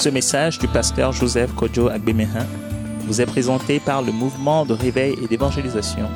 Ce 0.00 0.08
message 0.08 0.58
du 0.58 0.66
pasteur 0.66 1.12
Joseph 1.12 1.54
Kojo 1.54 1.88
Agbemehin 1.88 2.46
vous 3.00 3.20
est 3.20 3.26
présenté 3.26 3.80
par 3.80 4.00
le 4.00 4.12
mouvement 4.12 4.64
de 4.64 4.72
réveil 4.72 5.14
et 5.22 5.28
d'évangélisation 5.28 6.08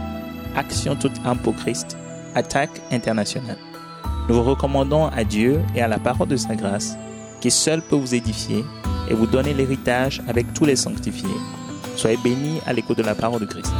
Action 0.57 0.97
toute 0.97 1.13
âme 1.27 1.37
pour 1.37 1.55
Christ, 1.55 1.95
Attaque 2.35 2.81
internationale. 2.91 3.59
Nous 4.27 4.37
vous 4.37 4.43
recommandons 4.43 5.09
à 5.09 5.23
Dieu 5.23 5.61
et 5.77 5.83
à 5.83 5.89
la 5.89 5.99
parole 5.99 6.29
de 6.29 6.37
sa 6.39 6.55
grâce, 6.55 6.97
qui 7.43 7.51
seul 7.51 7.83
peut 7.83 7.97
vous 7.97 8.15
édifier 8.15 8.65
et 9.11 9.13
vous 9.13 9.27
donner 9.27 9.53
l'héritage 9.53 10.23
avec 10.29 10.55
tous 10.55 10.65
les 10.65 10.77
sanctifiés. 10.77 11.29
Soyez 11.95 12.17
bénis 12.25 12.63
à 12.67 12.73
l'écoute 12.73 12.97
de 12.97 13.03
la 13.03 13.15
parole 13.15 13.43
de 13.43 13.47
Christ. 13.47 13.75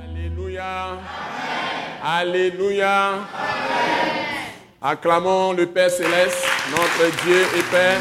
Alléluia. 0.00 0.96
Alléluia. 2.04 3.71
Acclamons 4.84 5.52
le 5.52 5.66
Père 5.66 5.90
céleste, 5.90 6.44
notre 6.72 7.16
Dieu 7.22 7.40
et 7.56 7.62
Père, 7.70 8.00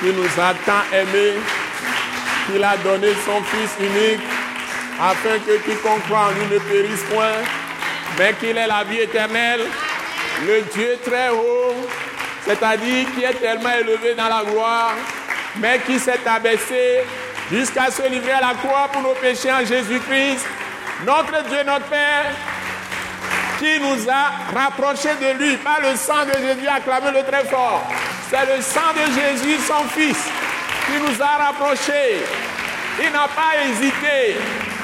qui 0.00 0.06
nous 0.06 0.24
a 0.24 0.54
tant 0.64 0.96
aimés, 0.96 1.34
qu'il 2.46 2.64
a 2.64 2.74
donné 2.78 3.08
son 3.26 3.42
Fils 3.42 3.72
unique, 3.78 4.22
afin 4.98 5.38
que 5.46 5.58
quiconque 5.58 6.02
croit 6.04 6.28
en 6.28 6.30
lui 6.30 6.54
ne 6.54 6.58
périsse 6.58 7.02
point, 7.12 7.42
mais 8.18 8.32
qu'il 8.40 8.56
ait 8.56 8.66
la 8.66 8.82
vie 8.84 9.00
éternelle. 9.00 9.60
Le 10.46 10.62
Dieu 10.72 10.96
très 11.04 11.28
haut, 11.28 11.74
c'est-à-dire 12.46 13.06
qui 13.14 13.24
est 13.24 13.34
tellement 13.34 13.74
élevé 13.78 14.14
dans 14.14 14.28
la 14.28 14.50
gloire, 14.50 14.94
mais 15.56 15.80
qui 15.86 15.98
s'est 15.98 16.26
abaissé 16.26 17.04
jusqu'à 17.52 17.90
se 17.90 18.08
livrer 18.08 18.32
à 18.32 18.40
la 18.40 18.54
croix 18.54 18.88
pour 18.90 19.02
nos 19.02 19.14
péchés 19.20 19.52
en 19.52 19.66
Jésus-Christ. 19.66 20.46
Notre 21.04 21.44
Dieu, 21.46 21.58
notre 21.66 21.84
Père, 21.86 22.32
qui 23.58 23.80
nous 23.80 24.08
a 24.08 24.58
rapprochés 24.58 25.14
de 25.20 25.38
lui 25.38 25.56
par 25.56 25.80
le 25.80 25.96
sang 25.96 26.24
de 26.24 26.32
Jésus, 26.32 26.68
acclamez-le 26.68 27.24
très 27.24 27.44
fort. 27.44 27.82
C'est 28.30 28.56
le 28.56 28.62
sang 28.62 28.92
de 28.94 29.04
Jésus, 29.12 29.58
son 29.66 29.84
Fils, 29.88 30.18
qui 30.86 30.98
nous 31.00 31.22
a 31.22 31.46
rapprochés. 31.46 32.22
Il 33.00 33.12
n'a 33.12 33.28
pas 33.28 33.58
hésité 33.64 34.36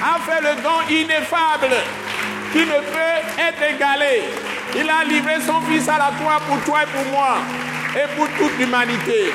à 0.02 0.18
faire 0.20 0.42
le 0.42 0.62
don 0.62 0.80
ineffable 0.90 1.74
qui 2.52 2.60
ne 2.60 2.80
peut 2.92 3.20
être 3.38 3.74
égalé. 3.74 4.22
Il 4.76 4.88
a 4.88 5.04
livré 5.04 5.36
son 5.46 5.60
Fils 5.62 5.88
à 5.88 5.98
la 5.98 6.12
croix 6.18 6.40
pour 6.46 6.60
toi 6.64 6.80
et 6.82 6.86
pour 6.86 7.12
moi 7.12 7.38
et 7.94 8.08
pour 8.16 8.28
toute 8.38 8.58
l'humanité. 8.58 9.32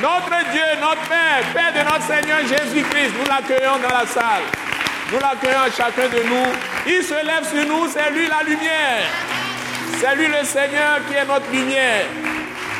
Notre 0.00 0.50
Dieu, 0.52 0.62
notre 0.80 1.02
Père, 1.08 1.42
Père 1.54 1.72
de 1.72 1.90
notre 1.90 2.02
Seigneur 2.02 2.38
Jésus-Christ, 2.40 3.12
nous 3.18 3.28
l'accueillons 3.28 3.78
dans 3.82 3.96
la 3.96 4.06
salle. 4.06 4.42
Nous 5.12 5.18
l'accueillons 5.20 5.70
chacun 5.76 6.08
de 6.08 6.22
nous. 6.24 6.46
Il 6.86 7.02
se 7.02 7.14
lève 7.14 7.46
sur 7.48 7.64
nous, 7.66 7.86
c'est 7.88 8.10
lui 8.10 8.26
la 8.26 8.42
lumière. 8.42 9.06
C'est 10.00 10.16
lui 10.16 10.26
le 10.26 10.44
Seigneur 10.44 10.98
qui 11.08 11.14
est 11.14 11.24
notre 11.24 11.50
lumière. 11.52 12.06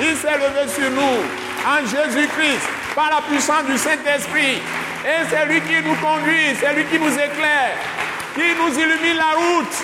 Il 0.00 0.16
s'est 0.16 0.36
levé 0.36 0.68
sur 0.68 0.90
nous 0.90 1.22
en 1.64 1.80
Jésus-Christ 1.86 2.68
par 2.94 3.10
la 3.10 3.22
puissance 3.22 3.64
du 3.66 3.78
Saint-Esprit. 3.78 4.60
Et 5.06 5.22
c'est 5.30 5.46
lui 5.46 5.60
qui 5.60 5.80
nous 5.86 5.94
conduit, 5.96 6.56
c'est 6.60 6.74
lui 6.74 6.84
qui 6.86 6.98
nous 6.98 7.12
éclaire, 7.12 7.78
qui 8.34 8.42
nous 8.58 8.74
illumine 8.76 9.16
la 9.16 9.32
route, 9.36 9.76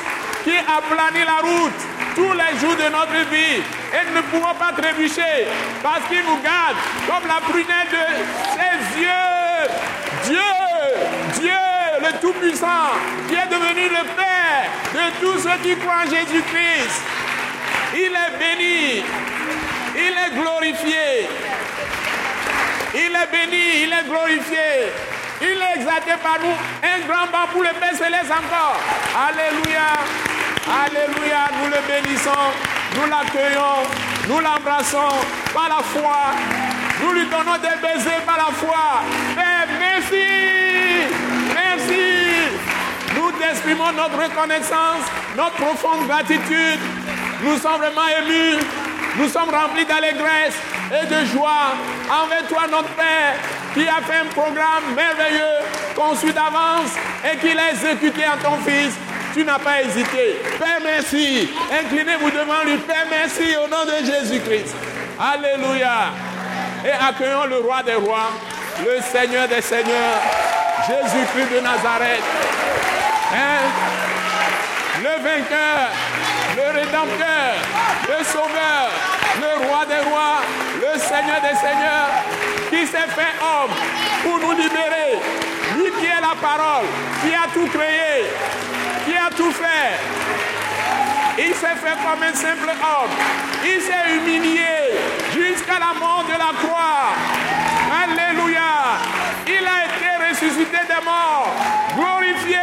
qui 0.42 0.56
aplanit 0.58 1.24
la 1.24 1.48
route 1.48 1.80
tous 2.16 2.32
les 2.32 2.58
jours 2.58 2.77
de 2.77 2.90
notre 2.90 3.30
vie. 3.30 3.62
Et 3.94 4.08
nous 4.08 4.16
ne 4.16 4.22
pouvons 4.22 4.54
pas 4.58 4.72
trébucher 4.77 5.46
parce 5.82 6.04
qu'il 6.08 6.24
nous 6.24 6.42
garde 6.42 6.77
comme 7.06 7.28
la 7.28 7.40
prunelle 7.40 7.88
de 7.90 8.04
ses 8.52 9.00
yeux. 9.00 9.68
Dieu, 10.24 11.40
Dieu, 11.40 11.71
le 12.03 12.19
Tout-Puissant, 12.20 12.98
qui 13.28 13.34
est 13.34 13.47
devenu 13.47 13.89
le 13.89 14.05
Père 14.17 14.67
de 14.95 15.20
tous 15.20 15.39
ceux 15.39 15.56
qui 15.62 15.77
croient 15.77 16.03
en 16.05 16.11
Jésus-Christ. 16.11 17.03
Il 17.95 18.12
est 18.12 18.39
béni, 18.39 19.05
il 19.95 20.14
est 20.19 20.41
glorifié. 20.41 21.29
Il 22.95 23.17
est 23.17 23.30
béni, 23.30 23.85
il 23.85 23.92
est 23.92 24.08
glorifié. 24.08 24.92
Il 25.41 25.58
est 25.58 25.80
exalté 25.80 26.12
par 26.23 26.39
nous. 26.41 26.57
Un 26.83 27.07
grand 27.07 27.27
banc 27.33 27.46
pour 27.52 27.62
le 27.62 27.70
Père 27.80 27.96
Céleste 27.96 28.30
encore. 28.30 28.79
Alléluia. 29.17 29.96
Alléluia. 30.85 31.48
Nous 31.58 31.70
le 31.70 31.80
bénissons. 31.89 32.30
Nous 32.95 33.11
l'accueillons. 33.11 33.83
Nous 34.29 34.41
l'embrassons 34.41 35.17
par 35.52 35.68
la 35.68 35.83
foi. 35.83 36.35
Nous 37.02 37.12
lui 37.12 37.27
donnons 37.27 37.58
des 37.58 37.80
baisers 37.80 38.23
par 38.24 38.36
la 38.36 38.55
foi. 38.55 39.02
Père, 39.35 39.68
merci. 39.80 41.31
Exprimons 43.51 43.92
notre 43.92 44.17
reconnaissance, 44.17 45.05
notre 45.36 45.53
profonde 45.53 46.07
gratitude. 46.07 46.80
Nous 47.42 47.58
sommes 47.58 47.79
vraiment 47.79 48.08
émus. 48.20 48.58
Nous 49.17 49.29
sommes 49.29 49.51
remplis 49.51 49.85
d'allégresse 49.85 50.55
et 50.91 51.07
de 51.07 51.27
joie 51.27 51.75
envers 52.11 52.47
toi, 52.48 52.63
notre 52.70 52.89
Père, 52.91 53.35
qui 53.75 53.86
a 53.86 54.01
fait 54.03 54.20
un 54.20 54.33
programme 54.33 54.95
merveilleux, 54.97 55.67
conçu 55.95 56.33
d'avance 56.33 56.92
et 57.25 57.36
qui 57.36 57.53
l'a 57.55 57.73
exécuté 57.73 58.23
en 58.27 58.39
ton 58.42 58.57
Fils. 58.64 58.95
Tu 59.35 59.45
n'as 59.45 59.59
pas 59.59 59.83
hésité. 59.83 60.41
Père, 60.59 60.80
merci. 60.83 61.51
Inclinez-vous 61.70 62.30
devant 62.30 62.63
lui. 62.64 62.77
Père, 62.79 63.07
merci 63.11 63.55
au 63.57 63.69
nom 63.69 63.85
de 63.85 64.05
Jésus-Christ. 64.05 64.74
Alléluia. 65.19 66.13
Et 66.85 66.91
accueillons 66.91 67.47
le 67.47 67.59
roi 67.59 67.83
des 67.83 67.95
rois, 67.95 68.30
le 68.85 69.01
Seigneur 69.03 69.47
des 69.48 69.61
seigneurs, 69.61 70.20
Jésus-Christ 70.86 71.55
de 71.55 71.61
Nazareth. 71.61 72.52
Hein? 73.34 73.62
Le 75.00 75.22
vainqueur, 75.24 75.88
le 76.56 76.78
rédempteur, 76.78 77.54
le 78.08 78.24
sauveur, 78.24 78.90
le 79.40 79.66
roi 79.66 79.86
des 79.86 80.08
rois, 80.08 80.42
le 80.76 80.98
Seigneur 80.98 81.40
des 81.40 81.56
seigneurs, 81.56 82.10
qui 82.68 82.86
s'est 82.86 83.10
fait 83.16 83.34
homme 83.40 83.70
pour 84.22 84.38
nous 84.38 84.52
libérer. 84.52 85.18
Lui 85.76 85.90
qui 85.98 86.06
est 86.06 86.20
la 86.20 86.36
parole, 86.40 86.86
qui 87.22 87.34
a 87.34 87.48
tout 87.54 87.66
créé, 87.68 88.26
qui 89.06 89.16
a 89.16 89.30
tout 89.34 89.50
fait. 89.50 89.98
Il 91.38 91.54
s'est 91.54 91.76
fait 91.82 91.96
comme 92.04 92.22
un 92.22 92.34
simple 92.34 92.68
homme. 92.68 93.10
Il 93.64 93.80
s'est 93.80 94.16
humilié 94.16 94.92
jusqu'à 95.32 95.78
la 95.78 95.98
mort 95.98 96.24
de 96.28 96.32
la 96.32 96.52
croix. 96.62 97.14
Ressuscité 100.42 100.79
des 100.89 101.05
morts, 101.05 101.51
glorifié. 101.97 102.58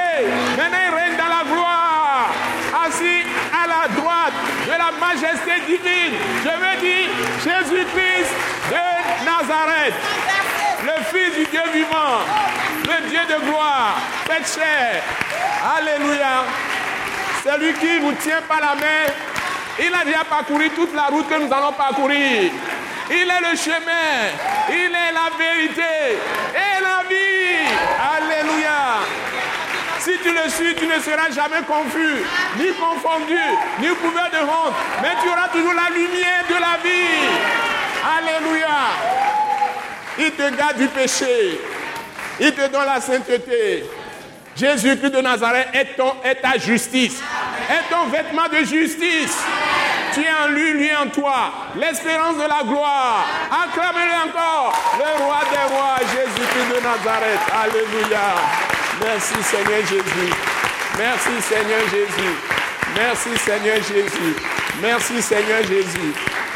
Maintenant 0.58 0.78
il 0.88 0.96
règne 0.96 1.18
dans 1.18 1.28
la 1.28 1.44
gloire. 1.44 2.30
Assis 2.86 3.24
à 3.52 3.68
la 3.68 3.88
droite 3.96 4.34
de 4.66 4.72
la 4.72 4.92
majesté 5.00 5.62
divine. 5.66 6.14
Je 6.44 6.50
veux 6.50 6.78
dire 6.82 7.10
Jésus-Christ 7.44 8.32
de 8.70 9.26
Nazareth. 9.26 9.94
Le 10.84 11.04
Fils 11.06 11.36
du 11.36 11.46
Dieu 11.46 11.62
vivant. 11.74 12.20
Le 12.84 13.10
Dieu 13.10 13.20
de 13.30 13.46
gloire. 13.46 13.98
Faites 14.28 14.54
chair. 14.56 15.02
Alléluia. 15.78 16.44
C'est 17.44 17.58
lui 17.58 17.74
qui 17.74 18.00
nous 18.02 18.14
tient 18.14 18.42
par 18.48 18.60
la 18.60 18.76
main. 18.76 19.12
Il 19.80 19.94
a 19.94 20.04
déjà 20.04 20.24
parcouru 20.26 20.70
toute 20.72 20.94
la 20.94 21.04
route 21.04 21.28
que 21.28 21.36
nous 21.36 21.52
allons 21.54 21.72
parcourir. 21.72 22.52
Il 23.12 23.16
est 23.16 23.52
le 23.52 23.58
chemin. 23.58 24.30
Il 24.70 24.92
est 24.92 25.12
la 25.12 25.30
vérité 25.38 26.20
et 26.54 26.82
la 26.82 27.08
vie. 27.10 27.30
Alléluia. 28.00 29.00
Si 30.00 30.12
tu 30.30 30.36
le 30.44 30.50
suis, 30.50 30.76
tu 30.76 30.86
ne 30.86 31.00
seras 31.00 31.32
jamais 31.32 31.64
confus, 31.66 32.24
ni 32.58 32.72
confondu, 32.74 33.40
ni 33.80 33.88
couvert 33.88 34.30
de 34.32 34.44
honte, 34.44 34.74
mais 35.02 35.10
tu 35.22 35.30
auras 35.30 35.48
toujours 35.48 35.74
la 35.74 35.90
lumière 35.94 36.44
de 36.48 36.54
la 36.54 36.78
vie. 36.84 37.30
Alléluia. 38.18 38.68
Il 40.18 40.32
te 40.32 40.56
garde 40.56 40.78
du 40.78 40.88
péché. 40.88 41.60
Il 42.40 42.54
te 42.54 42.68
donne 42.68 42.86
la 42.86 43.02
sainteté. 43.02 43.86
Jésus-Christ 44.56 45.12
de 45.12 45.22
Nazareth 45.22 45.70
est, 45.74 45.96
ton, 45.96 46.16
est 46.24 46.36
ta 46.36 46.58
justice, 46.58 47.22
est 47.70 47.90
ton 47.90 48.08
vêtement 48.10 48.48
de 48.50 48.66
justice. 48.66 49.38
Tu 50.14 50.22
es 50.22 50.34
en 50.44 50.50
lui, 50.50 50.74
lui 50.74 50.90
en 50.96 51.08
toi. 51.08 51.52
L'espérance 51.75 52.36
de 52.36 52.42
la 52.42 52.64
gloire. 52.64 53.25
Acclamez-le 53.64 54.30
encore. 54.30 54.74
Le 54.98 55.24
roi 55.24 55.40
des 55.50 55.74
rois, 55.74 55.98
Jésus-Christ 56.02 56.75
de 56.75 56.84
Nazareth. 56.84 57.40
Alléluia. 57.54 58.79
Merci 59.01 59.36
Seigneur 59.44 59.81
Jésus. 59.88 60.34
Merci 60.98 61.42
Seigneur 61.42 61.81
Jésus. 61.90 62.36
Merci 62.96 63.30
Seigneur 63.38 63.78
Jésus. 63.78 64.36
Merci 64.81 65.22
Seigneur 65.22 65.63
Jésus. 65.63 66.13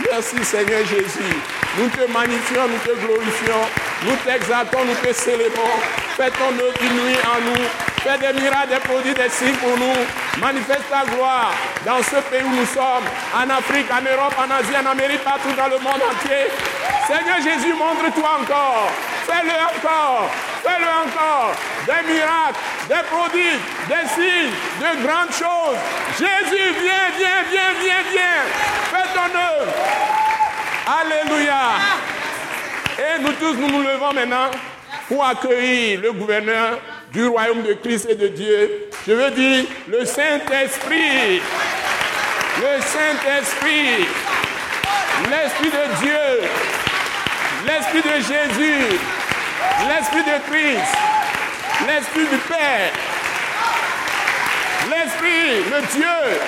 Merci 0.10 0.44
Seigneur 0.44 0.86
Jésus. 0.86 1.34
Nous 1.78 1.88
te 1.90 2.12
magnifions, 2.12 2.68
nous 2.68 2.78
te 2.80 3.00
glorifions, 3.00 3.64
nous 4.04 4.16
t'exaltons, 4.26 4.86
nous 4.86 4.96
te 4.96 5.14
célébrons. 5.14 5.80
Fais 6.18 6.30
ton 6.32 6.52
œuvre 6.54 6.84
nuit 6.84 7.18
en 7.26 7.42
nous. 7.42 7.66
Fais 8.04 8.18
des 8.20 8.40
miracles, 8.42 8.70
des 8.70 8.80
produits, 8.80 9.14
des 9.14 9.30
signes 9.30 9.56
pour 9.56 9.78
nous. 9.78 10.42
Manifeste 10.42 10.90
ta 10.90 11.10
gloire 11.10 11.54
dans 11.86 12.04
ce 12.04 12.18
pays 12.30 12.44
où 12.44 12.50
nous 12.50 12.66
sommes, 12.66 13.08
en 13.34 13.50
Afrique, 13.50 13.88
en 13.90 14.02
Europe, 14.02 14.36
en 14.38 14.52
Asie, 14.52 14.76
en 14.76 14.92
Amérique, 14.92 15.24
partout 15.24 15.54
dans 15.56 15.68
le 15.68 15.80
monde 15.80 16.02
entier. 16.12 16.52
Seigneur 17.08 17.38
Jésus, 17.38 17.74
montre-toi 17.74 18.30
encore. 18.42 18.92
Fais-le 19.34 19.52
encore. 19.52 20.30
Fais-le 20.64 20.86
encore. 20.86 21.56
des 21.88 22.14
miracles, 22.14 22.60
des 22.88 23.04
prodiges, 23.10 23.64
des 23.88 24.08
signes, 24.14 24.54
de 24.80 25.08
grandes 25.08 25.32
choses. 25.32 25.78
Jésus, 26.20 26.74
viens, 26.82 27.10
viens, 27.18 27.44
viens, 27.50 27.74
viens, 27.82 28.04
viens. 28.12 28.44
Fais 28.92 29.08
ton 29.14 29.36
œuvre. 29.36 29.74
Alléluia. 31.02 31.62
Et 33.00 33.22
nous 33.22 33.32
tous, 33.34 33.54
nous 33.56 33.70
nous 33.70 33.82
levons 33.82 34.14
maintenant 34.14 34.52
pour 35.08 35.26
accueillir 35.26 36.02
le 36.02 36.12
gouverneur 36.14 36.78
du 37.12 37.26
royaume 37.26 37.64
de 37.64 37.74
Christ 37.74 38.08
et 38.10 38.16
de 38.16 38.28
Dieu. 38.28 38.90
Je 39.08 39.14
veux 39.14 39.32
dire 39.32 39.66
le 39.88 40.06
Saint-Esprit. 40.06 41.42
Le 42.62 42.82
Saint-Esprit. 42.82 44.06
L'Esprit 45.30 45.70
de 45.70 46.06
Dieu. 46.06 46.50
L'Esprit 47.66 48.02
de 48.02 48.16
Jésus. 48.22 49.00
L'Esprit 49.88 50.24
de 50.24 50.38
Christ. 50.50 50.94
L'Esprit 51.88 52.28
du 52.28 52.38
Père. 52.38 52.92
L'Esprit, 54.90 55.64
le 55.72 55.82
Dieu, 55.94 56.40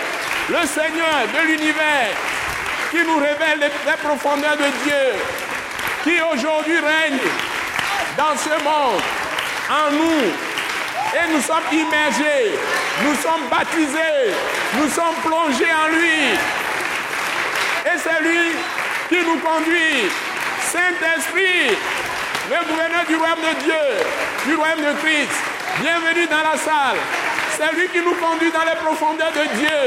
le 0.50 0.68
Seigneur 0.68 1.28
de 1.34 1.48
l'univers 1.48 2.10
qui 2.92 2.98
nous 3.04 3.18
révèle 3.18 3.60
les 3.60 3.98
profondeurs 3.98 4.58
de 4.58 4.84
Dieu, 4.84 5.06
qui 6.04 6.22
aujourd'hui 6.22 6.78
règne 6.78 7.20
dans 8.18 8.38
ce 8.38 8.64
monde, 8.64 9.02
en 9.70 9.92
nous. 9.92 10.32
Et 11.18 11.32
nous 11.32 11.42
sommes 11.42 11.64
immergés, 11.72 12.52
nous 13.04 13.16
sommes 13.16 13.48
baptisés, 13.50 14.34
nous 14.78 14.90
sommes 14.90 15.16
plongés 15.24 15.72
en 15.72 15.88
lui. 15.90 16.34
Et 17.86 17.98
c'est 17.98 18.22
lui 18.22 18.52
qui 19.10 19.26
nous 19.26 19.40
conduit. 19.40 20.10
Saint-Esprit, 20.62 21.78
le 22.50 22.68
gouverneur 22.68 23.06
du 23.08 23.16
royaume 23.16 23.42
de 23.42 23.64
Dieu, 23.64 23.84
du 24.46 24.56
royaume 24.56 24.82
de 24.82 25.00
Christ, 25.02 25.32
bienvenue 25.82 26.28
dans 26.28 26.44
la 26.44 26.58
salle. 26.58 26.98
C'est 27.58 27.74
lui 27.74 27.88
qui 27.90 28.00
nous 28.00 28.14
conduit 28.16 28.52
dans 28.52 28.66
les 28.66 28.76
profondeurs 28.76 29.32
de 29.32 29.58
Dieu. 29.58 29.80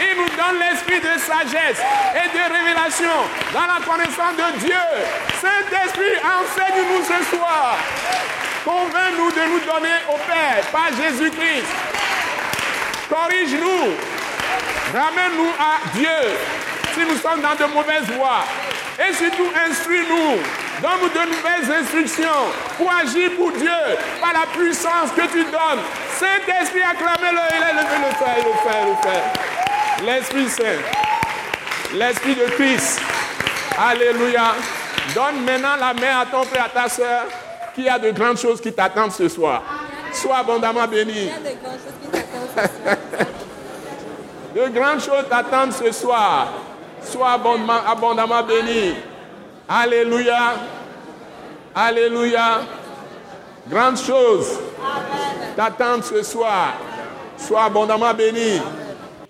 Il 0.00 0.16
nous 0.16 0.28
donne 0.30 0.58
l'esprit 0.60 1.00
de 1.00 1.18
sagesse 1.20 1.80
et 2.14 2.28
de 2.32 2.42
révélation 2.52 3.16
dans 3.52 3.66
la 3.68 3.84
connaissance 3.84 4.36
de 4.36 4.58
Dieu. 4.60 4.84
Saint-Esprit, 5.40 6.16
enseigne-nous 6.24 7.04
ce 7.04 7.36
soir. 7.36 7.76
Convainc-nous 8.64 9.30
de 9.30 9.44
nous 9.52 9.60
donner 9.60 9.96
au 10.08 10.16
Père 10.26 10.64
par 10.72 10.88
Jésus-Christ. 10.96 11.66
Corrige-nous. 13.10 13.92
Ramène-nous 14.94 15.52
à 15.58 15.78
Dieu 15.94 16.38
si 16.94 17.00
nous 17.00 17.18
sommes 17.18 17.40
dans 17.40 17.54
de 17.54 17.72
mauvaises 17.72 18.10
voies. 18.16 18.44
Et 18.98 19.12
surtout, 19.12 19.50
instruis-nous. 19.68 20.63
Donne-nous 20.82 21.08
de 21.08 21.30
nouvelles 21.30 21.82
instructions 21.82 22.50
pour 22.76 22.90
agir 22.90 23.30
pour 23.36 23.52
Dieu 23.52 23.70
par 24.20 24.32
la 24.32 24.46
puissance 24.46 25.10
que 25.16 25.26
tu 25.30 25.44
donnes. 25.44 25.82
Saint-Esprit, 26.18 26.82
acclamez-le. 26.82 27.40
Il 27.50 27.62
est 27.62 27.72
levé 27.72 27.96
le 27.98 28.14
faire, 28.16 28.36
le 28.38 28.52
faire, 28.70 28.86
le 28.86 28.94
faire. 29.02 29.32
L'Esprit 30.04 30.48
Saint. 30.48 30.80
L'Esprit 31.94 32.34
de 32.34 32.44
Christ. 32.52 33.00
Alléluia. 33.78 34.54
Donne 35.14 35.44
maintenant 35.44 35.76
la 35.78 35.94
main 35.94 36.20
à 36.22 36.26
ton 36.26 36.42
frère, 36.44 36.64
à 36.64 36.68
ta 36.68 36.88
soeur, 36.88 37.24
qui 37.74 37.88
a 37.88 37.98
de 37.98 38.10
grandes 38.10 38.38
choses 38.38 38.60
qui 38.60 38.72
t'attendent 38.72 39.12
ce 39.12 39.28
soir. 39.28 39.62
Sois 40.12 40.38
abondamment 40.38 40.86
béni. 40.86 41.30
De 44.54 44.68
grandes 44.68 45.00
choses 45.00 45.28
t'attendent 45.28 45.72
ce 45.72 45.92
soir. 45.92 46.48
Sois 47.02 47.32
abondamment, 47.32 47.80
abondamment 47.86 48.42
béni. 48.42 48.94
Alléluia. 49.68 50.56
Alléluia. 51.74 52.66
Grandes 53.68 53.96
choses 53.98 54.58
t'attendent 55.56 56.04
ce 56.04 56.22
soir. 56.22 56.74
Sois 57.38 57.64
abondamment 57.64 58.12
béni. 58.12 58.60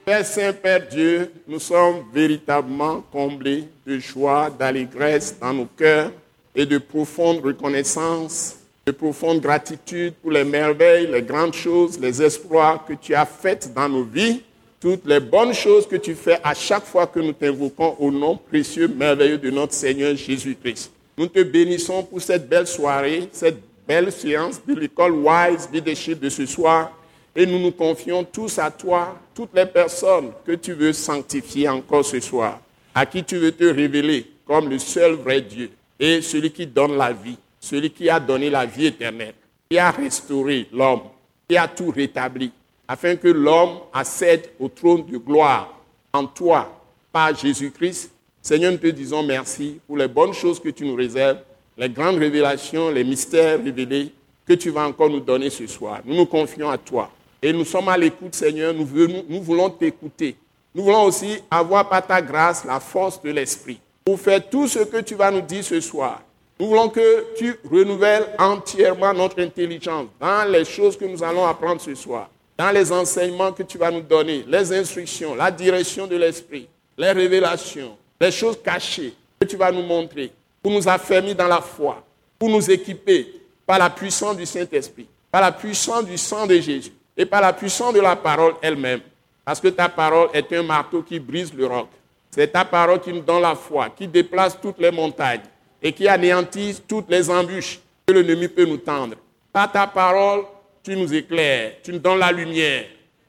Père 0.04 0.26
Saint, 0.26 0.52
Père 0.52 0.86
Dieu, 0.90 1.32
nous 1.46 1.60
sommes 1.60 2.02
véritablement 2.12 3.02
comblés 3.12 3.68
de 3.86 3.98
joie, 3.98 4.50
d'allégresse 4.50 5.38
dans 5.40 5.52
nos 5.52 5.64
cœurs 5.66 6.10
et 6.54 6.66
de 6.66 6.78
profonde 6.78 7.40
reconnaissance, 7.42 8.56
de 8.84 8.92
profonde 8.92 9.40
gratitude 9.40 10.14
pour 10.20 10.32
les 10.32 10.44
merveilles, 10.44 11.06
les 11.06 11.22
grandes 11.22 11.54
choses, 11.54 11.98
les 11.98 12.22
exploits 12.22 12.84
que 12.86 12.94
tu 12.94 13.14
as 13.14 13.24
faits 13.24 13.72
dans 13.72 13.88
nos 13.88 14.04
vies, 14.04 14.42
toutes 14.84 15.06
les 15.06 15.18
bonnes 15.18 15.54
choses 15.54 15.88
que 15.88 15.96
tu 15.96 16.14
fais 16.14 16.38
à 16.44 16.52
chaque 16.52 16.84
fois 16.84 17.06
que 17.06 17.18
nous 17.18 17.32
t'invoquons 17.32 17.96
au 17.98 18.10
nom 18.10 18.36
précieux, 18.36 18.86
merveilleux 18.86 19.38
de 19.38 19.50
notre 19.50 19.72
Seigneur 19.72 20.14
Jésus-Christ. 20.14 20.92
Nous 21.16 21.26
te 21.26 21.42
bénissons 21.42 22.02
pour 22.02 22.20
cette 22.20 22.46
belle 22.46 22.66
soirée, 22.66 23.26
cette 23.32 23.56
belle 23.88 24.12
séance 24.12 24.60
de 24.62 24.74
l'école 24.74 25.12
Wise 25.12 25.70
Leadership 25.72 26.20
de 26.20 26.28
ce 26.28 26.44
soir. 26.44 26.92
Et 27.34 27.46
nous 27.46 27.58
nous 27.58 27.70
confions 27.70 28.24
tous 28.24 28.58
à 28.58 28.70
toi, 28.70 29.18
toutes 29.34 29.54
les 29.54 29.64
personnes 29.64 30.32
que 30.44 30.52
tu 30.52 30.74
veux 30.74 30.92
sanctifier 30.92 31.66
encore 31.66 32.04
ce 32.04 32.20
soir, 32.20 32.60
à 32.94 33.06
qui 33.06 33.24
tu 33.24 33.38
veux 33.38 33.52
te 33.52 33.64
révéler 33.64 34.26
comme 34.46 34.68
le 34.68 34.78
seul 34.78 35.14
vrai 35.14 35.40
Dieu 35.40 35.70
et 35.98 36.20
celui 36.20 36.50
qui 36.50 36.66
donne 36.66 36.98
la 36.98 37.10
vie, 37.10 37.38
celui 37.58 37.88
qui 37.88 38.10
a 38.10 38.20
donné 38.20 38.50
la 38.50 38.66
vie 38.66 38.84
éternelle, 38.84 39.32
qui 39.70 39.78
a 39.78 39.90
restauré 39.90 40.66
l'homme, 40.70 41.04
qui 41.48 41.56
a 41.56 41.68
tout 41.68 41.90
rétabli, 41.90 42.52
afin 42.86 43.16
que 43.16 43.28
l'homme 43.28 43.78
accède 43.92 44.50
au 44.60 44.68
trône 44.68 45.06
de 45.06 45.16
gloire 45.18 45.72
en 46.12 46.26
toi 46.26 46.80
par 47.12 47.34
Jésus-Christ. 47.34 48.10
Seigneur, 48.42 48.72
nous 48.72 48.78
te 48.78 48.86
disons 48.88 49.22
merci 49.22 49.80
pour 49.86 49.96
les 49.96 50.08
bonnes 50.08 50.34
choses 50.34 50.60
que 50.60 50.68
tu 50.68 50.84
nous 50.84 50.94
réserves, 50.94 51.38
les 51.76 51.88
grandes 51.88 52.18
révélations, 52.18 52.90
les 52.90 53.04
mystères 53.04 53.62
révélés 53.62 54.12
que 54.46 54.52
tu 54.52 54.70
vas 54.70 54.86
encore 54.86 55.08
nous 55.08 55.20
donner 55.20 55.50
ce 55.50 55.66
soir. 55.66 56.00
Nous 56.04 56.14
nous 56.14 56.26
confions 56.26 56.68
à 56.68 56.78
toi. 56.78 57.10
Et 57.42 57.52
nous 57.52 57.64
sommes 57.64 57.88
à 57.88 57.96
l'écoute, 57.96 58.34
Seigneur. 58.34 58.72
Nous, 58.74 58.86
nous 59.28 59.42
voulons 59.42 59.70
t'écouter. 59.70 60.36
Nous 60.74 60.82
voulons 60.84 61.04
aussi 61.04 61.38
avoir 61.50 61.88
par 61.88 62.06
ta 62.06 62.20
grâce 62.20 62.64
la 62.64 62.80
force 62.80 63.20
de 63.22 63.30
l'Esprit 63.30 63.78
pour 64.04 64.20
faire 64.20 64.48
tout 64.48 64.68
ce 64.68 64.80
que 64.80 65.00
tu 65.00 65.14
vas 65.14 65.30
nous 65.30 65.40
dire 65.40 65.64
ce 65.64 65.80
soir. 65.80 66.22
Nous 66.58 66.68
voulons 66.68 66.88
que 66.88 67.34
tu 67.36 67.56
renouvelles 67.70 68.26
entièrement 68.38 69.12
notre 69.12 69.40
intelligence 69.42 70.06
dans 70.20 70.50
les 70.50 70.64
choses 70.64 70.96
que 70.96 71.04
nous 71.04 71.22
allons 71.22 71.46
apprendre 71.46 71.80
ce 71.80 71.94
soir, 71.94 72.28
dans 72.56 72.70
les 72.70 72.92
enseignements 72.92 73.52
que 73.52 73.62
tu 73.62 73.78
vas 73.78 73.90
nous 73.90 74.00
donner, 74.00 74.44
les 74.46 74.72
instructions, 74.72 75.34
la 75.34 75.50
direction 75.50 76.06
de 76.06 76.16
l'Esprit, 76.16 76.68
les 76.96 77.10
révélations, 77.12 77.96
les 78.20 78.30
choses 78.30 78.58
cachées 78.62 79.14
que 79.40 79.46
tu 79.46 79.56
vas 79.56 79.72
nous 79.72 79.82
montrer, 79.82 80.32
pour 80.62 80.72
nous 80.72 80.88
affermir 80.88 81.34
dans 81.34 81.48
la 81.48 81.60
foi, 81.60 82.02
pour 82.38 82.48
nous 82.48 82.70
équiper 82.70 83.40
par 83.66 83.78
la 83.78 83.90
puissance 83.90 84.36
du 84.36 84.46
Saint-Esprit, 84.46 85.06
par 85.30 85.42
la 85.42 85.52
puissance 85.52 86.04
du 86.04 86.16
sang 86.16 86.46
de 86.46 86.54
Jésus 86.54 86.92
et 87.16 87.26
par 87.26 87.40
la 87.40 87.52
puissance 87.52 87.92
de 87.92 88.00
la 88.00 88.16
parole 88.16 88.54
elle-même. 88.62 89.00
Parce 89.44 89.60
que 89.60 89.68
ta 89.68 89.88
parole 89.88 90.28
est 90.32 90.50
un 90.52 90.62
marteau 90.62 91.02
qui 91.02 91.18
brise 91.18 91.52
le 91.52 91.66
roc. 91.66 91.88
C'est 92.30 92.48
ta 92.50 92.64
parole 92.64 93.00
qui 93.00 93.12
nous 93.12 93.20
donne 93.20 93.42
la 93.42 93.54
foi, 93.54 93.90
qui 93.90 94.08
déplace 94.08 94.58
toutes 94.60 94.78
les 94.78 94.90
montagnes 94.90 95.42
et 95.82 95.92
qui 95.92 96.08
anéantit 96.08 96.80
toutes 96.88 97.10
les 97.10 97.28
embûches 97.28 97.80
que 98.06 98.12
l'ennemi 98.12 98.48
peut 98.48 98.64
nous 98.64 98.78
tendre. 98.78 99.16
Par 99.52 99.70
ta 99.70 99.86
parole, 99.86 100.44
tu 100.84 100.94
nous 100.96 101.12
éclaires, 101.12 101.72
tu 101.82 101.92
nous 101.92 101.98
donnes 101.98 102.18
la 102.18 102.30
lumière. 102.30 102.84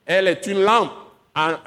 Elle 0.06 0.28
est 0.28 0.46
une 0.46 0.62
lampe 0.62 0.92
à, 1.34 1.60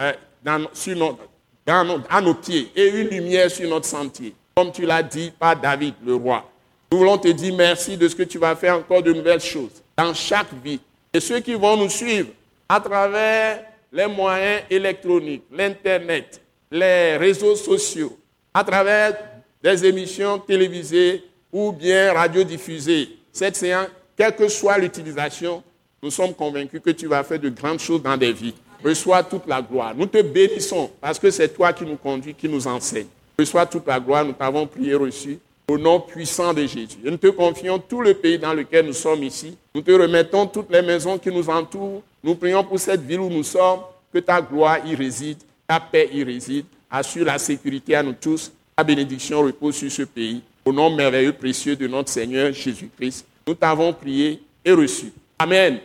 à 0.46 2.20
nos 2.20 2.34
pieds 2.34 2.70
et 2.76 2.88
une 2.88 3.08
lumière 3.08 3.50
sur 3.50 3.68
notre 3.68 3.86
sentier, 3.86 4.34
comme 4.54 4.70
tu 4.70 4.84
l'as 4.84 5.02
dit 5.02 5.32
par 5.36 5.56
David, 5.58 5.94
le 6.04 6.14
roi. 6.14 6.48
Nous 6.92 6.98
voulons 6.98 7.18
te 7.18 7.28
dire 7.28 7.54
merci 7.54 7.96
de 7.96 8.06
ce 8.06 8.14
que 8.14 8.22
tu 8.22 8.38
vas 8.38 8.54
faire 8.54 8.76
encore 8.76 9.02
de 9.02 9.12
nouvelles 9.12 9.40
choses 9.40 9.82
dans 9.96 10.14
chaque 10.14 10.52
vie 10.62 10.80
et 11.12 11.20
ceux 11.20 11.40
qui 11.40 11.54
vont 11.54 11.76
nous 11.76 11.90
suivre 11.90 12.28
à 12.68 12.80
travers 12.80 13.64
les 13.90 14.06
moyens 14.06 14.62
électroniques, 14.70 15.44
l'Internet, 15.50 16.40
les 16.70 17.16
réseaux 17.16 17.56
sociaux, 17.56 18.18
à 18.52 18.62
travers 18.62 19.16
des 19.62 19.84
émissions 19.86 20.38
télévisées 20.38 21.24
ou 21.50 21.72
bien 21.72 22.12
radiodiffusées. 22.12 23.08
Cette 23.32 23.56
séance, 23.56 23.88
quelle 24.16 24.34
que 24.34 24.48
soit 24.48 24.78
l'utilisation, 24.78 25.62
nous 26.02 26.10
sommes 26.10 26.34
convaincus 26.34 26.80
que 26.84 26.90
tu 26.90 27.06
vas 27.06 27.24
faire 27.24 27.40
de 27.40 27.48
grandes 27.48 27.80
choses 27.80 28.02
dans 28.02 28.16
des 28.16 28.32
vies. 28.32 28.54
Reçois 28.84 29.22
toute 29.24 29.46
la 29.46 29.60
gloire. 29.60 29.94
Nous 29.96 30.06
te 30.06 30.22
bénissons 30.22 30.90
parce 31.00 31.18
que 31.18 31.30
c'est 31.30 31.48
toi 31.48 31.72
qui 31.72 31.84
nous 31.84 31.96
conduis, 31.96 32.34
qui 32.34 32.48
nous 32.48 32.66
enseigne. 32.66 33.08
Reçois 33.36 33.66
toute 33.66 33.86
la 33.86 33.98
gloire. 33.98 34.24
Nous 34.24 34.32
t'avons 34.32 34.66
prié 34.66 34.94
reçu 34.94 35.38
au 35.66 35.76
nom 35.76 36.00
puissant 36.00 36.54
de 36.54 36.64
Jésus. 36.64 36.98
Et 37.04 37.10
nous 37.10 37.16
te 37.16 37.26
confions 37.26 37.78
tout 37.78 38.00
le 38.00 38.14
pays 38.14 38.38
dans 38.38 38.54
lequel 38.54 38.86
nous 38.86 38.92
sommes 38.92 39.24
ici. 39.24 39.56
Nous 39.74 39.82
te 39.82 39.90
remettons 39.90 40.46
toutes 40.46 40.70
les 40.70 40.82
maisons 40.82 41.18
qui 41.18 41.30
nous 41.30 41.48
entourent. 41.50 42.02
Nous 42.22 42.36
prions 42.36 42.62
pour 42.62 42.78
cette 42.78 43.02
ville 43.02 43.20
où 43.20 43.28
nous 43.28 43.42
sommes, 43.42 43.80
que 44.12 44.18
ta 44.20 44.40
gloire 44.40 44.78
y 44.86 44.94
réside, 44.94 45.38
ta 45.66 45.80
paix 45.80 46.08
y 46.12 46.22
réside. 46.22 46.64
Assure 46.90 47.26
la 47.26 47.38
sécurité 47.38 47.96
à 47.96 48.02
nous 48.02 48.14
tous. 48.14 48.52
Ta 48.76 48.84
bénédiction 48.84 49.40
repose 49.42 49.74
sur 49.74 49.90
ce 49.90 50.02
pays. 50.02 50.40
Au 50.64 50.72
nom 50.72 50.94
merveilleux, 50.94 51.32
précieux 51.32 51.74
de 51.76 51.86
notre 51.88 52.10
Seigneur 52.10 52.52
Jésus-Christ, 52.52 53.26
nous 53.46 53.54
t'avons 53.54 53.92
prié 53.92 54.40
et 54.64 54.72
reçu. 54.72 55.12
Amen. 55.40 55.78
Amen. 55.78 55.80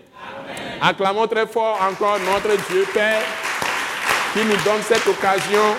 Acclamons 0.82 1.28
très 1.28 1.48
fort 1.48 1.80
encore 1.82 2.18
notre 2.20 2.56
Dieu 2.72 2.86
Père 2.94 3.22
qui 4.34 4.40
nous 4.40 4.58
donne 4.66 4.82
cette 4.82 5.06
occasion 5.08 5.76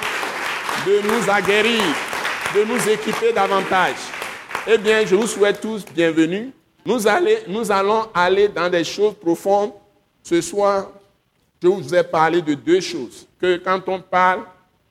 de 0.86 1.00
nous 1.02 1.30
aguerrir 1.30 1.82
de 2.54 2.62
nous 2.62 2.88
équiper 2.88 3.32
davantage. 3.32 3.96
Eh 4.66 4.78
bien, 4.78 5.04
je 5.04 5.16
vous 5.16 5.26
souhaite 5.26 5.60
tous 5.60 5.84
bienvenue 5.92 6.52
Nous, 6.86 7.00
nous 7.48 7.72
allons 7.72 8.06
aller 8.14 8.46
dans 8.48 8.70
des 8.70 8.84
choses 8.84 9.14
profondes. 9.14 9.72
Ce 10.22 10.40
soir, 10.40 10.90
je 11.60 11.66
vous 11.66 11.94
ai 11.94 12.04
parlé 12.04 12.40
de 12.40 12.54
deux 12.54 12.80
choses. 12.80 13.26
Que 13.40 13.56
quand 13.56 13.80
on 13.88 14.00
parle 14.00 14.42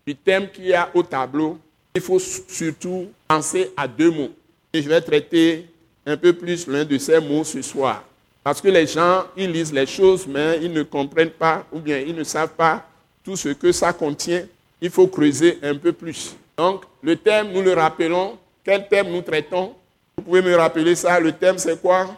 du 0.06 0.14
thème 0.14 0.50
qu'il 0.52 0.66
y 0.66 0.74
a 0.74 0.90
au 0.94 1.02
tableau, 1.04 1.58
il 1.96 2.02
faut 2.02 2.20
surtout 2.20 3.08
penser 3.28 3.72
à 3.78 3.88
deux 3.88 4.12
mots. 4.12 4.32
Et 4.74 4.82
je 4.82 4.90
vais 4.90 5.00
traiter 5.02 5.68
un 6.06 6.18
peu 6.18 6.34
plus 6.34 6.68
l'un 6.68 6.84
de 6.84 6.98
ces 6.98 7.20
mots 7.22 7.46
ce 7.46 7.62
soir. 7.62 8.04
Parce 8.44 8.60
que 8.60 8.68
les 8.68 8.86
gens, 8.86 9.26
ils 9.38 9.52
lisent 9.52 9.72
les 9.72 9.86
choses, 9.86 10.28
mais 10.28 10.60
ils 10.62 10.72
ne 10.72 10.84
comprennent 10.84 11.30
pas, 11.30 11.66
ou 11.72 11.80
bien 11.80 12.00
ils 12.00 12.16
ne 12.16 12.24
savent 12.24 12.54
pas 12.56 12.86
tout 13.24 13.38
ce 13.38 13.50
que 13.50 13.72
ça 13.72 13.94
contient. 13.94 14.46
Il 14.82 14.90
faut 14.90 15.08
creuser 15.08 15.60
un 15.64 15.76
peu 15.76 15.94
plus. 15.94 16.36
Donc, 16.58 16.84
le 17.02 17.16
thème, 17.16 17.52
nous 17.54 17.62
le 17.62 17.74
rappelons. 17.74 18.38
Quel 18.64 18.88
thème 18.88 19.12
nous 19.12 19.22
traitons? 19.22 19.74
Vous 20.18 20.24
pouvez 20.24 20.42
me 20.42 20.56
rappeler 20.56 20.96
ça 20.96 21.20
Le 21.20 21.32
thème, 21.32 21.58
c'est 21.58 21.82
quoi? 21.82 22.18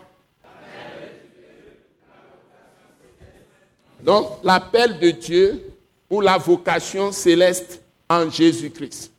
Donc, 4.02 4.40
l'appel 4.44 5.00
de 5.00 5.12
Dieu 5.12 5.64
ou 6.10 6.22
la 6.22 6.38
vocation 6.38 7.12
céleste 7.12 7.82
en 8.10 8.30
Jésus-Christ. 8.30 9.12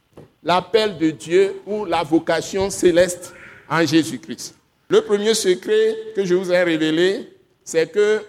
L'appel 0.43 0.99
de 0.99 1.11
Dieu 1.11 1.61
ou 1.67 1.85
la 1.85 2.03
vocation 2.03 2.69
céleste 2.71 3.33
en 3.69 3.85
Jésus-Christ. 3.85 4.56
Le 4.89 5.01
premier 5.01 5.35
secret 5.35 5.97
que 6.15 6.25
je 6.25 6.35
vous 6.35 6.53
ai 6.53 6.63
révélé, 6.63 7.29
c'est 7.65 7.91
que 7.91 8.21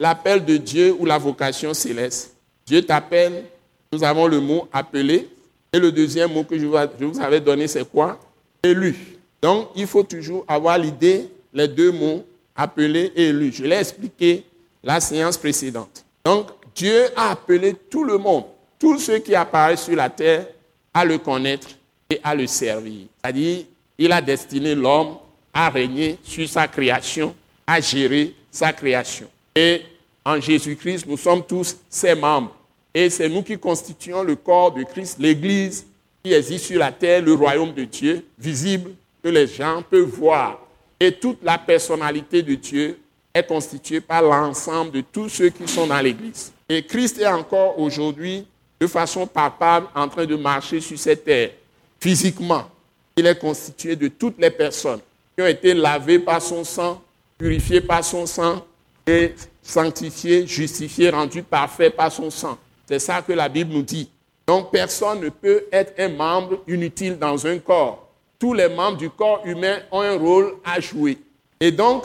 l'appel 0.00 0.44
de 0.44 0.56
Dieu 0.56 0.94
ou 0.98 1.04
la 1.04 1.18
vocation 1.18 1.74
céleste, 1.74 2.34
Dieu 2.66 2.80
t'appelle, 2.82 3.44
nous 3.92 4.02
avons 4.02 4.26
le 4.26 4.40
mot 4.40 4.68
appelé, 4.72 5.28
et 5.70 5.78
le 5.78 5.92
deuxième 5.92 6.32
mot 6.32 6.44
que 6.44 6.58
je 6.58 6.64
vous 6.64 7.20
avais 7.20 7.40
donné, 7.40 7.68
c'est 7.68 7.86
quoi? 7.86 8.18
Élu. 8.62 8.96
Donc, 9.42 9.68
il 9.76 9.86
faut 9.86 10.02
toujours 10.02 10.44
avoir 10.48 10.78
l'idée, 10.78 11.28
les 11.52 11.68
deux 11.68 11.92
mots, 11.92 12.24
appelé 12.56 13.12
et 13.14 13.28
élu. 13.28 13.52
Je 13.52 13.64
l'ai 13.64 13.76
expliqué 13.76 14.44
la 14.82 15.00
séance 15.00 15.36
précédente. 15.36 16.04
Donc, 16.24 16.48
Dieu 16.74 17.04
a 17.16 17.32
appelé 17.32 17.74
tout 17.90 18.04
le 18.04 18.16
monde, 18.16 18.44
tous 18.78 18.98
ceux 18.98 19.18
qui 19.18 19.34
apparaissent 19.34 19.84
sur 19.84 19.96
la 19.96 20.08
terre, 20.08 20.46
à 20.94 21.04
le 21.04 21.18
connaître 21.18 21.68
et 22.08 22.18
à 22.24 22.34
le 22.34 22.46
servir. 22.46 23.06
C'est-à-dire, 23.22 23.64
il 23.98 24.10
a 24.10 24.22
destiné 24.22 24.74
l'homme 24.74 25.18
à 25.58 25.70
régner 25.70 26.16
sur 26.22 26.48
sa 26.48 26.68
création, 26.68 27.34
à 27.66 27.80
gérer 27.80 28.32
sa 28.48 28.72
création. 28.72 29.26
Et 29.56 29.82
en 30.24 30.40
Jésus-Christ, 30.40 31.04
nous 31.04 31.16
sommes 31.16 31.42
tous 31.44 31.76
ses 31.90 32.14
membres. 32.14 32.54
Et 32.94 33.10
c'est 33.10 33.28
nous 33.28 33.42
qui 33.42 33.58
constituons 33.58 34.22
le 34.22 34.36
corps 34.36 34.70
de 34.70 34.84
Christ, 34.84 35.16
l'Église 35.18 35.84
qui 36.22 36.32
existe 36.32 36.66
sur 36.66 36.78
la 36.78 36.92
terre, 36.92 37.22
le 37.22 37.34
royaume 37.34 37.72
de 37.72 37.82
Dieu, 37.82 38.24
visible, 38.38 38.92
que 39.20 39.30
les 39.30 39.48
gens 39.48 39.82
peuvent 39.82 40.04
voir. 40.04 40.60
Et 41.00 41.10
toute 41.10 41.42
la 41.42 41.58
personnalité 41.58 42.40
de 42.40 42.54
Dieu 42.54 43.00
est 43.34 43.44
constituée 43.44 44.00
par 44.00 44.22
l'ensemble 44.22 44.92
de 44.92 45.00
tous 45.00 45.28
ceux 45.28 45.48
qui 45.48 45.66
sont 45.66 45.88
dans 45.88 46.00
l'Église. 46.00 46.52
Et 46.68 46.84
Christ 46.84 47.18
est 47.18 47.26
encore 47.26 47.80
aujourd'hui, 47.80 48.46
de 48.78 48.86
façon 48.86 49.26
palpable, 49.26 49.88
en 49.92 50.06
train 50.06 50.24
de 50.24 50.36
marcher 50.36 50.80
sur 50.80 51.00
cette 51.00 51.24
terre, 51.24 51.50
physiquement. 51.98 52.70
Il 53.16 53.26
est 53.26 53.40
constitué 53.40 53.96
de 53.96 54.06
toutes 54.06 54.38
les 54.38 54.50
personnes 54.50 55.00
qui 55.38 55.42
ont 55.42 55.46
été 55.46 55.72
lavées 55.72 56.18
par 56.18 56.42
son 56.42 56.64
sang, 56.64 57.00
purifiées 57.38 57.80
par 57.80 58.02
son 58.02 58.26
sang 58.26 58.66
et 59.06 59.34
sanctifiées, 59.62 60.44
justifiées, 60.48 61.10
rendues 61.10 61.44
parfaites 61.44 61.94
par 61.94 62.10
son 62.10 62.28
sang. 62.28 62.58
C'est 62.88 62.98
ça 62.98 63.22
que 63.22 63.32
la 63.32 63.48
Bible 63.48 63.72
nous 63.72 63.82
dit. 63.82 64.10
Donc 64.44 64.72
personne 64.72 65.20
ne 65.20 65.28
peut 65.28 65.66
être 65.70 65.92
un 65.96 66.08
membre 66.08 66.58
inutile 66.66 67.16
dans 67.16 67.46
un 67.46 67.56
corps. 67.60 68.08
Tous 68.36 68.52
les 68.52 68.68
membres 68.68 68.96
du 68.96 69.10
corps 69.10 69.42
humain 69.44 69.78
ont 69.92 70.00
un 70.00 70.18
rôle 70.18 70.56
à 70.64 70.80
jouer. 70.80 71.18
Et 71.60 71.70
donc, 71.70 72.04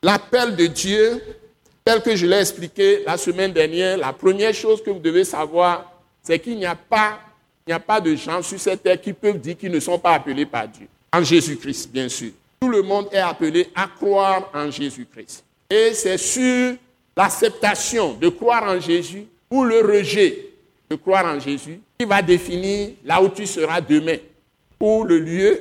l'appel 0.00 0.54
de 0.54 0.66
Dieu, 0.66 1.20
tel 1.84 2.00
que 2.00 2.14
je 2.14 2.26
l'ai 2.28 2.38
expliqué 2.38 3.02
la 3.04 3.16
semaine 3.16 3.52
dernière, 3.52 3.98
la 3.98 4.12
première 4.12 4.54
chose 4.54 4.80
que 4.84 4.90
vous 4.90 5.00
devez 5.00 5.24
savoir, 5.24 6.00
c'est 6.22 6.38
qu'il 6.38 6.56
n'y 6.56 6.66
a 6.66 6.76
pas, 6.76 7.18
il 7.66 7.70
n'y 7.70 7.74
a 7.74 7.80
pas 7.80 8.00
de 8.00 8.14
gens 8.14 8.40
sur 8.40 8.60
cette 8.60 8.84
terre 8.84 9.00
qui 9.00 9.12
peuvent 9.12 9.40
dire 9.40 9.58
qu'ils 9.58 9.72
ne 9.72 9.80
sont 9.80 9.98
pas 9.98 10.12
appelés 10.12 10.46
par 10.46 10.68
Dieu. 10.68 10.86
En 11.12 11.24
Jésus-Christ, 11.24 11.90
bien 11.90 12.08
sûr. 12.08 12.30
Tout 12.60 12.68
le 12.68 12.82
monde 12.82 13.08
est 13.12 13.18
appelé 13.18 13.68
à 13.74 13.86
croire 13.86 14.50
en 14.54 14.70
Jésus-Christ. 14.70 15.44
Et 15.70 15.92
c'est 15.94 16.18
sur 16.18 16.74
l'acceptation 17.16 18.14
de 18.14 18.28
croire 18.28 18.64
en 18.64 18.80
Jésus 18.80 19.26
ou 19.50 19.64
le 19.64 19.80
rejet 19.80 20.46
de 20.90 20.96
croire 20.96 21.26
en 21.26 21.38
Jésus 21.38 21.80
qui 21.98 22.04
va 22.06 22.22
définir 22.22 22.90
là 23.04 23.22
où 23.22 23.28
tu 23.28 23.46
seras 23.46 23.80
demain, 23.80 24.16
ou 24.80 25.04
le 25.04 25.18
lieu 25.18 25.60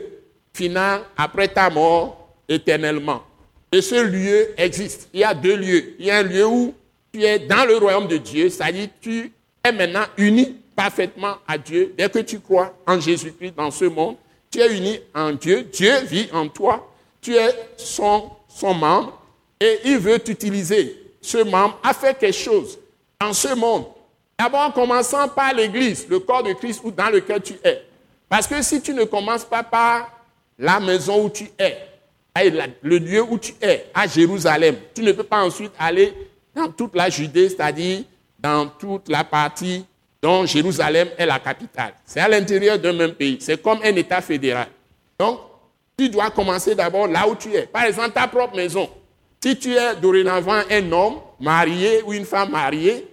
final 0.54 1.02
après 1.18 1.48
ta 1.48 1.70
mort 1.70 2.30
éternellement. 2.48 3.24
Et 3.72 3.82
ce 3.82 3.96
lieu 3.96 4.50
existe. 4.58 5.10
Il 5.14 5.20
y 5.20 5.24
a 5.24 5.34
deux 5.34 5.58
lieux. 5.58 5.96
Il 6.00 6.06
y 6.06 6.12
a 6.12 6.20
un 6.20 6.24
lieu 6.24 6.46
où 6.46 6.74
tu 7.12 7.24
es 7.24 7.40
dans 7.40 7.66
le 7.66 7.78
royaume 7.78 8.08
de 8.08 8.18
Dieu, 8.18 8.50
c'est-à-dire 8.50 8.88
tu 9.02 9.32
es 9.64 9.72
maintenant 9.72 10.06
uni 10.18 10.56
parfaitement 10.76 11.36
à 11.48 11.58
Dieu. 11.58 11.94
Dès 11.98 12.10
que 12.10 12.20
tu 12.20 12.40
crois 12.40 12.74
en 12.86 13.00
Jésus-Christ 13.00 13.56
dans 13.56 13.72
ce 13.72 13.86
monde, 13.86 14.16
tu 14.52 14.60
es 14.60 14.78
uni 14.78 15.00
en 15.14 15.32
Dieu. 15.32 15.64
Dieu 15.64 16.00
vit 16.04 16.30
en 16.34 16.48
toi. 16.48 16.92
Tu 17.22 17.36
es 17.36 17.54
son, 17.78 18.30
son 18.48 18.74
membre 18.74 19.20
et 19.60 19.80
il 19.86 19.98
veut 19.98 20.20
t'utiliser. 20.20 20.96
Ce 21.22 21.38
membre 21.38 21.80
a 21.84 21.94
fait 21.94 22.18
quelque 22.18 22.36
chose 22.36 22.78
dans 23.20 23.34
ce 23.34 23.54
monde. 23.56 23.86
D'abord 24.38 24.62
en 24.62 24.72
commençant 24.72 25.28
par 25.28 25.54
l'Église, 25.54 26.08
le 26.08 26.20
corps 26.20 26.44
de 26.44 26.54
Christ 26.54 26.82
dans 26.96 27.10
lequel 27.10 27.42
tu 27.42 27.56
es. 27.64 27.84
Parce 28.30 28.46
que 28.46 28.62
si 28.62 28.82
tu 28.82 28.94
ne 28.94 29.04
commences 29.04 29.46
pas 29.46 29.64
par 29.64 30.12
la 30.60 30.80
maison 30.80 31.26
où 31.26 31.30
tu 31.30 31.50
es, 31.58 31.78
le 32.84 32.98
lieu 32.98 33.24
où 33.24 33.38
tu 33.40 33.54
es, 33.62 33.88
à 33.94 34.08
Jérusalem, 34.08 34.76
tu 34.94 35.02
ne 35.02 35.12
peux 35.12 35.24
pas 35.24 35.44
ensuite 35.44 35.72
aller 35.80 36.14
dans 36.54 36.70
toute 36.70 36.96
la 36.96 37.10
Judée, 37.10 37.50
c'est-à-dire 37.50 38.04
dans 38.40 38.68
toute 38.68 39.10
la 39.10 39.24
partie 39.24 39.86
dont 40.22 40.46
Jérusalem 40.46 41.10
est 41.18 41.26
la 41.26 41.40
capitale. 41.40 41.94
C'est 42.06 42.20
à 42.20 42.28
l'intérieur 42.28 42.80
d'un 42.80 42.94
même 42.94 43.14
pays. 43.14 43.38
C'est 43.40 43.62
comme 43.62 43.80
un 43.84 43.96
État 43.96 44.22
fédéral. 44.22 44.68
Donc, 45.20 45.40
tu 45.98 46.10
dois 46.10 46.30
commencer 46.30 46.76
d'abord 46.76 47.08
là 47.08 47.28
où 47.28 47.36
tu 47.36 47.54
es. 47.54 47.64
Par 47.64 47.84
exemple, 47.84 48.12
ta 48.12 48.28
propre 48.28 48.56
maison. 48.56 48.90
Si 49.44 49.58
tu 49.58 49.74
es 49.74 49.96
dorénavant 49.96 50.62
un 50.70 50.92
homme 50.92 51.20
marié 51.40 52.02
ou 52.04 52.14
une 52.14 52.26
femme 52.26 52.52
mariée, 52.52 53.08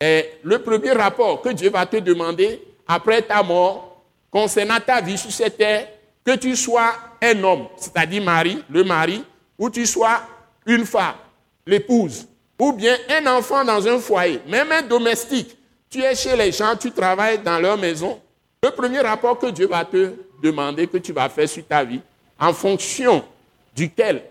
eh, 0.00 0.24
le 0.42 0.62
premier 0.62 0.92
rapport 0.92 1.42
que 1.42 1.50
Dieu 1.50 1.70
va 1.70 1.84
te 1.86 1.96
demander 1.96 2.62
après 2.86 3.22
ta 3.22 3.42
mort 3.42 4.02
concernant 4.30 4.80
ta 4.80 5.00
vie 5.00 5.18
sur 5.18 5.30
cette 5.30 5.56
terre, 5.56 5.88
que 6.24 6.36
tu 6.36 6.54
sois 6.56 6.94
un 7.22 7.42
homme, 7.42 7.66
c'est-à-dire 7.76 8.22
mari, 8.22 8.62
le 8.70 8.84
mari, 8.84 9.24
ou 9.58 9.68
tu 9.68 9.84
sois 9.86 10.22
une 10.66 10.86
femme, 10.86 11.14
l'épouse, 11.66 12.26
ou 12.58 12.72
bien 12.72 12.96
un 13.08 13.26
enfant 13.26 13.64
dans 13.64 13.86
un 13.86 13.98
foyer, 13.98 14.40
même 14.46 14.70
un 14.72 14.82
domestique. 14.82 15.56
Tu 15.90 16.00
es 16.02 16.14
chez 16.14 16.36
les 16.36 16.52
gens, 16.52 16.76
tu 16.76 16.92
travailles 16.92 17.40
dans 17.42 17.58
leur 17.58 17.76
maison. 17.76 18.20
Le 18.62 18.70
premier 18.70 19.00
rapport 19.00 19.36
que 19.36 19.48
Dieu 19.48 19.66
va 19.66 19.84
te 19.84 20.12
demander, 20.40 20.86
que 20.86 20.98
tu 20.98 21.12
vas 21.12 21.28
faire 21.28 21.48
sur 21.48 21.66
ta 21.66 21.82
vie, 21.82 22.00
en 22.38 22.52
fonction 22.52 23.24
duquel 23.74 24.22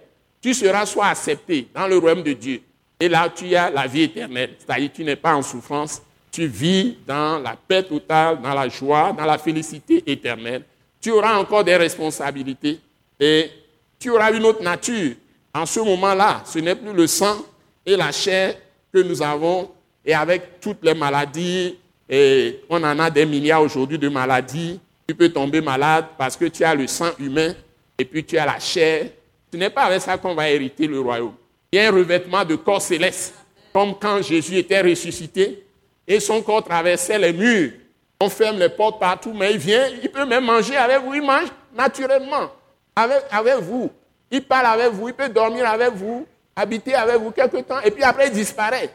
tu 0.42 0.54
seras 0.54 0.86
soit 0.86 1.08
accepté 1.08 1.68
dans 1.74 1.86
le 1.86 1.98
royaume 1.98 2.24
de 2.24 2.32
Dieu. 2.32 2.62
Et 2.98 3.10
là, 3.10 3.30
tu 3.30 3.54
as 3.56 3.70
la 3.70 3.88
vie 3.88 4.04
éternelle. 4.04 4.56
C'est-à-dire, 4.58 4.90
tu 4.94 5.04
n'es 5.04 5.18
pas 5.18 5.36
en 5.36 5.42
souffrance, 5.42 6.02
tu 6.32 6.48
vis 6.48 6.98
dans 7.06 7.40
la 7.40 7.56
paix 7.56 7.84
totale, 7.84 8.42
dans 8.42 8.54
la 8.54 8.70
joie, 8.70 9.14
dans 9.18 9.26
la 9.26 9.38
félicité 9.38 10.04
éternelle. 10.06 10.64
Tu 11.02 11.12
auras 11.12 11.38
encore 11.38 11.64
des 11.64 11.76
responsabilités 11.76 12.80
et 13.20 13.52
tu 14.00 14.10
auras 14.12 14.32
une 14.32 14.46
autre 14.46 14.64
nature. 14.64 15.14
En 15.54 15.66
ce 15.66 15.80
moment-là, 15.82 16.42
ce 16.46 16.60
n'est 16.60 16.76
plus 16.76 16.94
le 16.94 17.08
sang 17.08 17.38
et 17.86 17.98
la 17.98 18.12
chair 18.12 18.56
que 18.94 19.00
nous 19.00 19.22
avons, 19.22 19.70
et 20.10 20.14
avec 20.14 20.60
toutes 20.60 20.84
les 20.84 20.96
maladies, 20.96 21.78
et 22.10 22.62
on 22.68 22.84
en 22.84 22.98
a 22.98 23.10
des 23.12 23.26
milliards 23.26 23.62
aujourd'hui 23.62 24.00
de 24.00 24.10
maladies, 24.10 24.80
tu 25.08 25.14
peux 25.14 25.30
tomber 25.30 25.62
malade 25.62 26.06
parce 26.18 26.36
que 26.36 26.46
tu 26.46 26.64
as 26.64 26.74
le 26.74 26.88
sang 26.88 27.12
humain 27.20 27.54
et 27.98 28.06
puis 28.06 28.24
tu 28.24 28.38
as 28.38 28.46
la 28.46 28.60
chair 28.60 29.06
ce 29.52 29.58
n'est 29.58 29.70
pas 29.70 29.84
avec 29.84 30.02
ça 30.02 30.18
qu'on 30.18 30.36
va 30.36 30.50
hériter 30.50 30.88
le 30.88 31.00
royaume. 31.00 31.34
Il 31.72 31.80
y 31.80 31.82
a 31.82 31.90
un 31.90 31.92
revêtement 31.92 32.46
de 32.46 32.56
corps 32.56 32.82
céleste, 32.82 33.34
comme 33.74 33.96
quand 34.00 34.22
Jésus 34.22 34.58
était 34.58 34.82
ressuscité 34.82 35.64
et 36.08 36.20
son 36.20 36.42
corps 36.42 36.64
traversait 36.64 37.18
les 37.18 37.34
murs. 37.34 37.72
On 38.20 38.30
ferme 38.30 38.60
les 38.60 38.70
portes 38.70 39.00
partout, 39.00 39.34
mais 39.34 39.54
il 39.54 39.58
vient, 39.58 39.88
il 40.04 40.10
peut 40.10 40.26
même 40.26 40.46
manger 40.46 40.76
avec 40.76 41.02
vous, 41.02 41.14
il 41.14 41.22
mange 41.22 41.48
naturellement 41.76 42.52
avec, 42.96 43.24
avec 43.32 43.56
vous. 43.58 43.90
Il 44.32 44.44
parle 44.44 44.68
avec 44.68 44.92
vous, 44.92 45.08
il 45.08 45.14
peut 45.14 45.30
dormir 45.30 45.68
avec 45.68 45.94
vous, 45.94 46.28
habiter 46.56 46.94
avec 46.94 47.18
vous 47.18 47.32
quelque 47.32 47.58
temps, 47.58 47.80
et 47.84 47.90
puis 47.90 48.04
après 48.04 48.28
il 48.28 48.34
disparaît. 48.34 48.90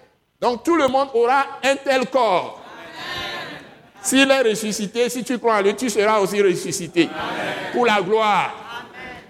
Donc 0.44 0.62
tout 0.62 0.76
le 0.76 0.88
monde 0.88 1.08
aura 1.14 1.46
un 1.62 1.74
tel 1.76 2.04
corps. 2.10 2.62
S'il 4.02 4.30
est 4.30 4.42
ressuscité, 4.42 5.08
si 5.08 5.24
tu 5.24 5.38
crois 5.38 5.56
en 5.56 5.62
lui, 5.62 5.74
tu 5.74 5.88
seras 5.88 6.20
aussi 6.20 6.42
ressuscité. 6.42 7.08
Pour 7.72 7.86
la 7.86 8.02
gloire. 8.02 8.54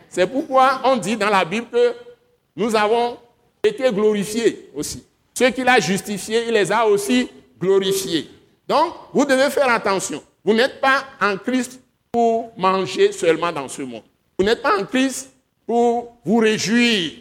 C'est 0.09 0.27
pourquoi 0.27 0.81
on 0.83 0.97
dit 0.97 1.17
dans 1.17 1.31
la 1.31 1.45
Bible 1.45 1.69
que 1.71 1.95
nous 2.57 2.75
avons 2.75 3.17
été 3.63 3.93
glorifiés 3.93 4.71
aussi. 4.75 5.05
Ceux 5.33 5.51
qu'il 5.51 5.69
a 5.69 5.79
justifiés, 5.79 6.47
il 6.49 6.53
les 6.53 6.73
a 6.73 6.85
aussi 6.85 7.31
glorifiés. 7.61 8.29
Donc, 8.67 8.95
vous 9.13 9.25
devez 9.25 9.51
faire 9.51 9.69
attention. 9.69 10.21
Vous 10.45 10.53
n'êtes 10.53 10.81
pas 10.81 11.05
en 11.21 11.37
Christ 11.37 11.81
pour 12.11 12.51
manger 12.57 13.13
seulement 13.13 13.53
dans 13.53 13.69
ce 13.69 13.83
monde. 13.83 14.03
Vous 14.37 14.45
n'êtes 14.45 14.63
pas 14.63 14.81
en 14.81 14.85
Christ 14.85 15.31
pour 15.65 16.17
vous 16.25 16.39
réjouir 16.39 17.13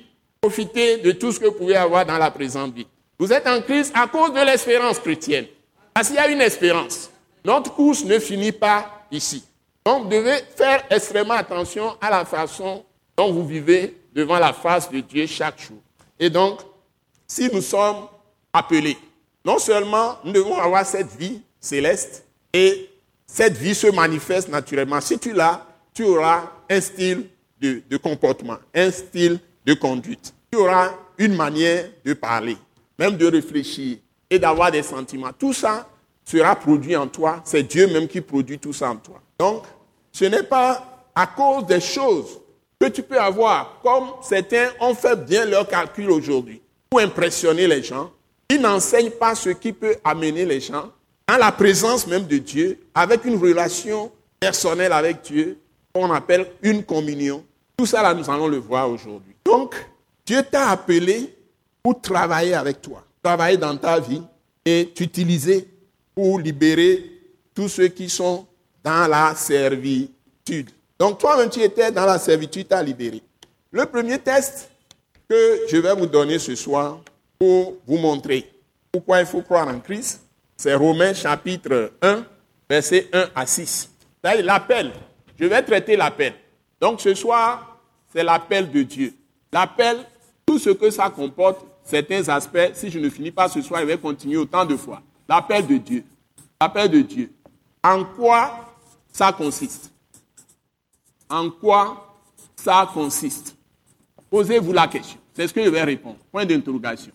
profiter 0.41 0.97
de 0.97 1.11
tout 1.11 1.31
ce 1.31 1.39
que 1.39 1.45
vous 1.45 1.51
pouvez 1.51 1.75
avoir 1.75 2.03
dans 2.03 2.17
la 2.17 2.31
présente 2.31 2.73
vie. 2.73 2.87
Vous 3.23 3.31
êtes 3.31 3.47
en 3.47 3.61
crise 3.61 3.89
à 3.95 4.05
cause 4.05 4.33
de 4.33 4.41
l'espérance 4.41 4.99
chrétienne. 4.99 5.45
Parce 5.93 6.07
qu'il 6.07 6.17
y 6.17 6.19
a 6.19 6.27
une 6.27 6.41
espérance. 6.41 7.09
Notre 7.45 7.73
course 7.73 8.03
ne 8.03 8.19
finit 8.19 8.51
pas 8.51 9.05
ici. 9.09 9.45
Donc, 9.85 10.03
vous 10.03 10.09
devez 10.09 10.39
faire 10.57 10.83
extrêmement 10.89 11.35
attention 11.35 11.95
à 12.01 12.09
la 12.09 12.25
façon 12.25 12.83
dont 13.15 13.31
vous 13.31 13.47
vivez 13.47 13.95
devant 14.13 14.37
la 14.39 14.51
face 14.51 14.91
de 14.91 14.99
Dieu 14.99 15.25
chaque 15.25 15.57
jour. 15.61 15.77
Et 16.19 16.29
donc, 16.29 16.59
si 17.25 17.49
nous 17.49 17.61
sommes 17.61 18.07
appelés, 18.51 18.97
non 19.45 19.57
seulement 19.57 20.17
nous 20.25 20.33
devons 20.33 20.57
avoir 20.57 20.85
cette 20.85 21.15
vie 21.15 21.41
céleste, 21.61 22.25
et 22.51 22.89
cette 23.25 23.55
vie 23.55 23.73
se 23.73 23.87
manifeste 23.87 24.49
naturellement. 24.49 24.99
Si 24.99 25.17
tu 25.17 25.31
l'as, 25.31 25.65
tu 25.93 26.03
auras 26.03 26.51
un 26.69 26.81
style 26.81 27.29
de, 27.61 27.83
de 27.89 27.95
comportement, 27.95 28.57
un 28.75 28.91
style 28.91 29.39
de 29.65 29.75
conduite. 29.75 30.33
Tu 30.51 30.57
auras 30.57 30.91
une 31.17 31.37
manière 31.37 31.85
de 32.03 32.13
parler, 32.15 32.57
même 32.97 33.17
de 33.17 33.25
réfléchir 33.25 33.97
et 34.29 34.39
d'avoir 34.39 34.71
des 34.71 34.83
sentiments. 34.83 35.31
Tout 35.37 35.53
ça 35.53 35.87
sera 36.25 36.55
produit 36.55 36.95
en 36.95 37.07
toi. 37.07 37.41
C'est 37.43 37.63
Dieu 37.63 37.87
même 37.87 38.07
qui 38.07 38.21
produit 38.21 38.59
tout 38.59 38.73
ça 38.73 38.89
en 38.89 38.95
toi. 38.95 39.21
Donc, 39.37 39.63
ce 40.11 40.25
n'est 40.25 40.43
pas 40.43 41.05
à 41.15 41.27
cause 41.27 41.65
des 41.65 41.79
choses 41.79 42.39
que 42.79 42.87
tu 42.87 43.03
peux 43.03 43.19
avoir, 43.19 43.79
comme 43.81 44.09
certains 44.21 44.69
ont 44.79 44.93
fait 44.93 45.15
bien 45.15 45.45
leur 45.45 45.67
calcul 45.67 46.09
aujourd'hui, 46.11 46.61
pour 46.89 46.99
impressionner 46.99 47.67
les 47.67 47.81
gens. 47.81 48.11
Ils 48.49 48.59
n'enseignent 48.59 49.11
pas 49.11 49.35
ce 49.35 49.49
qui 49.49 49.73
peut 49.73 49.95
amener 50.03 50.45
les 50.45 50.59
gens 50.59 50.91
dans 51.27 51.37
la 51.37 51.51
présence 51.51 52.05
même 52.07 52.25
de 52.25 52.37
Dieu, 52.37 52.79
avec 52.93 53.23
une 53.25 53.39
relation 53.39 54.11
personnelle 54.39 54.91
avec 54.91 55.21
Dieu, 55.21 55.57
qu'on 55.93 56.11
appelle 56.11 56.47
une 56.61 56.83
communion. 56.83 57.43
Tout 57.77 57.85
ça, 57.85 58.01
là, 58.03 58.13
nous 58.13 58.29
allons 58.29 58.47
le 58.47 58.57
voir 58.57 58.89
aujourd'hui. 58.89 59.33
Donc, 59.45 59.75
Dieu 60.25 60.43
t'a 60.43 60.69
appelé 60.69 61.33
pour 61.83 61.99
travailler 61.99 62.53
avec 62.53 62.81
toi, 62.81 63.03
travailler 63.21 63.57
dans 63.57 63.75
ta 63.75 63.99
vie 63.99 64.23
et 64.65 64.89
t'utiliser 64.95 65.67
pour 66.15 66.39
libérer 66.39 67.11
tous 67.53 67.67
ceux 67.67 67.89
qui 67.89 68.09
sont 68.09 68.47
dans 68.81 69.07
la 69.09 69.35
servitude. 69.35 70.71
Donc 70.97 71.19
toi-même, 71.19 71.49
tu 71.49 71.61
étais 71.61 71.91
dans 71.91 72.05
la 72.05 72.17
servitude, 72.17 72.67
tu 72.69 72.73
as 72.73 72.81
libéré. 72.81 73.21
Le 73.71 73.85
premier 73.85 74.17
test 74.17 74.69
que 75.27 75.65
je 75.67 75.77
vais 75.77 75.93
vous 75.93 76.05
donner 76.05 76.39
ce 76.39 76.55
soir 76.55 77.01
pour 77.37 77.75
vous 77.85 77.97
montrer 77.97 78.49
pourquoi 78.91 79.19
il 79.19 79.25
faut 79.25 79.41
croire 79.41 79.67
en 79.67 79.79
Christ, 79.79 80.21
c'est 80.55 80.75
Romains 80.75 81.13
chapitre 81.13 81.93
1, 82.01 82.23
verset 82.69 83.09
1 83.11 83.29
à 83.35 83.45
6. 83.45 83.89
L'appel. 84.23 84.91
Je 85.37 85.45
vais 85.45 85.61
traiter 85.63 85.97
l'appel. 85.97 86.33
Donc 86.79 87.01
ce 87.01 87.13
soir, 87.15 87.79
c'est 88.13 88.23
l'appel 88.23 88.71
de 88.71 88.83
Dieu. 88.83 89.13
L'appel, 89.51 89.97
tout 90.45 90.59
ce 90.59 90.69
que 90.69 90.91
ça 90.91 91.09
comporte, 91.09 91.65
certains 91.83 92.27
aspects, 92.29 92.71
si 92.73 92.89
je 92.89 92.99
ne 92.99 93.09
finis 93.09 93.31
pas 93.31 93.49
ce 93.49 93.61
soir, 93.61 93.81
je 93.81 93.85
vais 93.85 93.97
continuer 93.97 94.37
autant 94.37 94.65
de 94.65 94.75
fois. 94.75 95.01
L'appel 95.27 95.67
de 95.67 95.77
Dieu. 95.77 96.03
L'appel 96.59 96.89
de 96.89 97.01
Dieu. 97.01 97.31
En 97.83 98.05
quoi 98.05 98.73
ça 99.11 99.31
consiste? 99.31 99.91
En 101.29 101.49
quoi 101.49 102.15
ça 102.55 102.89
consiste? 102.93 103.55
Posez-vous 104.29 104.73
la 104.73 104.87
question. 104.87 105.19
C'est 105.33 105.47
ce 105.47 105.53
que 105.53 105.63
je 105.63 105.69
vais 105.69 105.83
répondre. 105.83 106.17
Point 106.31 106.45
d'interrogation. 106.45 107.11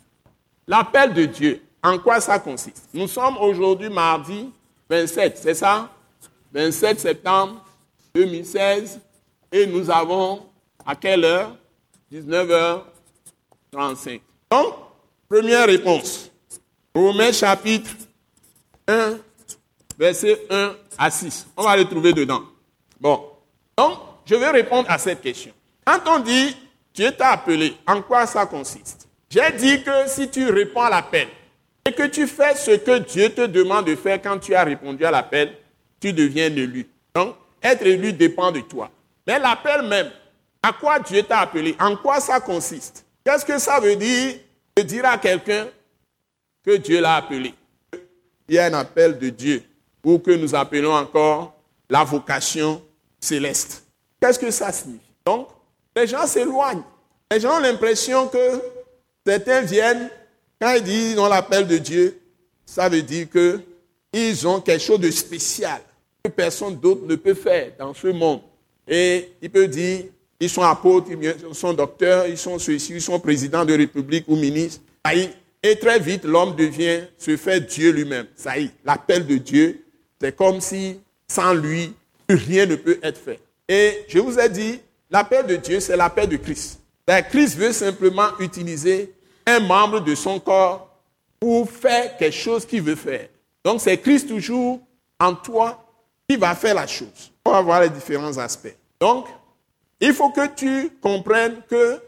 L'appel 0.66 1.14
de 1.14 1.24
Dieu, 1.24 1.62
en 1.82 1.98
quoi 1.98 2.20
ça 2.20 2.38
consiste? 2.38 2.88
Nous 2.92 3.08
sommes 3.08 3.38
aujourd'hui 3.38 3.88
mardi 3.88 4.50
27, 4.90 5.38
c'est 5.38 5.54
ça? 5.54 5.90
27 6.52 7.00
septembre 7.00 7.64
2016 8.14 9.00
et 9.52 9.66
nous 9.66 9.90
avons 9.90 10.46
à 10.84 10.94
quelle 10.94 11.24
heure? 11.24 11.56
19h35. 12.12 14.20
Donc, 14.50 14.74
première 15.28 15.66
réponse. 15.66 16.30
Romains 16.94 17.32
chapitre 17.32 17.90
1, 18.86 19.18
verset 19.98 20.46
1 20.50 20.74
à 20.96 21.10
6. 21.10 21.46
On 21.56 21.62
va 21.62 21.76
le 21.76 21.84
trouver 21.84 22.12
dedans. 22.12 22.42
Bon. 23.00 23.24
Donc, 23.76 23.98
je 24.24 24.34
vais 24.34 24.50
répondre 24.50 24.90
à 24.90 24.98
cette 24.98 25.20
question. 25.20 25.52
Quand 25.84 26.00
on 26.06 26.18
dit 26.20 26.56
Dieu 26.94 27.12
t'a 27.12 27.32
appelé, 27.32 27.76
en 27.86 28.02
quoi 28.02 28.26
ça 28.26 28.46
consiste? 28.46 29.08
J'ai 29.30 29.52
dit 29.52 29.82
que 29.82 30.08
si 30.08 30.28
tu 30.30 30.50
réponds 30.50 30.82
à 30.82 30.90
l'appel 30.90 31.28
et 31.86 31.92
que 31.92 32.04
tu 32.04 32.26
fais 32.26 32.54
ce 32.56 32.72
que 32.72 32.98
Dieu 32.98 33.30
te 33.30 33.46
demande 33.46 33.86
de 33.86 33.94
faire 33.94 34.20
quand 34.20 34.38
tu 34.38 34.54
as 34.54 34.64
répondu 34.64 35.04
à 35.04 35.10
l'appel, 35.10 35.54
tu 36.00 36.12
deviens 36.12 36.46
élu. 36.46 36.88
Donc, 37.14 37.36
être 37.62 37.86
élu 37.86 38.12
dépend 38.12 38.50
de 38.50 38.60
toi. 38.60 38.90
Mais 39.26 39.38
l'appel 39.38 39.82
même, 39.82 40.10
à 40.62 40.72
quoi 40.72 40.98
Dieu 40.98 41.22
t'a 41.22 41.40
appelé? 41.40 41.76
En 41.78 41.96
quoi 41.96 42.20
ça 42.20 42.40
consiste? 42.40 43.04
Qu'est-ce 43.24 43.44
que 43.44 43.58
ça 43.58 43.80
veut 43.80 43.96
dire? 43.96 44.36
De 44.76 44.82
dire 44.82 45.04
à 45.04 45.18
quelqu'un 45.18 45.68
que 46.64 46.76
Dieu 46.76 47.00
l'a 47.00 47.16
appelé 47.16 47.54
Il 48.48 48.54
y 48.54 48.58
a 48.58 48.66
un 48.66 48.74
appel 48.74 49.18
de 49.18 49.28
Dieu, 49.28 49.62
ou 50.04 50.18
que 50.18 50.30
nous 50.30 50.54
appelons 50.54 50.94
encore 50.94 51.54
la 51.90 52.04
vocation 52.04 52.82
céleste. 53.20 53.84
Qu'est-ce 54.20 54.38
que 54.38 54.50
ça 54.50 54.72
signifie? 54.72 55.00
Donc, 55.24 55.48
les 55.96 56.06
gens 56.06 56.26
s'éloignent. 56.26 56.82
Les 57.30 57.40
gens 57.40 57.56
ont 57.56 57.60
l'impression 57.60 58.28
que 58.28 58.62
certains 59.26 59.62
viennent, 59.62 60.10
quand 60.60 60.72
ils 60.74 60.82
disent 60.82 61.16
dans 61.16 61.28
l'appel 61.28 61.66
de 61.66 61.78
Dieu, 61.78 62.20
ça 62.64 62.88
veut 62.88 63.02
dire 63.02 63.26
qu'ils 63.30 64.46
ont 64.46 64.60
quelque 64.60 64.82
chose 64.82 65.00
de 65.00 65.10
spécial 65.10 65.80
que 66.22 66.30
personne 66.30 66.76
d'autre 66.76 67.02
ne 67.06 67.16
peut 67.16 67.34
faire 67.34 67.72
dans 67.78 67.94
ce 67.94 68.08
monde. 68.08 68.40
Et 68.86 69.32
il 69.42 69.50
peut 69.50 69.68
dire, 69.68 70.04
ils 70.40 70.50
sont 70.50 70.62
apôtres, 70.62 71.08
ils 71.10 71.54
sont 71.54 71.72
docteurs, 71.72 72.26
ils 72.26 72.38
sont 72.38 72.58
ceux-ci, 72.58 72.94
ils 72.94 73.02
sont 73.02 73.18
présidents 73.18 73.64
de 73.64 73.74
république 73.74 74.24
ou 74.28 74.36
ministres. 74.36 74.82
Et 75.62 75.76
très 75.76 75.98
vite, 75.98 76.24
l'homme 76.24 76.54
devient, 76.54 77.00
se 77.18 77.36
fait 77.36 77.60
Dieu 77.60 77.90
lui-même. 77.90 78.26
Ça 78.36 78.58
y 78.58 78.64
est, 78.64 78.70
l'appel 78.84 79.26
de 79.26 79.36
Dieu, 79.36 79.84
c'est 80.20 80.36
comme 80.36 80.60
si 80.60 81.00
sans 81.26 81.54
lui, 81.54 81.92
rien 82.28 82.66
ne 82.66 82.76
peut 82.76 82.98
être 83.02 83.18
fait. 83.18 83.40
Et 83.68 84.04
je 84.08 84.18
vous 84.18 84.38
ai 84.38 84.48
dit, 84.48 84.80
l'appel 85.10 85.46
de 85.46 85.56
Dieu, 85.56 85.80
c'est 85.80 85.96
l'appel 85.96 86.28
de 86.28 86.36
Christ. 86.36 86.80
Ben, 87.06 87.22
Christ 87.22 87.56
veut 87.56 87.72
simplement 87.72 88.28
utiliser 88.38 89.12
un 89.46 89.60
membre 89.60 90.00
de 90.00 90.14
son 90.14 90.38
corps 90.38 90.96
pour 91.40 91.70
faire 91.70 92.16
quelque 92.16 92.36
chose 92.36 92.64
qu'il 92.66 92.82
veut 92.82 92.96
faire. 92.96 93.28
Donc 93.64 93.80
c'est 93.80 93.98
Christ 93.98 94.28
toujours 94.28 94.80
en 95.18 95.34
toi 95.34 95.84
qui 96.28 96.36
va 96.36 96.54
faire 96.54 96.74
la 96.74 96.86
chose. 96.86 97.32
On 97.44 97.52
va 97.52 97.60
voir 97.60 97.80
les 97.80 97.90
différents 97.90 98.36
aspects. 98.38 98.76
Donc, 99.00 99.26
il 100.00 100.12
faut 100.12 100.30
que 100.30 100.46
tu 100.54 100.90
comprennes 101.00 101.60
que 101.68 102.00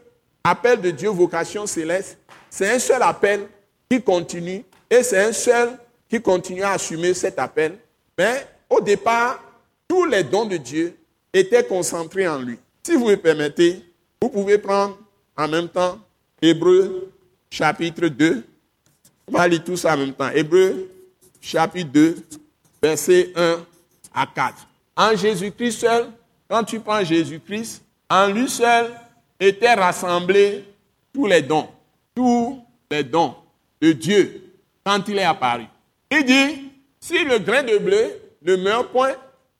appel 0.43 0.81
de 0.81 0.91
Dieu, 0.91 1.09
vocation 1.09 1.65
céleste, 1.67 2.17
c'est 2.49 2.69
un 2.69 2.79
seul 2.79 3.01
appel 3.01 3.47
qui 3.89 4.01
continue 4.01 4.63
et 4.89 5.03
c'est 5.03 5.23
un 5.23 5.33
seul 5.33 5.77
qui 6.09 6.21
continue 6.21 6.63
à 6.63 6.71
assumer 6.71 7.13
cet 7.13 7.39
appel. 7.39 7.77
Mais 8.17 8.45
au 8.69 8.81
départ, 8.81 9.43
tous 9.87 10.05
les 10.05 10.23
dons 10.23 10.45
de 10.45 10.57
Dieu 10.57 10.95
étaient 11.33 11.65
concentrés 11.65 12.27
en 12.27 12.39
lui. 12.39 12.57
Si 12.83 12.95
vous 12.95 13.07
me 13.07 13.15
permettez, 13.15 13.83
vous 14.21 14.29
pouvez 14.29 14.57
prendre 14.57 14.97
en 15.37 15.47
même 15.47 15.69
temps 15.69 15.99
Hébreu 16.41 17.11
chapitre 17.49 18.07
2. 18.07 18.43
On 19.27 19.31
va 19.31 19.47
lire 19.47 19.63
tout 19.63 19.77
ça 19.77 19.93
en 19.93 19.97
même 19.97 20.13
temps. 20.13 20.29
Hébreu 20.33 20.89
chapitre 21.39 21.91
2, 21.91 22.15
verset 22.81 23.31
1 23.35 23.65
à 24.13 24.25
4. 24.25 24.67
En 24.97 25.15
Jésus-Christ 25.15 25.79
seul, 25.79 26.07
quand 26.51 26.65
tu 26.65 26.81
prends 26.81 27.01
Jésus-Christ, 27.01 27.81
en 28.09 28.27
lui 28.27 28.49
seul 28.49 28.91
étaient 29.39 29.73
rassemblés 29.73 30.65
tous 31.13 31.25
les 31.25 31.41
dons, 31.41 31.69
tous 32.13 32.61
les 32.91 33.05
dons 33.05 33.35
de 33.81 33.93
Dieu 33.93 34.51
quand 34.85 35.01
il 35.07 35.17
est 35.17 35.23
apparu. 35.23 35.63
Il 36.11 36.25
dit, 36.25 36.71
si 36.99 37.23
le 37.23 37.39
grain 37.39 37.63
de 37.63 37.77
blé 37.77 38.17
ne 38.41 38.57
meurt 38.57 38.91
point, 38.91 39.13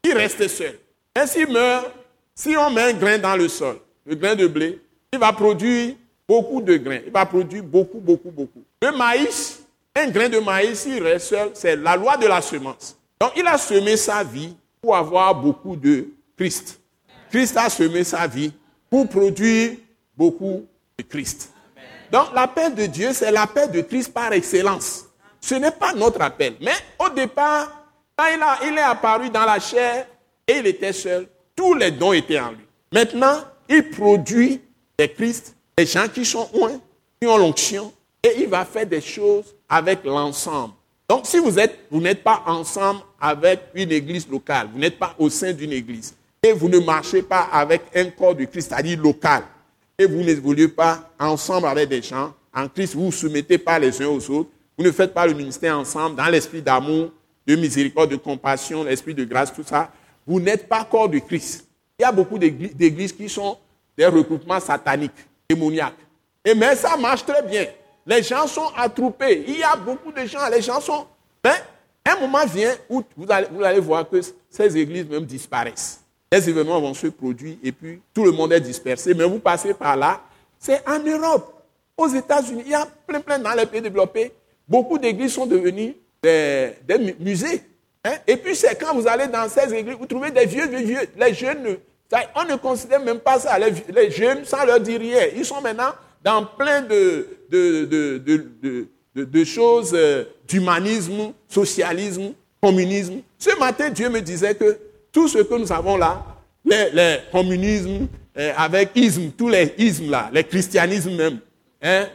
il 0.03 0.11
reste 0.11 0.45
seul. 0.49 0.77
Et 1.15 1.25
s'il 1.27 1.47
meurt, 1.47 1.89
si 2.35 2.57
on 2.57 2.69
met 2.69 2.91
un 2.91 2.93
grain 2.93 3.17
dans 3.17 3.37
le 3.37 3.47
sol, 3.47 3.79
le 4.05 4.15
grain 4.15 4.35
de 4.35 4.47
blé, 4.47 4.77
il 5.13 5.19
va 5.19 5.31
produire 5.31 5.95
beaucoup 6.27 6.61
de 6.61 6.75
grains. 6.75 6.99
Il 7.05 7.11
va 7.13 7.25
produire 7.25 7.63
beaucoup, 7.63 7.99
beaucoup, 7.99 8.31
beaucoup. 8.31 8.63
Le 8.81 8.91
maïs, 8.91 9.63
un 9.95 10.09
grain 10.09 10.27
de 10.27 10.39
maïs, 10.39 10.81
s'il 10.81 11.01
reste 11.01 11.27
seul, 11.27 11.51
c'est 11.53 11.77
la 11.77 11.95
loi 11.95 12.17
de 12.17 12.27
la 12.27 12.41
semence. 12.41 12.97
Donc 13.17 13.31
il 13.37 13.47
a 13.47 13.57
semé 13.57 13.95
sa 13.95 14.25
vie 14.25 14.53
pour 14.81 14.93
avoir 14.93 15.33
beaucoup 15.33 15.77
de 15.77 16.09
Christ. 16.35 16.80
Christ 17.31 17.55
a 17.57 17.69
semé 17.69 18.03
sa 18.03 18.27
vie 18.27 18.51
pour 18.89 19.07
produire 19.07 19.77
beaucoup 20.15 20.65
de 20.97 21.03
Christ. 21.03 21.51
Donc 22.11 22.27
l'appel 22.35 22.75
de 22.75 22.85
Dieu, 22.85 23.13
c'est 23.13 23.31
l'appel 23.31 23.71
de 23.71 23.81
Christ 23.81 24.13
par 24.13 24.33
excellence. 24.33 25.05
Ce 25.39 25.55
n'est 25.55 25.71
pas 25.71 25.93
notre 25.93 26.21
appel. 26.21 26.55
Mais 26.59 26.75
au 26.99 27.09
départ, 27.09 27.85
quand 28.17 28.25
il, 28.35 28.41
a, 28.41 28.59
il 28.69 28.77
est 28.77 28.81
apparu 28.81 29.29
dans 29.29 29.45
la 29.45 29.59
chair 29.59 30.05
et 30.45 30.57
il 30.57 30.67
était 30.67 30.93
seul, 30.93 31.27
tous 31.55 31.73
les 31.73 31.91
dons 31.91 32.11
étaient 32.11 32.39
en 32.39 32.51
lui. 32.51 32.65
Maintenant, 32.91 33.39
il 33.69 33.89
produit 33.89 34.61
des 34.97 35.09
Christ, 35.09 35.55
des 35.77 35.85
gens 35.85 36.07
qui 36.13 36.25
sont 36.25 36.49
loin, 36.53 36.79
qui 37.19 37.27
ont 37.27 37.37
l'onction, 37.37 37.93
et 38.21 38.41
il 38.41 38.49
va 38.49 38.65
faire 38.65 38.85
des 38.85 39.01
choses 39.01 39.55
avec 39.69 40.03
l'ensemble. 40.03 40.73
Donc, 41.07 41.25
si 41.25 41.39
vous 41.39 41.57
êtes, 41.57 41.79
vous 41.89 42.01
n'êtes 42.01 42.23
pas 42.23 42.43
ensemble 42.45 43.01
avec 43.19 43.61
une 43.73 43.91
église 43.91 44.27
locale, 44.27 44.69
vous 44.71 44.79
n'êtes 44.79 44.99
pas 44.99 45.15
au 45.17 45.29
sein 45.29 45.53
d'une 45.53 45.71
église, 45.71 46.13
et 46.43 46.53
vous 46.53 46.69
ne 46.69 46.79
marchez 46.79 47.21
pas 47.21 47.49
avec 47.51 47.83
un 47.95 48.05
corps 48.05 48.35
de 48.35 48.45
Christ, 48.45 48.69
c'est-à-dire 48.69 48.99
local, 48.99 49.43
et 49.97 50.05
vous 50.05 50.23
n'évoluez 50.23 50.67
pas 50.67 51.11
ensemble 51.19 51.67
avec 51.67 51.89
des 51.89 52.01
gens, 52.01 52.33
en 52.53 52.67
Christ, 52.67 52.95
vous 52.95 53.05
vous 53.05 53.11
soumettez 53.11 53.57
pas 53.57 53.77
les 53.77 54.01
uns 54.01 54.07
aux 54.07 54.29
autres, 54.31 54.49
vous 54.77 54.83
ne 54.83 54.91
faites 54.91 55.13
pas 55.13 55.27
le 55.27 55.33
ministère 55.33 55.77
ensemble 55.77 56.15
dans 56.15 56.27
l'esprit 56.27 56.61
d'amour, 56.61 57.11
de 57.45 57.55
miséricorde, 57.55 58.09
de 58.09 58.15
compassion, 58.15 58.83
l'esprit 58.83 59.13
de 59.13 59.23
grâce, 59.23 59.53
tout 59.53 59.63
ça, 59.63 59.91
vous 60.25 60.39
n'êtes 60.39 60.67
pas 60.67 60.83
corps 60.83 61.09
de 61.09 61.19
Christ. 61.19 61.67
Il 61.99 62.01
y 62.01 62.05
a 62.05 62.11
beaucoup 62.11 62.39
d'églises 62.39 63.13
qui 63.13 63.29
sont 63.29 63.57
des 63.95 64.07
regroupements 64.07 64.59
sataniques, 64.59 65.11
démoniaques. 65.47 65.93
Et 66.43 66.55
mais 66.55 66.75
ça 66.75 66.97
marche 66.97 67.23
très 67.23 67.43
bien. 67.43 67.67
Les 68.05 68.23
gens 68.23 68.47
sont 68.47 68.71
attroupés. 68.75 69.43
Il 69.47 69.59
y 69.59 69.63
a 69.63 69.75
beaucoup 69.75 70.11
de 70.11 70.25
gens, 70.25 70.49
les 70.51 70.61
gens 70.61 70.81
sont... 70.81 71.05
Mais 71.43 71.53
un 72.05 72.19
moment 72.19 72.45
vient 72.47 72.73
où 72.89 73.03
vous 73.15 73.31
allez 73.31 73.79
voir 73.79 74.09
que 74.09 74.19
ces 74.49 74.75
églises 74.75 75.07
même 75.07 75.25
disparaissent. 75.25 76.00
Les 76.33 76.49
événements 76.49 76.79
vont 76.79 76.93
se 76.93 77.07
produire 77.07 77.57
et 77.61 77.73
puis 77.73 77.99
tout 78.13 78.23
le 78.23 78.31
monde 78.31 78.53
est 78.53 78.61
dispersé. 78.61 79.13
Mais 79.13 79.25
vous 79.25 79.39
passez 79.39 79.73
par 79.73 79.97
là, 79.97 80.21
c'est 80.57 80.81
en 80.87 80.99
Europe, 80.99 81.61
aux 81.97 82.07
États-Unis, 82.07 82.63
il 82.65 82.71
y 82.71 82.73
a 82.73 82.87
plein, 83.05 83.19
plein 83.19 83.37
dans 83.37 83.51
les 83.53 83.65
pays 83.65 83.81
développés. 83.81 84.31
Beaucoup 84.65 84.97
d'églises 84.97 85.33
sont 85.33 85.45
devenues 85.45 85.93
des, 86.23 86.71
musées. 87.19 87.61
Hein. 88.05 88.13
Et 88.25 88.37
puis 88.37 88.55
c'est 88.55 88.79
quand 88.79 88.95
vous 88.95 89.05
allez 89.09 89.27
dans 89.27 89.49
ces 89.49 89.73
églises, 89.73 89.97
vous 89.99 90.05
trouvez 90.05 90.31
des 90.31 90.45
vieux, 90.45 90.67
vieux, 90.67 90.85
vieux. 90.85 91.09
Les 91.17 91.33
jeunes, 91.33 91.77
on 92.35 92.45
ne 92.45 92.55
considère 92.55 93.01
même 93.01 93.19
pas 93.19 93.37
ça. 93.37 93.59
Les, 93.59 94.09
jeunes, 94.09 94.45
ça 94.45 94.65
leur 94.65 94.79
dit 94.79 94.95
rien. 94.95 95.23
Ils 95.35 95.43
sont 95.43 95.59
maintenant 95.59 95.91
dans 96.23 96.45
plein 96.45 96.81
de, 96.83 97.27
de, 97.49 98.87
de 99.15 99.43
choses 99.43 99.91
euh, 99.93 100.23
d'humanisme, 100.47 101.33
socialisme, 101.49 102.31
communisme. 102.61 103.15
Ce 103.37 103.57
matin, 103.59 103.89
Dieu 103.89 104.07
me 104.07 104.21
disait 104.21 104.55
que 104.55 104.77
tout 105.11 105.27
ce 105.27 105.39
que 105.39 105.55
nous 105.55 105.71
avons 105.71 105.97
là, 105.97 106.23
les, 106.65 107.19
communismes, 107.31 108.07
euh, 108.37 108.53
avec 108.55 108.91
isme, 108.95 109.31
tous 109.37 109.49
les 109.49 109.73
ismes 109.77 110.09
là, 110.09 110.29
les 110.33 110.43
christianismes 110.43 111.15
même, 111.15 111.39
hein, 111.81 112.07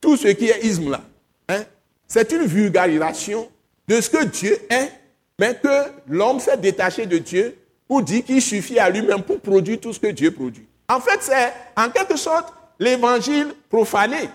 tout 0.00 0.16
ce 0.16 0.28
qui 0.28 0.48
est 0.48 0.64
isme 0.64 0.90
là, 0.90 1.00
hein, 1.48 1.62
c'est 2.06 2.30
une 2.32 2.46
vulgarisation 2.46 3.48
de 3.86 4.00
ce 4.00 4.10
que 4.10 4.24
Dieu 4.24 4.58
est, 4.68 4.90
mais 5.38 5.54
que 5.54 5.90
l'homme 6.08 6.40
s'est 6.40 6.56
détaché 6.56 7.06
de 7.06 7.18
Dieu 7.18 7.56
pour 7.86 8.02
dire 8.02 8.24
qu'il 8.24 8.42
suffit 8.42 8.78
à 8.78 8.88
lui-même 8.90 9.22
pour 9.22 9.40
produire 9.40 9.80
tout 9.80 9.92
ce 9.92 10.00
que 10.00 10.08
Dieu 10.08 10.30
produit. 10.30 10.66
En 10.88 11.00
fait, 11.00 11.18
c'est 11.20 11.52
en 11.76 11.88
quelque 11.90 12.16
sorte 12.16 12.52
l'évangile 12.78 13.48
profané 13.68 14.28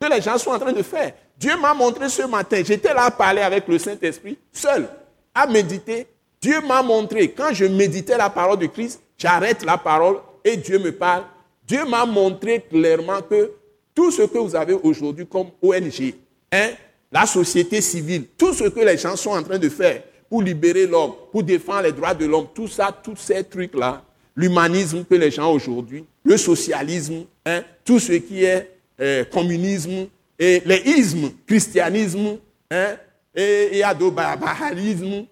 que 0.00 0.08
les 0.08 0.20
gens 0.20 0.36
sont 0.36 0.50
en 0.50 0.58
train 0.58 0.72
de 0.72 0.82
faire. 0.82 1.12
Dieu 1.38 1.56
m'a 1.56 1.74
montré 1.74 2.08
ce 2.08 2.22
matin, 2.22 2.62
j'étais 2.64 2.92
là 2.92 3.04
à 3.04 3.10
parler 3.10 3.42
avec 3.42 3.66
le 3.68 3.78
Saint-Esprit, 3.78 4.38
seul, 4.52 4.88
à 5.34 5.46
méditer. 5.46 6.06
Dieu 6.42 6.60
m'a 6.60 6.82
montré, 6.82 7.30
quand 7.30 7.54
je 7.54 7.64
méditais 7.64 8.18
la 8.18 8.28
parole 8.28 8.58
de 8.58 8.66
Christ, 8.66 9.00
j'arrête 9.16 9.64
la 9.64 9.78
parole 9.78 10.16
et 10.44 10.56
Dieu 10.56 10.80
me 10.80 10.90
parle. 10.90 11.22
Dieu 11.64 11.84
m'a 11.84 12.04
montré 12.04 12.60
clairement 12.68 13.22
que 13.22 13.52
tout 13.94 14.10
ce 14.10 14.22
que 14.22 14.38
vous 14.38 14.56
avez 14.56 14.72
aujourd'hui 14.72 15.24
comme 15.24 15.46
ONG, 15.62 16.14
hein, 16.50 16.70
la 17.12 17.26
société 17.26 17.80
civile, 17.80 18.24
tout 18.36 18.52
ce 18.52 18.64
que 18.64 18.80
les 18.80 18.98
gens 18.98 19.14
sont 19.14 19.30
en 19.30 19.42
train 19.42 19.58
de 19.58 19.68
faire 19.68 20.02
pour 20.28 20.42
libérer 20.42 20.88
l'homme, 20.88 21.12
pour 21.30 21.44
défendre 21.44 21.82
les 21.82 21.92
droits 21.92 22.14
de 22.14 22.26
l'homme, 22.26 22.48
tout 22.52 22.66
ça, 22.66 22.90
tous 22.90 23.16
ces 23.16 23.44
trucs-là, 23.44 24.02
l'humanisme 24.34 25.04
que 25.04 25.14
les 25.14 25.30
gens 25.30 25.52
aujourd'hui, 25.52 26.04
le 26.24 26.36
socialisme, 26.36 27.24
hein, 27.46 27.62
tout 27.84 28.00
ce 28.00 28.14
qui 28.14 28.42
est 28.42 28.68
euh, 29.00 29.24
communisme, 29.26 30.08
et 30.38 30.60
les 30.64 30.82
ismes, 30.86 31.30
christianisme, 31.46 32.38
hein, 32.68 32.96
et, 33.32 33.78
et 33.78 33.84
adobahalisme, 33.84 35.26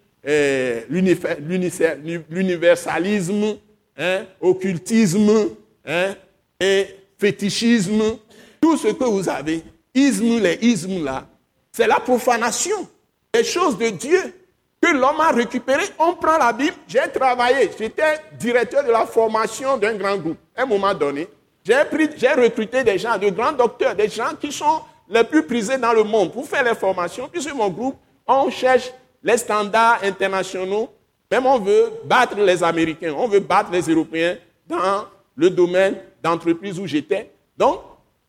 l'universalisme, 0.88 3.56
hein, 3.96 4.24
occultisme, 4.40 5.50
hein, 5.86 6.14
et 6.58 6.86
fétichisme, 7.18 8.18
tout 8.60 8.76
ce 8.76 8.88
que 8.88 9.04
vous 9.04 9.28
avez, 9.28 9.62
ismes, 9.94 10.40
les 10.40 10.58
ismes 10.62 11.04
là, 11.04 11.28
c'est 11.72 11.86
la 11.86 12.00
profanation 12.00 12.88
des 13.32 13.44
choses 13.44 13.78
de 13.78 13.90
Dieu 13.90 14.34
que 14.80 14.92
l'homme 14.92 15.20
a 15.20 15.30
récupéré. 15.30 15.84
On 15.98 16.14
prend 16.14 16.38
la 16.38 16.52
Bible, 16.52 16.74
j'ai 16.88 17.08
travaillé, 17.12 17.70
j'étais 17.78 18.18
directeur 18.38 18.84
de 18.84 18.90
la 18.90 19.06
formation 19.06 19.76
d'un 19.76 19.94
grand 19.94 20.16
groupe. 20.16 20.38
À 20.56 20.62
un 20.62 20.66
moment 20.66 20.94
donné, 20.94 21.28
j'ai 21.64 22.32
recruté 22.32 22.82
des 22.82 22.98
gens, 22.98 23.18
de 23.18 23.30
grands 23.30 23.52
docteurs, 23.52 23.94
des 23.94 24.08
gens 24.08 24.34
qui 24.40 24.50
sont 24.50 24.80
les 25.08 25.24
plus 25.24 25.44
prisés 25.44 25.78
dans 25.78 25.92
le 25.92 26.04
monde 26.04 26.32
pour 26.32 26.48
faire 26.48 26.64
les 26.64 26.74
formations. 26.74 27.28
Puisque 27.28 27.52
mon 27.52 27.68
groupe, 27.68 27.96
on 28.26 28.50
cherche 28.50 28.90
les 29.22 29.36
standards 29.36 30.00
internationaux. 30.02 30.88
Même 31.30 31.46
on 31.46 31.58
veut 31.58 31.92
battre 32.04 32.36
les 32.40 32.62
Américains, 32.62 33.14
on 33.16 33.28
veut 33.28 33.40
battre 33.40 33.70
les 33.70 33.82
Européens 33.82 34.36
dans 34.68 35.06
le 35.36 35.50
domaine 35.50 35.96
d'entreprise 36.22 36.78
où 36.78 36.86
j'étais. 36.86 37.30
Donc, 37.56 37.80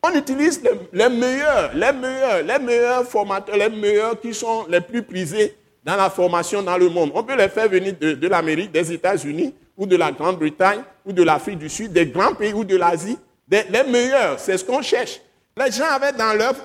on 0.04 0.12
utilise 0.16 0.62
les, 0.92 1.10
meilleurs, 1.10 1.72
les 1.74 1.92
meilleurs, 1.92 2.44
les 2.44 2.60
meilleurs 2.60 3.06
formateurs, 3.06 3.56
les 3.56 3.70
meilleurs 3.70 4.20
qui 4.20 4.34
sont 4.34 4.66
les 4.68 4.82
plus 4.82 5.04
prisés 5.04 5.56
dans 5.84 5.96
la 5.96 6.10
formation 6.10 6.62
dans 6.64 6.78
le 6.78 6.90
monde. 6.90 7.12
On 7.14 7.24
peut 7.24 7.36
les 7.36 7.50
faire 7.50 7.70
venir 7.70 7.94
de, 8.00 8.28
l'Amérique, 8.28 8.72
des 8.72 8.92
États-Unis, 8.92 9.54
ou 9.78 9.86
de 9.86 9.96
la 9.96 10.12
Grande-Bretagne, 10.12 10.82
ou 11.06 11.12
de 11.14 11.24
l'Afrique 11.24 11.60
du 11.60 11.70
Sud, 11.70 11.92
des 11.94 12.06
grands 12.08 12.34
pays 12.34 12.54
ou 12.54 12.64
de 12.64 12.76
l'Asie. 12.76 13.18
Les 13.50 13.84
meilleurs, 13.88 14.40
c'est 14.40 14.58
ce 14.58 14.66
qu'on 14.66 14.82
cherche. 14.82 15.20
Les 15.58 15.72
gens 15.72 15.86
avaient 15.86 16.14
dans 16.14 16.34
leur, 16.34 16.56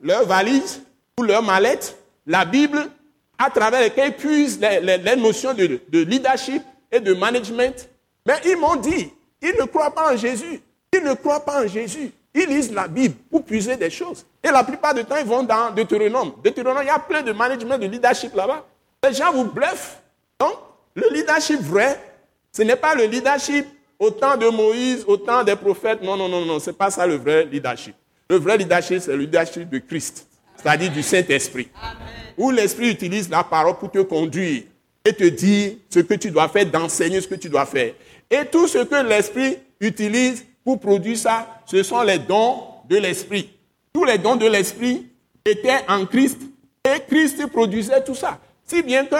leur, 0.00 0.26
valise 0.26 0.82
ou 1.18 1.22
leur 1.22 1.42
mallette 1.42 1.96
la 2.26 2.44
Bible 2.44 2.88
à 3.38 3.50
travers 3.50 3.90
ils 3.96 4.12
puisent 4.12 4.60
les, 4.60 5.16
notions 5.16 5.54
de, 5.54 5.80
de, 5.88 6.00
leadership 6.04 6.62
et 6.90 7.00
de 7.00 7.12
management. 7.12 7.88
Mais 8.26 8.34
ils 8.44 8.56
m'ont 8.56 8.76
dit, 8.76 9.10
ils 9.40 9.54
ne 9.58 9.64
croient 9.64 9.94
pas 9.94 10.12
en 10.12 10.16
Jésus. 10.16 10.60
Ils 10.92 11.02
ne 11.02 11.14
croient 11.14 11.44
pas 11.44 11.64
en 11.64 11.66
Jésus. 11.66 12.12
Ils 12.34 12.46
lisent 12.46 12.72
la 12.72 12.88
Bible 12.88 13.14
pour 13.30 13.44
puiser 13.44 13.76
des 13.76 13.90
choses. 13.90 14.24
Et 14.42 14.48
la 14.48 14.64
plupart 14.64 14.94
du 14.94 15.04
temps, 15.04 15.16
ils 15.18 15.26
vont 15.26 15.42
dans 15.42 15.70
Deutéronome. 15.70 16.32
Deutéronome, 16.42 16.82
il 16.82 16.86
y 16.86 16.90
a 16.90 16.98
plein 16.98 17.22
de 17.22 17.32
management, 17.32 17.78
de 17.78 17.86
leadership 17.86 18.34
là-bas. 18.34 18.64
Les 19.04 19.12
gens 19.12 19.32
vous 19.32 19.44
bluffent. 19.44 19.98
Donc, 20.38 20.54
le 20.94 21.08
leadership 21.12 21.60
vrai, 21.60 22.00
ce 22.52 22.62
n'est 22.62 22.76
pas 22.76 22.94
le 22.94 23.04
leadership 23.04 23.66
au 23.98 24.10
temps 24.10 24.36
de 24.36 24.48
Moïse, 24.48 25.04
au 25.06 25.16
temps 25.16 25.44
des 25.44 25.56
prophètes. 25.56 26.02
Non, 26.02 26.16
non, 26.16 26.28
non, 26.28 26.44
non, 26.44 26.58
ce 26.58 26.70
n'est 26.70 26.76
pas 26.76 26.90
ça 26.90 27.06
le 27.06 27.16
vrai 27.16 27.44
leadership. 27.44 27.94
Le 28.30 28.36
vrai 28.36 28.56
leadership, 28.56 29.00
c'est 29.00 29.12
le 29.12 29.18
leadership 29.18 29.68
de 29.68 29.78
Christ, 29.78 30.26
c'est-à-dire 30.56 30.92
du 30.92 31.02
Saint-Esprit. 31.02 31.68
Où 32.36 32.50
l'Esprit 32.50 32.90
utilise 32.90 33.28
la 33.28 33.44
parole 33.44 33.78
pour 33.78 33.90
te 33.90 33.98
conduire 33.98 34.62
et 35.04 35.12
te 35.12 35.24
dire 35.24 35.72
ce 35.90 36.00
que 36.00 36.14
tu 36.14 36.30
dois 36.30 36.48
faire, 36.48 36.66
d'enseigner 36.66 37.20
ce 37.20 37.28
que 37.28 37.34
tu 37.34 37.48
dois 37.48 37.66
faire. 37.66 37.92
Et 38.30 38.44
tout 38.46 38.68
ce 38.68 38.78
que 38.78 39.06
l'Esprit 39.06 39.58
utilise 39.80 40.44
pour 40.64 40.80
produire 40.80 41.18
ça, 41.18 41.60
ce 41.66 41.82
sont 41.82 42.02
les 42.02 42.18
dons 42.18 42.62
de 42.88 42.96
l'Esprit. 42.96 43.50
Tous 43.92 44.04
les 44.04 44.18
dons 44.18 44.36
de 44.36 44.46
l'Esprit 44.46 45.06
étaient 45.44 45.80
en 45.88 46.06
Christ 46.06 46.38
et 46.84 47.00
Christ 47.08 47.46
produisait 47.48 48.02
tout 48.02 48.14
ça. 48.14 48.38
Si 48.64 48.82
bien 48.82 49.04
que 49.04 49.16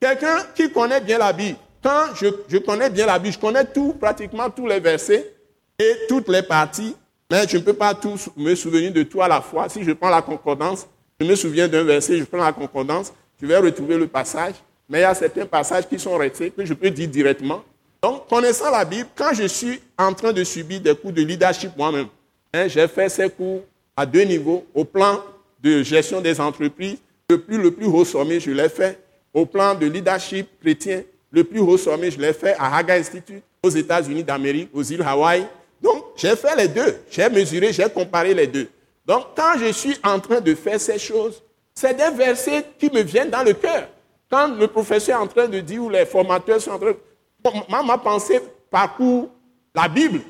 quelqu'un 0.00 0.44
qui 0.54 0.70
connaît 0.70 1.00
bien 1.00 1.18
la 1.18 1.32
Bible, 1.32 1.58
quand 1.82 2.14
je, 2.14 2.58
connais 2.58 2.90
bien 2.90 3.06
la 3.06 3.18
Bible, 3.18 3.34
je 3.34 3.38
connais 3.38 3.64
tout, 3.64 3.94
pratiquement 3.94 4.48
tous 4.50 4.66
les 4.66 4.80
versets 4.80 5.34
et 5.78 5.92
toutes 6.08 6.28
les 6.28 6.42
parties, 6.42 6.96
mais 7.30 7.46
je 7.48 7.56
ne 7.56 7.62
peux 7.62 7.72
pas 7.72 7.94
tous 7.94 8.28
me 8.36 8.54
souvenir 8.54 8.92
de 8.92 9.02
tout 9.02 9.22
à 9.22 9.28
la 9.28 9.40
fois. 9.40 9.68
Si 9.68 9.82
je 9.82 9.92
prends 9.92 10.10
la 10.10 10.22
concordance, 10.22 10.86
je 11.20 11.26
me 11.26 11.34
souviens 11.34 11.68
d'un 11.68 11.84
verset, 11.84 12.18
je 12.18 12.24
prends 12.24 12.44
la 12.44 12.52
concordance, 12.52 13.12
je 13.40 13.46
vais 13.46 13.56
retrouver 13.56 13.96
le 13.96 14.06
passage, 14.06 14.54
mais 14.88 14.98
il 14.98 15.02
y 15.02 15.04
a 15.04 15.14
certains 15.14 15.46
passages 15.46 15.88
qui 15.88 15.98
sont 15.98 16.16
restés 16.16 16.50
que 16.50 16.64
je 16.64 16.74
peux 16.74 16.90
dire 16.90 17.08
directement. 17.08 17.62
Donc, 18.02 18.28
connaissant 18.28 18.70
la 18.70 18.84
Bible, 18.84 19.08
quand 19.14 19.32
je 19.32 19.46
suis 19.46 19.80
en 19.96 20.12
train 20.12 20.32
de 20.32 20.44
subir 20.44 20.80
des 20.80 20.94
cours 20.94 21.12
de 21.12 21.22
leadership 21.22 21.70
moi-même, 21.76 22.08
hein, 22.52 22.68
j'ai 22.68 22.86
fait 22.86 23.08
ces 23.08 23.30
cours 23.30 23.62
à 23.96 24.04
deux 24.04 24.22
niveaux, 24.22 24.66
au 24.74 24.84
plan 24.84 25.20
de 25.62 25.82
gestion 25.82 26.20
des 26.20 26.38
entreprises, 26.40 26.98
le 27.30 27.40
plus, 27.40 27.56
le 27.56 27.70
plus 27.70 27.86
haut 27.86 28.04
sommet, 28.04 28.38
je 28.40 28.50
l'ai 28.50 28.68
fait, 28.68 29.00
au 29.32 29.46
plan 29.46 29.74
de 29.74 29.86
leadership 29.86 30.46
chrétien, 30.60 31.02
le 31.30 31.42
plus 31.42 31.60
haut 31.60 31.78
sommet, 31.78 32.10
je 32.10 32.20
l'ai 32.20 32.32
fait 32.32 32.54
à 32.58 32.76
Haga 32.76 32.94
Institute, 32.94 33.42
aux 33.62 33.70
États-Unis 33.70 34.22
d'Amérique, 34.22 34.68
aux 34.74 34.82
îles 34.82 35.02
Hawaï. 35.02 35.46
Donc, 35.84 36.02
j'ai 36.16 36.34
fait 36.34 36.56
les 36.56 36.68
deux. 36.68 36.98
J'ai 37.10 37.28
mesuré, 37.28 37.70
j'ai 37.70 37.90
comparé 37.90 38.32
les 38.32 38.46
deux. 38.46 38.68
Donc, 39.04 39.26
quand 39.36 39.58
je 39.58 39.70
suis 39.70 39.98
en 40.02 40.18
train 40.18 40.40
de 40.40 40.54
faire 40.54 40.80
ces 40.80 40.98
choses, 40.98 41.42
c'est 41.74 41.94
des 41.94 42.16
versets 42.16 42.64
qui 42.78 42.90
me 42.90 43.02
viennent 43.02 43.28
dans 43.28 43.42
le 43.42 43.52
cœur. 43.52 43.88
Quand 44.30 44.48
le 44.48 44.66
professeur 44.66 45.20
est 45.20 45.22
en 45.22 45.26
train 45.26 45.46
de 45.46 45.60
dire, 45.60 45.82
ou 45.82 45.90
les 45.90 46.06
formateurs 46.06 46.58
sont 46.58 46.70
en 46.70 46.78
train 46.78 46.92
de... 46.92 47.86
Ma 47.86 47.98
pensée 47.98 48.40
parcourt 48.70 49.28
la 49.74 49.86
Bible. 49.86 50.20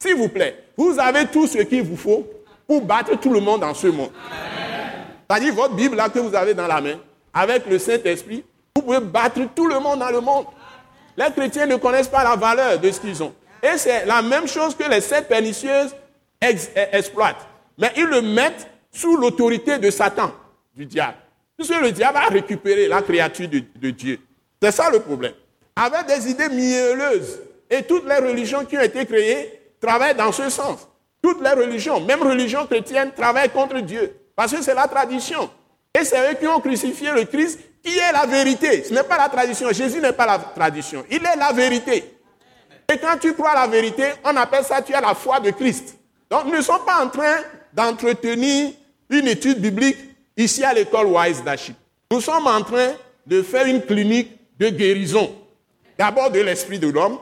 S'il 0.00 0.16
vous 0.16 0.28
plaît, 0.28 0.64
vous 0.76 0.98
avez 0.98 1.26
tout 1.26 1.46
ce 1.46 1.58
qu'il 1.58 1.84
vous 1.84 1.96
faut 1.96 2.26
pour 2.66 2.82
battre 2.82 3.16
tout 3.20 3.32
le 3.32 3.38
monde 3.38 3.60
dans 3.60 3.74
ce 3.74 3.86
monde. 3.86 4.10
C'est-à-dire 5.30 5.54
votre 5.54 5.74
Bible 5.74 5.94
là 5.94 6.08
que 6.08 6.18
vous 6.18 6.34
avez 6.34 6.54
dans 6.54 6.66
la 6.66 6.80
main, 6.80 6.98
avec 7.32 7.66
le 7.66 7.78
Saint-Esprit, 7.78 8.44
vous 8.74 8.82
pouvez 8.82 8.98
battre 8.98 9.40
tout 9.54 9.68
le 9.68 9.78
monde 9.78 10.00
dans 10.00 10.10
le 10.10 10.20
monde. 10.20 10.46
Les 11.16 11.30
chrétiens 11.36 11.66
ne 11.66 11.76
connaissent 11.76 12.08
pas 12.08 12.24
la 12.24 12.34
valeur 12.34 12.80
de 12.80 12.90
ce 12.90 12.98
qu'ils 13.00 13.22
ont. 13.22 13.32
Et 13.62 13.76
c'est 13.78 14.06
la 14.06 14.22
même 14.22 14.46
chose 14.46 14.74
que 14.74 14.88
les 14.88 15.00
sept 15.00 15.28
pernicieuses 15.28 15.94
exploitent. 16.40 17.46
Mais 17.76 17.92
ils 17.96 18.04
le 18.04 18.22
mettent 18.22 18.68
sous 18.90 19.16
l'autorité 19.16 19.78
de 19.78 19.90
Satan, 19.90 20.32
du 20.74 20.86
diable. 20.86 21.16
Puisque 21.56 21.80
le 21.80 21.90
diable 21.92 22.18
a 22.18 22.28
récupéré 22.28 22.88
la 22.88 23.02
créature 23.02 23.48
de, 23.48 23.62
de 23.76 23.90
Dieu. 23.90 24.18
C'est 24.62 24.70
ça 24.70 24.90
le 24.90 25.00
problème. 25.00 25.34
Avec 25.76 26.06
des 26.06 26.30
idées 26.30 26.48
mielleuses 26.48 27.40
et 27.70 27.82
toutes 27.82 28.06
les 28.08 28.16
religions 28.16 28.64
qui 28.64 28.76
ont 28.76 28.82
été 28.82 29.04
créées, 29.06 29.60
travaillent 29.80 30.14
dans 30.14 30.32
ce 30.32 30.48
sens. 30.50 30.88
Toutes 31.22 31.42
les 31.42 31.50
religions, 31.50 32.00
même 32.00 32.22
religion 32.22 32.66
chrétienne, 32.66 33.12
travaillent 33.14 33.50
contre 33.50 33.80
Dieu. 33.80 34.14
Parce 34.34 34.52
que 34.52 34.62
c'est 34.62 34.74
la 34.74 34.86
tradition. 34.86 35.50
Et 35.98 36.04
c'est 36.04 36.30
eux 36.30 36.34
qui 36.34 36.46
ont 36.46 36.60
crucifié 36.60 37.10
le 37.12 37.24
Christ, 37.24 37.58
qui 37.82 37.96
est 37.98 38.12
la 38.12 38.26
vérité. 38.26 38.84
Ce 38.84 38.94
n'est 38.94 39.02
pas 39.02 39.18
la 39.18 39.28
tradition. 39.28 39.70
Jésus 39.72 40.00
n'est 40.00 40.12
pas 40.12 40.26
la 40.26 40.38
tradition. 40.38 41.04
Il 41.10 41.24
est 41.24 41.36
la 41.36 41.52
vérité. 41.52 42.17
Et 42.90 42.96
quand 42.96 43.18
tu 43.20 43.34
crois 43.34 43.54
la 43.54 43.66
vérité, 43.66 44.04
on 44.24 44.34
appelle 44.36 44.64
ça 44.64 44.80
tu 44.80 44.94
as 44.94 45.00
la 45.00 45.14
foi 45.14 45.40
de 45.40 45.50
Christ. 45.50 45.98
Donc 46.30 46.46
nous 46.46 46.56
ne 46.56 46.62
sommes 46.62 46.84
pas 46.86 47.04
en 47.04 47.08
train 47.08 47.36
d'entretenir 47.72 48.72
une 49.10 49.28
étude 49.28 49.60
biblique 49.60 49.98
ici 50.36 50.64
à 50.64 50.72
l'école 50.72 51.06
Wise 51.06 51.42
Daship. 51.44 51.76
Nous 52.10 52.20
sommes 52.22 52.46
en 52.46 52.62
train 52.62 52.92
de 53.26 53.42
faire 53.42 53.66
une 53.66 53.82
clinique 53.82 54.30
de 54.58 54.70
guérison. 54.70 55.30
D'abord 55.98 56.30
de 56.30 56.40
l'esprit 56.40 56.78
de 56.78 56.88
l'homme 56.88 57.18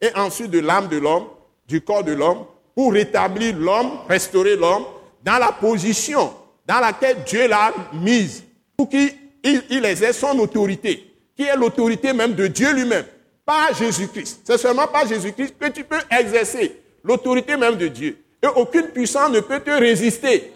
et 0.00 0.10
ensuite 0.16 0.50
de 0.50 0.58
l'âme 0.58 0.88
de 0.88 0.98
l'homme, 0.98 1.26
du 1.68 1.80
corps 1.80 2.02
de 2.02 2.12
l'homme, 2.12 2.44
pour 2.74 2.92
rétablir 2.92 3.56
l'homme, 3.56 3.98
restaurer 4.08 4.56
l'homme 4.56 4.84
dans 5.22 5.38
la 5.38 5.52
position 5.52 6.34
dans 6.66 6.80
laquelle 6.80 7.22
Dieu 7.24 7.46
l'a 7.46 7.72
mise 7.92 8.42
pour 8.76 8.88
qu'il 8.88 9.12
il 9.44 9.84
exerce 9.84 10.18
son 10.18 10.38
autorité, 10.40 11.14
qui 11.36 11.44
est 11.44 11.56
l'autorité 11.56 12.12
même 12.12 12.34
de 12.34 12.46
Dieu 12.46 12.72
lui-même, 12.72 13.04
pas 13.44 13.72
Jésus-Christ. 13.72 14.40
C'est 14.44 14.58
seulement 14.58 14.86
par 14.86 15.06
Jésus-Christ 15.06 15.54
que 15.58 15.68
tu 15.68 15.84
peux 15.84 16.00
exercer 16.10 16.80
l'autorité 17.02 17.56
même 17.56 17.76
de 17.76 17.88
Dieu. 17.88 18.18
Et 18.42 18.46
aucune 18.46 18.88
puissance 18.88 19.30
ne 19.30 19.40
peut 19.40 19.60
te 19.60 19.70
résister. 19.70 20.52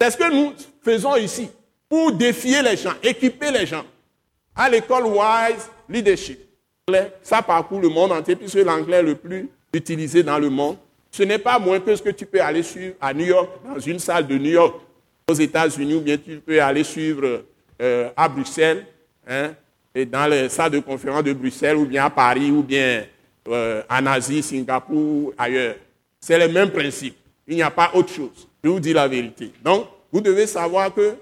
C'est 0.00 0.10
ce 0.10 0.16
que 0.16 0.32
nous 0.32 0.52
faisons 0.82 1.16
ici 1.16 1.48
pour 1.88 2.12
défier 2.12 2.62
les 2.62 2.76
gens, 2.76 2.94
équiper 3.02 3.50
les 3.50 3.66
gens. 3.66 3.84
À 4.54 4.68
l'école 4.68 5.04
Wise 5.04 5.68
Leadership, 5.88 6.40
ça 7.22 7.42
parcourt 7.42 7.80
le 7.80 7.88
monde 7.88 8.12
entier 8.12 8.36
puisque 8.36 8.56
l'anglais 8.56 9.02
le 9.02 9.14
plus 9.14 9.48
utilisé 9.72 10.22
dans 10.22 10.38
le 10.38 10.48
monde. 10.48 10.76
Ce 11.10 11.22
n'est 11.22 11.38
pas 11.38 11.58
moins 11.58 11.80
que 11.80 11.94
ce 11.94 12.02
que 12.02 12.10
tu 12.10 12.26
peux 12.26 12.40
aller 12.40 12.62
suivre 12.62 12.94
à 13.00 13.12
New 13.12 13.26
York, 13.26 13.48
dans 13.64 13.78
une 13.78 13.98
salle 13.98 14.26
de 14.26 14.36
New 14.38 14.50
York, 14.50 14.80
aux 15.28 15.34
États-Unis, 15.34 15.94
ou 15.94 16.00
bien 16.00 16.16
tu 16.16 16.38
peux 16.38 16.62
aller 16.62 16.84
suivre 16.84 17.42
euh, 17.80 18.10
à 18.16 18.28
Bruxelles, 18.28 18.86
hein, 19.26 19.54
dans 20.06 20.26
les 20.26 20.48
salles 20.48 20.72
de 20.72 20.78
conférence 20.80 21.24
de 21.24 21.32
Bruxelles, 21.32 21.76
ou 21.76 21.86
bien 21.86 22.04
à 22.04 22.10
Paris, 22.10 22.50
ou 22.50 22.62
bien 22.62 23.04
euh, 23.48 23.82
en 23.88 24.06
Asie, 24.06 24.42
Singapour, 24.42 25.32
ailleurs. 25.36 25.76
C'est 26.20 26.38
le 26.38 26.52
même 26.52 26.70
principe. 26.70 27.16
Il 27.46 27.56
n'y 27.56 27.62
a 27.62 27.70
pas 27.70 27.90
autre 27.94 28.12
chose. 28.12 28.48
Je 28.62 28.68
vous 28.68 28.80
dis 28.80 28.92
la 28.92 29.08
vérité. 29.08 29.52
Donc, 29.64 29.86
vous 30.12 30.20
devez 30.20 30.46
savoir 30.46 30.92
que 30.92 31.14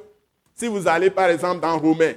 si 0.55 0.67
vous 0.67 0.87
allez 0.88 1.11
par 1.11 1.29
exemple 1.29 1.61
dans 1.61 1.79
Romains, 1.79 2.14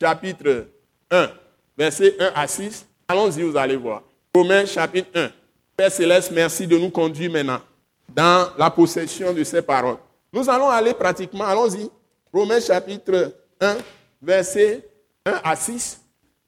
chapitre 0.00 0.66
1, 1.10 1.30
verset 1.76 2.16
1 2.18 2.32
à 2.34 2.46
6, 2.46 2.86
allons-y, 3.06 3.42
vous 3.42 3.56
allez 3.56 3.76
voir. 3.76 4.02
Romains, 4.34 4.64
chapitre 4.64 5.10
1. 5.14 5.30
Père 5.76 5.92
Céleste, 5.92 6.30
merci 6.32 6.66
de 6.66 6.76
nous 6.78 6.90
conduire 6.90 7.30
maintenant 7.30 7.60
dans 8.08 8.48
la 8.58 8.70
possession 8.70 9.32
de 9.32 9.44
ces 9.44 9.62
paroles. 9.62 9.96
Nous 10.32 10.48
allons 10.48 10.68
aller 10.68 10.94
pratiquement, 10.94 11.44
allons-y, 11.44 11.90
Romains 12.32 12.60
chapitre 12.60 13.34
1, 13.60 13.76
verset 14.22 14.88
1 15.26 15.40
à 15.44 15.54
6. 15.54 16.01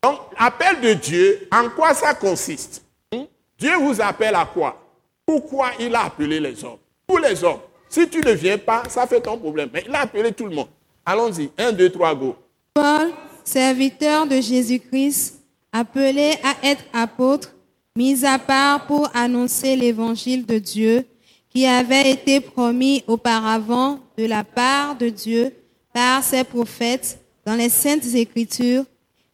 Donc, 0.05 0.19
appel 0.37 0.83
de 0.83 0.93
Dieu, 0.93 1.49
en 1.51 1.71
quoi 1.71 1.95
ça 1.95 2.13
consiste? 2.13 2.85
Hmm? 3.11 3.23
Dieu 3.59 3.75
vous 3.79 4.03
appelle 4.03 4.35
à 4.35 4.45
quoi? 4.45 4.79
Pourquoi 5.25 5.71
il 5.81 5.95
a 5.95 6.03
appelé 6.05 6.39
les 6.41 6.63
hommes? 6.63 6.77
Pour 7.07 7.21
les 7.21 7.43
hommes. 7.43 7.61
Si 7.89 8.07
tu 8.11 8.21
ne 8.21 8.33
viens 8.33 8.59
pas, 8.59 8.83
ça 8.91 9.07
fait 9.07 9.23
ton 9.23 9.39
problème. 9.39 9.71
Mais 9.73 9.83
il 9.89 9.95
a 9.95 10.01
appelé 10.01 10.31
tout 10.33 10.45
le 10.45 10.55
monde. 10.55 10.69
Allons-y, 11.07 11.51
1, 11.57 11.73
2, 11.73 11.89
3, 11.89 12.15
go. 12.17 12.37
Paul, 12.75 13.13
serviteur 13.45 14.27
de 14.27 14.43
Jésus-Christ, 14.43 15.41
appelé 15.73 16.35
à 16.43 16.69
être 16.69 16.85
apôtre, 16.93 17.55
mis 17.97 18.27
à 18.27 18.39
part 18.39 18.87
pour 18.87 19.09
annoncer 19.15 19.75
l'évangile 19.75 20.45
de 20.45 20.59
Dieu 20.59 21.07
qui 21.49 21.65
avait 21.65 22.11
été 22.11 22.41
promis 22.41 23.03
auparavant 23.07 24.01
de 24.19 24.27
la 24.27 24.45
part 24.45 24.97
de 24.97 25.09
Dieu 25.09 25.55
par 25.95 26.23
ses 26.23 26.45
prophètes 26.45 27.19
dans 27.47 27.55
les 27.55 27.71
saintes 27.71 28.05
écritures 28.15 28.85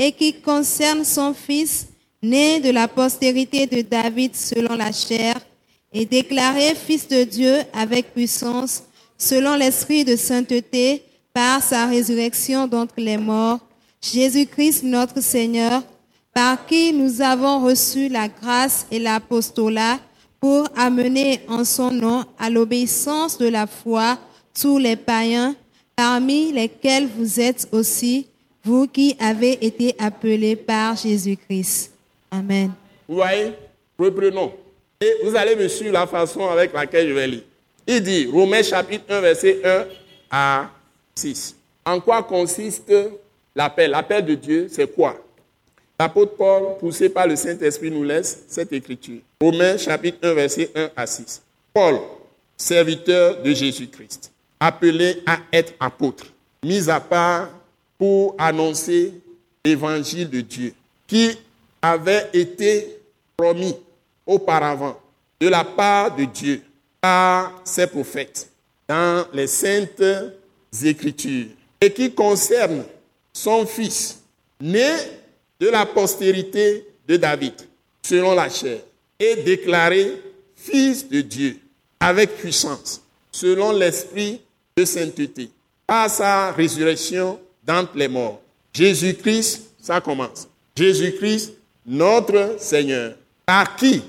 et 0.00 0.12
qui 0.12 0.40
concerne 0.40 1.04
son 1.04 1.34
fils 1.34 1.86
né 2.22 2.58
de 2.58 2.70
la 2.70 2.88
postérité 2.88 3.66
de 3.66 3.82
David 3.82 4.34
selon 4.34 4.74
la 4.74 4.90
chair 4.90 5.34
et 5.92 6.06
déclaré 6.06 6.74
fils 6.74 7.06
de 7.06 7.24
Dieu 7.24 7.58
avec 7.72 8.12
puissance 8.12 8.82
selon 9.18 9.54
l'esprit 9.54 10.04
de 10.04 10.16
sainteté 10.16 11.04
par 11.34 11.62
sa 11.62 11.86
résurrection 11.86 12.66
d'entre 12.66 12.94
les 12.96 13.18
morts, 13.18 13.60
Jésus-Christ 14.00 14.82
notre 14.84 15.20
Seigneur, 15.22 15.82
par 16.32 16.66
qui 16.66 16.92
nous 16.92 17.20
avons 17.20 17.62
reçu 17.62 18.08
la 18.08 18.28
grâce 18.28 18.86
et 18.90 18.98
l'apostolat 18.98 19.98
pour 20.40 20.66
amener 20.74 21.40
en 21.48 21.64
son 21.64 21.90
nom 21.90 22.24
à 22.38 22.48
l'obéissance 22.48 23.36
de 23.36 23.46
la 23.46 23.66
foi 23.66 24.18
tous 24.58 24.78
les 24.78 24.96
païens, 24.96 25.54
parmi 25.94 26.52
lesquels 26.52 27.08
vous 27.18 27.40
êtes 27.40 27.68
aussi, 27.72 28.26
vous 28.64 28.86
qui 28.86 29.16
avez 29.18 29.64
été 29.64 29.94
appelés 29.98 30.56
par 30.56 30.96
Jésus-Christ. 30.96 31.92
Amen. 32.30 32.72
Vous 33.08 33.16
voyez, 33.16 33.52
reprenons. 33.98 34.52
Et 35.00 35.16
vous 35.24 35.34
allez 35.34 35.56
me 35.56 35.66
suivre 35.68 35.94
la 35.94 36.06
façon 36.06 36.46
avec 36.48 36.72
laquelle 36.72 37.08
je 37.08 37.14
vais 37.14 37.26
lire. 37.26 37.42
Il 37.86 38.02
dit, 38.02 38.26
Romains 38.26 38.62
chapitre 38.62 39.04
1, 39.08 39.20
verset 39.20 39.60
1 39.64 39.86
à 40.30 40.70
6. 41.14 41.56
En 41.84 41.98
quoi 42.00 42.22
consiste 42.22 42.92
l'appel? 43.56 43.90
L'appel 43.90 44.24
de 44.24 44.34
Dieu, 44.34 44.68
c'est 44.70 44.86
quoi? 44.86 45.16
L'apôtre 45.98 46.36
Paul, 46.36 46.78
poussé 46.78 47.08
par 47.08 47.26
le 47.26 47.36
Saint-Esprit, 47.36 47.90
nous 47.90 48.04
laisse 48.04 48.44
cette 48.48 48.72
écriture. 48.72 49.20
Romains 49.40 49.76
chapitre 49.76 50.18
1, 50.22 50.34
verset 50.34 50.70
1 50.74 50.90
à 50.96 51.06
6. 51.06 51.42
Paul, 51.72 51.98
serviteur 52.56 53.42
de 53.42 53.52
Jésus-Christ, 53.52 54.30
appelé 54.58 55.22
à 55.26 55.38
être 55.52 55.72
apôtre, 55.80 56.26
mis 56.62 56.88
à 56.88 57.00
part 57.00 57.48
pour 58.00 58.34
annoncer 58.38 59.12
l'évangile 59.62 60.30
de 60.30 60.40
Dieu, 60.40 60.72
qui 61.06 61.36
avait 61.82 62.30
été 62.32 62.98
promis 63.36 63.76
auparavant 64.24 64.98
de 65.38 65.48
la 65.48 65.64
part 65.64 66.16
de 66.16 66.24
Dieu 66.24 66.62
par 66.98 67.60
ses 67.62 67.86
prophètes 67.86 68.48
dans 68.88 69.26
les 69.34 69.46
saintes 69.46 70.02
écritures, 70.82 71.48
et 71.78 71.92
qui 71.92 72.10
concerne 72.14 72.84
son 73.34 73.66
Fils, 73.66 74.22
né 74.62 74.94
de 75.60 75.68
la 75.68 75.84
postérité 75.84 76.86
de 77.06 77.18
David, 77.18 77.52
selon 78.02 78.34
la 78.34 78.48
chair, 78.48 78.78
et 79.18 79.36
déclaré 79.36 80.22
fils 80.56 81.06
de 81.06 81.20
Dieu 81.20 81.58
avec 82.00 82.34
puissance, 82.38 83.02
selon 83.30 83.72
l'esprit 83.72 84.40
de 84.74 84.86
sainteté, 84.86 85.50
par 85.86 86.08
sa 86.08 86.52
résurrection 86.52 87.38
d'entre 87.64 87.96
les 87.96 88.08
morts. 88.08 88.40
Jésus-Christ, 88.72 89.62
ça 89.80 90.00
commence. 90.00 90.48
Jésus-Christ, 90.76 91.52
notre 91.86 92.56
Seigneur, 92.58 93.14
par 93.44 93.76
qui 93.76 94.02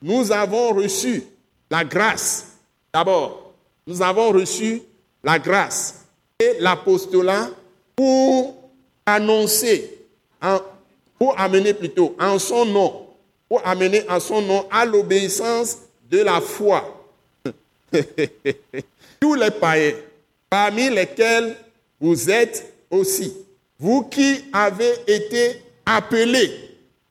nous 0.00 0.30
avons 0.32 0.74
reçu 0.74 1.24
la 1.70 1.84
grâce. 1.84 2.48
D'abord, 2.92 3.52
nous 3.86 4.02
avons 4.02 4.30
reçu 4.30 4.82
la 5.22 5.38
grâce 5.38 6.04
et 6.38 6.56
l'apostolat 6.60 7.48
pour 7.96 8.56
annoncer 9.06 9.98
pour 11.18 11.38
amener 11.38 11.72
plutôt 11.72 12.16
en 12.18 12.36
son 12.38 12.64
nom, 12.64 13.06
pour 13.48 13.64
amener 13.64 14.02
en 14.08 14.18
son 14.18 14.42
nom 14.42 14.66
à 14.70 14.84
l'obéissance 14.84 15.78
de 16.10 16.18
la 16.18 16.40
foi. 16.40 17.06
Tous 19.20 19.34
les 19.34 19.50
païens, 19.52 19.94
parmi 20.50 20.90
lesquels 20.90 21.56
vous 22.00 22.28
êtes 22.28 22.71
aussi, 22.92 23.34
vous 23.80 24.04
qui 24.04 24.44
avez 24.52 24.92
été 25.08 25.62
appelés 25.84 26.52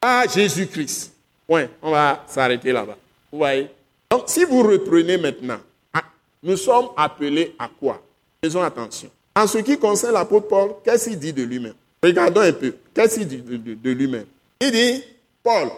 à 0.01 0.25
Jésus-Christ. 0.27 1.11
Point. 1.45 1.67
On 1.81 1.91
va 1.91 2.23
s'arrêter 2.27 2.71
là-bas. 2.71 2.97
Vous 3.31 3.39
voyez? 3.39 3.67
Donc, 4.09 4.23
si 4.27 4.45
vous 4.45 4.63
reprenez 4.63 5.17
maintenant, 5.17 5.59
ah, 5.93 6.03
nous 6.41 6.55
sommes 6.55 6.89
appelés 6.95 7.53
à 7.59 7.69
quoi? 7.79 8.01
Faisons 8.41 8.61
attention. 8.61 9.09
En 9.35 9.47
ce 9.47 9.57
qui 9.57 9.77
concerne 9.77 10.13
l'apôtre 10.13 10.47
Paul, 10.47 10.75
qu'est-ce 10.83 11.09
qu'il 11.09 11.19
dit 11.19 11.33
de 11.33 11.43
lui-même? 11.43 11.73
Regardons 12.03 12.41
un 12.41 12.53
peu. 12.53 12.73
Qu'est-ce 12.93 13.19
qu'il 13.19 13.27
dit 13.27 13.37
de, 13.41 13.91
lui-même? 13.91 14.25
Il 14.59 14.71
dit, 14.71 15.03
Paul, 15.43 15.69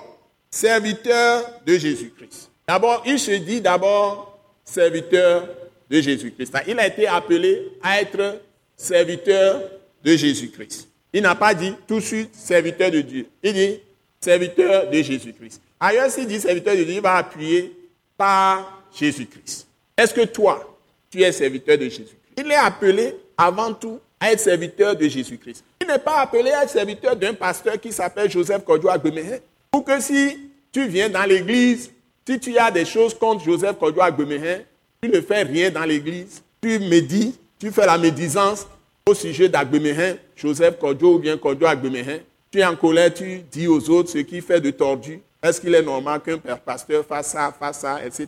serviteur 0.49 1.43
de 1.65 1.77
Jésus-Christ. 1.77 2.49
D'abord, 2.67 3.03
il 3.05 3.19
se 3.19 3.31
dit 3.31 3.61
d'abord 3.61 4.39
serviteur 4.63 5.47
de 5.89 6.01
Jésus-Christ. 6.01 6.53
Il 6.67 6.79
a 6.79 6.87
été 6.87 7.07
appelé 7.07 7.71
à 7.81 8.01
être 8.01 8.39
serviteur 8.77 9.61
de 10.03 10.15
Jésus-Christ. 10.15 10.87
Il 11.13 11.21
n'a 11.21 11.35
pas 11.35 11.53
dit 11.53 11.73
tout 11.87 11.95
de 11.95 12.05
suite 12.05 12.35
serviteur 12.35 12.91
de 12.91 13.01
Dieu. 13.01 13.27
Il 13.41 13.53
dit 13.53 13.79
serviteur 14.19 14.89
de 14.89 15.01
Jésus-Christ. 15.01 15.61
Ailleurs, 15.79 16.09
s'il 16.09 16.27
dit 16.27 16.39
serviteur 16.39 16.75
de 16.75 16.83
Dieu, 16.83 16.95
il 16.95 17.01
va 17.01 17.17
appuyer 17.17 17.71
par 18.17 18.83
Jésus-Christ. 18.93 19.67
Est-ce 19.97 20.13
que 20.13 20.25
toi, 20.25 20.77
tu 21.09 21.21
es 21.21 21.31
serviteur 21.31 21.77
de 21.77 21.83
Jésus-Christ? 21.83 22.17
Il 22.37 22.51
est 22.51 22.55
appelé 22.55 23.15
avant 23.37 23.73
tout 23.73 23.99
à 24.19 24.31
être 24.31 24.39
serviteur 24.39 24.95
de 24.95 25.07
Jésus-Christ. 25.07 25.63
Il 25.81 25.87
n'est 25.87 25.99
pas 25.99 26.21
appelé 26.21 26.51
à 26.51 26.63
être 26.63 26.69
serviteur 26.69 27.15
d'un 27.15 27.33
pasteur 27.33 27.79
qui 27.79 27.91
s'appelle 27.91 28.29
Joseph 28.31 28.63
Kodjo 28.63 28.89
Agbemehe. 28.89 29.41
Pour 29.69 29.83
que 29.83 29.99
si 29.99 30.49
tu 30.71 30.87
viens 30.87 31.09
dans 31.09 31.23
l'église 31.25 31.91
Si 32.27 32.39
tu 32.39 32.57
as 32.57 32.71
des 32.71 32.85
choses 32.85 33.13
contre 33.13 33.43
Joseph 33.43 33.77
Kodjo 33.77 34.01
Agbemehin, 34.01 34.59
tu 35.01 35.09
ne 35.09 35.19
fais 35.19 35.43
rien 35.43 35.69
dans 35.69 35.83
l'église, 35.83 36.41
tu 36.61 36.79
médis, 36.79 37.35
tu 37.59 37.69
fais 37.69 37.85
la 37.85 37.97
médisance 37.97 38.65
au 39.05 39.13
sujet 39.13 39.49
d'Agbemehin, 39.49 40.15
Joseph 40.35 40.79
Kodjo 40.79 41.15
ou 41.15 41.19
bien 41.19 41.37
Kodjo 41.37 41.65
Agbemehin, 41.65 42.19
tu 42.51 42.59
es 42.59 42.65
en 42.65 42.75
colère, 42.75 43.13
tu 43.13 43.41
dis 43.51 43.67
aux 43.67 43.89
autres 43.89 44.11
ce 44.11 44.19
qu'il 44.19 44.41
fait 44.41 44.61
de 44.61 44.71
tordu. 44.71 45.19
Est-ce 45.41 45.59
qu'il 45.59 45.75
est 45.75 45.81
normal 45.81 46.21
qu'un 46.21 46.37
père 46.37 46.59
pasteur 46.59 47.05
fasse 47.05 47.31
ça, 47.31 47.53
fasse 47.57 47.79
ça, 47.79 47.99
etc. 48.05 48.27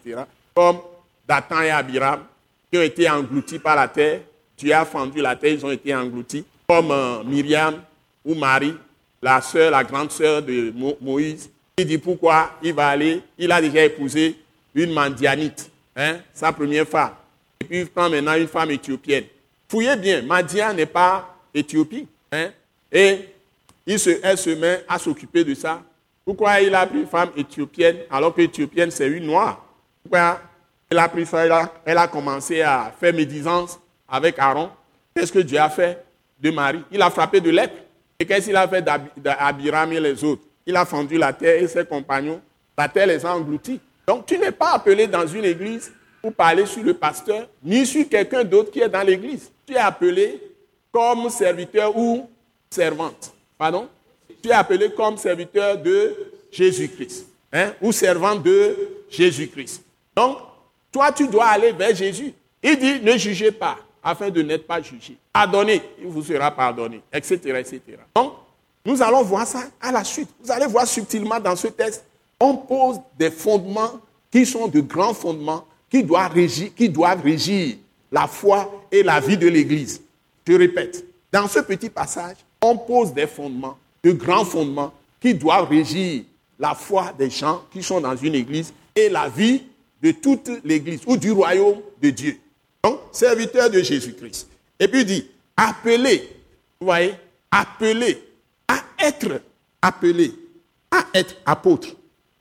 Comme 0.53 0.79
Dathan 1.27 1.61
et 1.61 1.69
Abiram, 1.69 2.21
qui 2.69 2.77
ont 2.77 2.81
été 2.81 3.09
engloutis 3.09 3.59
par 3.59 3.75
la 3.75 3.87
terre, 3.87 4.21
tu 4.57 4.71
as 4.73 4.83
fendu 4.83 5.21
la 5.21 5.35
terre, 5.35 5.53
ils 5.53 5.65
ont 5.65 5.71
été 5.71 5.95
engloutis. 5.95 6.43
Comme 6.67 6.91
euh, 6.91 7.23
Myriam 7.23 7.81
ou 8.25 8.35
Marie, 8.35 8.73
la 9.21 9.41
sœur, 9.41 9.71
la 9.71 9.83
grande 9.83 10.11
sœur 10.11 10.41
de 10.41 10.73
Moïse, 10.99 11.49
il 11.77 11.85
dit 11.85 11.97
pourquoi 11.97 12.51
il 12.61 12.73
va 12.73 12.89
aller, 12.89 13.21
il 13.37 13.51
a 13.51 13.61
déjà 13.61 13.85
épousé 13.85 14.35
une 14.73 14.91
mandianite, 14.91 15.69
hein, 15.95 16.17
sa 16.33 16.51
première 16.51 16.87
femme. 16.87 17.11
Et 17.61 17.65
puis 17.65 17.79
il 17.81 17.87
prend 17.87 18.09
maintenant 18.09 18.35
une 18.35 18.47
femme 18.47 18.71
éthiopienne. 18.71 19.25
Fouillez 19.67 19.95
bien, 19.95 20.21
Madian 20.21 20.73
n'est 20.73 20.85
pas 20.85 21.35
Éthiopie. 21.53 22.07
Hein, 22.31 22.49
et 22.91 23.29
il 23.85 23.99
se, 23.99 24.09
elle 24.21 24.37
se 24.37 24.49
met 24.51 24.83
à 24.87 24.99
s'occuper 24.99 25.43
de 25.43 25.53
ça. 25.53 25.81
Pourquoi 26.23 26.59
il 26.61 26.73
a 26.73 26.85
pris 26.87 27.01
une 27.01 27.07
femme 27.07 27.29
éthiopienne 27.37 27.97
alors 28.09 28.33
que 28.33 28.41
éthiopienne 28.41 28.89
c'est 28.91 29.07
une 29.07 29.25
noire? 29.25 29.63
Pourquoi 30.01 30.41
elle 30.89 30.99
a 30.99 31.07
pris 31.07 31.25
ça, 31.25 31.45
elle 31.45 31.51
a, 31.51 31.73
elle 31.85 31.97
a 31.97 32.07
commencé 32.07 32.61
à 32.61 32.93
faire 32.99 33.13
médisance 33.13 33.79
avec 34.07 34.37
Aaron. 34.39 34.69
Qu'est-ce 35.15 35.31
que 35.31 35.39
Dieu 35.39 35.59
a 35.59 35.69
fait 35.69 36.03
de 36.39 36.51
Marie? 36.51 36.83
Il 36.91 37.01
a 37.01 37.09
frappé 37.09 37.41
de 37.41 37.49
lèpre. 37.49 37.75
Et 38.19 38.25
qu'est-ce 38.25 38.45
qu'il 38.47 38.55
a 38.55 38.67
fait 38.67 38.81
d'Abiram 39.17 39.91
et 39.91 39.99
les 39.99 40.23
autres? 40.23 40.43
Il 40.65 40.75
a 40.75 40.85
fendu 40.85 41.17
la 41.17 41.33
terre 41.33 41.61
et 41.61 41.67
ses 41.67 41.85
compagnons. 41.85 42.41
La 42.77 42.87
terre 42.87 43.07
les 43.07 43.25
a 43.25 43.35
engloutis. 43.35 43.79
Donc 44.07 44.25
tu 44.25 44.37
n'es 44.37 44.51
pas 44.51 44.73
appelé 44.73 45.07
dans 45.07 45.25
une 45.27 45.45
église 45.45 45.91
pour 46.21 46.33
parler 46.33 46.65
sur 46.65 46.83
le 46.83 46.93
pasteur, 46.93 47.47
ni 47.63 47.85
sur 47.85 48.07
quelqu'un 48.07 48.43
d'autre 48.43 48.71
qui 48.71 48.79
est 48.79 48.89
dans 48.89 49.05
l'église. 49.05 49.51
Tu 49.65 49.73
es 49.73 49.77
appelé 49.77 50.41
comme 50.91 51.29
serviteur 51.29 51.95
ou 51.95 52.29
servante. 52.69 53.33
Pardon? 53.57 53.87
Tu 54.41 54.49
es 54.49 54.53
appelé 54.53 54.91
comme 54.91 55.17
serviteur 55.17 55.77
de 55.77 56.15
Jésus-Christ. 56.51 57.27
Hein? 57.51 57.73
Ou 57.81 57.91
servante 57.91 58.43
de 58.43 58.75
Jésus-Christ. 59.09 59.83
Donc, 60.15 60.37
toi, 60.91 61.11
tu 61.11 61.27
dois 61.27 61.47
aller 61.47 61.71
vers 61.71 61.95
Jésus. 61.95 62.33
Il 62.61 62.77
dit, 62.77 62.99
ne 63.01 63.17
jugez 63.17 63.51
pas, 63.51 63.77
afin 64.01 64.29
de 64.29 64.41
n'être 64.41 64.65
pas 64.65 64.81
jugé. 64.81 65.17
Pardonnez, 65.33 65.81
il 65.99 66.07
vous 66.07 66.23
sera 66.23 66.49
pardonné, 66.51 67.01
etc., 67.11 67.37
etc. 67.59 67.81
Donc, 68.15 68.33
nous 68.85 69.01
allons 69.01 69.23
voir 69.23 69.45
ça 69.45 69.63
à 69.81 69.91
la 69.91 70.03
suite. 70.03 70.29
Vous 70.41 70.51
allez 70.51 70.67
voir 70.67 70.87
subtilement 70.87 71.39
dans 71.39 71.55
ce 71.55 71.67
texte, 71.67 72.05
on 72.39 72.55
pose 72.55 72.99
des 73.17 73.31
fondements 73.31 73.99
qui 74.31 74.45
sont 74.45 74.67
de 74.67 74.79
grands 74.79 75.13
fondements 75.13 75.65
qui 75.89 76.03
doivent 76.03 76.33
régir, 76.33 76.73
qui 76.75 76.89
doivent 76.89 77.21
régir 77.21 77.77
la 78.11 78.27
foi 78.27 78.84
et 78.95 79.03
la 79.03 79.19
vie 79.19 79.37
de 79.37 79.47
l'Église. 79.47 80.01
Je 80.47 80.53
répète, 80.53 81.05
dans 81.31 81.47
ce 81.47 81.59
petit 81.59 81.89
passage, 81.89 82.37
on 82.61 82.77
pose 82.77 83.13
des 83.13 83.27
fondements, 83.27 83.77
de 84.03 84.11
grands 84.11 84.45
fondements 84.45 84.93
qui 85.19 85.33
doivent 85.33 85.69
régir 85.69 86.23
la 86.57 86.73
foi 86.73 87.13
des 87.17 87.29
gens 87.29 87.63
qui 87.71 87.83
sont 87.83 87.99
dans 87.99 88.15
une 88.15 88.35
Église 88.35 88.73
et 88.95 89.09
la 89.09 89.27
vie 89.27 89.63
de 90.01 90.11
toute 90.11 90.49
l'Église 90.63 91.01
ou 91.05 91.17
du 91.17 91.31
royaume 91.31 91.81
de 92.01 92.09
Dieu. 92.09 92.37
Donc, 92.83 92.99
serviteur 93.11 93.69
de 93.69 93.81
Jésus-Christ. 93.81 94.47
Et 94.79 94.87
puis 94.87 95.01
il 95.01 95.05
dit, 95.05 95.29
appelé, 95.57 96.29
vous 96.79 96.87
voyez, 96.87 97.13
appelé 97.51 98.21
à 98.67 98.81
être 98.99 99.41
appelé, 99.81 100.33
à 100.89 101.05
être 101.13 101.35
apôtre. 101.45 101.89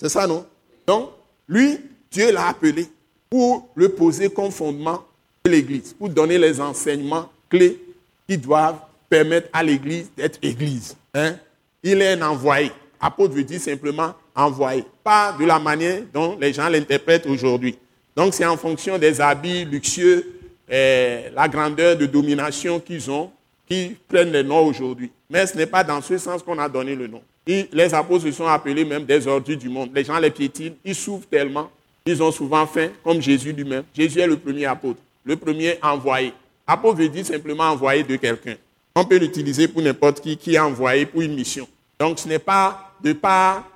C'est 0.00 0.08
ça, 0.08 0.26
non? 0.26 0.46
Donc, 0.86 1.10
lui, 1.48 1.78
Dieu 2.10 2.30
l'a 2.30 2.48
appelé 2.48 2.86
pour 3.28 3.68
le 3.74 3.88
poser 3.88 4.30
comme 4.30 4.52
fondement 4.52 4.98
de 4.98 5.04
l'Église, 5.46 5.92
pour 5.92 6.08
donner 6.08 6.38
les 6.38 6.58
enseignements 6.58 7.30
clés 7.50 7.78
qui 8.26 8.38
doivent 8.38 8.78
permettre 9.10 9.48
à 9.52 9.62
l'Église 9.62 10.10
d'être 10.16 10.38
Église. 10.40 10.96
Hein? 11.12 11.36
Il 11.82 12.00
est 12.00 12.12
un 12.14 12.22
envoyé. 12.22 12.72
Apôtre 12.98 13.34
veut 13.34 13.44
dire 13.44 13.60
simplement 13.60 14.14
envoyé, 14.34 14.84
pas 15.02 15.36
de 15.38 15.44
la 15.44 15.58
manière 15.58 16.00
dont 16.14 16.38
les 16.40 16.54
gens 16.54 16.70
l'interprètent 16.70 17.26
aujourd'hui. 17.26 17.76
Donc 18.16 18.32
c'est 18.32 18.46
en 18.46 18.56
fonction 18.56 18.96
des 18.96 19.20
habits 19.20 19.66
luxueux, 19.66 20.24
et 20.66 21.24
la 21.34 21.46
grandeur 21.46 21.94
de 21.94 22.06
domination 22.06 22.80
qu'ils 22.80 23.10
ont, 23.10 23.30
qui 23.68 23.94
prennent 24.08 24.32
les 24.32 24.42
noms 24.42 24.64
aujourd'hui. 24.64 25.10
Mais 25.28 25.46
ce 25.46 25.58
n'est 25.58 25.66
pas 25.66 25.84
dans 25.84 26.00
ce 26.00 26.16
sens 26.16 26.42
qu'on 26.42 26.58
a 26.58 26.70
donné 26.70 26.94
le 26.94 27.06
nom. 27.06 27.20
les 27.46 27.92
apôtres 27.92 28.24
se 28.24 28.32
sont 28.32 28.46
appelés 28.46 28.86
même 28.86 29.04
des 29.04 29.26
ordures 29.26 29.58
du 29.58 29.68
monde. 29.68 29.90
Les 29.94 30.04
gens 30.04 30.18
les 30.18 30.30
piétinent, 30.30 30.76
ils 30.82 30.94
souffrent 30.94 31.28
tellement, 31.28 31.70
ils 32.06 32.22
ont 32.22 32.32
souvent 32.32 32.66
faim, 32.66 32.88
comme 33.04 33.20
Jésus 33.20 33.52
lui-même. 33.52 33.84
Jésus 33.94 34.20
est 34.20 34.26
le 34.26 34.38
premier 34.38 34.64
apôtre, 34.64 35.00
le 35.24 35.36
premier 35.36 35.78
envoyé. 35.82 36.32
Apôtre 36.66 36.98
veut 36.98 37.08
dire 37.08 37.26
simplement 37.26 37.64
envoyé 37.64 38.02
de 38.02 38.16
quelqu'un. 38.16 38.56
On 38.94 39.04
peut 39.04 39.16
l'utiliser 39.16 39.68
pour 39.68 39.82
n'importe 39.82 40.20
qui 40.20 40.36
qui 40.36 40.54
est 40.54 40.58
envoyé 40.58 41.06
pour 41.06 41.22
une 41.22 41.34
mission. 41.34 41.66
Donc 41.98 42.18
ce 42.18 42.28
n'est 42.28 42.38
pas 42.38 42.94
de 43.02 43.12
par 43.12 43.68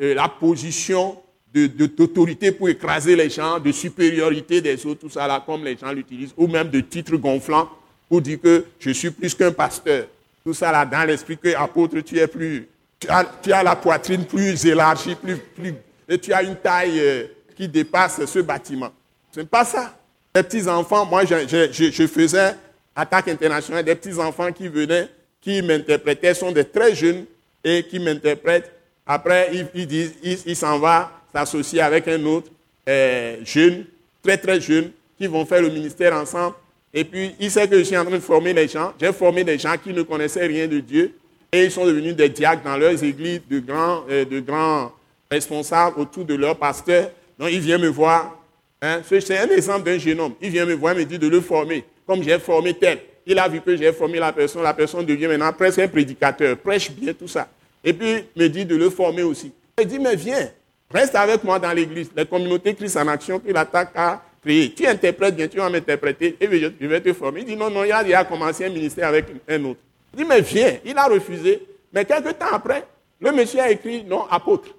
euh, 0.00 0.14
la 0.14 0.28
position 0.28 1.18
d'autorité 1.52 2.50
de, 2.50 2.56
pour 2.56 2.68
écraser 2.68 3.14
les 3.14 3.28
gens, 3.28 3.58
de 3.58 3.72
supériorité 3.72 4.62
des 4.62 4.86
autres, 4.86 5.00
tout 5.00 5.10
ça 5.10 5.26
là, 5.26 5.42
comme 5.44 5.64
les 5.64 5.76
gens 5.76 5.92
l'utilisent, 5.92 6.32
ou 6.36 6.46
même 6.46 6.70
de 6.70 6.80
titres 6.80 7.16
gonflants 7.16 7.68
pour 8.08 8.22
dire 8.22 8.40
que 8.40 8.64
je 8.78 8.90
suis 8.90 9.10
plus 9.10 9.34
qu'un 9.34 9.52
pasteur. 9.52 10.06
Tout 10.44 10.54
ça 10.54 10.72
là, 10.72 10.86
dans 10.86 11.06
l'esprit 11.06 11.36
que 11.36 11.54
apôtre, 11.54 12.00
tu 12.00 12.18
es 12.18 12.26
plus, 12.26 12.66
tu 12.98 13.08
as, 13.52 13.62
la 13.62 13.76
poitrine 13.76 14.24
plus 14.24 14.64
élargie, 14.64 15.14
plus, 15.14 15.36
plus, 15.36 15.74
et 16.08 16.18
tu 16.18 16.32
as 16.32 16.42
une 16.42 16.56
taille 16.56 16.98
euh, 16.98 17.24
qui 17.54 17.68
dépasse 17.68 18.24
ce 18.24 18.38
bâtiment. 18.38 18.90
Ce 19.30 19.40
n'est 19.40 19.46
pas 19.46 19.64
ça. 19.64 19.94
Les 20.34 20.42
petits 20.42 20.68
enfants, 20.68 21.04
moi 21.06 21.24
je, 21.24 22.06
faisais 22.06 22.54
attaque 22.96 23.28
internationale, 23.28 23.84
des 23.84 23.94
petits 23.94 24.18
enfants 24.18 24.52
qui 24.52 24.68
venaient, 24.68 25.08
qui 25.40 25.62
m'interprétaient, 25.62 26.34
sont 26.34 26.52
des 26.52 26.64
très 26.64 26.94
jeunes 26.94 27.24
et 27.64 27.84
qui 27.84 27.98
m'interprètent 27.98 28.72
après, 29.06 29.50
il, 29.74 30.56
s'en 30.56 30.78
va 30.78 31.10
s'associer 31.32 31.80
avec 31.80 32.06
un 32.08 32.24
autre 32.24 32.50
euh, 32.88 33.36
jeune, 33.44 33.84
très 34.22 34.38
très 34.38 34.60
jeune, 34.60 34.90
qui 35.18 35.26
vont 35.26 35.44
faire 35.44 35.62
le 35.62 35.70
ministère 35.70 36.14
ensemble. 36.14 36.54
Et 36.94 37.04
puis, 37.04 37.34
il 37.40 37.50
sait 37.50 37.66
que 37.66 37.78
je 37.78 37.84
suis 37.84 37.96
en 37.96 38.04
train 38.04 38.14
de 38.14 38.20
former 38.20 38.52
les 38.52 38.68
gens. 38.68 38.92
J'ai 39.00 39.12
formé 39.12 39.44
des 39.44 39.58
gens 39.58 39.74
qui 39.82 39.92
ne 39.92 40.02
connaissaient 40.02 40.46
rien 40.46 40.68
de 40.68 40.80
Dieu. 40.80 41.14
Et 41.50 41.64
ils 41.64 41.70
sont 41.70 41.84
devenus 41.84 42.14
des 42.14 42.28
diacres 42.28 42.62
dans 42.64 42.76
leurs 42.76 43.02
églises, 43.02 43.40
de 43.50 43.58
grands, 43.58 44.04
euh, 44.08 44.24
de 44.24 44.40
grands 44.40 44.92
responsables 45.30 45.98
autour 46.00 46.24
de 46.24 46.34
leur 46.34 46.56
pasteur. 46.56 47.10
Donc, 47.38 47.50
il 47.50 47.60
vient 47.60 47.78
me 47.78 47.88
voir. 47.88 48.38
Hein? 48.82 49.00
C'est 49.08 49.38
un 49.38 49.48
exemple 49.48 49.84
d'un 49.84 49.96
jeune 49.96 50.18
homme. 50.18 50.34
Il 50.40 50.50
vient 50.50 50.66
me 50.66 50.74
voir 50.74 50.94
me 50.96 51.04
dit 51.04 51.18
de 51.18 51.28
le 51.28 51.40
former. 51.40 51.84
Comme 52.04 52.22
j'ai 52.22 52.38
formé 52.40 52.74
tel. 52.74 52.98
Il 53.24 53.38
a 53.38 53.48
vu 53.48 53.60
que 53.60 53.76
j'ai 53.76 53.92
formé 53.92 54.18
la 54.18 54.32
personne. 54.32 54.64
La 54.64 54.74
personne 54.74 55.06
devient 55.06 55.28
maintenant 55.28 55.52
presque 55.52 55.78
un 55.78 55.86
prédicateur. 55.86 56.58
Prêche 56.58 56.90
bien 56.90 57.14
tout 57.14 57.28
ça. 57.28 57.48
Et 57.84 57.92
puis, 57.92 58.24
me 58.36 58.48
dit 58.48 58.66
de 58.66 58.74
le 58.74 58.90
former 58.90 59.22
aussi. 59.22 59.52
Il 59.80 59.86
dit, 59.86 60.00
mais 60.00 60.16
viens, 60.16 60.50
reste 60.90 61.14
avec 61.14 61.44
moi 61.44 61.60
dans 61.60 61.72
l'église. 61.72 62.10
Les 62.16 62.26
communautés 62.26 62.74
Christ 62.74 62.96
en 62.96 63.06
action 63.06 63.38
que 63.38 63.52
l'attaque 63.52 63.92
a 63.94 64.20
créé. 64.42 64.72
Tu 64.74 64.84
interprètes 64.84 65.36
bien, 65.36 65.46
tu 65.46 65.58
vas 65.58 65.70
m'interpréter 65.70 66.36
et 66.40 66.46
je 66.80 66.86
vais 66.86 67.00
te 67.00 67.12
former. 67.12 67.40
Il 67.40 67.46
dit, 67.46 67.56
non, 67.56 67.70
non, 67.70 67.84
il 67.84 67.92
a, 67.92 68.24
commencé 68.24 68.64
un 68.64 68.70
ministère 68.70 69.06
avec 69.08 69.26
un 69.48 69.64
autre. 69.64 69.80
Il 70.12 70.18
dit, 70.18 70.24
mais 70.28 70.40
viens. 70.40 70.78
Il 70.84 70.98
a 70.98 71.06
refusé. 71.06 71.64
Mais 71.92 72.04
quelques 72.04 72.36
temps 72.36 72.46
après, 72.52 72.84
le 73.20 73.30
monsieur 73.30 73.60
a 73.60 73.70
écrit, 73.70 74.02
non, 74.02 74.24
apôtre. 74.28 74.70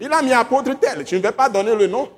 Il 0.00 0.10
a 0.10 0.22
mis 0.22 0.32
apôtre 0.32 0.78
tel. 0.80 1.06
Je 1.06 1.16
ne 1.16 1.20
vais 1.20 1.32
pas 1.32 1.50
donner 1.50 1.74
le 1.74 1.86
nom. 1.86 2.08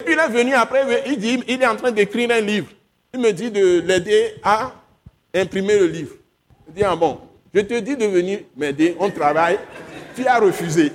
Et 0.00 0.04
puis 0.04 0.14
il 0.14 0.18
est 0.18 0.28
venu 0.28 0.54
après, 0.54 1.04
il 1.06 1.18
dit, 1.18 1.42
il 1.48 1.62
est 1.62 1.66
en 1.66 1.76
train 1.76 1.90
d'écrire 1.90 2.30
un 2.30 2.40
livre. 2.40 2.68
Il 3.14 3.20
me 3.20 3.32
dit 3.32 3.50
de 3.50 3.80
l'aider 3.80 4.34
à 4.42 4.72
imprimer 5.34 5.78
le 5.78 5.86
livre. 5.86 6.14
Il 6.68 6.74
dit, 6.74 6.84
ah 6.84 6.96
bon, 6.96 7.20
je 7.54 7.60
te 7.60 7.78
dis 7.80 7.96
de 7.96 8.06
venir 8.06 8.40
m'aider, 8.56 8.96
on 8.98 9.10
travaille. 9.10 9.58
Tu 10.14 10.26
as 10.26 10.38
refusé. 10.38 10.92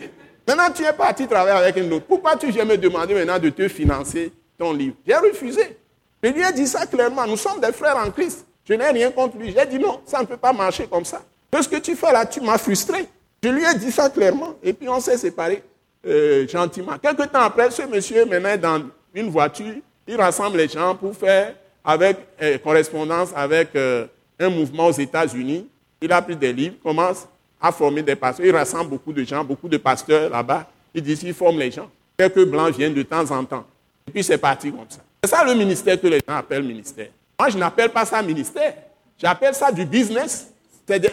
Maintenant, 0.47 0.71
tu 0.73 0.83
es 0.83 0.93
parti 0.93 1.27
travailler 1.27 1.57
avec 1.57 1.77
un 1.77 1.91
autre. 1.91 2.05
Pourquoi 2.05 2.35
tu 2.35 2.51
viens 2.51 2.65
me 2.65 2.77
demander 2.77 3.13
maintenant 3.13 3.39
de 3.39 3.49
te 3.49 3.67
financer 3.67 4.31
ton 4.57 4.73
livre? 4.73 4.95
J'ai 5.07 5.15
refusé. 5.15 5.77
Je 6.23 6.29
lui 6.29 6.41
ai 6.41 6.51
dit 6.51 6.67
ça 6.67 6.85
clairement. 6.85 7.25
Nous 7.25 7.37
sommes 7.37 7.59
des 7.59 7.71
frères 7.71 7.97
en 7.97 8.09
Christ. 8.11 8.45
Je 8.67 8.73
n'ai 8.73 8.89
rien 8.89 9.11
contre 9.11 9.37
lui. 9.37 9.53
J'ai 9.57 9.65
dit 9.65 9.79
non, 9.79 10.01
ça 10.05 10.21
ne 10.21 10.25
peut 10.25 10.37
pas 10.37 10.53
marcher 10.53 10.87
comme 10.87 11.05
ça. 11.05 11.21
Ce 11.59 11.67
que 11.67 11.77
tu 11.77 11.95
fais 11.95 12.11
là, 12.11 12.25
tu 12.25 12.41
m'as 12.41 12.57
frustré. 12.57 13.05
Je 13.43 13.49
lui 13.49 13.63
ai 13.63 13.73
dit 13.77 13.91
ça 13.91 14.09
clairement. 14.09 14.55
Et 14.61 14.73
puis 14.73 14.87
on 14.87 14.99
s'est 14.99 15.17
séparés 15.17 15.63
euh, 16.05 16.47
gentiment. 16.47 16.97
Quelque 17.01 17.23
temps 17.23 17.41
après, 17.41 17.71
ce 17.71 17.83
monsieur 17.83 18.25
maintenant 18.25 18.57
dans 18.57 18.83
une 19.13 19.29
voiture. 19.29 19.75
Il 20.07 20.15
rassemble 20.15 20.57
les 20.57 20.67
gens 20.67 20.95
pour 20.95 21.15
faire 21.15 21.55
avec 21.83 22.17
euh, 22.41 22.57
correspondance 22.57 23.29
avec 23.35 23.75
euh, 23.75 24.07
un 24.39 24.49
mouvement 24.49 24.87
aux 24.87 24.91
États-Unis 24.91 25.67
il 26.01 26.11
a 26.11 26.21
pris 26.21 26.35
des 26.35 26.51
livres, 26.51 26.75
commence 26.83 27.27
à 27.61 27.71
former 27.71 28.01
des 28.01 28.15
pasteurs. 28.15 28.45
Il 28.45 28.55
rassemble 28.55 28.89
beaucoup 28.89 29.13
de 29.13 29.23
gens, 29.23 29.43
beaucoup 29.43 29.69
de 29.69 29.77
pasteurs 29.77 30.29
là-bas. 30.31 30.67
Il 30.93 31.03
dit 31.03 31.15
qu'il 31.15 31.33
forme 31.33 31.59
les 31.59 31.69
gens. 31.69 31.89
Quelques 32.17 32.45
blancs 32.45 32.75
viennent 32.75 32.93
de 32.93 33.03
temps 33.03 33.29
en 33.29 33.45
temps. 33.45 33.65
Et 34.07 34.11
puis 34.11 34.23
c'est 34.23 34.39
parti 34.39 34.71
comme 34.71 34.89
ça. 34.89 34.99
C'est 35.23 35.29
ça 35.29 35.43
le 35.43 35.53
ministère 35.53 36.01
que 36.01 36.07
les 36.07 36.19
gens 36.27 36.35
appellent 36.35 36.63
ministère. 36.63 37.09
Moi, 37.39 37.49
je 37.49 37.57
n'appelle 37.57 37.89
pas 37.89 38.03
ça 38.05 38.21
ministère. 38.23 38.73
J'appelle 39.17 39.53
ça 39.53 39.71
du 39.71 39.85
business. 39.85 40.51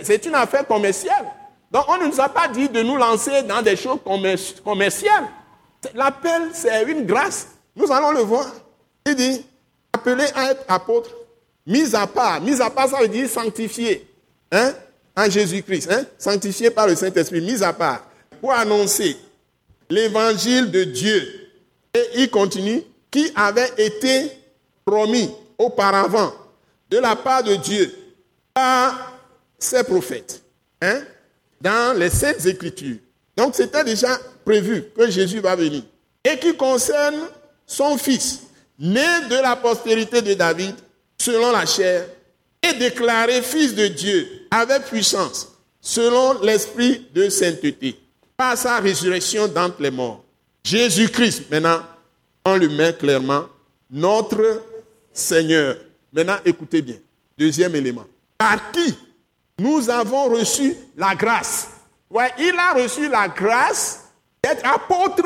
C'est 0.03 0.25
une 0.25 0.35
affaire 0.35 0.67
commerciale. 0.67 1.27
Donc, 1.71 1.85
on 1.87 1.99
ne 1.99 2.07
nous 2.07 2.19
a 2.19 2.29
pas 2.31 2.49
dit 2.49 2.69
de 2.69 2.83
nous 2.83 2.97
lancer 2.97 3.43
dans 3.43 3.61
des 3.61 3.77
choses 3.77 3.99
commerciales. 4.65 5.25
L'appel, 5.95 6.49
c'est 6.55 6.83
une 6.85 7.05
grâce. 7.05 7.49
Nous 7.79 7.93
allons 7.93 8.11
le 8.11 8.20
voir. 8.20 8.53
Il 9.07 9.14
dit, 9.14 9.47
appelé 9.93 10.24
à 10.35 10.51
être 10.51 10.64
apôtre, 10.68 11.11
mis 11.64 11.95
à 11.95 12.07
part. 12.07 12.41
Mis 12.41 12.61
à 12.61 12.68
part, 12.68 12.89
ça 12.89 13.01
veut 13.01 13.09
dire 13.09 13.29
sanctifié. 13.29 14.07
Hein? 14.51 14.74
En 15.16 15.31
Jésus-Christ. 15.31 15.89
Hein? 15.91 16.05
Sanctifié 16.18 16.70
par 16.70 16.89
le 16.89 16.97
Saint-Esprit, 16.97 17.41
mis 17.41 17.62
à 17.62 17.72
part. 17.72 18.05
Pour 18.41 18.53
annoncer 18.53 19.16
l'évangile 19.89 20.70
de 20.70 20.85
Dieu. 20.85 21.51
Et 21.95 22.05
il 22.16 22.31
continue, 22.31 22.83
qui 23.11 23.31
avait 23.35 23.72
été 23.79 24.33
promis 24.85 25.31
auparavant 25.57 26.33
de 26.91 26.99
la 26.99 27.14
part 27.16 27.43
de 27.45 27.55
Dieu 27.55 27.95
par 28.53 29.20
ses 29.59 29.85
prophètes. 29.85 30.43
Hein? 30.83 31.01
Dans 31.61 31.97
les 31.97 32.11
Saintes 32.11 32.45
Écritures. 32.45 32.99
Donc 33.37 33.55
c'était 33.55 33.85
déjà 33.85 34.18
prévu 34.45 34.85
que 34.97 35.09
Jésus 35.09 35.41
va 35.41 35.55
venir. 35.55 35.83
Et 36.24 36.39
qui 36.39 36.57
concerne 36.57 37.16
son 37.69 37.97
fils, 37.99 38.41
né 38.79 39.29
de 39.31 39.37
la 39.37 39.55
postérité 39.55 40.23
de 40.23 40.35
David, 40.35 40.75
selon 41.19 41.53
la 41.53 41.66
chair, 41.66 42.09
et 42.62 42.73
déclaré 42.73 43.43
fils 43.43 43.75
de 43.75 43.87
Dieu 43.87 44.47
avec 44.51 44.87
puissance, 44.87 45.53
selon 45.81 46.41
l'esprit 46.43 47.07
de 47.14 47.29
sainteté, 47.29 48.01
par 48.37 48.57
sa 48.57 48.81
résurrection 48.81 49.47
d'entre 49.47 49.81
les 49.81 49.91
morts. 49.91 50.25
Jésus-Christ, 50.64 51.45
maintenant, 51.51 51.83
on 52.45 52.57
le 52.57 52.69
met 52.69 52.95
clairement, 52.95 53.45
notre 53.91 54.62
Seigneur. 55.12 55.77
Maintenant, 56.12 56.39
écoutez 56.45 56.83
bien. 56.83 56.97
Deuxième 57.37 57.75
élément. 57.77 58.05
Par 58.37 58.71
qui 58.73 58.95
nous 59.59 59.91
avons 59.91 60.29
reçu 60.29 60.75
la 60.97 61.14
grâce? 61.14 61.69
Ouais, 62.11 62.33
il 62.39 62.55
a 62.59 62.73
reçu 62.75 63.09
la 63.09 63.29
grâce 63.29 64.05
d'être 64.43 64.64
apôtre 64.66 65.25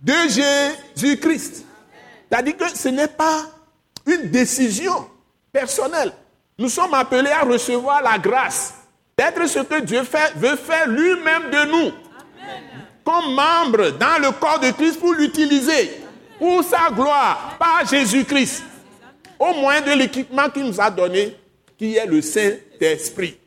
de 0.00 0.12
Jésus-Christ. 0.28 1.64
C'est-à-dire 2.28 2.56
que 2.56 2.68
ce 2.76 2.88
n'est 2.88 3.08
pas 3.08 3.44
une 4.06 4.30
décision 4.30 5.08
personnelle. 5.52 6.12
Nous 6.58 6.68
sommes 6.68 6.94
appelés 6.94 7.30
à 7.30 7.42
recevoir 7.42 8.02
la 8.02 8.18
grâce 8.18 8.74
d'être 9.16 9.46
ce 9.46 9.60
que 9.60 9.80
Dieu 9.80 10.02
fait, 10.04 10.32
veut 10.36 10.56
faire 10.56 10.88
lui-même 10.88 11.50
de 11.50 11.70
nous. 11.70 11.92
Comme 13.04 13.34
membre 13.34 13.90
dans 13.98 14.20
le 14.20 14.30
corps 14.32 14.60
de 14.60 14.70
Christ 14.70 15.00
pour 15.00 15.12
l'utiliser 15.12 15.90
pour 16.38 16.64
sa 16.64 16.90
gloire 16.90 17.56
par 17.58 17.86
Jésus-Christ. 17.86 18.62
Au 19.38 19.54
moins 19.54 19.80
de 19.82 19.92
l'équipement 19.92 20.48
qu'il 20.48 20.64
nous 20.64 20.80
a 20.80 20.90
donné, 20.90 21.36
qui 21.78 21.96
est 21.96 22.06
le 22.06 22.22
Saint-Esprit. 22.22 23.38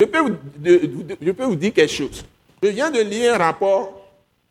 Je 0.00 0.06
peux, 0.06 1.44
vous, 1.44 1.56
dire 1.56 1.72
quelque 1.74 1.90
chose. 1.92 2.24
Je 2.62 2.68
viens 2.68 2.90
de 2.90 3.00
lire 3.00 3.34
un 3.34 3.38
rapport, 3.38 4.00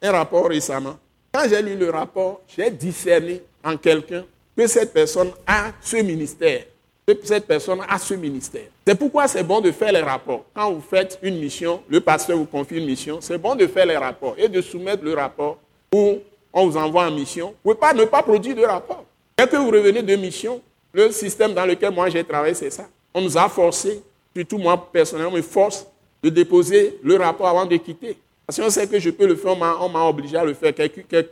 un 0.02 0.12
rapport 0.12 0.50
récemment. 0.50 0.98
Quand 1.32 1.48
j'ai 1.50 1.62
lu 1.62 1.76
le 1.78 1.90
rapport, 1.90 2.42
j'ai 2.56 2.70
discerné 2.70 3.42
en 3.64 3.78
quelqu'un 3.78 4.26
que 4.58 4.68
cette 4.68 4.92
personne 4.94 5.32
a 5.46 5.72
ce 5.82 5.98
ministère. 5.98 6.64
Que 7.08 7.14
cette 7.24 7.48
personne 7.48 7.80
a 7.88 7.98
ce 7.98 8.16
ministère. 8.16 8.66
C'est 8.86 8.96
pourquoi 8.96 9.30
c'est 9.30 9.44
bon 9.44 9.62
de 9.62 9.72
faire 9.72 9.94
les 9.94 10.02
rapports. 10.02 10.44
Quand 10.54 10.74
vous 10.74 10.82
faites 10.82 11.18
une 11.22 11.40
mission, 11.40 11.82
le 11.88 12.02
pasteur 12.02 12.38
vous 12.38 12.46
confie 12.46 12.76
une 12.76 12.86
mission, 12.86 13.20
c'est 13.22 13.38
bon 13.38 13.56
de 13.56 13.68
faire 13.68 13.86
les 13.86 13.96
rapports 13.96 14.36
et 14.38 14.50
de 14.50 14.62
soumettre 14.62 15.04
le 15.06 15.14
rapport 15.14 15.60
ou 15.94 16.18
on 16.52 16.68
vous 16.68 16.76
envoie 16.76 17.06
en 17.08 17.12
mission. 17.12 17.54
Vous 17.64 17.72
ne 17.72 17.76
pouvez 17.76 17.80
pas 17.80 17.94
ne 17.94 18.04
pas 18.04 18.22
produire 18.22 18.56
de 18.56 18.64
rapport. 18.64 19.06
Dès 19.38 19.48
que 19.48 19.56
vous 19.56 19.70
revenez 19.70 20.02
de 20.02 20.16
mission, 20.18 20.62
le 20.92 21.10
système 21.12 21.54
dans 21.54 21.66
lequel 21.66 21.94
moi 21.94 22.10
j'ai 22.10 22.26
travaillé, 22.26 22.54
c'est 22.54 22.72
ça. 22.72 22.88
On 23.14 23.22
nous 23.22 23.38
a 23.38 23.48
forcé 23.48 24.02
surtout 24.38 24.58
moi 24.58 24.90
personnellement, 24.92 25.32
me 25.32 25.42
force 25.42 25.88
de 26.22 26.30
déposer 26.30 27.00
le 27.04 27.16
rapport 27.16 27.48
avant 27.48 27.66
de 27.66 27.76
quitter. 27.78 28.18
Parce 28.46 28.60
qu'on 28.60 28.70
sait 28.70 28.88
que 28.88 29.00
je 29.00 29.10
peux 29.10 29.28
le 29.28 29.36
faire, 29.36 29.58
on 29.82 29.90
m'a 29.90 30.04
obligé 30.04 30.38
à 30.38 30.46
le 30.46 30.54
faire. 30.54 30.74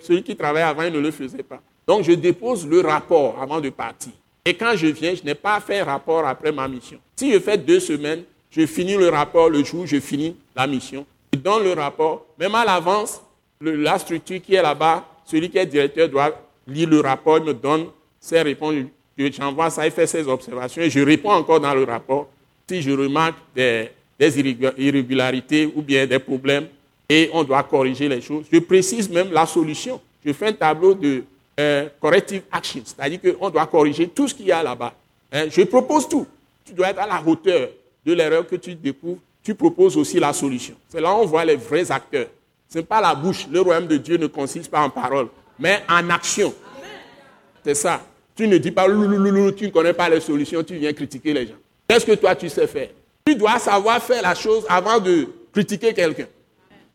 Celui 0.01 0.23
qui 0.23 0.35
travaillait 0.35 0.65
avant, 0.65 0.83
il 0.83 0.93
ne 0.93 0.99
le 0.99 1.11
faisait 1.11 1.43
pas. 1.43 1.61
Donc 1.87 2.03
je 2.03 2.11
dépose 2.13 2.67
le 2.67 2.81
rapport 2.81 3.39
avant 3.41 3.61
de 3.61 3.69
partir. 3.69 4.11
Et 4.43 4.53
quand 4.53 4.73
je 4.75 4.87
viens, 4.87 5.15
je 5.15 5.23
n'ai 5.23 5.35
pas 5.35 5.59
fait 5.59 5.79
un 5.79 5.85
rapport 5.85 6.25
après 6.25 6.51
ma 6.51 6.67
mission. 6.67 6.99
Si 7.15 7.31
je 7.31 7.39
fais 7.39 7.57
deux 7.57 7.79
semaines, 7.79 8.23
je 8.51 8.65
finis 8.65 8.95
le 8.95 9.09
rapport 9.09 9.49
le 9.49 9.63
jour 9.63 9.81
où 9.81 9.85
je 9.85 9.99
finis 9.99 10.35
la 10.55 10.67
mission. 10.67 11.05
Je 11.33 11.39
donne 11.39 11.63
le 11.63 11.73
rapport, 11.73 12.25
même 12.39 12.55
à 12.55 12.65
l'avance, 12.65 13.21
la 13.61 13.97
structure 13.97 14.41
qui 14.41 14.55
est 14.55 14.61
là-bas, 14.61 15.05
celui 15.25 15.49
qui 15.49 15.57
est 15.57 15.65
directeur 15.65 16.09
doit 16.09 16.31
lire 16.67 16.89
le 16.89 16.99
rapport, 16.99 17.37
il 17.37 17.45
me 17.45 17.53
donne 17.53 17.87
ses 18.19 18.41
réponses, 18.41 18.75
j'envoie 19.17 19.69
ça, 19.69 19.85
il 19.85 19.91
fait 19.91 20.07
ses 20.07 20.27
observations 20.27 20.81
et 20.81 20.89
je 20.89 20.99
réponds 20.99 21.31
encore 21.31 21.59
dans 21.59 21.73
le 21.73 21.83
rapport 21.83 22.27
si 22.67 22.81
je 22.81 22.91
remarque 22.91 23.37
des, 23.55 23.89
irrégularités 24.19 25.71
ou 25.75 25.81
bien 25.81 26.05
des 26.05 26.19
problèmes 26.19 26.67
et 27.07 27.29
on 27.33 27.43
doit 27.43 27.63
corriger 27.63 28.09
les 28.09 28.21
choses, 28.21 28.45
je 28.51 28.59
précise 28.59 29.09
même 29.09 29.31
la 29.31 29.45
solution. 29.45 30.01
Je 30.25 30.33
fais 30.33 30.47
un 30.47 30.53
tableau 30.53 30.93
de 30.93 31.23
euh, 31.59 31.87
corrective 31.99 32.41
action, 32.51 32.81
c'est-à-dire 32.83 33.19
qu'on 33.21 33.49
doit 33.49 33.67
corriger 33.67 34.07
tout 34.07 34.27
ce 34.27 34.33
qu'il 34.33 34.47
y 34.47 34.51
a 34.51 34.63
là-bas. 34.63 34.93
Hein, 35.31 35.45
je 35.49 35.61
propose 35.63 36.07
tout. 36.09 36.25
Tu 36.65 36.73
dois 36.73 36.89
être 36.89 36.99
à 36.99 37.07
la 37.07 37.21
hauteur 37.25 37.69
de 38.05 38.13
l'erreur 38.13 38.47
que 38.47 38.55
tu 38.55 38.73
découvres. 38.73 39.19
Tu 39.43 39.53
proposes 39.53 39.95
aussi 39.97 40.19
la 40.19 40.33
solution. 40.33 40.75
C'est 40.89 40.99
là 40.99 41.13
où 41.13 41.17
on 41.17 41.25
voit 41.25 41.45
les 41.45 41.55
vrais 41.55 41.91
acteurs. 41.91 42.27
Ce 42.67 42.79
n'est 42.79 42.83
pas 42.83 42.99
la 42.99 43.13
bouche. 43.13 43.47
Le 43.51 43.61
royaume 43.61 43.85
de 43.85 43.97
Dieu 43.97 44.17
ne 44.17 44.25
consiste 44.25 44.71
pas 44.71 44.81
en 44.81 44.89
parole, 44.89 45.27
mais 45.59 45.83
en 45.87 46.09
action. 46.09 46.51
C'est 47.63 47.75
ça. 47.75 48.01
Tu 48.35 48.47
ne 48.47 48.57
dis 48.57 48.71
pas 48.71 48.85
tu 48.85 48.91
ne 48.91 49.69
connais 49.69 49.93
pas 49.93 50.09
les 50.09 50.19
solutions, 50.19 50.63
tu 50.63 50.75
viens 50.75 50.91
critiquer 50.91 51.33
les 51.33 51.47
gens. 51.47 51.53
Qu'est-ce 51.87 52.05
que 52.05 52.13
toi 52.13 52.35
tu 52.35 52.49
sais 52.49 52.67
faire? 52.67 52.89
Tu 53.25 53.35
dois 53.35 53.59
savoir 53.59 54.01
faire 54.01 54.21
la 54.21 54.35
chose 54.35 54.65
avant 54.69 54.99
de 54.99 55.27
critiquer 55.51 55.93
quelqu'un. 55.93 56.27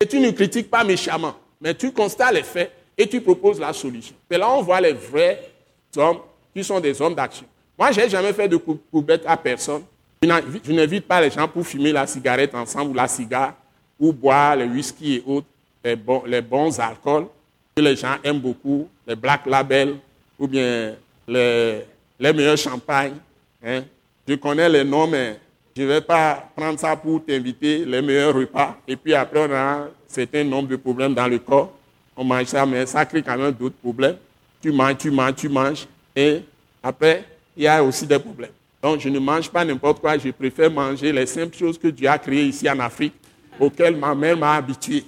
Et 0.01 0.07
tu 0.07 0.18
ne 0.20 0.30
critiques 0.30 0.70
pas 0.70 0.84
méchamment, 0.84 1.34
mais 1.61 1.74
tu 1.74 1.93
constates 1.93 2.34
les 2.34 2.43
faits 2.43 2.72
et 2.97 3.07
tu 3.09 3.20
proposes 3.20 3.61
la 3.61 3.72
solution. 3.72 4.14
Et 4.30 4.36
là, 4.36 4.51
on 4.51 4.62
voit 4.62 4.80
les 4.80 4.93
vrais 4.93 5.51
hommes 5.97 6.18
qui 6.55 6.62
sont 6.64 6.80
des 6.80 7.01
hommes 7.01 7.14
d'action. 7.14 7.47
Moi, 7.78 7.93
je 7.93 8.01
n'ai 8.01 8.09
jamais 8.09 8.32
fait 8.32 8.49
de 8.49 8.57
coubette 8.57 9.22
à 9.26 9.36
personne. 9.36 9.82
Je 10.22 10.72
n'invite 10.72 11.07
pas 11.07 11.20
les 11.20 11.30
gens 11.30 11.49
pour 11.49 11.66
fumer 11.66 11.93
la 11.93 12.07
cigarette 12.07 12.55
ensemble 12.55 12.91
ou 12.91 12.95
la 12.95 13.09
cigare, 13.09 13.55
ou 13.99 14.12
boire 14.12 14.57
le 14.57 14.66
whisky 14.66 15.16
et 15.16 15.24
autres, 15.26 15.47
les 15.82 16.43
bons, 16.43 16.78
alcools 16.78 17.26
que 17.74 17.82
les 17.82 17.97
gens 17.97 18.16
aiment 18.22 18.41
beaucoup, 18.41 18.88
les 19.07 19.16
black 19.16 19.47
labels 19.47 19.97
ou 20.38 20.47
bien 20.47 20.95
les, 21.26 21.80
les 22.18 22.32
meilleurs 22.32 22.59
champagnes. 22.59 23.16
Hein. 23.64 23.82
Je 24.31 24.37
connais 24.37 24.68
les 24.68 24.85
noms, 24.85 25.09
mais 25.09 25.41
je 25.76 25.83
ne 25.83 25.89
vais 25.89 26.01
pas 26.01 26.49
prendre 26.55 26.78
ça 26.78 26.95
pour 26.95 27.20
t'inviter 27.24 27.85
les 27.85 28.01
meilleurs 28.01 28.33
repas. 28.33 28.76
Et 28.87 28.95
puis 28.95 29.12
après, 29.12 29.41
on 29.41 29.53
a 29.53 29.59
un 29.59 29.89
certain 30.07 30.45
nombre 30.45 30.68
de 30.68 30.76
problèmes 30.76 31.14
dans 31.14 31.26
le 31.26 31.41
corps. 31.41 31.72
On 32.16 32.22
mange 32.22 32.45
ça, 32.45 32.64
mais 32.64 32.87
ça 32.87 33.05
crée 33.05 33.24
quand 33.24 33.37
même 33.37 33.51
d'autres 33.51 33.74
problèmes. 33.83 34.18
Tu 34.62 34.70
manges, 34.70 34.99
tu 34.99 35.11
manges, 35.11 35.35
tu 35.35 35.49
manges. 35.49 35.85
Et 36.14 36.43
après, 36.81 37.24
il 37.57 37.64
y 37.64 37.66
a 37.66 37.83
aussi 37.83 38.07
des 38.07 38.20
problèmes. 38.20 38.53
Donc, 38.81 39.01
je 39.01 39.09
ne 39.09 39.18
mange 39.18 39.51
pas 39.51 39.64
n'importe 39.64 40.01
quoi. 40.01 40.16
Je 40.16 40.31
préfère 40.31 40.70
manger 40.70 41.11
les 41.11 41.26
simples 41.26 41.57
choses 41.57 41.76
que 41.76 41.89
Dieu 41.89 42.09
a 42.09 42.16
créées 42.16 42.45
ici 42.45 42.70
en 42.70 42.78
Afrique, 42.78 43.14
auxquelles 43.59 43.97
ma 43.97 44.14
mère 44.14 44.37
m'a 44.37 44.55
habitué. 44.55 45.03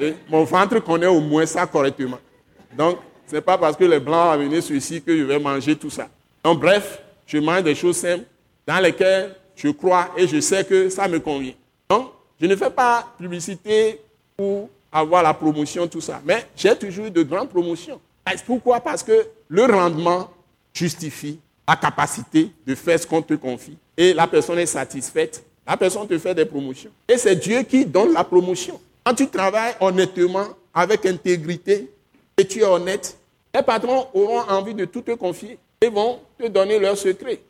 Et 0.00 0.14
mon 0.30 0.44
ventre 0.44 0.78
connaît 0.78 1.08
au 1.08 1.20
moins 1.20 1.44
ça 1.44 1.66
correctement. 1.66 2.18
Donc, 2.74 3.00
ce 3.26 3.34
n'est 3.34 3.42
pas 3.42 3.58
parce 3.58 3.76
que 3.76 3.84
les 3.84 4.00
Blancs 4.00 4.28
ont 4.28 4.30
amené 4.30 4.62
ceci 4.62 5.02
que 5.02 5.14
je 5.14 5.24
vais 5.24 5.38
manger 5.38 5.76
tout 5.76 5.90
ça. 5.90 6.08
Donc, 6.42 6.58
bref, 6.58 7.02
je 7.26 7.36
mange 7.36 7.64
des 7.64 7.74
choses 7.74 7.98
simples 7.98 8.24
dans 8.70 8.78
lesquelles 8.78 9.34
je 9.56 9.68
crois 9.70 10.10
et 10.16 10.28
je 10.28 10.38
sais 10.38 10.64
que 10.64 10.88
ça 10.88 11.08
me 11.08 11.18
convient. 11.18 11.54
Donc, 11.88 12.12
je 12.40 12.46
ne 12.46 12.54
fais 12.54 12.70
pas 12.70 13.04
publicité 13.18 14.00
pour 14.36 14.70
avoir 14.92 15.24
la 15.24 15.34
promotion, 15.34 15.88
tout 15.88 16.00
ça. 16.00 16.20
Mais 16.24 16.46
j'ai 16.54 16.76
toujours 16.76 17.06
eu 17.06 17.10
de 17.10 17.24
grandes 17.24 17.48
promotions. 17.48 18.00
Pourquoi? 18.46 18.78
Parce 18.78 19.02
que 19.02 19.26
le 19.48 19.64
rendement 19.64 20.30
justifie 20.72 21.40
la 21.66 21.74
capacité 21.74 22.52
de 22.64 22.76
faire 22.76 23.00
ce 23.00 23.08
qu'on 23.08 23.22
te 23.22 23.34
confie. 23.34 23.76
Et 23.96 24.14
la 24.14 24.28
personne 24.28 24.60
est 24.60 24.66
satisfaite. 24.66 25.42
La 25.66 25.76
personne 25.76 26.06
te 26.06 26.16
fait 26.16 26.34
des 26.36 26.44
promotions. 26.44 26.90
Et 27.08 27.18
c'est 27.18 27.34
Dieu 27.34 27.62
qui 27.62 27.84
donne 27.84 28.12
la 28.12 28.22
promotion. 28.22 28.80
Quand 29.02 29.14
tu 29.14 29.26
travailles 29.26 29.74
honnêtement, 29.80 30.46
avec 30.72 31.04
intégrité, 31.06 31.90
et 32.38 32.46
tu 32.46 32.60
es 32.60 32.64
honnête, 32.64 33.18
les 33.52 33.62
patrons 33.62 34.06
auront 34.14 34.42
envie 34.48 34.74
de 34.74 34.84
tout 34.84 35.02
te 35.02 35.10
confier 35.10 35.58
ils 35.82 35.90
vont 35.90 36.18
te 36.38 36.46
donner 36.46 36.78
leurs 36.78 36.98
secrets. 36.98 37.40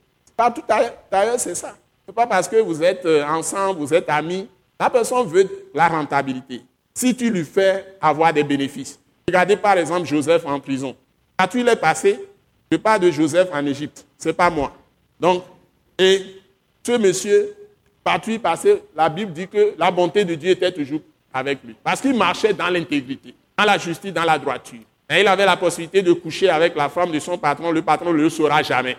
Partout 0.41 0.63
ailleurs, 0.71 1.39
c'est 1.39 1.55
ça. 1.55 1.77
Ce 2.07 2.11
n'est 2.11 2.15
pas 2.15 2.27
parce 2.27 2.49
que 2.49 2.57
vous 2.57 2.83
êtes 2.83 3.05
euh, 3.05 3.23
ensemble, 3.27 3.79
vous 3.79 3.93
êtes 3.93 4.09
amis. 4.09 4.49
La 4.81 4.89
personne 4.89 5.27
veut 5.27 5.47
la 5.75 5.87
rentabilité. 5.87 6.63
Si 6.95 7.15
tu 7.15 7.29
lui 7.29 7.45
fais 7.45 7.99
avoir 8.01 8.33
des 8.33 8.43
bénéfices. 8.43 8.99
Regardez 9.29 9.59
par 9.59 9.77
exemple 9.77 10.07
Joseph 10.07 10.47
en 10.47 10.59
prison. 10.59 10.97
Quand 11.39 11.47
tu 11.47 11.63
l'es 11.63 11.77
passé, 11.77 12.27
je 12.73 12.79
parle 12.79 13.01
de 13.01 13.11
Joseph 13.11 13.51
en 13.53 13.67
Égypte. 13.67 14.07
Ce 14.17 14.29
n'est 14.29 14.33
pas 14.33 14.49
moi. 14.49 14.73
Donc, 15.21 15.45
et 15.99 16.25
ce 16.87 16.93
monsieur, 16.93 17.55
partout 18.03 18.39
passé, 18.39 18.83
la 18.97 19.11
Bible 19.11 19.35
dit 19.35 19.47
que 19.47 19.75
la 19.77 19.91
bonté 19.91 20.25
de 20.25 20.37
Dieu 20.37 20.53
était 20.53 20.73
toujours 20.73 21.03
avec 21.35 21.59
lui. 21.63 21.77
Parce 21.85 22.01
qu'il 22.01 22.15
marchait 22.15 22.55
dans 22.55 22.71
l'intégrité, 22.71 23.35
dans 23.59 23.65
la 23.65 23.77
justice, 23.77 24.15
dans 24.15 24.25
la 24.25 24.39
droiture. 24.39 24.81
Et 25.11 25.21
il 25.21 25.29
avait 25.29 25.45
la 25.45 25.59
possibilité 25.59 26.01
de 26.01 26.15
coucher 26.15 26.49
avec 26.49 26.75
la 26.77 26.89
femme 26.89 27.11
de 27.13 27.19
son 27.19 27.37
patron, 27.37 27.73
le 27.73 27.83
patron 27.83 28.11
ne 28.15 28.23
le 28.23 28.31
saura 28.31 28.63
jamais. 28.63 28.97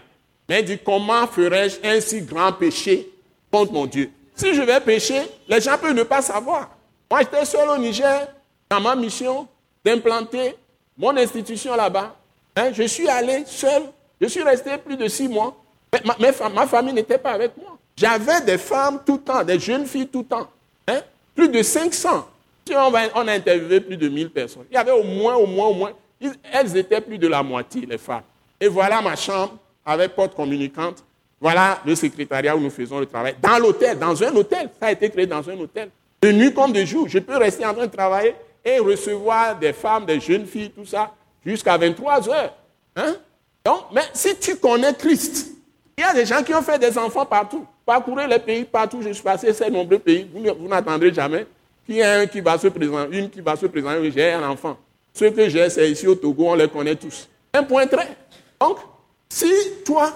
Mais 0.47 0.59
il 0.61 0.65
dit, 0.65 0.79
comment 0.83 1.27
ferais-je 1.27 1.77
un 1.83 1.99
si 2.01 2.21
grand 2.21 2.51
péché 2.53 3.09
contre 3.51 3.71
mon 3.71 3.85
Dieu? 3.85 4.11
Si 4.35 4.53
je 4.53 4.61
vais 4.61 4.79
pécher, 4.81 5.21
les 5.47 5.61
gens 5.61 5.77
peuvent 5.77 5.93
ne 5.93 6.03
pas 6.03 6.21
savoir. 6.21 6.69
Moi, 7.09 7.21
j'étais 7.21 7.45
seul 7.45 7.69
au 7.69 7.77
Niger, 7.77 8.27
dans 8.69 8.79
ma 8.79 8.95
mission 8.95 9.47
d'implanter 9.83 10.55
mon 10.97 11.15
institution 11.17 11.75
là-bas. 11.75 12.15
Hein, 12.55 12.71
je 12.73 12.83
suis 12.83 13.07
allé 13.07 13.43
seul. 13.45 13.83
Je 14.19 14.27
suis 14.27 14.43
resté 14.43 14.77
plus 14.77 14.97
de 14.97 15.07
six 15.07 15.27
mois. 15.27 15.55
Ma, 16.05 16.49
ma 16.49 16.67
famille 16.67 16.93
n'était 16.93 17.17
pas 17.17 17.31
avec 17.31 17.55
moi. 17.57 17.77
J'avais 17.95 18.41
des 18.41 18.57
femmes 18.57 18.99
tout 19.05 19.15
le 19.15 19.21
temps, 19.21 19.43
des 19.43 19.59
jeunes 19.59 19.85
filles 19.85 20.07
tout 20.07 20.19
le 20.19 20.25
temps. 20.25 20.47
Hein, 20.87 21.01
plus 21.35 21.49
de 21.49 21.61
500. 21.61 22.27
On, 22.73 22.93
on 23.15 23.27
a 23.27 23.33
interviewé 23.33 23.81
plus 23.81 23.97
de 23.97 24.07
1000 24.07 24.29
personnes. 24.29 24.65
Il 24.71 24.75
y 24.75 24.77
avait 24.77 24.91
au 24.91 25.03
moins, 25.03 25.35
au 25.35 25.45
moins, 25.45 25.67
au 25.67 25.73
moins. 25.73 25.91
Elles 26.51 26.77
étaient 26.77 27.01
plus 27.01 27.17
de 27.17 27.27
la 27.27 27.43
moitié, 27.43 27.85
les 27.85 27.97
femmes. 27.97 28.23
Et 28.59 28.67
voilà 28.67 29.01
ma 29.01 29.15
chambre 29.15 29.57
avec 29.91 30.15
porte 30.15 30.35
communicante. 30.35 31.03
Voilà 31.39 31.79
le 31.85 31.95
secrétariat 31.95 32.55
où 32.55 32.59
nous 32.59 32.69
faisons 32.69 32.99
le 32.99 33.05
travail. 33.05 33.35
Dans 33.41 33.57
l'hôtel, 33.57 33.97
dans 33.97 34.23
un 34.23 34.35
hôtel. 34.35 34.69
Ça 34.79 34.87
a 34.87 34.91
été 34.91 35.09
créé 35.09 35.25
dans 35.25 35.47
un 35.49 35.57
hôtel. 35.59 35.89
De 36.21 36.31
nuit 36.31 36.53
comme 36.53 36.71
de 36.71 36.85
jour. 36.85 37.07
Je 37.09 37.19
peux 37.19 37.37
rester 37.37 37.65
en 37.65 37.73
train 37.73 37.87
de 37.87 37.91
travailler 37.91 38.35
et 38.63 38.77
recevoir 38.77 39.57
des 39.57 39.73
femmes, 39.73 40.05
des 40.05 40.19
jeunes 40.19 40.45
filles, 40.45 40.69
tout 40.69 40.85
ça, 40.85 41.11
jusqu'à 41.43 41.77
23 41.77 42.29
heures. 42.29 42.53
Hein? 42.95 43.15
Donc, 43.65 43.85
mais 43.91 44.03
si 44.13 44.35
tu 44.37 44.55
connais 44.57 44.93
Christ, 44.93 45.51
il 45.97 46.01
y 46.01 46.03
a 46.03 46.13
des 46.13 46.25
gens 46.25 46.43
qui 46.43 46.53
ont 46.53 46.61
fait 46.61 46.79
des 46.79 46.97
enfants 46.97 47.25
partout. 47.25 47.65
Parcourez 47.85 48.27
les 48.27 48.39
pays 48.39 48.63
partout. 48.63 49.01
Je 49.01 49.11
suis 49.11 49.23
passé 49.23 49.53
ces 49.53 49.69
nombreux 49.69 49.99
pays. 49.99 50.29
Vous, 50.33 50.67
n'attendrez 50.67 51.13
jamais 51.13 51.45
qu'il 51.85 51.95
y 51.95 51.99
ait 51.99 52.05
un 52.05 52.27
qui 52.27 52.41
va 52.41 52.57
se 52.57 52.67
présenter, 52.67 53.17
une 53.17 53.29
qui 53.29 53.41
va 53.41 53.55
se 53.55 53.65
présenter. 53.65 54.11
J'ai 54.11 54.31
un 54.31 54.47
enfant. 54.47 54.77
Ceux 55.13 55.31
que 55.31 55.49
j'ai, 55.49 55.69
c'est 55.69 55.89
ici 55.89 56.07
au 56.07 56.15
Togo, 56.15 56.49
on 56.49 56.55
les 56.55 56.67
connaît 56.67 56.95
tous. 56.95 57.27
Un 57.53 57.63
point 57.63 57.85
très. 57.85 58.07
Donc, 58.59 58.77
si 59.31 59.49
toi, 59.85 60.11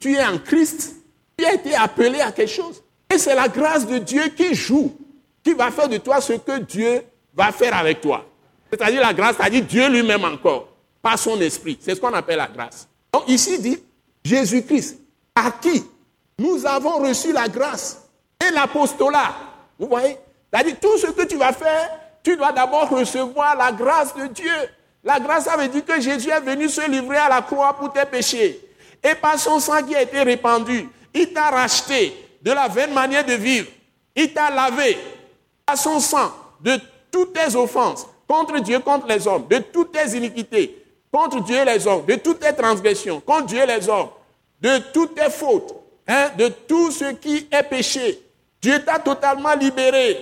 tu 0.00 0.14
es 0.14 0.24
en 0.24 0.36
Christ, 0.36 0.96
tu 1.36 1.44
as 1.44 1.54
été 1.54 1.76
appelé 1.76 2.20
à 2.20 2.32
quelque 2.32 2.50
chose. 2.50 2.82
Et 3.08 3.16
c'est 3.16 3.36
la 3.36 3.48
grâce 3.48 3.86
de 3.86 3.98
Dieu 3.98 4.26
qui 4.36 4.52
joue, 4.52 4.96
qui 5.44 5.54
va 5.54 5.70
faire 5.70 5.88
de 5.88 5.98
toi 5.98 6.20
ce 6.20 6.32
que 6.32 6.58
Dieu 6.58 7.04
va 7.36 7.52
faire 7.52 7.76
avec 7.76 8.00
toi. 8.00 8.26
C'est-à-dire 8.68 9.00
la 9.00 9.14
grâce, 9.14 9.36
c'est-à-dire 9.36 9.64
Dieu 9.64 9.88
lui-même 9.88 10.24
encore, 10.24 10.70
par 11.00 11.16
son 11.16 11.40
esprit. 11.40 11.78
C'est 11.80 11.94
ce 11.94 12.00
qu'on 12.00 12.12
appelle 12.12 12.38
la 12.38 12.48
grâce. 12.48 12.88
Donc 13.12 13.28
ici 13.28 13.60
dit 13.60 13.78
Jésus-Christ, 14.24 14.98
à 15.36 15.52
qui 15.52 15.84
nous 16.40 16.66
avons 16.66 16.98
reçu 16.98 17.32
la 17.32 17.48
grâce 17.48 18.08
et 18.44 18.50
l'apostolat. 18.50 19.36
Vous 19.78 19.86
voyez? 19.86 20.16
C'est-à-dire 20.52 20.80
tout 20.80 20.98
ce 20.98 21.06
que 21.06 21.22
tu 21.26 21.36
vas 21.36 21.52
faire, 21.52 21.90
tu 22.24 22.36
dois 22.36 22.50
d'abord 22.50 22.90
recevoir 22.90 23.56
la 23.56 23.70
grâce 23.70 24.16
de 24.16 24.26
Dieu. 24.26 24.68
La 25.08 25.18
grâce, 25.18 25.44
ça 25.44 25.56
veut 25.56 25.68
dire 25.68 25.86
que 25.86 25.98
Jésus 25.98 26.28
est 26.28 26.40
venu 26.40 26.68
se 26.68 26.86
livrer 26.86 27.16
à 27.16 27.30
la 27.30 27.40
croix 27.40 27.72
pour 27.72 27.90
tes 27.90 28.04
péchés. 28.04 28.60
Et 29.02 29.14
par 29.14 29.38
son 29.38 29.58
sang 29.58 29.82
qui 29.82 29.96
a 29.96 30.02
été 30.02 30.22
répandu, 30.22 30.86
il 31.14 31.32
t'a 31.32 31.48
racheté 31.48 32.14
de 32.42 32.52
la 32.52 32.68
vaine 32.68 32.92
manière 32.92 33.24
de 33.24 33.32
vivre. 33.32 33.68
Il 34.14 34.34
t'a 34.34 34.50
lavé 34.50 34.98
par 35.64 35.78
son 35.78 35.98
sang 35.98 36.30
de 36.60 36.78
toutes 37.10 37.32
tes 37.32 37.56
offenses 37.56 38.06
contre 38.26 38.58
Dieu, 38.58 38.80
contre 38.80 39.06
les 39.06 39.26
hommes, 39.26 39.46
de 39.48 39.56
toutes 39.60 39.92
tes 39.92 40.14
iniquités, 40.14 40.84
contre 41.10 41.42
Dieu 41.42 41.56
et 41.56 41.64
les 41.64 41.86
hommes, 41.86 42.04
de 42.04 42.16
toutes 42.16 42.40
tes 42.40 42.52
transgressions, 42.52 43.18
contre 43.20 43.46
Dieu 43.46 43.60
et 43.60 43.66
les 43.66 43.88
hommes, 43.88 44.10
de 44.60 44.76
toutes 44.92 45.14
tes 45.14 45.30
fautes, 45.30 45.74
hein, 46.06 46.32
de 46.36 46.48
tout 46.48 46.90
ce 46.90 47.12
qui 47.12 47.48
est 47.50 47.62
péché. 47.62 48.20
Dieu 48.60 48.84
t'a 48.84 48.98
totalement 48.98 49.54
libéré 49.54 50.18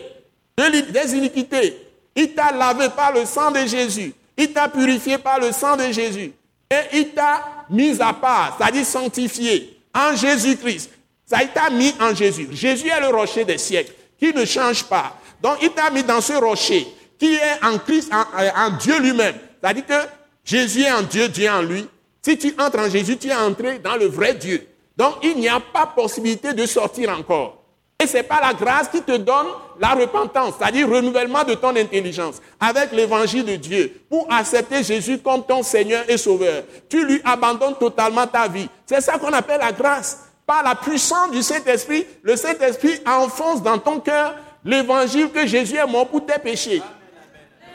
des 0.57 1.17
iniquités. 1.17 1.77
Il 2.15 2.35
t'a 2.35 2.53
lavé 2.53 2.89
par 2.91 3.13
le 3.13 3.27
sang 3.27 3.51
de 3.51 3.67
Jésus. 3.67 4.15
Il 4.37 4.53
t'a 4.53 4.69
purifié 4.69 5.19
par 5.19 5.41
le 5.41 5.53
sang 5.53 5.77
de 5.77 5.91
Jésus. 5.91 6.33
Et 6.71 6.99
il 6.99 7.09
t'a 7.11 7.65
mis 7.71 8.01
à 8.01 8.13
part, 8.13 8.57
c'est-à-dire 8.59 8.85
sanctifié 8.85 9.81
en 9.95 10.15
Jésus-Christ. 10.15 10.91
Ça, 11.25 11.43
il 11.43 11.49
t'a 11.51 11.71
mis 11.71 11.95
en 12.01 12.15
Jésus. 12.15 12.49
Jésus 12.53 12.89
est 12.89 13.01
le 13.01 13.09
rocher 13.09 13.45
des 13.45 13.59
siècles, 13.59 13.93
qui 14.19 14.33
ne 14.33 14.45
change 14.45 14.85
pas. 14.85 15.17
Donc, 15.43 15.59
il 15.63 15.71
t'a 15.71 15.91
mis 15.91 16.03
dans 16.03 16.21
ce 16.21 16.35
rocher, 16.35 16.87
qui 17.19 17.35
est 17.35 17.65
en 17.65 17.79
Christ, 17.79 18.13
en, 18.13 18.71
Dieu 18.79 19.01
lui-même. 19.01 19.35
C'est-à-dire 19.61 19.87
que 19.87 20.09
Jésus 20.45 20.83
est 20.83 20.93
en 20.93 21.03
Dieu, 21.03 21.29
Dieu 21.29 21.51
en 21.51 21.63
lui. 21.63 21.87
Si 22.23 22.37
tu 22.39 22.55
entres 22.59 22.79
en 22.79 22.89
Jésus, 22.89 23.17
tu 23.17 23.29
es 23.29 23.35
entré 23.35 23.79
dans 23.79 23.97
le 23.97 24.07
vrai 24.07 24.35
Dieu. 24.35 24.67
Donc, 24.97 25.17
il 25.23 25.37
n'y 25.37 25.49
a 25.49 25.61
pas 25.61 25.87
possibilité 25.87 26.53
de 26.53 26.67
sortir 26.67 27.11
encore. 27.11 27.63
Et 27.99 28.07
ce 28.07 28.19
n'est 28.19 28.23
pas 28.23 28.41
la 28.43 28.53
grâce 28.53 28.89
qui 28.89 29.01
te 29.01 29.17
donne 29.17 29.47
la 29.81 29.95
repentance, 29.95 30.55
c'est-à-dire 30.59 30.87
renouvellement 30.89 31.45
de 31.45 31.55
ton 31.55 31.75
intelligence 31.77 32.43
avec 32.61 32.93
l'évangile 32.93 33.45
de 33.45 33.57
Dieu 33.57 34.03
pour 34.11 34.31
accepter 34.31 34.83
Jésus 34.83 35.19
comme 35.19 35.45
ton 35.45 35.63
Seigneur 35.63 36.05
et 36.07 36.19
Sauveur. 36.19 36.65
Tu 36.91 37.07
lui 37.07 37.23
abandonnes 37.25 37.77
totalement 37.77 38.27
ta 38.27 38.49
vie. 38.49 38.69
C'est 38.85 39.01
ça 39.01 39.17
qu'on 39.19 39.33
appelle 39.33 39.61
la 39.61 39.73
grâce. 39.73 40.25
Par 40.47 40.63
la 40.63 40.75
puissance 40.75 41.31
du 41.31 41.43
Saint-Esprit, 41.43 42.07
le 42.23 42.37
Saint-Esprit 42.37 43.01
enfonce 43.07 43.63
dans 43.63 43.79
ton 43.79 43.99
cœur 43.99 44.35
l'évangile 44.65 45.31
que 45.31 45.47
Jésus 45.47 45.77
est 45.77 45.87
mort 45.87 46.07
pour 46.07 46.25
tes 46.25 46.39
péchés. 46.39 46.83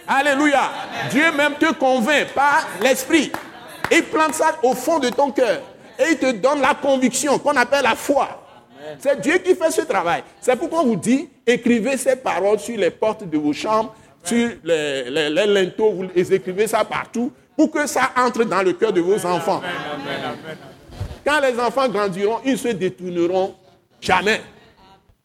Alléluia. 0.07 0.69
Dieu 1.09 1.32
même 1.32 1.55
te 1.55 1.74
convainc 1.74 2.28
par 2.34 2.67
l'Esprit. 2.80 3.32
Il 3.91 4.03
plante 4.03 4.36
ça 4.36 4.51
au 4.61 4.74
fond 4.74 4.99
de 4.99 5.09
ton 5.09 5.32
cœur. 5.32 5.61
Et 5.99 6.11
il 6.11 6.17
te 6.17 6.32
donne 6.32 6.61
la 6.61 6.76
conviction 6.76 7.39
qu'on 7.39 7.55
appelle 7.57 7.84
la 7.84 7.95
foi. 7.95 8.41
C'est 8.99 9.21
Dieu 9.21 9.38
qui 9.39 9.55
fait 9.55 9.71
ce 9.71 9.82
travail. 9.82 10.23
C'est 10.39 10.55
pourquoi 10.55 10.82
on 10.82 10.88
vous 10.88 10.95
dit, 10.95 11.29
écrivez 11.45 11.97
ces 11.97 12.15
paroles 12.15 12.59
sur 12.59 12.77
les 12.77 12.89
portes 12.89 13.27
de 13.29 13.38
vos 13.38 13.53
chambres, 13.53 13.93
sur 14.23 14.49
les, 14.63 15.09
les, 15.09 15.45
linteaux, 15.45 15.91
vous 15.91 16.34
écrivez 16.34 16.67
ça 16.67 16.84
partout 16.86 17.32
pour 17.55 17.71
que 17.71 17.88
ça 17.88 18.11
entre 18.17 18.43
dans 18.43 18.61
le 18.61 18.73
cœur 18.73 18.93
de 18.93 19.01
vos 19.01 19.25
enfants. 19.25 19.61
Quand 21.25 21.39
les 21.41 21.59
enfants 21.59 21.88
grandiront, 21.89 22.39
ils 22.45 22.57
se 22.57 22.69
détourneront 22.69 23.55
jamais. 23.99 24.41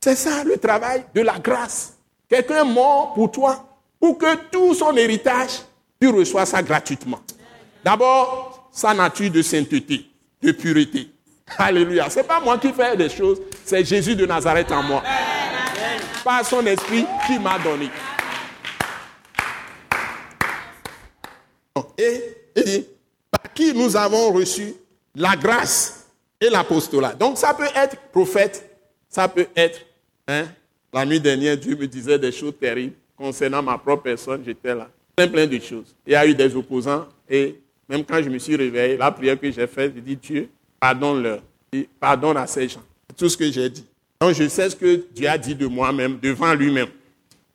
C'est 0.00 0.16
ça 0.16 0.44
le 0.44 0.57
travail 0.57 1.04
de 1.14 1.20
la 1.22 1.38
grâce. 1.38 1.94
Quelqu'un 2.28 2.64
mort 2.64 3.12
pour 3.14 3.30
toi, 3.30 3.64
pour 3.98 4.18
que 4.18 4.36
tout 4.50 4.74
son 4.74 4.96
héritage, 4.96 5.62
tu 6.00 6.09
reçois 6.09 6.46
ça 6.46 6.62
gratuitement. 6.62 7.20
D'abord, 7.84 8.68
sa 8.72 8.92
nature 8.92 9.30
de 9.30 9.42
sainteté, 9.42 10.07
de 10.42 10.52
pureté. 10.52 11.11
Alléluia. 11.59 12.11
Ce 12.11 12.18
n'est 12.18 12.24
pas 12.24 12.40
moi 12.40 12.59
qui 12.59 12.72
fais 12.72 12.97
des 12.97 13.09
choses, 13.09 13.40
c'est 13.64 13.84
Jésus 13.84 14.14
de 14.14 14.26
Nazareth 14.26 14.70
en 14.72 14.82
moi. 14.82 15.03
Par 16.24 16.44
son 16.44 16.64
esprit 16.66 17.07
qui 17.26 17.38
m'a 17.38 17.59
donné. 17.59 17.88
Et 21.99 22.22
il 22.57 22.64
dit, 22.64 22.86
par 23.30 23.53
qui 23.53 23.72
nous 23.72 23.97
avons 23.97 24.32
reçu 24.32 24.74
la 25.14 25.36
grâce 25.36 26.09
et 26.40 26.51
l'apostolat. 26.51 27.14
Donc 27.14 27.38
ça 27.38 27.55
peut 27.55 27.68
être 27.74 27.97
prophète, 28.12 28.78
ça 29.09 29.28
peut 29.28 29.47
être, 29.55 29.80
hein, 30.28 30.44
la 30.92 31.07
nuit 31.07 31.20
dernière, 31.20 31.57
Dieu 31.57 31.76
me 31.76 31.86
disait 31.86 32.18
des 32.18 32.32
choses 32.32 32.55
terribles 32.61 32.97
concernant 33.16 33.62
ma 33.62 33.78
propre 33.78 34.03
personne, 34.03 34.42
j'étais 34.44 34.74
là. 34.74 34.88
Plein, 35.14 35.28
plein 35.28 35.47
de 35.47 35.59
choses. 35.59 35.94
Il 36.07 36.12
y 36.12 36.16
a 36.16 36.26
eu 36.26 36.34
des 36.34 36.55
opposants 36.55 37.07
et 37.28 37.59
même 37.88 38.05
quand 38.05 38.22
je 38.22 38.28
me 38.28 38.38
suis 38.38 38.57
réveillé, 38.57 38.97
la 38.97 39.11
prière 39.11 39.40
que 39.40 39.51
j'ai 39.51 39.66
faite, 39.66 39.92
j'ai 39.94 40.01
dit 40.03 40.16
Dieu, 40.16 40.51
pardonne-leur. 40.81 41.41
Pardonne 42.01 42.37
à 42.37 42.47
ces 42.47 42.68
gens. 42.68 42.83
Tout 43.16 43.29
ce 43.29 43.37
que 43.37 43.51
j'ai 43.51 43.68
dit. 43.68 43.85
Donc 44.20 44.35
je 44.35 44.49
sais 44.49 44.70
ce 44.70 44.77
que 44.77 45.05
Dieu 45.14 45.29
a 45.29 45.37
dit 45.37 45.55
de 45.55 45.66
moi-même, 45.66 46.18
devant 46.20 46.55
lui-même. 46.55 46.89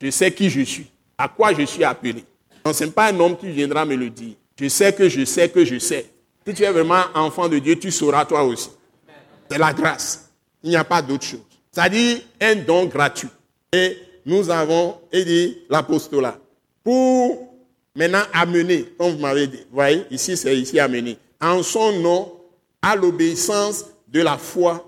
Je 0.02 0.10
sais 0.10 0.32
qui 0.32 0.50
je 0.50 0.62
suis, 0.62 0.88
à 1.18 1.28
quoi 1.28 1.54
je 1.54 1.64
suis 1.64 1.84
appelé. 1.84 2.24
Donc 2.64 2.76
ce 2.76 2.84
n'est 2.84 2.92
pas 2.92 3.12
un 3.12 3.20
homme 3.20 3.38
qui 3.38 3.50
viendra 3.50 3.86
me 3.86 3.96
le 3.96 4.10
dire. 4.10 4.36
Je 4.60 4.68
sais 4.68 4.94
que 4.94 5.10
je 5.10 5.26
sais 5.26 5.50
que 5.50 5.66
je 5.66 5.80
sais. 5.80 6.08
Si 6.46 6.54
tu 6.54 6.64
es 6.64 6.72
vraiment 6.72 7.04
enfant 7.16 7.48
de 7.48 7.60
Dieu, 7.60 7.78
tu 7.78 7.92
sauras 7.92 8.26
toi 8.26 8.44
aussi. 8.44 8.70
C'est 9.50 9.58
la 9.58 9.74
grâce. 9.74 10.30
Il 10.64 10.70
n'y 10.70 10.76
a 10.76 10.84
pas 10.84 11.02
d'autre 11.02 11.26
chose. 11.26 11.42
C'est-à-dire 11.72 12.20
un 12.40 12.56
don 12.56 12.86
gratuit. 12.86 13.30
Et 13.74 13.98
nous 14.26 14.50
avons 14.50 14.98
aidé 15.12 15.64
l'apostolat 15.70 16.38
pour 16.84 17.56
maintenant 17.96 18.24
amener, 18.34 18.86
comme 18.98 19.14
vous 19.14 19.20
m'avez 19.20 19.48
dit, 19.48 19.58
vous 19.58 19.76
voyez, 19.76 20.04
ici 20.12 20.38
c'est 20.38 20.56
ici 20.58 20.80
amener, 20.80 21.18
en 21.40 21.64
son 21.64 22.00
nom 22.00 22.34
à 22.82 22.96
l'obéissance 22.96 23.86
de 24.08 24.22
la 24.22 24.38
foi. 24.38 24.86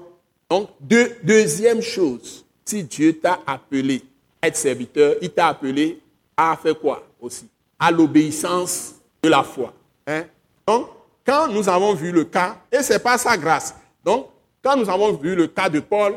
Donc, 0.50 0.70
deuxième 0.80 1.82
chose, 1.82 2.46
si 2.66 2.84
Dieu 2.84 3.18
t'a 3.20 3.40
appelé 3.46 4.04
à 4.42 4.48
être 4.48 4.58
serviteur, 4.58 5.16
il 5.22 5.30
t'a 5.30 5.48
appelé 5.48 6.00
à 6.36 6.58
faire 6.62 6.78
quoi 6.80 7.08
aussi? 7.20 7.48
À 7.80 7.92
l'obéissance 7.92 8.96
de 9.22 9.30
la 9.30 9.44
foi. 9.44 9.74
Hein? 10.08 10.26
Donc, 10.68 10.90
quand 11.26 11.48
nous 11.48 11.68
avons 11.70 11.94
vu 11.94 12.12
le 12.12 12.26
cas, 12.26 12.58
et 12.72 12.84
ce 12.84 12.94
n'est 12.94 13.00
pas 13.00 13.18
sa 13.18 13.38
grâce, 13.38 13.74
donc, 14.04 14.28
quand 14.62 14.76
nous 14.76 14.90
avons 14.90 15.14
vu 15.14 15.36
le 15.36 15.48
cas 15.48 15.70
de 15.70 15.80
Paul, 15.80 16.16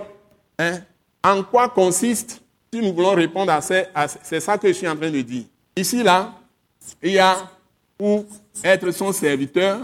hein, 0.59 0.81
en 1.23 1.43
quoi 1.43 1.69
consiste, 1.69 2.41
si 2.73 2.81
nous 2.81 2.93
voulons 2.93 3.15
répondre 3.15 3.53
à 3.53 3.61
ça, 3.61 3.83
c'est 4.23 4.41
ça 4.41 4.59
que 4.59 4.69
je 4.69 4.73
suis 4.73 4.89
en 4.89 4.97
train 4.97 5.11
de 5.11 5.21
dire. 5.21 5.45
Ici, 5.77 6.03
là, 6.03 6.33
il 7.03 7.13
y 7.13 7.19
a 7.19 7.51
pour 7.99 8.25
être 8.63 8.91
son 8.91 9.13
serviteur, 9.13 9.81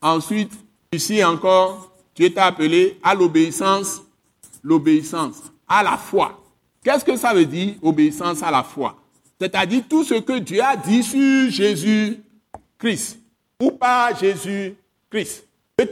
ensuite 0.00 0.52
Ici 0.96 1.22
encore, 1.22 1.92
Dieu 2.14 2.32
t'a 2.32 2.46
appelé 2.46 2.98
à 3.02 3.14
l'obéissance, 3.14 4.00
l'obéissance, 4.62 5.42
à 5.68 5.82
la 5.82 5.98
foi. 5.98 6.42
Qu'est-ce 6.82 7.04
que 7.04 7.18
ça 7.18 7.34
veut 7.34 7.44
dire, 7.44 7.74
obéissance 7.82 8.42
à 8.42 8.50
la 8.50 8.62
foi? 8.62 8.96
C'est-à-dire 9.38 9.82
tout 9.86 10.04
ce 10.04 10.14
que 10.14 10.38
Dieu 10.38 10.62
a 10.62 10.74
dit 10.74 11.02
sur 11.02 11.50
Jésus-Christ 11.50 13.18
ou 13.60 13.72
pas 13.72 14.14
Jésus-Christ. 14.14 15.44
Le 15.78 15.84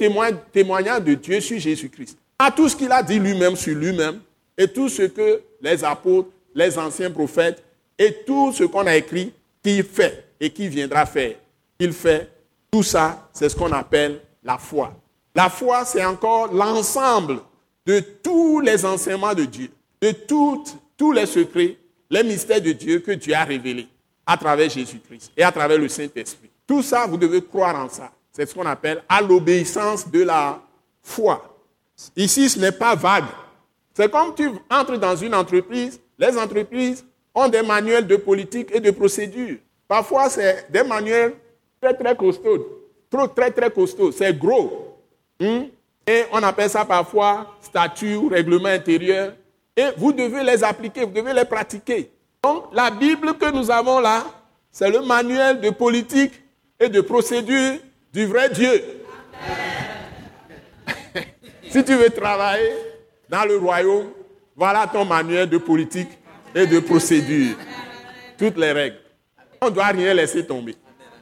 témoignage 0.50 1.04
de 1.04 1.12
Dieu 1.12 1.38
sur 1.42 1.58
Jésus-Christ. 1.58 2.16
À 2.38 2.50
tout 2.50 2.66
ce 2.70 2.74
qu'il 2.74 2.90
a 2.90 3.02
dit 3.02 3.18
lui-même 3.18 3.56
sur 3.56 3.76
lui-même, 3.76 4.20
Et 4.56 4.68
tout 4.68 4.88
ce 4.88 5.02
que 5.02 5.42
les 5.60 5.84
apôtres, 5.84 6.30
les 6.54 6.78
anciens 6.78 7.10
prophètes 7.10 7.62
et 7.98 8.22
tout 8.26 8.54
ce 8.54 8.64
qu'on 8.64 8.86
a 8.86 8.96
écrit, 8.96 9.34
qu'il 9.62 9.82
fait 9.82 10.24
et 10.40 10.48
qui 10.48 10.66
viendra 10.66 11.04
faire, 11.04 11.34
il 11.78 11.92
fait, 11.92 12.30
tout 12.70 12.82
ça, 12.82 13.28
c'est 13.34 13.50
ce 13.50 13.54
qu'on 13.56 13.72
appelle 13.72 14.20
la 14.44 14.58
foi. 14.58 14.92
La 15.34 15.48
foi, 15.48 15.84
c'est 15.84 16.04
encore 16.04 16.52
l'ensemble 16.52 17.40
de 17.86 18.00
tous 18.22 18.60
les 18.60 18.84
enseignements 18.84 19.34
de 19.34 19.44
Dieu, 19.44 19.68
de 20.00 20.12
tous 20.12 21.12
les 21.12 21.26
secrets, 21.26 21.76
les 22.10 22.22
mystères 22.22 22.60
de 22.60 22.72
Dieu 22.72 23.00
que 23.00 23.12
Dieu 23.12 23.34
a 23.34 23.44
révélés 23.44 23.88
à 24.26 24.36
travers 24.36 24.70
Jésus-Christ 24.70 25.32
et 25.36 25.42
à 25.42 25.50
travers 25.50 25.78
le 25.78 25.88
Saint-Esprit. 25.88 26.50
Tout 26.66 26.82
ça, 26.82 27.06
vous 27.06 27.16
devez 27.16 27.42
croire 27.42 27.76
en 27.76 27.88
ça. 27.88 28.10
C'est 28.32 28.46
ce 28.46 28.54
qu'on 28.54 28.66
appelle 28.66 29.02
à 29.08 29.20
l'obéissance 29.20 30.08
de 30.08 30.22
la 30.22 30.60
foi. 31.02 31.58
Ici, 32.16 32.48
ce 32.48 32.58
n'est 32.58 32.72
pas 32.72 32.94
vague. 32.94 33.24
C'est 33.92 34.10
comme 34.10 34.34
tu 34.34 34.48
entres 34.70 34.98
dans 34.98 35.14
une 35.16 35.34
entreprise, 35.34 36.00
les 36.18 36.36
entreprises 36.38 37.04
ont 37.34 37.48
des 37.48 37.62
manuels 37.62 38.06
de 38.06 38.16
politique 38.16 38.68
et 38.72 38.80
de 38.80 38.90
procédure. 38.90 39.58
Parfois, 39.86 40.30
c'est 40.30 40.70
des 40.70 40.82
manuels 40.82 41.34
très, 41.80 41.94
très 41.94 42.16
costauds. 42.16 42.73
Très, 43.34 43.50
très 43.50 43.70
costauds. 43.70 44.12
C'est 44.12 44.36
gros. 44.36 44.98
Hmm? 45.38 45.64
Et 46.06 46.24
on 46.32 46.42
appelle 46.42 46.68
ça 46.68 46.84
parfois 46.84 47.56
statut 47.60 48.18
règlement 48.28 48.68
intérieur. 48.68 49.32
Et 49.76 49.86
vous 49.96 50.12
devez 50.12 50.42
les 50.42 50.62
appliquer, 50.62 51.04
vous 51.04 51.12
devez 51.12 51.32
les 51.32 51.44
pratiquer. 51.44 52.10
Donc, 52.42 52.64
la 52.72 52.90
Bible 52.90 53.34
que 53.34 53.50
nous 53.50 53.70
avons 53.70 54.00
là, 54.00 54.24
c'est 54.70 54.90
le 54.90 55.00
manuel 55.00 55.60
de 55.60 55.70
politique 55.70 56.32
et 56.78 56.88
de 56.88 57.00
procédure 57.00 57.78
du 58.12 58.26
vrai 58.26 58.50
Dieu. 58.50 58.82
si 61.70 61.84
tu 61.84 61.94
veux 61.94 62.10
travailler 62.10 62.72
dans 63.28 63.44
le 63.44 63.56
royaume, 63.56 64.10
voilà 64.54 64.86
ton 64.86 65.04
manuel 65.04 65.48
de 65.48 65.58
politique 65.58 66.10
et 66.54 66.66
de 66.66 66.80
procédure. 66.80 67.56
Toutes 68.36 68.58
les 68.58 68.72
règles. 68.72 68.98
On 69.60 69.66
ne 69.66 69.70
doit 69.70 69.86
rien 69.86 70.12
laisser 70.12 70.44
tomber. 70.44 70.76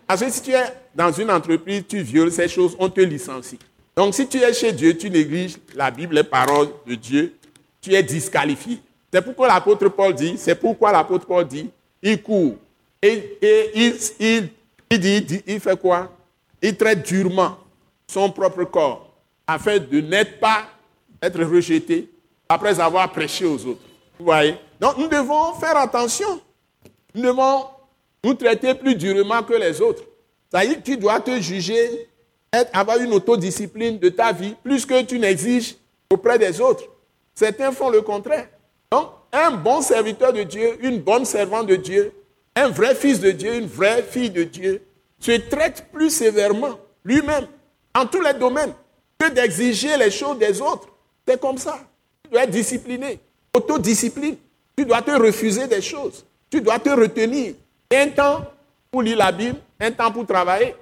Parce 0.07 0.23
que 0.23 0.31
si 0.31 0.43
tu 0.43 0.51
es 0.51 0.65
dans 0.95 1.13
une 1.13 1.31
entreprise, 1.31 1.85
tu 1.89 2.03
violes 2.03 2.33
ces 2.33 2.49
choses, 2.49 2.77
on 2.79 2.89
te 2.89 3.01
licencie. 3.01 3.59
Donc 3.97 4.15
si 4.15 4.27
tu 4.27 4.39
es 4.39 4.53
chez 4.53 4.73
Dieu, 4.73 4.97
tu 4.97 5.11
négliges 5.11 5.57
la 5.75 5.91
Bible, 5.91 6.15
les 6.15 6.25
paroles 6.25 6.69
de 6.87 6.95
Dieu, 6.95 7.35
tu 7.81 7.95
es 7.95 8.03
disqualifié. 8.03 8.79
C'est 9.13 9.23
pourquoi 9.23 9.49
l'apôtre 9.49 9.89
Paul 9.89 10.15
dit, 10.15 10.35
c'est 10.39 10.55
pourquoi 10.55 10.93
l'apôtre 10.93 11.27
Paul 11.27 11.47
dit, 11.47 11.69
il 12.03 12.23
court. 12.23 12.55
Et, 13.03 13.39
il, 13.77 14.51
il, 14.91 15.01
dit, 15.01 15.43
il 15.47 15.61
fait 15.61 15.79
quoi? 15.79 16.11
Il 16.63 16.77
traite 16.77 17.05
durement 17.05 17.59
son 18.07 18.31
propre 18.31 18.65
corps 18.65 19.13
afin 19.47 19.79
de 19.79 20.01
n'être 20.01 20.39
pas, 20.39 20.69
être 21.21 21.43
rejeté 21.43 22.09
après 22.49 22.79
avoir 22.79 23.11
prêché 23.11 23.45
aux 23.45 23.67
autres. 23.67 23.83
Vous 24.19 24.25
voyez? 24.25 24.57
Donc 24.81 24.99
nous 24.99 25.09
devons 25.09 25.55
faire 25.55 25.77
attention. 25.77 26.41
Nous 27.15 27.23
devons 27.23 27.65
nous 28.25 28.35
traiter 28.35 28.75
plus 28.75 28.95
durement 28.95 29.43
que 29.43 29.55
les 29.55 29.81
autres. 29.81 30.03
C'est-à-dire 30.53 30.79
que 30.79 30.83
tu 30.83 30.97
dois 30.99 31.19
te 31.21 31.41
juger, 31.41 32.09
avoir 32.73 32.99
une 32.99 33.15
autodiscipline 33.15 33.99
de 33.99 34.11
ta 34.11 34.33
vie, 34.33 34.55
plus 34.63 34.85
que 34.85 35.03
tu 35.03 35.19
n'exiges 35.19 35.77
auprès 36.11 36.39
des 36.39 36.61
autres. 36.61 36.85
Certains 37.35 37.73
font 37.73 37.89
le 37.89 38.03
contraire. 38.03 38.49
Donc, 38.91 39.09
un 39.33 39.53
bon 39.53 39.81
serviteur 39.81 40.33
de 40.33 40.43
Dieu, 40.43 40.77
une 40.83 40.99
bonne 40.99 41.25
servante 41.25 41.67
de 41.69 41.77
Dieu, 41.77 42.13
un 42.55 42.69
vrai 42.69 42.95
fils 42.95 43.19
de 43.19 43.31
Dieu, 43.31 43.55
une 43.55 43.67
vraie 43.67 44.03
fille 44.03 44.29
de 44.29 44.43
Dieu, 44.43 44.83
se 45.19 45.33
traite 45.49 45.87
plus 45.91 46.11
sévèrement 46.11 46.79
lui-même, 47.03 47.47
en 47.95 48.05
tous 48.05 48.21
les 48.21 48.35
domaines, 48.35 48.75
que 49.19 49.31
d'exiger 49.31 49.97
les 49.97 50.11
choses 50.11 50.39
des 50.39 50.61
autres. 50.61 50.89
C'est 51.27 51.41
comme 51.41 51.57
ça. 51.57 51.79
Tu 52.25 52.31
dois 52.31 52.45
être 52.45 52.51
discipliné, 52.51 53.21
autodiscipline. 53.57 54.37
Tu 54.77 54.85
dois 54.85 55.01
te 55.01 55.13
refuser 55.13 55.67
des 55.67 55.81
choses. 55.81 56.27
Tu 56.51 56.61
dois 56.61 56.79
te 56.79 56.91
retenir. 56.91 57.55
Un 57.91 58.09
temps 58.09 58.45
pour 58.91 59.03
lire 59.03 59.17
la 59.17 59.33
Bible, 59.33 59.59
un 59.83 59.91
temps 59.91 60.11
pour 60.11 60.27
travailler. 60.27 60.75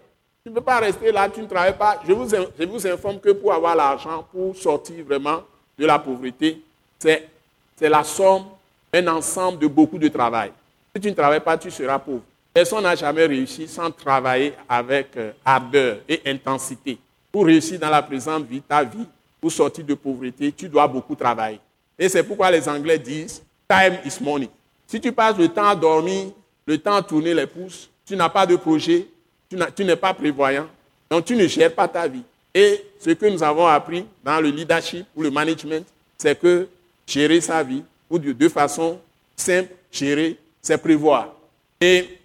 Tu 0.45 0.51
ne 0.51 0.55
peux 0.55 0.61
pas 0.61 0.79
rester 0.79 1.11
là, 1.11 1.29
tu 1.29 1.41
ne 1.41 1.47
travailles 1.47 1.77
pas. 1.77 2.01
Je 2.07 2.13
vous, 2.13 2.29
je 2.29 2.65
vous 2.65 2.87
informe 2.87 3.19
que 3.19 3.31
pour 3.31 3.53
avoir 3.53 3.75
l'argent, 3.75 4.27
pour 4.31 4.55
sortir 4.57 5.05
vraiment 5.05 5.43
de 5.79 5.87
la 5.87 5.99
pauvreté, 5.99 6.61
c'est 6.99 7.29
la 7.81 8.05
somme, 8.05 8.45
un 8.93 9.07
ensemble 9.09 9.59
de 9.59 9.67
beaucoup 9.67 9.99
de 9.99 10.09
travail. 10.09 10.53
Si 10.95 11.01
tu 11.01 11.09
ne 11.09 11.15
travailles 11.15 11.41
pas, 11.41 11.57
tu 11.57 11.71
seras 11.71 11.99
pauvre. 11.99 12.23
Personne 12.53 12.83
n'a 12.83 12.95
jamais 12.95 13.27
réussi 13.27 13.69
sans 13.69 13.91
travailler 13.91 14.55
avec 14.69 15.17
euh, 15.17 15.33
ardeur 15.45 15.99
et 16.09 16.21
intensité. 16.27 16.99
Pour 17.31 17.47
réussir 17.47 17.79
dans 17.79 17.91
la 17.91 18.03
présente 18.03 18.45
vie, 18.45 18.61
ta 18.61 18.83
vie, 18.83 19.07
pour 19.41 19.53
sortir 19.53 19.85
de 19.85 19.95
pauvreté, 19.95 20.53
tu 20.53 20.69
dois 20.69 20.89
beaucoup 20.89 21.15
travailler. 21.15 21.61
Et 21.97 22.09
c'est 22.09 22.25
pourquoi 22.25 22.51
les 22.51 22.69
Anglais 22.69 22.99
disent 22.99 23.43
time 23.69 23.99
is 24.05 24.21
money. 24.21 24.51
Si 24.87 25.01
tu 25.01 25.13
passes 25.13 25.39
le 25.39 25.49
temps 25.49 25.69
à 25.69 25.77
dormir, 25.77 26.33
le 26.67 26.77
temps 26.77 26.97
à 26.97 27.03
tourner 27.03 27.33
les 27.35 27.47
pouces, 27.47 27.89
tu 28.11 28.17
n'as 28.17 28.29
pas 28.29 28.45
de 28.45 28.57
projet, 28.57 29.07
tu 29.77 29.85
n'es 29.85 29.95
pas 29.95 30.13
prévoyant, 30.13 30.67
donc 31.09 31.27
tu 31.27 31.37
ne 31.37 31.47
gères 31.47 31.73
pas 31.73 31.87
ta 31.87 32.09
vie. 32.09 32.25
Et 32.53 32.85
ce 32.99 33.11
que 33.11 33.27
nous 33.27 33.41
avons 33.41 33.69
appris 33.69 34.05
dans 34.25 34.41
le 34.41 34.49
leadership 34.49 35.07
ou 35.15 35.23
le 35.23 35.31
management, 35.31 35.87
c'est 36.19 36.37
que 36.37 36.67
gérer 37.07 37.41
sa 37.41 37.63
vie, 37.63 37.85
ou 38.11 38.19
de, 38.19 38.49
façon 38.49 38.99
simple, 39.37 39.69
gérer, 39.93 40.37
c'est 40.61 40.77
prévoir. 40.79 41.37
Et 41.81 42.19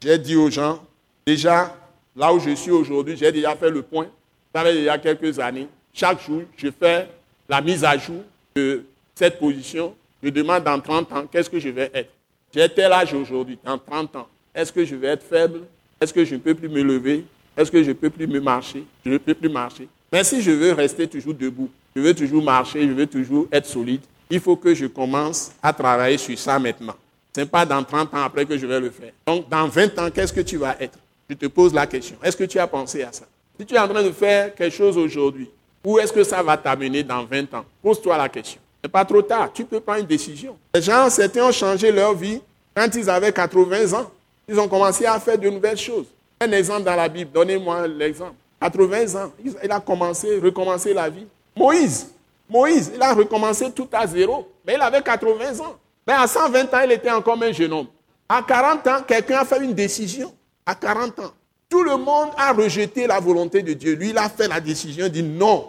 j'ai 0.00 0.16
dit 0.16 0.36
aux 0.36 0.48
gens, 0.48 0.80
déjà, 1.26 1.76
là 2.14 2.32
où 2.32 2.38
je 2.38 2.54
suis 2.54 2.70
aujourd'hui, 2.70 3.16
j'ai 3.16 3.32
déjà 3.32 3.56
fait 3.56 3.68
le 3.68 3.82
point. 3.82 4.06
Ça 4.54 4.62
fait 4.62 4.74
déjà 4.74 4.96
quelques 4.96 5.40
années. 5.40 5.66
Chaque 5.92 6.24
jour, 6.24 6.42
je 6.56 6.68
fais 6.70 7.08
la 7.48 7.60
mise 7.60 7.82
à 7.82 7.98
jour 7.98 8.22
de 8.54 8.84
cette 9.12 9.40
position. 9.40 9.92
Je 10.22 10.28
demande 10.28 10.62
dans 10.62 10.78
30 10.80 11.12
ans, 11.12 11.26
qu'est-ce 11.26 11.50
que 11.50 11.58
je 11.58 11.70
vais 11.70 11.90
être? 11.92 12.10
J'ai 12.54 12.68
tel 12.68 12.92
âge 12.92 13.12
aujourd'hui, 13.12 13.58
dans 13.64 13.76
30 13.76 14.14
ans. 14.14 14.28
Est-ce 14.54 14.72
que 14.72 14.84
je 14.84 14.94
vais 14.94 15.08
être 15.08 15.22
faible? 15.22 15.60
Est-ce 16.00 16.12
que 16.12 16.24
je 16.24 16.34
ne 16.34 16.40
peux 16.40 16.54
plus 16.54 16.68
me 16.68 16.82
lever? 16.82 17.24
Est-ce 17.56 17.70
que 17.70 17.82
je 17.82 17.88
ne 17.88 17.94
peux 17.94 18.10
plus 18.10 18.26
me 18.26 18.40
marcher? 18.40 18.84
Je 19.04 19.10
ne 19.10 19.18
peux 19.18 19.34
plus 19.34 19.48
marcher. 19.48 19.88
Mais 20.12 20.24
si 20.24 20.42
je 20.42 20.50
veux 20.50 20.72
rester 20.72 21.06
toujours 21.06 21.34
debout, 21.34 21.70
je 21.96 22.02
veux 22.02 22.14
toujours 22.14 22.42
marcher, 22.42 22.82
je 22.86 22.92
veux 22.92 23.06
toujours 23.06 23.46
être 23.50 23.66
solide, 23.66 24.02
il 24.28 24.40
faut 24.40 24.56
que 24.56 24.74
je 24.74 24.86
commence 24.86 25.52
à 25.62 25.72
travailler 25.72 26.18
sur 26.18 26.38
ça 26.38 26.58
maintenant. 26.58 26.94
Ce 27.34 27.40
n'est 27.40 27.46
pas 27.46 27.64
dans 27.64 27.82
30 27.82 28.12
ans 28.12 28.22
après 28.24 28.44
que 28.44 28.58
je 28.58 28.66
vais 28.66 28.80
le 28.80 28.90
faire. 28.90 29.12
Donc, 29.26 29.48
dans 29.48 29.66
20 29.68 29.98
ans, 29.98 30.10
qu'est-ce 30.10 30.32
que 30.32 30.42
tu 30.42 30.58
vas 30.58 30.76
être? 30.78 30.98
Je 31.30 31.34
te 31.34 31.46
pose 31.46 31.72
la 31.72 31.86
question. 31.86 32.16
Est-ce 32.22 32.36
que 32.36 32.44
tu 32.44 32.58
as 32.58 32.66
pensé 32.66 33.02
à 33.02 33.12
ça? 33.12 33.24
Si 33.58 33.64
tu 33.64 33.74
es 33.74 33.78
en 33.78 33.88
train 33.88 34.02
de 34.02 34.10
faire 34.10 34.54
quelque 34.54 34.74
chose 34.74 34.98
aujourd'hui, 34.98 35.48
où 35.84 35.98
est-ce 35.98 36.12
que 36.12 36.24
ça 36.24 36.42
va 36.42 36.56
t'amener 36.58 37.02
dans 37.02 37.24
20 37.24 37.54
ans? 37.54 37.64
Pose-toi 37.82 38.18
la 38.18 38.28
question. 38.28 38.60
Ce 38.82 38.86
n'est 38.86 38.90
pas 38.92 39.04
trop 39.04 39.22
tard. 39.22 39.50
Tu 39.52 39.64
peux 39.64 39.80
prendre 39.80 40.00
une 40.00 40.06
décision. 40.06 40.56
Les 40.74 40.82
gens, 40.82 41.08
certains 41.08 41.46
ont 41.46 41.52
changé 41.52 41.90
leur 41.90 42.14
vie 42.14 42.40
quand 42.74 42.94
ils 42.94 43.08
avaient 43.08 43.32
80 43.32 43.92
ans. 43.98 44.10
Ils 44.48 44.58
ont 44.58 44.68
commencé 44.68 45.06
à 45.06 45.18
faire 45.20 45.38
de 45.38 45.48
nouvelles 45.48 45.78
choses. 45.78 46.06
Un 46.40 46.50
exemple 46.52 46.82
dans 46.82 46.96
la 46.96 47.08
Bible, 47.08 47.30
donnez-moi 47.32 47.86
l'exemple. 47.86 48.34
80 48.60 49.24
ans, 49.24 49.32
il 49.62 49.70
a 49.70 49.80
commencé, 49.80 50.38
recommencé 50.38 50.94
la 50.94 51.08
vie. 51.08 51.26
Moïse, 51.56 52.12
Moïse, 52.48 52.92
il 52.94 53.02
a 53.02 53.14
recommencé 53.14 53.70
tout 53.72 53.88
à 53.92 54.06
zéro, 54.06 54.48
mais 54.66 54.74
il 54.74 54.80
avait 54.80 55.02
80 55.02 55.60
ans. 55.60 55.76
Mais 56.06 56.14
à 56.14 56.26
120 56.26 56.74
ans, 56.74 56.80
il 56.84 56.92
était 56.92 57.10
encore 57.10 57.40
un 57.42 57.52
jeune 57.52 57.72
homme. 57.72 57.86
À 58.28 58.42
40 58.42 58.86
ans, 58.86 59.02
quelqu'un 59.06 59.38
a 59.38 59.44
fait 59.44 59.62
une 59.62 59.74
décision. 59.74 60.32
À 60.64 60.74
40 60.74 61.18
ans, 61.20 61.32
tout 61.68 61.82
le 61.82 61.96
monde 61.96 62.30
a 62.36 62.52
rejeté 62.52 63.06
la 63.06 63.20
volonté 63.20 63.62
de 63.62 63.72
Dieu. 63.72 63.94
Lui, 63.94 64.10
il 64.10 64.18
a 64.18 64.28
fait 64.28 64.48
la 64.48 64.60
décision, 64.60 65.06
il 65.06 65.12
dit 65.12 65.22
non. 65.22 65.68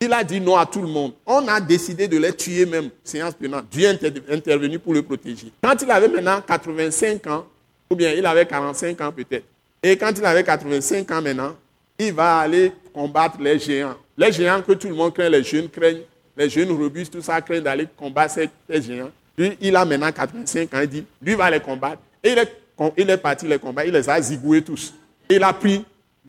Il 0.00 0.12
a 0.12 0.24
dit 0.24 0.40
non 0.40 0.56
à 0.56 0.66
tout 0.66 0.82
le 0.82 0.88
monde. 0.88 1.12
On 1.24 1.46
a 1.48 1.60
décidé 1.60 2.08
de 2.08 2.18
les 2.18 2.32
tuer 2.32 2.66
même, 2.66 2.90
séance 3.02 3.34
pénale. 3.34 3.64
Dieu 3.70 3.88
est 3.88 4.32
intervenu 4.32 4.78
pour 4.78 4.92
le 4.92 5.02
protéger. 5.02 5.52
Quand 5.62 5.80
il 5.80 5.90
avait 5.90 6.08
maintenant 6.08 6.40
85 6.46 7.26
ans, 7.28 7.46
ou 7.90 7.96
bien 7.96 8.12
il 8.12 8.24
avait 8.26 8.46
45 8.46 9.00
ans 9.00 9.12
peut-être, 9.12 9.44
et 9.82 9.98
quand 9.98 10.12
il 10.16 10.24
avait 10.24 10.42
85 10.42 11.10
ans 11.10 11.20
maintenant, 11.20 11.54
il 11.98 12.14
va 12.14 12.38
aller 12.38 12.72
combattre 12.94 13.36
les 13.38 13.58
géants. 13.58 13.96
Les 14.16 14.32
géants 14.32 14.62
que 14.62 14.72
tout 14.72 14.88
le 14.88 14.94
monde 14.94 15.12
craint, 15.12 15.28
les 15.28 15.44
jeunes 15.44 15.68
craignent, 15.68 16.00
les 16.34 16.48
jeunes 16.48 16.70
robustes, 16.70 17.12
tout 17.12 17.20
ça 17.20 17.40
craignent 17.42 17.62
d'aller 17.62 17.86
combattre 17.94 18.34
ces 18.34 18.82
géants. 18.82 19.10
Lui, 19.36 19.58
il 19.60 19.76
a 19.76 19.84
maintenant 19.84 20.10
85 20.10 20.72
ans, 20.72 20.80
il 20.80 20.88
dit, 20.88 21.04
lui 21.20 21.34
va 21.34 21.50
les 21.50 21.60
combattre. 21.60 22.00
Et 22.22 22.32
il 22.32 22.38
est, 22.38 22.52
il 22.96 23.10
est 23.10 23.18
parti 23.18 23.46
les 23.46 23.58
combattre, 23.58 23.88
il 23.88 23.92
les 23.92 24.08
a 24.08 24.20
zigoués 24.22 24.62
tous. 24.62 24.94
Il 25.28 25.42
a 25.42 25.52
pris 25.52 25.84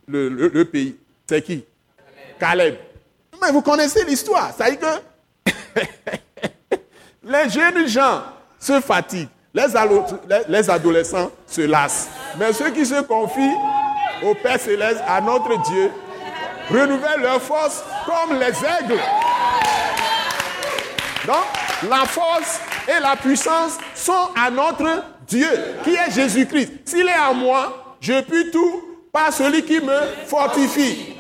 le, 0.06 0.28
le, 0.28 0.66
pays. 0.66 0.98
C'est 1.26 1.42
qui? 1.42 1.64
Caleb. 2.38 2.76
Mais 3.42 3.52
vous 3.52 3.62
connaissez 3.62 4.04
l'histoire. 4.04 4.54
Ça 4.54 4.70
veut 4.70 4.76
dire 4.76 5.02
que 5.74 5.80
les 7.24 7.50
jeunes 7.50 7.88
gens 7.88 8.24
se 8.60 8.82
fatiguent. 8.82 9.30
Les, 9.56 9.64
les 10.50 10.70
adolescents 10.70 11.32
se 11.48 11.62
lassent. 11.62 12.10
Mais 12.38 12.52
ceux 12.52 12.72
qui 12.72 12.86
se 12.86 13.02
confient 13.02 13.56
au 14.22 14.36
Père 14.36 14.60
Céleste, 14.60 15.02
à 15.08 15.22
notre 15.22 15.62
Dieu, 15.64 15.92
renouvellent 16.70 17.22
leur 17.22 17.42
force 17.42 17.84
comme 18.06 18.38
les 18.38 18.48
aigles. 18.48 19.00
Donc, 21.26 21.90
la 21.90 22.06
force 22.06 22.60
et 22.88 23.00
la 23.02 23.16
puissance 23.16 23.78
sont 23.96 24.30
à 24.36 24.50
notre 24.52 25.04
Dieu, 25.28 25.50
qui 25.84 25.96
est 25.96 26.12
Jésus-Christ. 26.12 26.72
S'il 26.86 27.08
est 27.08 27.12
à 27.12 27.34
moi, 27.34 27.96
je 28.00 28.22
puis 28.22 28.52
tout 28.52 28.82
par 29.12 29.32
celui 29.32 29.64
qui 29.64 29.80
me 29.80 29.98
fortifie. 30.26 31.16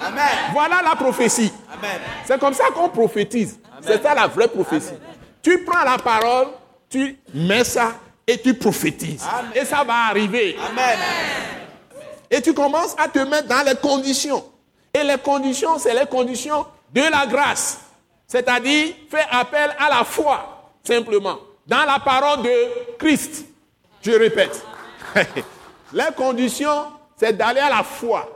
Voilà 0.53 0.81
la 0.83 0.95
prophétie. 0.95 1.51
C'est 2.25 2.39
comme 2.39 2.53
ça 2.53 2.65
qu'on 2.73 2.89
prophétise. 2.89 3.59
C'est 3.81 4.03
ça 4.03 4.13
la 4.13 4.27
vraie 4.27 4.47
prophétie. 4.47 4.93
tu 5.41 5.63
prends 5.63 5.83
la 5.83 5.97
parole, 5.97 6.47
tu 6.89 7.17
mets 7.33 7.63
ça 7.63 7.91
et 8.27 8.37
tu 8.39 8.53
prophétises. 8.53 9.25
Et 9.53 9.65
ça 9.65 9.83
va 9.83 10.07
arriver. 10.09 10.57
Amen. 10.69 10.99
Et 12.29 12.41
tu 12.41 12.53
commences 12.53 12.95
à 12.97 13.07
te 13.07 13.19
mettre 13.19 13.47
dans 13.47 13.63
les 13.65 13.75
conditions. 13.75 14.43
Et 14.93 15.03
les 15.03 15.17
conditions, 15.17 15.77
c'est 15.77 15.93
les 15.93 16.05
conditions 16.05 16.65
de 16.93 17.01
la 17.01 17.27
grâce. 17.27 17.79
C'est-à-dire, 18.27 18.93
fais 19.09 19.25
appel 19.29 19.75
à 19.77 19.89
la 19.89 20.03
foi, 20.03 20.71
simplement, 20.83 21.37
dans 21.67 21.85
la 21.85 21.99
parole 21.99 22.43
de 22.43 22.97
Christ. 22.97 23.45
Je 24.01 24.11
répète. 24.11 24.63
les 25.93 26.13
conditions, 26.15 26.85
c'est 27.17 27.33
d'aller 27.33 27.59
à 27.59 27.69
la 27.69 27.83
foi, 27.83 28.27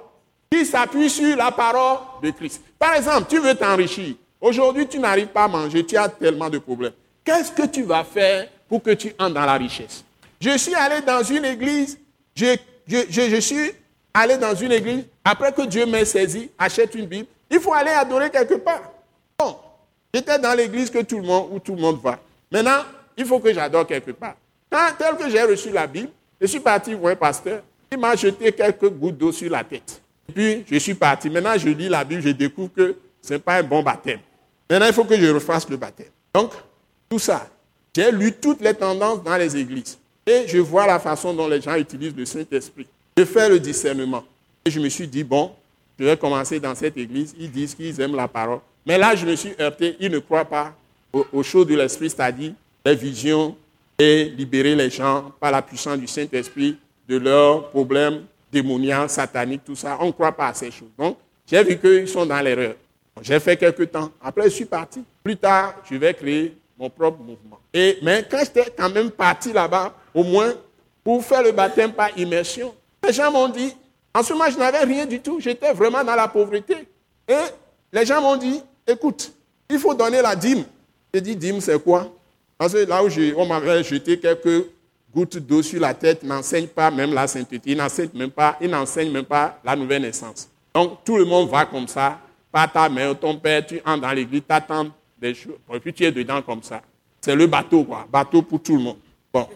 qui 0.51 0.65
s'appuie 0.65 1.09
sur 1.09 1.35
la 1.35 1.51
parole 1.51 1.99
de 2.21 2.31
Christ. 2.31 2.61
Par 2.77 2.93
exemple, 2.95 3.25
tu 3.29 3.39
veux 3.39 3.55
t'enrichir. 3.55 4.15
Aujourd'hui, 4.39 4.87
tu 4.87 4.99
n'arrives 4.99 5.27
pas 5.27 5.45
à 5.45 5.47
manger, 5.47 5.85
tu 5.85 5.97
as 5.97 6.07
tellement 6.09 6.49
de 6.49 6.59
problèmes. 6.59 6.93
Qu'est-ce 7.23 7.51
que 7.51 7.65
tu 7.65 7.83
vas 7.83 8.03
faire 8.03 8.47
pour 8.69 8.83
que 8.83 8.91
tu 8.91 9.13
entres 9.19 9.33
dans 9.33 9.45
la 9.45 9.55
richesse 9.55 10.05
Je 10.39 10.57
suis 10.57 10.75
allé 10.75 11.01
dans 11.01 11.23
une 11.23 11.43
église, 11.43 11.99
je, 12.35 13.39
suis 13.41 13.71
allé 14.13 14.37
dans 14.37 14.55
une 14.55 14.71
église, 14.71 15.05
après 15.25 15.51
que 15.51 15.63
Dieu 15.63 15.85
m'ait 15.85 16.05
saisi, 16.05 16.49
achète 16.57 16.93
une 16.95 17.07
Bible, 17.07 17.27
il 17.49 17.59
faut 17.59 17.73
aller 17.73 17.91
adorer 17.91 18.29
quelque 18.29 18.53
part. 18.53 18.83
Bon, 19.37 19.57
j'étais 20.13 20.37
dans 20.37 20.55
l'église 20.55 20.89
que 20.89 21.01
tout 21.01 21.17
le 21.17 21.23
monde, 21.23 21.49
où 21.51 21.59
tout 21.59 21.75
le 21.75 21.81
monde 21.81 21.99
va. 22.01 22.19
Maintenant, 22.51 22.83
il 23.17 23.25
faut 23.25 23.39
que 23.39 23.51
j'adore 23.51 23.87
quelque 23.87 24.11
part. 24.11 24.35
Quand, 24.69 24.87
tel 24.97 25.17
que 25.17 25.29
j'ai 25.29 25.41
reçu 25.41 25.71
la 25.71 25.87
Bible, 25.87 26.09
je 26.39 26.45
suis 26.45 26.59
parti 26.59 26.93
voir 26.93 27.13
un 27.13 27.15
pasteur, 27.15 27.63
il 27.91 27.97
m'a 27.97 28.15
jeté 28.15 28.51
quelques 28.51 28.89
gouttes 28.89 29.17
d'eau 29.17 29.31
sur 29.31 29.49
la 29.49 29.63
tête. 29.63 30.01
Et 30.29 30.31
puis, 30.31 30.65
je 30.69 30.77
suis 30.77 30.93
parti. 30.93 31.29
Maintenant, 31.29 31.57
je 31.57 31.69
lis 31.69 31.89
la 31.89 32.03
Bible, 32.03 32.21
je 32.21 32.29
découvre 32.29 32.71
que 32.75 32.95
ce 33.21 33.33
n'est 33.33 33.39
pas 33.39 33.55
un 33.55 33.63
bon 33.63 33.81
baptême. 33.81 34.19
Maintenant, 34.69 34.85
il 34.87 34.93
faut 34.93 35.05
que 35.05 35.19
je 35.19 35.27
refasse 35.27 35.67
le 35.67 35.77
baptême. 35.77 36.11
Donc, 36.33 36.53
tout 37.09 37.17
ça, 37.17 37.47
j'ai 37.95 38.11
lu 38.11 38.33
toutes 38.33 38.61
les 38.61 38.73
tendances 38.73 39.23
dans 39.23 39.37
les 39.37 39.55
églises. 39.57 39.97
Et 40.25 40.47
je 40.47 40.59
vois 40.59 40.85
la 40.85 40.99
façon 40.99 41.33
dont 41.33 41.47
les 41.47 41.61
gens 41.61 41.75
utilisent 41.75 42.15
le 42.15 42.25
Saint-Esprit. 42.25 42.87
Je 43.17 43.25
fais 43.25 43.49
le 43.49 43.59
discernement. 43.59 44.23
Et 44.63 44.69
je 44.69 44.79
me 44.79 44.89
suis 44.89 45.07
dit, 45.07 45.23
bon, 45.23 45.51
je 45.97 46.05
vais 46.05 46.15
commencer 46.15 46.59
dans 46.59 46.75
cette 46.75 46.97
église. 46.97 47.35
Ils 47.39 47.51
disent 47.51 47.73
qu'ils 47.73 47.99
aiment 47.99 48.15
la 48.15 48.27
parole. 48.27 48.59
Mais 48.85 48.97
là, 48.97 49.15
je 49.15 49.25
me 49.25 49.35
suis 49.35 49.53
heurté. 49.59 49.95
Ils 49.99 50.11
ne 50.11 50.19
croient 50.19 50.45
pas 50.45 50.73
aux, 51.11 51.43
choses 51.43 51.67
de 51.67 51.75
l'Esprit, 51.75 52.09
c'est-à-dire 52.09 52.53
les 52.85 52.95
visions 52.95 53.55
et 53.97 54.25
libérer 54.25 54.75
les 54.75 54.89
gens 54.89 55.31
par 55.39 55.51
la 55.51 55.61
puissance 55.61 55.97
du 55.97 56.07
Saint-Esprit 56.07 56.77
de 57.07 57.17
leurs 57.17 57.69
problèmes 57.69 58.23
démoniaques, 58.51 59.09
sataniques, 59.09 59.65
tout 59.65 59.75
ça. 59.75 59.97
On 59.99 60.07
ne 60.07 60.11
croit 60.11 60.31
pas 60.31 60.47
à 60.47 60.53
ces 60.53 60.71
choses. 60.71 60.89
Donc, 60.97 61.17
j'ai 61.45 61.63
vu 61.63 61.77
qu'ils 61.77 62.07
sont 62.07 62.25
dans 62.25 62.39
l'erreur. 62.39 62.75
J'ai 63.21 63.39
fait 63.39 63.57
quelques 63.57 63.91
temps. 63.91 64.11
Après, 64.21 64.43
je 64.43 64.49
suis 64.49 64.65
parti. 64.65 65.03
Plus 65.23 65.35
tard, 65.35 65.75
je 65.89 65.95
vais 65.95 66.13
créer 66.13 66.55
mon 66.79 66.89
propre 66.89 67.19
mouvement. 67.19 67.59
Et, 67.73 67.97
mais 68.01 68.25
quand 68.29 68.39
j'étais 68.39 68.73
quand 68.75 68.89
même 68.89 69.11
parti 69.11 69.51
là-bas, 69.51 69.93
au 70.13 70.23
moins 70.23 70.53
pour 71.03 71.23
faire 71.23 71.43
le 71.43 71.51
baptême 71.51 71.91
par 71.91 72.17
immersion, 72.17 72.73
les 73.03 73.13
gens 73.13 73.31
m'ont 73.31 73.49
dit, 73.49 73.75
en 74.13 74.23
ce 74.23 74.33
moment, 74.33 74.49
je 74.49 74.57
n'avais 74.57 74.83
rien 74.83 75.05
du 75.05 75.19
tout. 75.19 75.39
J'étais 75.39 75.73
vraiment 75.73 76.03
dans 76.03 76.15
la 76.15 76.27
pauvreté. 76.27 76.87
Et 77.27 77.33
les 77.91 78.05
gens 78.05 78.21
m'ont 78.21 78.37
dit, 78.37 78.61
écoute, 78.87 79.31
il 79.69 79.77
faut 79.77 79.93
donner 79.93 80.21
la 80.21 80.35
dîme. 80.35 80.63
J'ai 81.13 81.21
dit, 81.21 81.35
dîme, 81.35 81.61
c'est 81.61 81.81
quoi? 81.81 82.07
Parce 82.57 82.73
que 82.73 82.79
là 82.79 83.03
où 83.03 83.07
on 83.37 83.45
m'avait 83.45 83.83
jeté 83.83 84.19
quelques 84.19 84.65
gouttes 85.13 85.37
d'eau 85.37 85.61
sur 85.61 85.79
la 85.79 85.93
tête, 85.93 86.23
n'enseigne 86.23 86.67
pas 86.67 86.91
même 86.91 87.13
la 87.13 87.27
sainteté, 87.27 87.71
il 87.71 87.77
n'enseigne 87.77 88.09
même 88.13 88.31
pas, 88.31 88.57
il 88.61 88.69
n'enseigne 88.69 89.11
même 89.11 89.25
pas 89.25 89.59
la 89.63 89.75
nouvelle 89.75 90.01
naissance. 90.01 90.49
Donc 90.73 91.03
tout 91.03 91.17
le 91.17 91.25
monde 91.25 91.49
va 91.49 91.65
comme 91.65 91.87
ça, 91.87 92.19
pas 92.51 92.67
ta 92.67 92.89
mère, 92.89 93.17
ton 93.17 93.37
père, 93.37 93.65
tu 93.65 93.81
entres 93.85 94.01
dans 94.01 94.11
l'église, 94.11 94.43
t'attends 94.47 94.87
et 95.21 95.79
puis 95.79 95.93
tu 95.93 96.03
es 96.03 96.11
dedans 96.11 96.41
comme 96.41 96.63
ça. 96.63 96.81
C'est 97.21 97.35
le 97.35 97.47
bateau, 97.47 97.83
quoi, 97.83 98.07
bateau 98.11 98.41
pour 98.41 98.61
tout 98.61 98.77
le 98.77 98.83
monde. 98.83 98.97
Bon, 99.33 99.47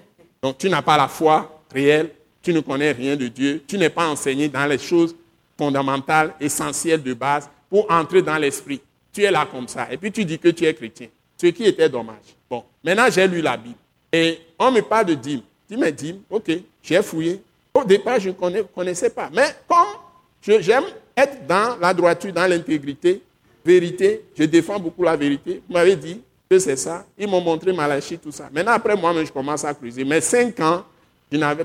donc 0.41 0.57
tu 0.57 0.69
n'as 0.69 0.81
pas 0.81 0.97
la 0.97 1.07
foi 1.07 1.61
réelle, 1.73 2.11
tu 2.41 2.53
ne 2.53 2.59
connais 2.59 2.91
rien 2.91 3.15
de 3.15 3.27
Dieu, 3.27 3.63
tu 3.65 3.77
n'es 3.77 3.89
pas 3.89 4.07
enseigné 4.07 4.49
dans 4.49 4.65
les 4.65 4.77
choses 4.77 5.15
fondamentales, 5.57 6.33
essentielles 6.39 7.01
de 7.01 7.13
base 7.13 7.49
pour 7.69 7.89
entrer 7.89 8.21
dans 8.21 8.37
l'esprit. 8.37 8.81
Tu 9.11 9.23
es 9.23 9.31
là 9.31 9.47
comme 9.49 9.67
ça, 9.67 9.87
et 9.91 9.97
puis 9.97 10.11
tu 10.11 10.25
dis 10.25 10.37
que 10.37 10.49
tu 10.49 10.65
es 10.65 10.73
chrétien, 10.73 11.07
ce 11.37 11.47
qui 11.47 11.65
était 11.65 11.87
dommage. 11.87 12.35
Bon, 12.49 12.63
maintenant 12.83 13.07
j'ai 13.09 13.27
lu 13.27 13.41
la 13.41 13.55
Bible, 13.55 13.75
et 14.11 14.39
on 14.59 14.71
me 14.71 14.81
parle 14.81 15.05
de 15.05 15.13
dîme. 15.13 15.41
Dis, 15.69 15.77
mais 15.77 15.91
dîme, 15.91 16.19
ok, 16.29 16.51
j'ai 16.81 17.01
fouillé. 17.01 17.41
Au 17.73 17.83
départ, 17.83 18.19
je 18.19 18.29
ne 18.29 18.61
connaissais 18.63 19.09
pas, 19.09 19.29
mais 19.33 19.47
comme 19.67 20.61
j'aime 20.61 20.83
être 21.15 21.47
dans 21.47 21.77
la 21.79 21.93
droiture, 21.93 22.33
dans 22.33 22.45
l'intégrité, 22.47 23.21
vérité, 23.65 24.25
je 24.37 24.43
défends 24.43 24.79
beaucoup 24.79 25.03
la 25.03 25.15
vérité. 25.15 25.61
Vous 25.67 25.73
m'avez 25.73 25.95
dit 25.95 26.21
que 26.49 26.59
c'est 26.59 26.75
ça. 26.75 27.05
Ils 27.17 27.27
m'ont 27.27 27.41
montré 27.41 27.73
Malachie, 27.73 28.17
tout 28.17 28.31
ça. 28.31 28.49
Maintenant, 28.53 28.73
après 28.73 28.95
moi 28.95 29.13
je 29.23 29.31
commence 29.31 29.63
à 29.63 29.73
creuser. 29.73 30.03
Mais 30.03 30.21
cinq 30.21 30.59
ans, 30.59 30.83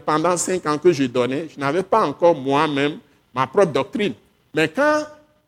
pendant 0.04 0.36
cinq 0.36 0.64
ans 0.66 0.78
que 0.78 0.92
je 0.92 1.04
donnais, 1.04 1.48
je 1.54 1.60
n'avais 1.60 1.82
pas 1.82 2.06
encore 2.06 2.34
moi-même 2.34 2.98
ma 3.34 3.46
propre 3.46 3.72
doctrine. 3.72 4.14
Mais 4.54 4.68
quand 4.68 5.02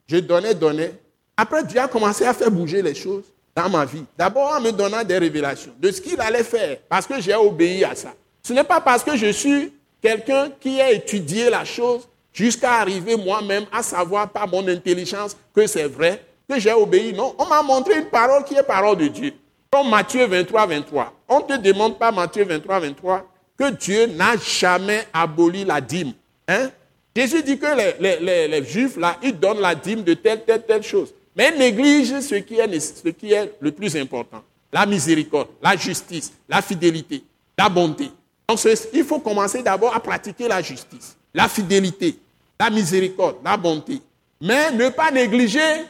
je 0.07 0.19
donnais, 0.19 0.55
donnais, 0.55 0.93
après 1.37 1.65
Dieu 1.65 1.81
a 1.81 1.89
commencé 1.89 2.25
à 2.25 2.35
faire 2.35 2.51
bouger 2.51 2.83
les 2.83 2.95
choses 2.95 3.25
dans 3.55 3.69
ma 3.69 3.85
vie. 3.85 4.05
D'abord 4.17 4.53
en 4.57 4.61
me 4.61 4.71
donnant 4.71 5.03
des 5.03 5.19
révélations 5.19 5.73
de 5.81 5.91
ce 5.91 6.01
qu'il 6.01 6.21
allait 6.21 6.45
faire, 6.45 6.79
parce 6.89 7.07
que 7.07 7.21
j'ai 7.21 7.35
obéi 7.35 7.85
à 7.85 7.95
ça. 7.95 8.13
Ce 8.43 8.53
n'est 8.53 8.65
pas 8.65 8.81
parce 8.81 9.03
que 9.03 9.17
je 9.17 9.31
suis 9.33 9.73
quelqu'un 10.03 10.51
qui 10.61 10.81
a 10.81 10.93
étudié 10.93 11.51
la 11.51 11.65
chose 11.65 12.07
jusqu'à 12.33 12.75
arriver 12.75 13.17
moi-même 13.17 13.65
à 13.73 13.83
savoir 13.83 14.29
par 14.31 14.49
mon 14.49 14.67
intelligence 14.69 15.37
que 15.55 15.67
c'est 15.67 15.89
vrai, 15.89 16.23
que 16.51 16.61
j'ai 16.61 16.73
obéi. 16.73 17.13
Non, 17.13 17.35
on 17.39 17.47
m'a 17.47 17.63
montré 17.63 17.99
une 17.99 18.07
parole 18.07 18.45
qui 18.45 18.55
est 18.55 18.63
parole 18.63 18.97
de 18.97 19.09
Dieu. 19.09 19.33
Comme 19.71 19.89
Matthieu 19.89 20.27
23, 20.27 20.67
23. 20.67 21.13
On 21.29 21.41
ne 21.41 21.45
te 21.45 21.57
demande 21.57 21.99
pas 21.99 22.11
Matthieu 22.11 22.45
23, 22.45 22.81
23 22.81 23.27
que 23.57 23.71
Dieu 23.71 24.07
n'a 24.07 24.37
jamais 24.39 25.07
aboli 25.13 25.65
la 25.65 25.81
dîme. 25.81 26.13
Hein? 26.49 26.71
Jésus 27.15 27.43
dit 27.43 27.59
que 27.59 27.67
les, 28.01 28.65
Juifs, 28.65 28.97
là, 28.97 29.17
ils 29.23 29.39
donnent 29.39 29.61
la 29.61 29.75
dîme 29.75 30.03
de 30.03 30.15
telle, 30.15 30.45
telle, 30.45 30.65
telle 30.65 30.83
chose. 30.83 31.13
Mais 31.37 31.51
ils 31.53 31.59
négligent 31.59 32.21
ce 32.21 32.37
qui, 32.37 32.55
est, 32.55 32.81
ce 32.81 33.09
qui 33.11 33.33
est 33.33 33.53
le 33.61 33.71
plus 33.71 33.95
important. 33.97 34.43
La 34.73 34.87
miséricorde, 34.87 35.49
la 35.63 35.77
justice, 35.77 36.33
la 36.49 36.63
fidélité, 36.63 37.23
la 37.59 37.69
bonté. 37.69 38.11
Donc, 38.49 38.59
il 38.95 39.05
faut 39.05 39.19
commencer 39.19 39.63
d'abord 39.63 39.95
à 39.95 40.01
pratiquer 40.01 40.49
la 40.49 40.63
justice, 40.63 41.17
la 41.35 41.49
fidélité, 41.49 42.17
la 42.59 42.71
miséricorde, 42.71 43.37
la 43.45 43.57
bonté. 43.57 44.01
Mais 44.41 44.73
ne 44.73 44.89
pas 44.89 45.11
négliger 45.11 45.85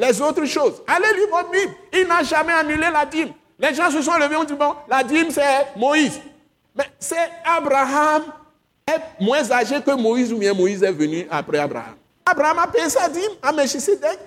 les 0.00 0.20
autres 0.20 0.46
choses. 0.46 0.82
Allez 0.86 1.18
lire 1.18 1.28
votre 1.30 1.50
Bible. 1.50 1.72
Il 1.92 2.06
n'a 2.06 2.22
jamais 2.22 2.52
annulé 2.52 2.86
la 2.90 3.04
dîme. 3.04 3.32
Les 3.58 3.74
gens 3.74 3.90
se 3.90 4.00
sont 4.00 4.16
levés 4.16 4.36
ont 4.36 4.44
dit, 4.44 4.54
bon, 4.54 4.74
la 4.88 5.04
dîme, 5.04 5.30
c'est 5.30 5.76
Moïse. 5.76 6.18
Mais 6.74 6.86
c'est 6.98 7.30
Abraham 7.44 8.22
est 8.86 9.22
moins 9.22 9.50
âgé 9.50 9.80
que 9.82 9.90
Moïse 9.94 10.32
ou 10.32 10.38
bien 10.38 10.54
Moïse 10.54 10.82
est 10.82 10.92
venu 10.92 11.26
après 11.30 11.58
Abraham. 11.58 11.94
Abraham 12.24 12.58
a 12.60 12.66
payé 12.66 12.88
sa 12.88 13.08
dîme 13.08 13.32
à 13.42 13.52
Melchisedec. 13.52 14.18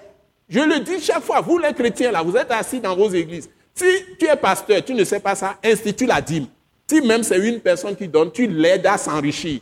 Je 0.47 0.59
le 0.59 0.80
dis 0.82 1.01
chaque 1.01 1.24
fois, 1.24 1.41
vous 1.41 1.57
les 1.57 1.74
chrétiens 1.74 2.11
là, 2.11 2.21
vous 2.21 2.36
êtes 2.38 2.51
assis 2.51 2.80
dans 2.80 2.95
vos 2.95 3.09
églises. 3.09 3.49
Si 3.74 3.86
tu 4.19 4.28
es 4.28 4.36
pasteur, 4.36 4.84
tu 4.86 4.93
ne 4.93 5.03
sais 5.03 5.19
pas 5.19 5.34
ça, 5.34 5.55
institue 5.63 6.05
la 6.05 6.21
dîme. 6.21 6.45
Si 6.88 7.01
même 7.01 7.24
c'est 7.24 7.39
une 7.39 7.59
personne 7.59 7.95
qui 7.95 8.07
donne, 8.07 8.32
tu 8.32 8.45
l'aides 8.45 8.86
à 8.86 8.97
s'enrichir. 8.97 9.61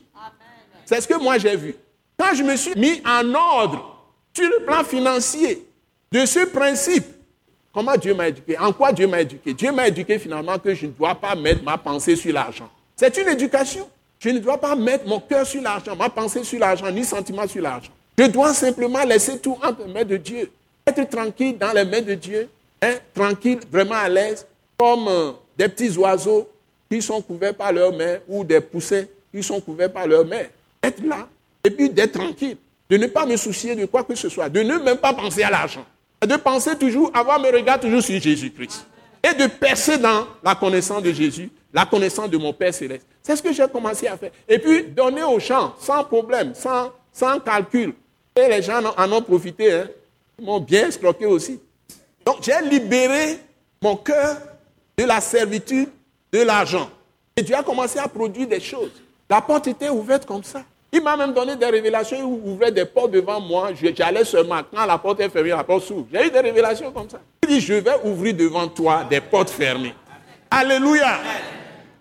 C'est 0.83 0.99
ce 0.99 1.07
que 1.07 1.17
moi 1.21 1.37
j'ai 1.37 1.55
vu. 1.55 1.75
Quand 2.19 2.35
je 2.35 2.43
me 2.43 2.55
suis 2.57 2.77
mis 2.77 3.01
en 3.05 3.33
ordre 3.33 4.05
sur 4.33 4.49
le 4.49 4.65
plan 4.65 4.83
financier 4.83 5.65
de 6.11 6.25
ce 6.25 6.45
principe, 6.45 7.05
comment 7.73 7.95
Dieu 7.95 8.13
m'a 8.13 8.27
éduqué? 8.27 8.57
En 8.57 8.73
quoi 8.73 8.91
Dieu 8.91 9.07
m'a 9.07 9.21
éduqué? 9.21 9.53
Dieu 9.53 9.71
m'a 9.71 9.87
éduqué 9.87 10.19
finalement 10.19 10.59
que 10.59 10.73
je 10.73 10.85
ne 10.85 10.91
dois 10.91 11.15
pas 11.15 11.35
mettre 11.35 11.63
ma 11.63 11.77
pensée 11.77 12.15
sur 12.15 12.33
l'argent. 12.33 12.69
C'est 12.95 13.15
une 13.17 13.29
éducation. 13.29 13.87
Je 14.19 14.29
ne 14.29 14.39
dois 14.39 14.59
pas 14.59 14.75
mettre 14.75 15.07
mon 15.07 15.19
cœur 15.19 15.47
sur 15.47 15.61
l'argent, 15.61 15.95
ma 15.95 16.09
pensée 16.09 16.43
sur 16.43 16.59
l'argent, 16.59 16.91
ni 16.91 17.03
sentiment 17.03 17.47
sur 17.47 17.61
l'argent. 17.61 17.91
Je 18.17 18.25
dois 18.25 18.53
simplement 18.53 19.03
laisser 19.03 19.39
tout 19.39 19.57
entre 19.63 19.85
les 19.85 19.93
mains 19.93 20.05
de 20.05 20.17
Dieu. 20.17 20.51
Être 20.85 21.09
tranquille 21.09 21.57
dans 21.57 21.71
les 21.71 21.85
mains 21.85 22.01
de 22.01 22.13
Dieu, 22.13 22.49
hein, 22.81 22.95
tranquille, 23.15 23.59
vraiment 23.71 23.95
à 23.95 24.09
l'aise, 24.09 24.45
comme 24.77 25.07
euh, 25.07 25.31
des 25.57 25.69
petits 25.69 25.97
oiseaux 25.97 26.47
qui 26.89 27.01
sont 27.01 27.21
couverts 27.21 27.55
par 27.55 27.71
leur 27.71 27.93
mère 27.93 28.21
ou 28.27 28.43
des 28.43 28.59
poussins 28.59 29.05
qui 29.33 29.41
sont 29.41 29.61
couverts 29.61 29.91
par 29.91 30.05
leur 30.05 30.25
mère. 30.25 30.49
Être 30.83 31.03
là 31.03 31.27
et 31.63 31.69
puis 31.71 31.89
d'être 31.89 32.13
tranquille, 32.13 32.57
de 32.89 32.97
ne 32.97 33.07
pas 33.07 33.25
me 33.25 33.37
soucier 33.37 33.75
de 33.75 33.85
quoi 33.85 34.03
que 34.03 34.15
ce 34.15 34.29
soit, 34.29 34.49
de 34.49 34.61
ne 34.61 34.77
même 34.77 34.97
pas 34.97 35.13
penser 35.13 35.43
à 35.43 35.49
l'argent, 35.49 35.85
de 36.27 36.35
penser 36.35 36.77
toujours, 36.77 37.11
avoir 37.13 37.39
mes 37.39 37.49
regards 37.49 37.79
toujours 37.79 38.01
sur 38.01 38.19
Jésus-Christ 38.19 38.85
et 39.23 39.33
de 39.33 39.47
percer 39.47 39.97
dans 39.97 40.27
la 40.43 40.55
connaissance 40.55 41.01
de 41.03 41.11
Jésus, 41.11 41.49
la 41.73 41.85
connaissance 41.85 42.29
de 42.29 42.37
mon 42.37 42.53
Père 42.53 42.73
céleste. 42.73 43.05
C'est 43.21 43.35
ce 43.35 43.43
que 43.43 43.53
j'ai 43.53 43.67
commencé 43.67 44.07
à 44.07 44.17
faire. 44.17 44.31
Et 44.47 44.59
puis 44.59 44.83
donner 44.83 45.23
aux 45.23 45.39
gens 45.39 45.75
sans 45.79 46.03
problème, 46.03 46.53
sans, 46.55 46.91
sans 47.11 47.39
calcul. 47.39 47.93
Et 48.35 48.47
les 48.47 48.61
gens 48.61 48.81
en 48.97 49.11
ont 49.11 49.21
profité. 49.21 49.73
Hein. 49.73 49.87
Ils 50.39 50.45
m'ont 50.45 50.59
bien 50.59 50.87
escroqué 50.87 51.25
aussi. 51.25 51.59
Donc 52.25 52.37
j'ai 52.41 52.59
libéré 52.67 53.39
mon 53.81 53.95
cœur 53.95 54.37
de 54.97 55.03
la 55.03 55.21
servitude 55.21 55.89
de 56.31 56.41
l'argent. 56.41 56.89
Et 57.35 57.41
Dieu 57.41 57.55
a 57.55 57.63
commencé 57.63 57.99
à 57.99 58.07
produire 58.07 58.47
des 58.47 58.59
choses. 58.59 58.91
La 59.29 59.41
porte 59.41 59.67
était 59.67 59.89
ouverte 59.89 60.25
comme 60.25 60.43
ça. 60.43 60.63
Il 60.93 61.01
m'a 61.01 61.15
même 61.15 61.33
donné 61.33 61.55
des 61.55 61.65
révélations, 61.67 62.17
il 62.17 62.51
ouvrait 62.51 62.71
des 62.71 62.83
portes 62.83 63.11
devant 63.11 63.39
moi. 63.39 63.69
J'allais 63.95 64.25
seulement, 64.25 64.59
quand 64.73 64.85
la 64.85 64.97
porte 64.97 65.21
est 65.21 65.29
fermée, 65.29 65.49
la 65.49 65.63
porte 65.63 65.85
s'ouvre. 65.85 66.07
J'ai 66.11 66.27
eu 66.27 66.29
des 66.29 66.39
révélations 66.41 66.91
comme 66.91 67.09
ça. 67.09 67.21
Il 67.43 67.49
dit, 67.49 67.61
je 67.61 67.75
vais 67.75 67.95
ouvrir 68.03 68.35
devant 68.35 68.67
toi 68.67 69.05
des 69.09 69.21
portes 69.21 69.51
fermées. 69.51 69.95
Alléluia. 70.49 71.19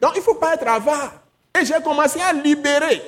Donc 0.00 0.12
il 0.16 0.18
ne 0.18 0.24
faut 0.24 0.34
pas 0.34 0.54
être 0.54 0.66
avare. 0.66 1.12
Et 1.60 1.64
j'ai 1.64 1.80
commencé 1.84 2.18
à 2.20 2.32
libérer. 2.32 3.00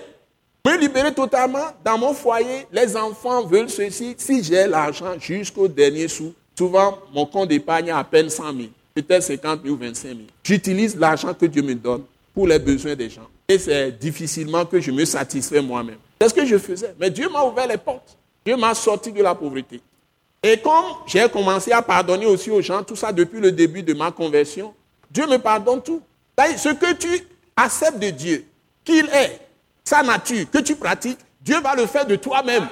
Me 0.64 0.78
libérer 0.78 1.12
totalement. 1.12 1.66
Dans 1.84 1.98
mon 1.98 2.14
foyer, 2.14 2.68
les 2.70 2.96
enfants 2.96 3.44
veulent 3.44 3.70
ceci. 3.70 4.14
Si 4.16 4.44
j'ai 4.44 4.68
l'argent 4.68 5.18
jusqu'au 5.18 5.66
dernier 5.66 6.06
sou, 6.06 6.32
souvent 6.56 6.98
mon 7.12 7.26
compte 7.26 7.48
d'épargne 7.48 7.90
a 7.90 7.98
à 7.98 8.04
peine 8.04 8.30
100 8.30 8.44
000, 8.54 8.68
peut-être 8.94 9.24
50 9.24 9.62
000 9.64 9.74
ou 9.74 9.78
25 9.78 10.08
000. 10.08 10.18
J'utilise 10.44 10.96
l'argent 10.96 11.34
que 11.34 11.46
Dieu 11.46 11.62
me 11.62 11.74
donne 11.74 12.04
pour 12.34 12.46
les 12.46 12.58
besoins 12.58 12.94
des 12.94 13.10
gens. 13.10 13.28
Et 13.48 13.58
c'est 13.58 13.92
difficilement 13.92 14.64
que 14.64 14.80
je 14.80 14.90
me 14.90 15.04
satisfais 15.04 15.60
moi-même. 15.60 15.98
C'est 16.20 16.28
ce 16.28 16.34
que 16.34 16.46
je 16.46 16.56
faisais. 16.58 16.94
Mais 16.98 17.10
Dieu 17.10 17.28
m'a 17.28 17.44
ouvert 17.44 17.66
les 17.66 17.76
portes. 17.76 18.16
Dieu 18.44 18.56
m'a 18.56 18.74
sorti 18.74 19.12
de 19.12 19.22
la 19.22 19.34
pauvreté. 19.34 19.80
Et 20.42 20.56
comme 20.58 20.84
j'ai 21.06 21.28
commencé 21.28 21.70
à 21.70 21.82
pardonner 21.82 22.26
aussi 22.26 22.50
aux 22.50 22.60
gens, 22.60 22.82
tout 22.82 22.96
ça 22.96 23.12
depuis 23.12 23.40
le 23.40 23.52
début 23.52 23.82
de 23.82 23.94
ma 23.94 24.10
conversion, 24.10 24.74
Dieu 25.10 25.26
me 25.26 25.36
pardonne 25.36 25.82
tout. 25.82 26.02
Ce 26.56 26.70
que 26.70 26.94
tu 26.94 27.26
acceptes 27.56 27.98
de 27.98 28.10
Dieu, 28.10 28.44
qu'il 28.84 29.06
est, 29.10 29.40
sa 29.84 30.02
nature, 30.02 30.50
que 30.50 30.58
tu 30.58 30.74
pratiques, 30.74 31.18
Dieu 31.40 31.60
va 31.60 31.76
le 31.76 31.86
faire 31.86 32.06
de 32.06 32.16
toi-même. 32.16 32.66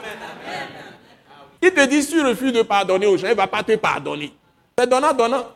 Il 1.62 1.70
te 1.72 1.86
dit, 1.86 2.02
si 2.02 2.12
tu 2.12 2.20
refuses 2.22 2.52
de 2.52 2.62
pardonner 2.62 3.06
aux 3.06 3.16
gens, 3.16 3.26
il 3.26 3.32
ne 3.32 3.36
va 3.36 3.46
pas 3.46 3.62
te 3.62 3.76
pardonner. 3.76 4.32
C'est 4.78 4.88
donnant, 4.88 5.12
donnant. 5.12 5.46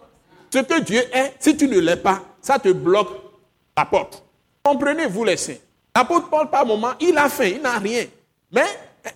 Ce 0.52 0.58
que 0.58 0.80
Dieu 0.80 1.00
est, 1.12 1.34
si 1.40 1.56
tu 1.56 1.66
ne 1.66 1.80
l'es 1.80 1.96
pas, 1.96 2.22
ça 2.40 2.58
te 2.58 2.68
bloque 2.68 3.23
porte. 3.82 4.22
Comprenez-vous 4.62 5.24
les 5.24 5.36
saints? 5.36 5.56
L'apôtre 5.96 6.28
Paul, 6.28 6.48
par 6.50 6.66
moment, 6.66 6.92
il 7.00 7.16
a 7.16 7.28
faim, 7.28 7.44
il 7.56 7.62
n'a 7.62 7.78
rien. 7.78 8.04
Mais 8.52 8.64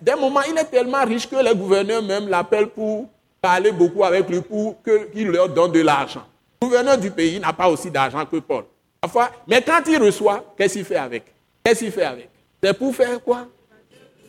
d'un 0.01 0.17
moment, 0.17 0.41
il 0.49 0.57
est 0.57 0.65
tellement 0.65 1.05
riche 1.05 1.29
que 1.29 1.37
les 1.37 1.55
gouverneurs 1.55 2.03
même 2.03 2.29
l'appellent 2.29 2.69
pour 2.69 3.07
parler 3.41 3.73
beaucoup 3.73 4.05
avec 4.05 4.29
lui, 4.29 4.41
pour 4.41 4.77
qu'il 4.83 5.29
leur 5.29 5.49
donne 5.49 5.73
de 5.73 5.81
l'argent. 5.81 6.25
Le 6.61 6.67
gouverneur 6.67 6.99
du 6.99 7.11
pays 7.11 7.39
n'a 7.39 7.53
pas 7.53 7.69
aussi 7.69 7.91
d'argent 7.91 8.25
que 8.27 8.37
Paul. 8.37 8.65
Parfois, 9.01 9.31
mais 9.47 9.63
quand 9.63 9.81
il 9.87 10.03
reçoit, 10.03 10.45
qu'est-ce 10.57 10.75
qu'il 10.75 10.85
fait 10.85 10.97
avec? 10.97 11.25
Qu'est-ce 11.65 11.81
qu'il 11.81 11.93
fait 11.93 12.05
avec? 12.05 12.29
C'est 12.63 12.77
pour 12.77 12.95
faire 12.95 13.23
quoi? 13.23 13.47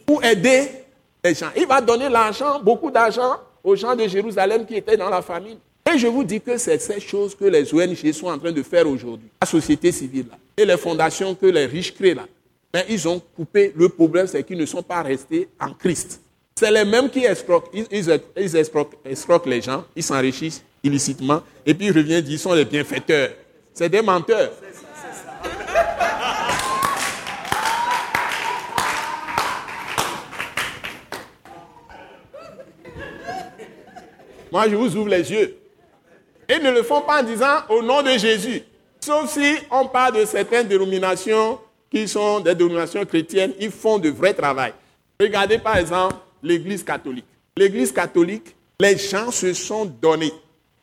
Pour 0.06 0.24
aider 0.24 0.70
les 1.24 1.34
gens. 1.34 1.50
Il 1.56 1.66
va 1.66 1.82
donner 1.82 2.08
l'argent, 2.08 2.60
beaucoup 2.60 2.92
d'argent 2.92 3.38
aux 3.64 3.76
gens 3.76 3.96
de 3.96 4.08
Jérusalem 4.08 4.66
qui 4.66 4.76
étaient 4.76 4.98
dans 4.98 5.10
la 5.10 5.22
famine. 5.22 5.58
Et 5.92 5.98
je 5.98 6.08
vous 6.08 6.24
dis 6.24 6.40
que 6.40 6.58
c'est 6.58 6.80
ces 6.80 7.00
choses 7.00 7.34
que 7.36 7.46
les 7.46 7.74
ONG 7.74 8.12
sont 8.12 8.28
en 8.28 8.38
train 8.38 8.52
de 8.52 8.62
faire 8.62 8.88
aujourd'hui. 8.88 9.30
La 9.42 9.48
société 9.48 9.92
civile 9.92 10.28
là, 10.30 10.38
et 10.56 10.66
les 10.66 10.78
fondations 10.78 11.34
que 11.34 11.48
les 11.48 11.66
riches 11.66 11.94
créent 11.96 12.14
là. 12.14 12.28
Mais 12.74 12.86
ils 12.90 13.08
ont 13.08 13.20
coupé. 13.36 13.74
Le 13.76 13.90
problème, 13.90 14.28
c'est 14.28 14.44
qu'ils 14.44 14.58
ne 14.58 14.66
sont 14.66 14.84
pas 14.84 15.02
restés 15.02 15.48
en 15.60 15.74
Christ. 15.74 16.22
C'est 16.56 16.70
les 16.70 16.86
mêmes 16.86 17.10
qui 17.10 17.24
escroquent. 17.24 17.72
Ils, 17.74 18.56
escroquent, 19.08 19.46
les 19.48 19.62
gens, 19.62 19.86
ils 19.96 20.04
s'enrichissent 20.04 20.64
illicitement, 20.84 21.42
et 21.66 21.74
puis 21.74 21.88
ils 21.88 21.92
reviennent, 21.92 22.26
ils 22.28 22.38
sont 22.38 22.54
les 22.54 22.66
bienfaiteurs. 22.66 23.32
C'est 23.74 23.90
des 23.90 24.02
menteurs. 24.02 24.52
Moi, 34.52 34.68
je 34.68 34.76
vous 34.76 34.96
ouvre 34.96 35.10
les 35.10 35.32
yeux. 35.32 35.59
Ils 36.50 36.64
ne 36.64 36.72
le 36.72 36.82
font 36.82 37.02
pas 37.02 37.22
en 37.22 37.24
disant 37.24 37.58
au 37.70 37.84
nom 37.84 38.02
de 38.02 38.18
Jésus. 38.18 38.64
Sauf 39.00 39.32
si 39.32 39.56
on 39.70 39.88
parle 39.88 40.16
de 40.16 40.26
certaines 40.26 40.68
dénominations 40.68 41.60
qui 41.92 42.08
sont 42.08 42.40
des 42.40 42.56
dénominations 42.56 43.06
chrétiennes, 43.06 43.54
ils 43.60 43.72
font 43.72 44.00
de 44.00 44.10
vrai 44.10 44.34
travail. 44.34 44.74
Regardez 45.20 45.60
par 45.60 45.78
exemple 45.78 46.16
l'Église 46.42 46.84
catholique. 46.84 47.26
L'Église 47.56 47.92
catholique, 47.92 48.56
les 48.80 48.98
gens 48.98 49.32
se 49.32 49.54
sont 49.54 49.86
donnés, 49.86 50.34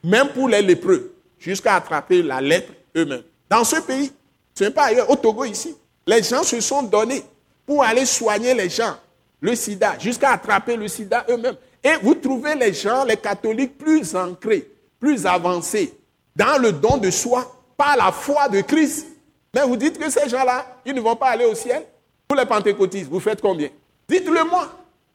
même 0.04 0.28
pour 0.28 0.48
les 0.48 0.62
lépreux, 0.62 1.14
jusqu'à 1.38 1.76
attraper 1.76 2.22
la 2.22 2.40
lettre 2.40 2.72
eux-mêmes. 2.96 3.22
Dans 3.48 3.64
ce 3.64 3.80
pays, 3.80 4.12
ce 4.54 4.64
n'est 4.64 4.70
pas 4.70 4.84
ailleurs, 4.84 5.10
au 5.10 5.16
Togo 5.16 5.44
ici, 5.44 5.74
les 6.06 6.22
gens 6.22 6.42
se 6.42 6.60
sont 6.60 6.82
donnés 6.82 7.22
pour 7.64 7.82
aller 7.82 8.06
soigner 8.06 8.54
les 8.54 8.68
gens, 8.68 8.96
le 9.40 9.54
sida, 9.54 9.98
jusqu'à 9.98 10.32
attraper 10.32 10.76
le 10.76 10.88
sida 10.88 11.24
eux-mêmes. 11.28 11.56
Et 11.82 11.94
vous 12.02 12.14
trouvez 12.14 12.54
les 12.54 12.72
gens, 12.72 13.04
les 13.04 13.16
catholiques, 13.16 13.78
plus 13.78 14.14
ancrés, 14.14 14.68
plus 15.06 15.24
avancés 15.24 15.94
dans 16.34 16.60
le 16.60 16.72
don 16.72 16.96
de 16.96 17.10
soi 17.10 17.46
par 17.76 17.96
la 17.96 18.10
foi 18.10 18.48
de 18.48 18.60
Christ 18.60 19.06
mais 19.54 19.62
vous 19.62 19.76
dites 19.76 19.98
que 19.98 20.10
ces 20.10 20.28
gens-là, 20.28 20.66
ils 20.84 20.94
ne 20.94 21.00
vont 21.00 21.14
pas 21.14 21.28
aller 21.28 21.44
au 21.44 21.54
ciel 21.54 21.82
Pour 22.26 22.36
les 22.36 22.44
pentecôtistes, 22.44 23.08
vous 23.08 23.20
faites 23.20 23.40
combien? 23.40 23.68
Dites-le 24.08 24.44
moi. 24.44 24.68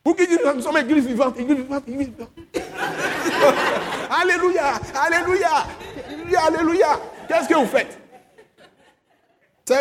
Vous 0.04 0.16
qui 0.16 0.26
dites, 0.26 0.40
nous 0.56 0.62
sommes 0.62 0.78
église 0.78 1.06
vivante, 1.06 1.38
église 1.38 1.58
vivante, 1.58 1.84
église 1.88 2.08
vivante. 2.08 2.30
alléluia, 4.10 4.74
alléluia, 4.96 5.50
alléluia. 6.40 7.00
Qu'est-ce 7.28 7.50
que 7.50 7.54
vous 7.54 7.68
faites? 7.68 8.00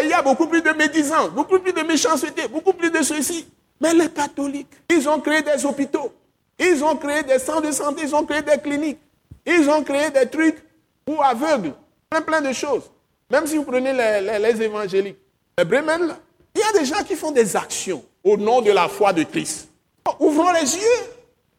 Il 0.03 0.09
y 0.09 0.13
a 0.13 0.21
beaucoup 0.21 0.47
plus 0.47 0.61
de 0.61 0.73
médisance, 0.73 1.31
beaucoup 1.31 1.59
plus 1.59 1.73
de 1.73 1.83
méchanceté, 1.83 2.47
beaucoup 2.49 2.75
plus 2.75 2.91
de 2.91 3.03
ceci. 3.03 3.47
Mais 3.81 3.95
les 3.95 4.11
catholiques, 4.11 4.69
ils 4.91 5.09
ont 5.09 5.21
créé 5.21 5.41
des 5.41 5.65
hôpitaux, 5.65 6.13
ils 6.59 6.85
ont 6.85 6.97
créé 6.97 7.23
des 7.23 7.39
centres 7.39 7.63
de 7.63 7.73
santé, 7.73 8.03
ils 8.05 8.15
ont 8.15 8.27
créé 8.27 8.43
des 8.43 8.59
cliniques, 8.59 8.99
ils 9.47 9.69
ont 9.69 9.83
créé 9.83 10.11
des 10.11 10.27
trucs 10.27 10.59
pour 11.05 11.25
aveugles, 11.25 11.73
plein 12.27 12.41
de 12.41 12.53
choses. 12.53 12.83
Même 13.31 13.47
si 13.47 13.57
vous 13.57 13.65
prenez 13.65 13.93
les, 13.93 14.63
évangéliques, 14.63 15.19
les 15.57 15.65
Bremen, 15.65 16.17
il 16.55 16.61
y 16.61 16.65
a 16.65 16.79
des 16.79 16.85
gens 16.85 17.03
qui 17.05 17.15
font 17.15 17.31
des 17.31 17.57
actions 17.57 18.05
au 18.25 18.37
nom 18.37 18.61
de 18.61 18.73
la 18.73 18.89
foi 18.89 19.13
de 19.13 19.23
Christ. 19.23 19.69
Ouvrons 20.19 20.53
les 20.53 20.75
yeux. 20.75 21.07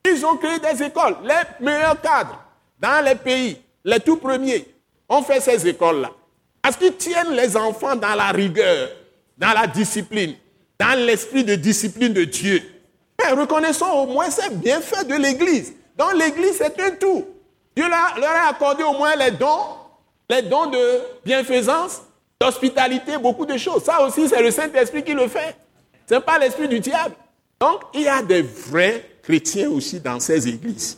Ils 0.06 0.26
ont 0.26 0.36
créé 0.36 0.60
des 0.60 0.84
écoles. 0.84 1.16
Les 1.24 1.66
meilleurs 1.66 2.00
cadres 2.02 2.44
dans 2.80 3.06
les 3.06 3.16
pays, 3.16 3.58
les 3.86 4.00
tout 4.00 4.18
premiers, 4.18 4.66
ont 5.08 5.22
fait 5.22 5.40
ces 5.40 5.68
écoles-là. 5.68 6.12
Parce 6.62 6.76
qu'ils 6.76 6.96
tiennent 6.96 7.32
les 7.32 7.56
enfants 7.56 7.96
dans 7.96 8.16
la 8.16 8.32
rigueur, 8.32 8.90
dans 9.38 9.54
la 9.54 9.68
discipline, 9.68 10.36
dans 10.80 10.98
l'esprit 11.00 11.44
de 11.44 11.56
discipline 11.56 12.14
de 12.14 12.24
Dieu. 12.24 12.62
Mais 13.20 13.32
reconnaissons 13.32 13.86
au 13.86 14.08
moins 14.08 14.30
ces 14.30 14.50
bienfaits 14.50 15.08
de 15.08 15.16
l'Église. 15.16 15.74
Dans 15.96 16.12
l'Église, 16.12 16.56
c'est 16.58 16.80
un 16.82 16.92
tout. 16.92 17.26
Dieu 17.76 17.86
leur 17.88 18.30
a 18.30 18.50
accordé 18.50 18.84
au 18.84 18.94
moins 18.94 19.16
les 19.16 19.32
dons 19.32 19.82
les 20.32 20.42
dons 20.44 20.68
de 20.68 21.02
bienfaisance, 21.26 22.04
d'hospitalité, 22.40 23.18
beaucoup 23.18 23.46
de 23.46 23.58
choses. 23.58 23.84
Ça 23.84 24.02
aussi, 24.02 24.30
c'est 24.30 24.42
le 24.42 24.50
Saint-Esprit 24.50 25.04
qui 25.04 25.14
le 25.14 25.28
fait. 25.28 25.58
Ce 26.08 26.14
n'est 26.14 26.22
pas 26.22 26.40
l'esprit 26.40 26.70
du 26.70 26.80
diable. 26.80 27.16
Donc, 27.60 27.82
il 27.94 28.04
y 28.04 28.08
a 28.08 28.24
des 28.24 28.42
vrais 28.42 29.06
chrétiens 29.22 29.70
aussi 29.70 30.00
dans 30.00 30.22
ces 30.22 30.48
églises. 30.48 30.98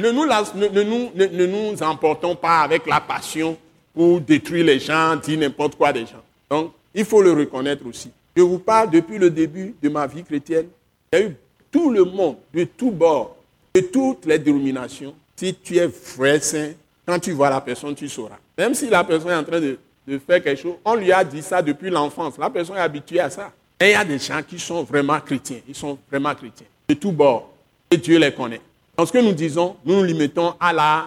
Ne 0.00 0.12
nous, 0.12 0.24
ne, 0.24 1.46
nous, 1.46 1.82
emportons 1.82 2.36
pas 2.36 2.60
avec 2.60 2.86
la 2.86 3.00
passion 3.00 3.58
pour 3.92 4.20
détruire 4.20 4.64
les 4.64 4.78
gens, 4.80 5.16
dire 5.16 5.38
n'importe 5.38 5.74
quoi 5.76 5.92
des 5.92 6.06
gens. 6.06 6.22
Donc, 6.48 6.72
il 6.94 7.04
faut 7.04 7.20
le 7.20 7.32
reconnaître 7.32 7.84
aussi. 7.86 8.10
Je 8.38 8.42
vous 8.44 8.60
parle 8.60 8.90
depuis 8.90 9.18
le 9.18 9.30
début 9.30 9.74
de 9.82 9.88
ma 9.88 10.06
vie 10.06 10.22
chrétienne. 10.22 10.68
Il 11.12 11.18
y 11.18 11.22
a 11.22 11.26
eu 11.26 11.36
tout 11.72 11.90
le 11.90 12.04
monde, 12.04 12.36
de 12.54 12.62
tous 12.62 12.92
bords, 12.92 13.36
de 13.74 13.80
toutes 13.80 14.26
les 14.26 14.38
dénominations. 14.38 15.12
Si 15.34 15.52
tu 15.56 15.76
es 15.76 15.88
vrai 15.88 16.38
saint, 16.38 16.70
quand 17.04 17.18
tu 17.18 17.32
vois 17.32 17.50
la 17.50 17.60
personne, 17.60 17.96
tu 17.96 18.08
sauras. 18.08 18.36
Même 18.56 18.74
si 18.74 18.88
la 18.88 19.02
personne 19.02 19.32
est 19.32 19.34
en 19.34 19.42
train 19.42 19.58
de, 19.60 19.76
faire 20.24 20.40
quelque 20.40 20.54
chose, 20.54 20.74
on 20.84 20.94
lui 20.94 21.10
a 21.10 21.24
dit 21.24 21.42
ça 21.42 21.60
depuis 21.60 21.90
l'enfance. 21.90 22.38
La 22.38 22.48
personne 22.48 22.76
est 22.76 22.80
habituée 22.80 23.18
à 23.18 23.28
ça. 23.28 23.50
Et 23.80 23.86
il 23.86 23.90
y 23.90 23.94
a 23.94 24.04
des 24.04 24.20
gens 24.20 24.40
qui 24.48 24.60
sont 24.60 24.84
vraiment 24.84 25.18
chrétiens. 25.18 25.58
Ils 25.66 25.74
sont 25.74 25.98
vraiment 26.08 26.32
chrétiens. 26.32 26.68
De 26.88 26.94
tous 26.94 27.10
bords. 27.10 27.50
Et 27.90 27.96
Dieu 27.96 28.20
les 28.20 28.32
connaît. 28.32 28.60
Dans 28.96 29.04
ce 29.04 29.10
que 29.10 29.18
nous 29.18 29.32
disons, 29.32 29.74
nous 29.84 29.96
nous 29.96 30.04
limitons 30.04 30.54
à 30.60 30.72
la 30.72 31.06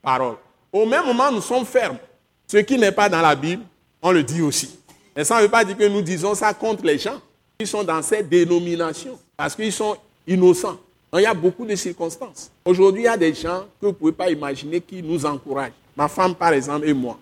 parole. 0.00 0.36
Au 0.72 0.86
même 0.86 1.06
moment, 1.06 1.32
nous 1.32 1.40
sommes 1.40 1.66
fermes. 1.66 1.98
Ce 2.46 2.58
qui 2.58 2.78
n'est 2.78 2.92
pas 2.92 3.08
dans 3.08 3.20
la 3.20 3.34
Bible, 3.34 3.64
on 4.00 4.12
le 4.12 4.22
dit 4.22 4.42
aussi. 4.42 4.77
Mais 5.18 5.24
ça 5.24 5.38
ne 5.38 5.42
veut 5.42 5.48
pas 5.48 5.64
dire 5.64 5.76
que 5.76 5.88
nous 5.88 6.00
disons 6.00 6.32
ça 6.36 6.54
contre 6.54 6.84
les 6.84 6.96
gens 6.96 7.20
qui 7.58 7.66
sont 7.66 7.82
dans 7.82 8.00
cette 8.02 8.28
dénomination. 8.28 9.18
Parce 9.36 9.56
qu'ils 9.56 9.72
sont 9.72 9.96
innocents. 10.28 10.78
il 11.12 11.22
y 11.22 11.26
a 11.26 11.34
beaucoup 11.34 11.66
de 11.66 11.74
circonstances. 11.74 12.52
Aujourd'hui, 12.64 13.02
il 13.02 13.06
y 13.06 13.08
a 13.08 13.16
des 13.16 13.34
gens 13.34 13.64
que 13.80 13.86
vous 13.86 13.88
ne 13.88 13.92
pouvez 13.92 14.12
pas 14.12 14.30
imaginer 14.30 14.80
qui 14.80 15.02
nous 15.02 15.26
encouragent. 15.26 15.72
Ma 15.96 16.06
femme, 16.06 16.36
par 16.36 16.52
exemple, 16.52 16.86
et 16.88 16.94
moi, 16.94 17.18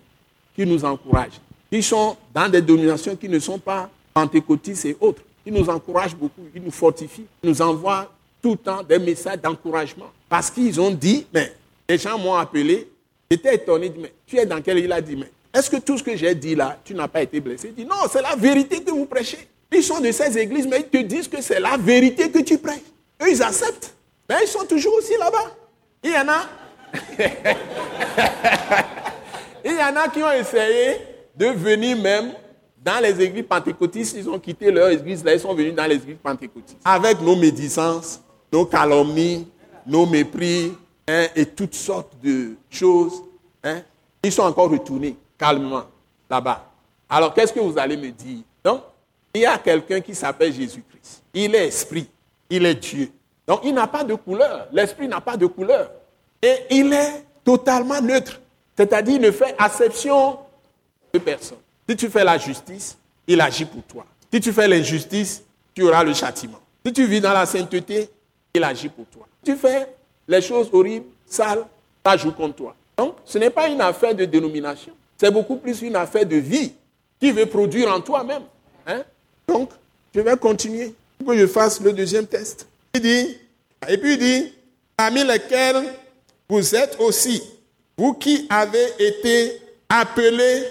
qui 0.55 0.63
nous 0.63 0.85
encouragent. 0.85 1.41
Ils 1.71 1.83
sont 1.83 2.15
dans 2.31 2.47
des 2.47 2.61
dénominations 2.61 3.15
qui 3.15 3.27
ne 3.27 3.39
sont 3.39 3.57
pas 3.57 3.89
pentecôtistes 4.13 4.85
et 4.85 4.95
autres. 5.01 5.23
Ils 5.43 5.53
nous 5.53 5.67
encouragent 5.67 6.15
beaucoup, 6.15 6.43
ils 6.53 6.61
nous 6.61 6.69
fortifient, 6.69 7.25
ils 7.41 7.49
nous 7.49 7.61
envoient 7.63 8.11
tout 8.43 8.51
le 8.51 8.57
temps 8.57 8.83
des 8.83 8.99
messages 8.99 9.41
d'encouragement. 9.41 10.11
Parce 10.29 10.51
qu'ils 10.51 10.79
ont 10.79 10.91
dit, 10.91 11.25
mais 11.33 11.51
les 11.89 11.97
gens 11.97 12.19
m'ont 12.19 12.35
appelé, 12.35 12.87
j'étais 13.31 13.55
étonné, 13.55 13.91
mais 13.97 14.13
tu 14.27 14.37
es 14.37 14.45
dans 14.45 14.61
quel 14.61 14.77
Il 14.77 14.91
a 14.91 15.01
dit, 15.01 15.15
mais 15.15 15.31
est-ce 15.53 15.69
que 15.69 15.77
tout 15.77 15.97
ce 15.97 16.03
que 16.03 16.15
j'ai 16.15 16.35
dit 16.35 16.55
là, 16.55 16.77
tu 16.83 16.93
n'as 16.93 17.07
pas 17.07 17.21
été 17.21 17.39
blessé? 17.39 17.73
Non, 17.77 17.95
c'est 18.11 18.21
la 18.21 18.35
vérité 18.35 18.81
que 18.83 18.91
vous 18.91 19.05
prêchez. 19.05 19.47
Ils 19.71 19.83
sont 19.83 19.99
de 19.99 20.11
ces 20.11 20.37
églises, 20.37 20.67
mais 20.67 20.79
ils 20.79 20.87
te 20.87 20.97
disent 20.97 21.27
que 21.27 21.41
c'est 21.41 21.59
la 21.59 21.77
vérité 21.77 22.29
que 22.29 22.39
tu 22.39 22.57
prêches. 22.57 22.79
Eux, 23.21 23.29
ils 23.29 23.41
acceptent. 23.43 23.93
Mais 24.29 24.35
ils 24.43 24.47
sont 24.47 24.65
toujours 24.65 24.93
aussi 24.95 25.13
là-bas. 25.17 25.55
Il 26.03 26.11
y 26.11 26.15
en 26.15 26.27
a. 26.27 26.43
Il 29.65 29.73
y 29.73 29.83
en 29.83 29.95
a 29.97 30.07
qui 30.07 30.23
ont 30.23 30.31
essayé 30.31 30.97
de 31.35 31.47
venir 31.47 31.97
même 31.97 32.31
dans 32.83 33.01
les 33.01 33.21
églises 33.21 33.45
pentecôtistes. 33.47 34.15
Ils 34.17 34.29
ont 34.29 34.39
quitté 34.39 34.71
leur 34.71 34.89
église, 34.89 35.23
là, 35.23 35.33
ils 35.33 35.39
sont 35.39 35.53
venus 35.53 35.75
dans 35.75 35.85
les 35.85 35.95
églises 35.95 36.17
pentecôtistes. 36.23 36.79
Avec 36.85 37.19
nos 37.19 37.35
médisances, 37.35 38.21
nos 38.51 38.65
calomnies, 38.65 39.45
nos 39.85 40.05
mépris 40.05 40.71
hein, 41.07 41.27
et 41.35 41.45
toutes 41.45 41.75
sortes 41.75 42.13
de 42.23 42.55
choses, 42.69 43.23
hein, 43.63 43.81
ils 44.23 44.31
sont 44.31 44.43
encore 44.43 44.69
retournés 44.69 45.17
calmement 45.37 45.85
là-bas. 46.29 46.65
Alors 47.09 47.33
qu'est-ce 47.33 47.53
que 47.53 47.59
vous 47.59 47.77
allez 47.77 47.97
me 47.97 48.11
dire? 48.11 48.39
Donc, 48.63 48.81
il 49.33 49.41
y 49.41 49.45
a 49.45 49.57
quelqu'un 49.57 50.01
qui 50.01 50.15
s'appelle 50.15 50.53
Jésus-Christ. 50.53 51.23
Il 51.33 51.55
est 51.55 51.67
esprit, 51.67 52.09
il 52.49 52.65
est 52.65 52.75
Dieu. 52.75 53.11
Donc, 53.45 53.61
il 53.63 53.73
n'a 53.73 53.87
pas 53.87 54.03
de 54.03 54.15
couleur. 54.15 54.67
L'esprit 54.71 55.07
n'a 55.07 55.21
pas 55.21 55.37
de 55.37 55.45
couleur. 55.45 55.91
Et 56.41 56.55
il 56.69 56.91
est 56.91 57.23
totalement 57.43 58.01
neutre. 58.01 58.41
C'est-à-dire, 58.75 59.15
il 59.15 59.21
ne 59.21 59.31
fait 59.31 59.55
acception 59.57 60.39
de 61.13 61.19
personne. 61.19 61.57
Si 61.87 61.95
tu 61.95 62.09
fais 62.09 62.23
la 62.23 62.37
justice, 62.37 62.97
il 63.25 63.39
agit 63.39 63.65
pour 63.65 63.83
toi. 63.83 64.05
Si 64.33 64.41
tu 64.41 64.51
fais 64.51 64.67
l'injustice, 64.67 65.43
tu 65.73 65.83
auras 65.83 66.03
le 66.03 66.13
châtiment. 66.13 66.59
Si 66.85 66.91
tu 66.91 67.05
vis 67.05 67.21
dans 67.21 67.33
la 67.33 67.45
sainteté, 67.45 68.09
il 68.53 68.63
agit 68.63 68.89
pour 68.89 69.05
toi. 69.05 69.25
Si 69.43 69.51
tu 69.51 69.57
fais 69.57 69.95
les 70.27 70.41
choses 70.41 70.69
horribles, 70.73 71.05
sales, 71.25 71.65
il 72.05 72.19
joue 72.19 72.31
contre 72.31 72.55
toi. 72.55 72.75
Donc, 72.97 73.15
ce 73.23 73.37
n'est 73.37 73.49
pas 73.49 73.67
une 73.69 73.81
affaire 73.81 74.13
de 74.13 74.25
dénomination. 74.25 74.93
C'est 75.17 75.31
beaucoup 75.31 75.57
plus 75.57 75.81
une 75.81 75.95
affaire 75.95 76.25
de 76.25 76.35
vie 76.37 76.71
qui 77.19 77.31
veut 77.31 77.45
produire 77.45 77.91
en 77.91 77.99
toi-même. 78.01 78.43
Hein? 78.85 79.03
Donc, 79.47 79.71
je 80.13 80.21
vais 80.21 80.37
continuer 80.37 80.93
pour 81.17 81.29
que 81.29 81.37
je 81.37 81.47
fasse 81.47 81.81
le 81.81 81.93
deuxième 81.93 82.27
test. 82.27 82.67
Il 82.93 83.01
dit, 83.01 83.37
et 83.87 83.97
puis 83.97 84.13
il 84.13 84.19
dit, 84.19 84.53
parmi 84.95 85.23
lesquels 85.23 85.83
vous 86.49 86.75
êtes 86.75 86.97
aussi, 86.99 87.41
vous 87.97 88.13
qui 88.13 88.45
avez 88.49 88.85
été 88.99 89.59
appelés 89.89 90.63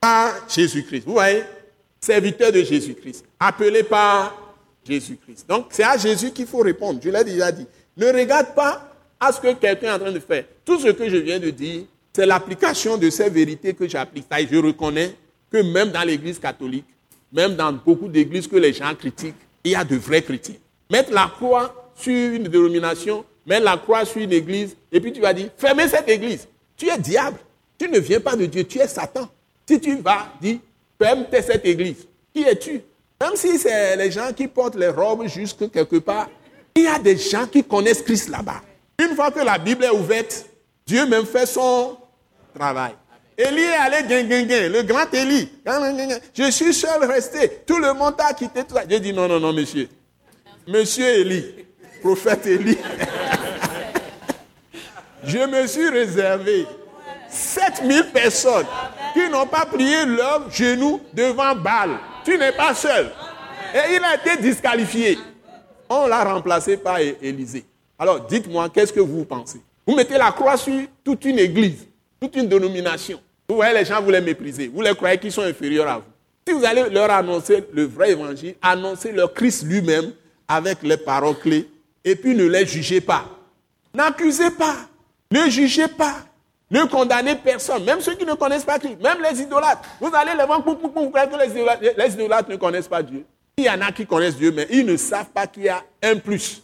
par 0.00 0.48
Jésus-Christ. 0.48 1.04
Vous 1.06 1.12
voyez, 1.12 1.44
serviteur 2.00 2.52
de 2.52 2.62
Jésus-Christ, 2.62 3.24
appelé 3.38 3.82
par 3.84 4.36
Jésus-Christ. 4.86 5.48
Donc, 5.48 5.66
c'est 5.70 5.84
à 5.84 5.96
Jésus 5.96 6.30
qu'il 6.32 6.46
faut 6.46 6.58
répondre. 6.58 7.00
Je 7.02 7.08
l'ai 7.08 7.24
déjà 7.24 7.50
dit. 7.52 7.66
Ne 7.96 8.06
regarde 8.06 8.54
pas 8.54 8.90
à 9.20 9.32
ce 9.32 9.40
que 9.40 9.52
quelqu'un 9.54 9.88
est 9.88 9.92
en 9.92 9.98
train 9.98 10.12
de 10.12 10.18
faire. 10.18 10.44
Tout 10.64 10.78
ce 10.78 10.88
que 10.88 11.08
je 11.08 11.16
viens 11.16 11.38
de 11.38 11.50
dire, 11.50 11.84
c'est 12.14 12.26
l'application 12.26 12.96
de 12.96 13.10
ces 13.10 13.28
vérités 13.28 13.74
que 13.74 13.88
j'applique. 13.88 14.26
Je 14.30 14.56
reconnais 14.56 15.14
que 15.50 15.58
même 15.58 15.90
dans 15.90 16.02
l'Église 16.02 16.38
catholique, 16.38 16.86
même 17.32 17.56
dans 17.56 17.72
beaucoup 17.72 18.08
d'églises 18.08 18.46
que 18.46 18.56
les 18.56 18.72
gens 18.72 18.94
critiquent, 18.94 19.34
il 19.64 19.72
y 19.72 19.74
a 19.74 19.82
de 19.84 19.96
vrais 19.96 20.22
chrétiens. 20.22 20.54
Mettre 20.90 21.12
la 21.12 21.32
croix 21.34 21.90
sur 21.96 22.12
une 22.12 22.44
dénomination, 22.44 23.24
mettre 23.44 23.64
la 23.64 23.76
croix 23.76 24.04
sur 24.04 24.22
une 24.22 24.32
église, 24.32 24.76
et 24.92 25.00
puis 25.00 25.12
tu 25.12 25.20
vas 25.20 25.32
dire, 25.32 25.48
fermez 25.56 25.88
cette 25.88 26.08
église. 26.08 26.46
Tu 26.76 26.88
es 26.88 26.98
diable. 26.98 27.38
Tu 27.76 27.88
ne 27.88 27.98
viens 27.98 28.20
pas 28.20 28.36
de 28.36 28.46
Dieu, 28.46 28.64
tu 28.64 28.78
es 28.78 28.86
Satan. 28.86 29.28
Si 29.66 29.80
tu 29.80 29.96
vas 29.96 30.28
dire, 30.40 30.58
ferme 31.00 31.26
cette 31.32 31.64
église, 31.64 32.06
qui 32.32 32.42
es-tu? 32.42 32.80
Même 33.20 33.34
si 33.34 33.58
c'est 33.58 33.96
les 33.96 34.10
gens 34.10 34.32
qui 34.32 34.46
portent 34.46 34.76
les 34.76 34.88
robes 34.88 35.26
jusque 35.26 35.70
quelque 35.70 35.96
part, 35.96 36.28
il 36.76 36.84
y 36.84 36.86
a 36.86 36.98
des 36.98 37.16
gens 37.16 37.46
qui 37.46 37.64
connaissent 37.64 38.02
Christ 38.02 38.28
là-bas. 38.28 38.60
Une 39.00 39.16
fois 39.16 39.30
que 39.30 39.40
la 39.40 39.58
Bible 39.58 39.84
est 39.84 39.90
ouverte, 39.90 40.46
Dieu 40.86 41.06
même 41.06 41.24
fait 41.24 41.46
son 41.46 41.96
travail. 42.54 42.92
Élie 43.36 43.62
est 43.62 43.74
allé 43.74 44.68
le 44.68 44.82
grand 44.82 45.12
Élie. 45.12 45.50
Je 46.34 46.50
suis 46.50 46.72
seul 46.72 47.04
resté. 47.04 47.62
Tout 47.66 47.78
le 47.78 47.92
monde 47.92 48.14
a 48.18 48.32
quitté. 48.32 48.62
Tout 48.64 48.76
J'ai 48.88 49.00
dit 49.00 49.12
non, 49.12 49.26
non, 49.26 49.40
non, 49.40 49.52
monsieur. 49.52 49.88
Monsieur 50.66 51.06
Élie, 51.06 51.44
prophète 52.00 52.46
Élie. 52.46 52.78
Je 55.24 55.38
me 55.38 55.66
suis 55.66 55.88
réservé 55.88 56.66
7000 57.28 58.10
personnes 58.12 58.66
qui 59.14 59.28
n'ont 59.28 59.46
pas 59.46 59.66
plié 59.66 60.04
leurs 60.04 60.50
genoux 60.50 61.00
devant 61.12 61.54
Baal. 61.56 61.98
Tu 62.24 62.38
n'es 62.38 62.52
pas 62.52 62.74
seul. 62.74 63.10
Et 63.74 63.96
il 63.96 64.04
a 64.04 64.14
été 64.14 64.40
disqualifié. 64.40 65.18
On 65.88 66.06
l'a 66.06 66.24
remplacé 66.24 66.76
par 66.76 66.98
Élisée. 66.98 67.64
Alors 67.98 68.20
dites-moi, 68.20 68.68
qu'est-ce 68.68 68.92
que 68.92 69.00
vous 69.00 69.24
pensez? 69.24 69.60
Vous 69.86 69.94
mettez 69.94 70.16
la 70.16 70.32
croix 70.32 70.56
sur 70.56 70.80
toute 71.02 71.24
une 71.24 71.38
église, 71.38 71.86
toute 72.20 72.36
une 72.36 72.48
dénomination. 72.48 73.20
Vous 73.48 73.56
voyez, 73.56 73.74
les 73.74 73.84
gens, 73.84 74.00
vous 74.00 74.10
les 74.10 74.20
méprisez. 74.20 74.68
Vous 74.68 74.80
les 74.80 74.94
croyez 74.94 75.18
qu'ils 75.18 75.32
sont 75.32 75.42
inférieurs 75.42 75.88
à 75.88 75.96
vous. 75.98 76.04
Si 76.46 76.52
vous 76.52 76.64
allez 76.64 76.88
leur 76.90 77.10
annoncer 77.10 77.64
le 77.72 77.84
vrai 77.84 78.12
évangile, 78.12 78.54
annoncez 78.60 79.12
leur 79.12 79.32
Christ 79.32 79.64
lui-même 79.64 80.12
avec 80.46 80.82
les 80.82 80.96
paroles 80.96 81.38
clés, 81.38 81.68
et 82.04 82.16
puis 82.16 82.34
ne 82.34 82.44
les 82.46 82.66
jugez 82.66 83.00
pas. 83.00 83.24
N'accusez 83.94 84.50
pas. 84.50 84.76
Ne 85.30 85.48
jugez 85.48 85.88
pas. 85.88 86.16
Ne 86.70 86.84
condamnez 86.84 87.34
personne, 87.36 87.84
même 87.84 88.00
ceux 88.00 88.14
qui 88.14 88.24
ne 88.24 88.34
connaissent 88.34 88.64
pas 88.64 88.78
Christ, 88.78 89.00
même 89.00 89.18
les 89.22 89.40
idolâtres. 89.40 89.82
Vous 90.00 90.10
allez 90.14 90.32
les 90.36 90.44
voir, 90.44 90.62
vous 90.62 90.74
croyez 91.10 91.30
que 91.30 91.98
les 91.98 92.12
idolâtres, 92.14 92.50
ne 92.50 92.56
connaissent 92.56 92.88
pas 92.88 93.02
Dieu. 93.02 93.24
Il 93.56 93.64
y 93.64 93.70
en 93.70 93.80
a 93.80 93.92
qui 93.92 94.06
connaissent 94.06 94.36
Dieu, 94.36 94.50
mais 94.50 94.66
ils 94.70 94.84
ne 94.84 94.96
savent 94.96 95.30
pas 95.30 95.46
qu'il 95.46 95.64
y 95.64 95.68
a 95.68 95.82
un 96.02 96.16
plus. 96.16 96.62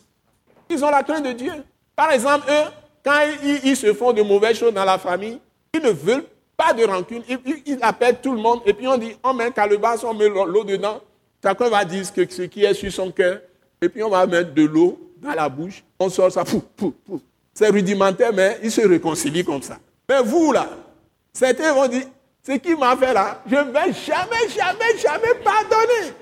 Ils 0.68 0.84
ont 0.84 0.90
la 0.90 1.02
crainte 1.02 1.24
de 1.24 1.32
Dieu. 1.32 1.52
Par 1.94 2.10
exemple, 2.10 2.46
eux, 2.50 2.64
quand 3.04 3.20
ils, 3.64 3.76
se 3.76 3.92
font 3.94 4.12
de 4.12 4.22
mauvaises 4.22 4.58
choses 4.58 4.74
dans 4.74 4.84
la 4.84 4.98
famille, 4.98 5.38
ils 5.74 5.82
ne 5.82 5.90
veulent 5.90 6.26
pas 6.56 6.72
de 6.72 6.84
rancune. 6.84 7.22
Ils, 7.66 7.78
appellent 7.80 8.20
tout 8.20 8.34
le 8.34 8.40
monde 8.40 8.60
et 8.66 8.74
puis 8.74 8.86
on 8.86 8.98
dit, 8.98 9.16
on 9.22 9.32
met 9.32 9.44
un 9.44 9.50
calebasse, 9.50 10.04
on 10.04 10.14
met 10.14 10.28
l'eau 10.28 10.64
dedans. 10.64 11.00
Chacun 11.42 11.70
va 11.70 11.84
dire 11.84 12.04
ce, 12.04 12.42
qui 12.42 12.64
est 12.64 12.74
sur 12.74 12.92
son 12.92 13.10
cœur. 13.10 13.40
Et 13.80 13.88
puis 13.88 14.02
on 14.02 14.10
va 14.10 14.26
mettre 14.26 14.52
de 14.52 14.64
l'eau 14.64 14.98
dans 15.16 15.32
la 15.32 15.48
bouche. 15.48 15.82
On 15.98 16.10
sort 16.10 16.30
ça. 16.30 16.44
C'est 17.54 17.68
rudimentaire, 17.68 18.32
mais 18.32 18.58
ils 18.62 18.70
se 18.70 18.86
réconcilient 18.86 19.44
comme 19.44 19.62
ça. 19.62 19.78
Mais 20.08 20.22
vous, 20.22 20.52
là, 20.52 20.68
certains 21.32 21.72
vont 21.72 21.88
dire, 21.88 22.04
ce 22.42 22.52
qui 22.52 22.74
m'a 22.74 22.96
fait 22.96 23.12
là, 23.12 23.42
je 23.46 23.56
ne 23.56 23.70
vais 23.70 23.92
jamais, 23.92 24.48
jamais, 24.48 24.98
jamais 24.98 25.34
pardonner. 25.42 26.12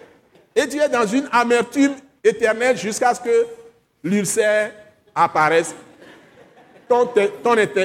Et 0.54 0.68
tu 0.68 0.78
es 0.78 0.88
dans 0.88 1.06
une 1.06 1.28
amertume 1.32 1.94
éternelle 2.22 2.76
jusqu'à 2.76 3.14
ce 3.14 3.20
que 3.20 3.46
l'ulcère 4.02 4.72
apparaisse. 5.14 5.74
Ton, 6.88 7.08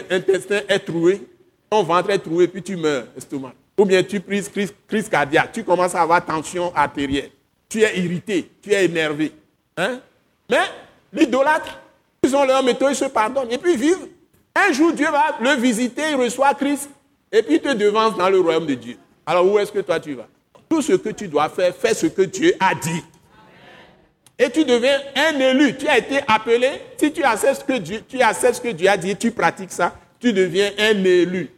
intestin 0.10 0.62
est 0.68 0.80
troué, 0.80 1.22
ton 1.70 1.84
ventre 1.84 2.10
est 2.12 2.20
troué, 2.20 2.48
puis 2.48 2.62
tu 2.62 2.76
meurs, 2.76 3.06
estomac. 3.18 3.54
Ou 3.78 3.86
bien 3.86 4.04
tu 4.04 4.20
prises 4.20 4.50
crise, 4.88 5.10
cardiaque, 5.10 5.52
tu 5.52 5.64
commences 5.64 5.96
à 5.96 6.02
avoir 6.02 6.24
tension 6.24 6.74
artérielle. 6.76 7.32
Tu 7.68 7.82
es 7.82 8.00
irrité, 8.00 8.50
tu 8.62 8.72
es 8.72 8.86
énervé. 8.86 9.32
Hein? 9.76 10.00
Mais 10.50 10.62
l'idolâtre, 11.12 11.80
ils 12.24 12.36
ont 12.36 12.46
leur 12.46 12.64
méthode, 12.64 12.92
ils 12.92 12.96
se 12.96 13.06
pardonnent 13.06 13.52
et 13.52 13.58
puis 13.58 13.76
vivent 13.76 14.08
un 14.56 14.72
jour, 14.72 14.94
Dieu 14.94 15.08
va 15.10 15.38
le 15.42 15.60
visiter, 15.60 16.04
il 16.12 16.16
reçoit 16.16 16.54
Christ, 16.54 16.90
et 17.32 17.42
puis 17.42 17.56
il 17.56 17.62
te 17.62 17.74
devance 17.74 18.16
dans 18.16 18.30
le 18.30 18.40
royaume 18.40 18.68
de 18.68 18.76
Dieu. 18.76 18.98
Alors 19.26 19.52
où 19.52 19.58
est-ce 19.58 19.72
que 19.72 19.80
toi 19.80 20.00
tu 20.00 20.14
vas? 20.14 20.28
Tout 20.70 20.82
ce 20.82 20.94
que 20.94 21.10
tu 21.10 21.28
dois 21.28 21.50
faire, 21.50 21.76
fais 21.76 21.94
ce 21.94 22.06
que 22.06 22.22
Dieu 22.22 22.54
a 22.60 22.76
dit. 22.76 23.04
Et 24.38 24.50
tu 24.50 24.66
deviens 24.66 25.00
un 25.16 25.40
élu. 25.40 25.76
Tu 25.78 25.88
as 25.88 25.98
été 25.98 26.20
appelé. 26.28 26.70
Si 26.98 27.12
tu 27.12 27.24
acceptes 27.24 27.62
ce 27.62 27.66
que 27.66 27.78
Dieu, 27.78 28.02
tu 28.08 28.18
ce 28.18 28.62
que 28.62 28.70
Dieu 28.70 28.90
a 28.90 28.98
dit, 28.98 29.16
tu 29.16 29.32
pratiques 29.32 29.72
ça, 29.72 29.96
tu 30.20 30.34
deviens 30.34 30.72
un 30.78 31.04
élu. 31.04 31.50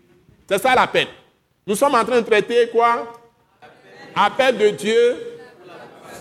C'est 0.49 0.61
ça 0.61 0.75
l'appel. 0.75 1.07
Nous 1.65 1.75
sommes 1.75 1.95
en 1.95 2.05
train 2.05 2.21
de 2.21 2.25
traiter 2.25 2.67
quoi? 2.69 3.13
Appel 4.15 4.57
de 4.57 4.69
Dieu 4.69 5.17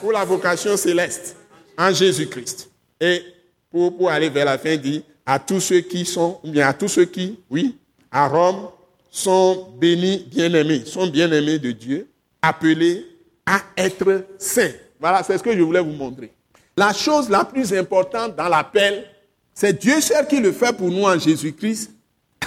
pour 0.01 0.13
la 0.13 0.25
vocation 0.25 0.77
céleste 0.77 1.37
en 1.77 1.93
Jésus-Christ. 1.93 2.71
Et 3.01 3.23
pour, 3.71 3.97
pour 3.97 4.11
aller 4.11 4.31
vers 4.31 4.47
la 4.47 4.59
fin, 4.59 4.71
il 4.71 4.81
dit 4.81 5.05
à 5.27 5.39
tous 5.39 5.61
ceux 5.61 5.81
qui 5.81 6.05
sont, 6.05 6.41
bien 6.45 6.69
à 6.69 6.73
tous 6.73 6.89
ceux 6.89 7.05
qui, 7.05 7.39
oui, 7.51 7.77
à 8.11 8.29
Rome, 8.29 8.69
sont 9.11 9.69
bénis, 9.77 10.27
bien-aimés, 10.31 10.85
sont 10.87 11.07
bien-aimés 11.07 11.59
de 11.59 11.73
Dieu, 11.73 12.09
appelés 12.43 13.07
à 13.47 13.61
être 13.77 14.25
saints. 14.39 14.73
Voilà, 14.99 15.23
c'est 15.23 15.37
ce 15.39 15.43
que 15.43 15.55
je 15.55 15.61
voulais 15.61 15.81
vous 15.81 15.93
montrer. 15.93 16.33
La 16.77 16.93
chose 16.93 17.29
la 17.29 17.45
plus 17.45 17.73
importante 17.73 18.35
dans 18.37 18.49
l'appel, 18.49 19.07
c'est 19.55 19.79
Dieu 19.79 20.01
seul 20.01 20.27
qui 20.27 20.41
le 20.41 20.53
fait 20.53 20.77
pour 20.77 20.91
nous 20.91 21.05
en 21.05 21.19
Jésus-Christ. 21.19 21.93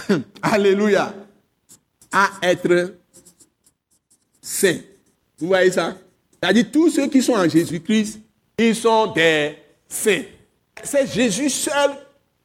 Alléluia. 0.41 1.13
À 2.11 2.29
être 2.41 2.95
saints. 4.41 4.79
Vous 5.39 5.47
voyez 5.47 5.71
ça? 5.71 5.95
C'est-à-dire 6.41 6.65
tous 6.71 6.89
ceux 6.89 7.07
qui 7.07 7.21
sont 7.21 7.33
en 7.33 7.47
Jésus-Christ, 7.47 8.19
ils 8.57 8.75
sont 8.75 9.07
des 9.13 9.55
saints. 9.87 10.23
C'est 10.83 11.07
Jésus 11.07 11.49
seul 11.49 11.91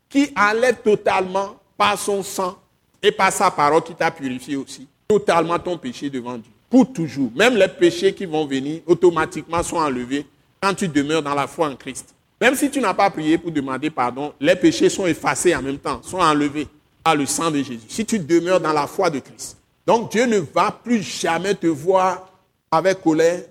qui 0.09 0.31
enlève 0.37 0.77
totalement 0.83 1.57
par 1.77 1.99
son 1.99 2.23
sang 2.23 2.59
et 3.03 3.11
par 3.11 3.33
sa 3.33 3.51
parole 3.51 3.83
qui 3.83 3.95
t'a 3.95 4.11
purifié 4.11 4.57
aussi, 4.57 4.87
totalement 5.09 5.59
ton 5.59 5.77
péché 5.77 6.09
devant 6.09 6.39
Dieu. 6.39 6.53
Pour 6.71 6.93
toujours. 6.93 7.31
Même 7.35 7.57
les 7.57 7.69
péchés 7.69 8.15
qui 8.15 8.25
vont 8.25 8.47
venir 8.47 8.81
automatiquement 8.87 9.63
sont 9.63 9.77
enlevés 9.77 10.27
quand 10.63 10.75
tu 10.75 10.87
demeures 10.87 11.23
dans 11.23 11.35
la 11.35 11.47
foi 11.47 11.69
en 11.69 11.77
Christ. 11.77 12.15
Même 12.41 12.55
si 12.55 12.71
tu 12.71 12.81
n'as 12.81 12.95
pas 12.95 13.11
prié 13.11 13.37
pour 13.37 13.51
demander 13.51 13.91
pardon, 13.91 14.33
les 14.41 14.55
péchés 14.55 14.89
sont 14.89 15.07
effacés 15.07 15.55
en 15.55 15.63
même 15.63 15.79
temps, 15.79 16.01
sont 16.03 16.19
enlevés 16.19 16.69
par 17.03 17.17
le 17.17 17.27
sang 17.27 17.51
de 17.51 17.59
Jésus. 17.59 17.87
Si 17.89 18.05
tu 18.05 18.19
demeures 18.19 18.61
dans 18.61 18.73
la 18.73 18.87
foi 18.87 19.11
de 19.11 19.19
Christ. 19.19 19.57
Donc 19.87 20.13
Dieu 20.13 20.27
ne 20.27 20.39
va 20.39 20.71
plus 20.71 21.03
jamais 21.03 21.55
te 21.55 21.67
voir 21.67 22.31
avec 22.71 23.03
colère. 23.03 23.43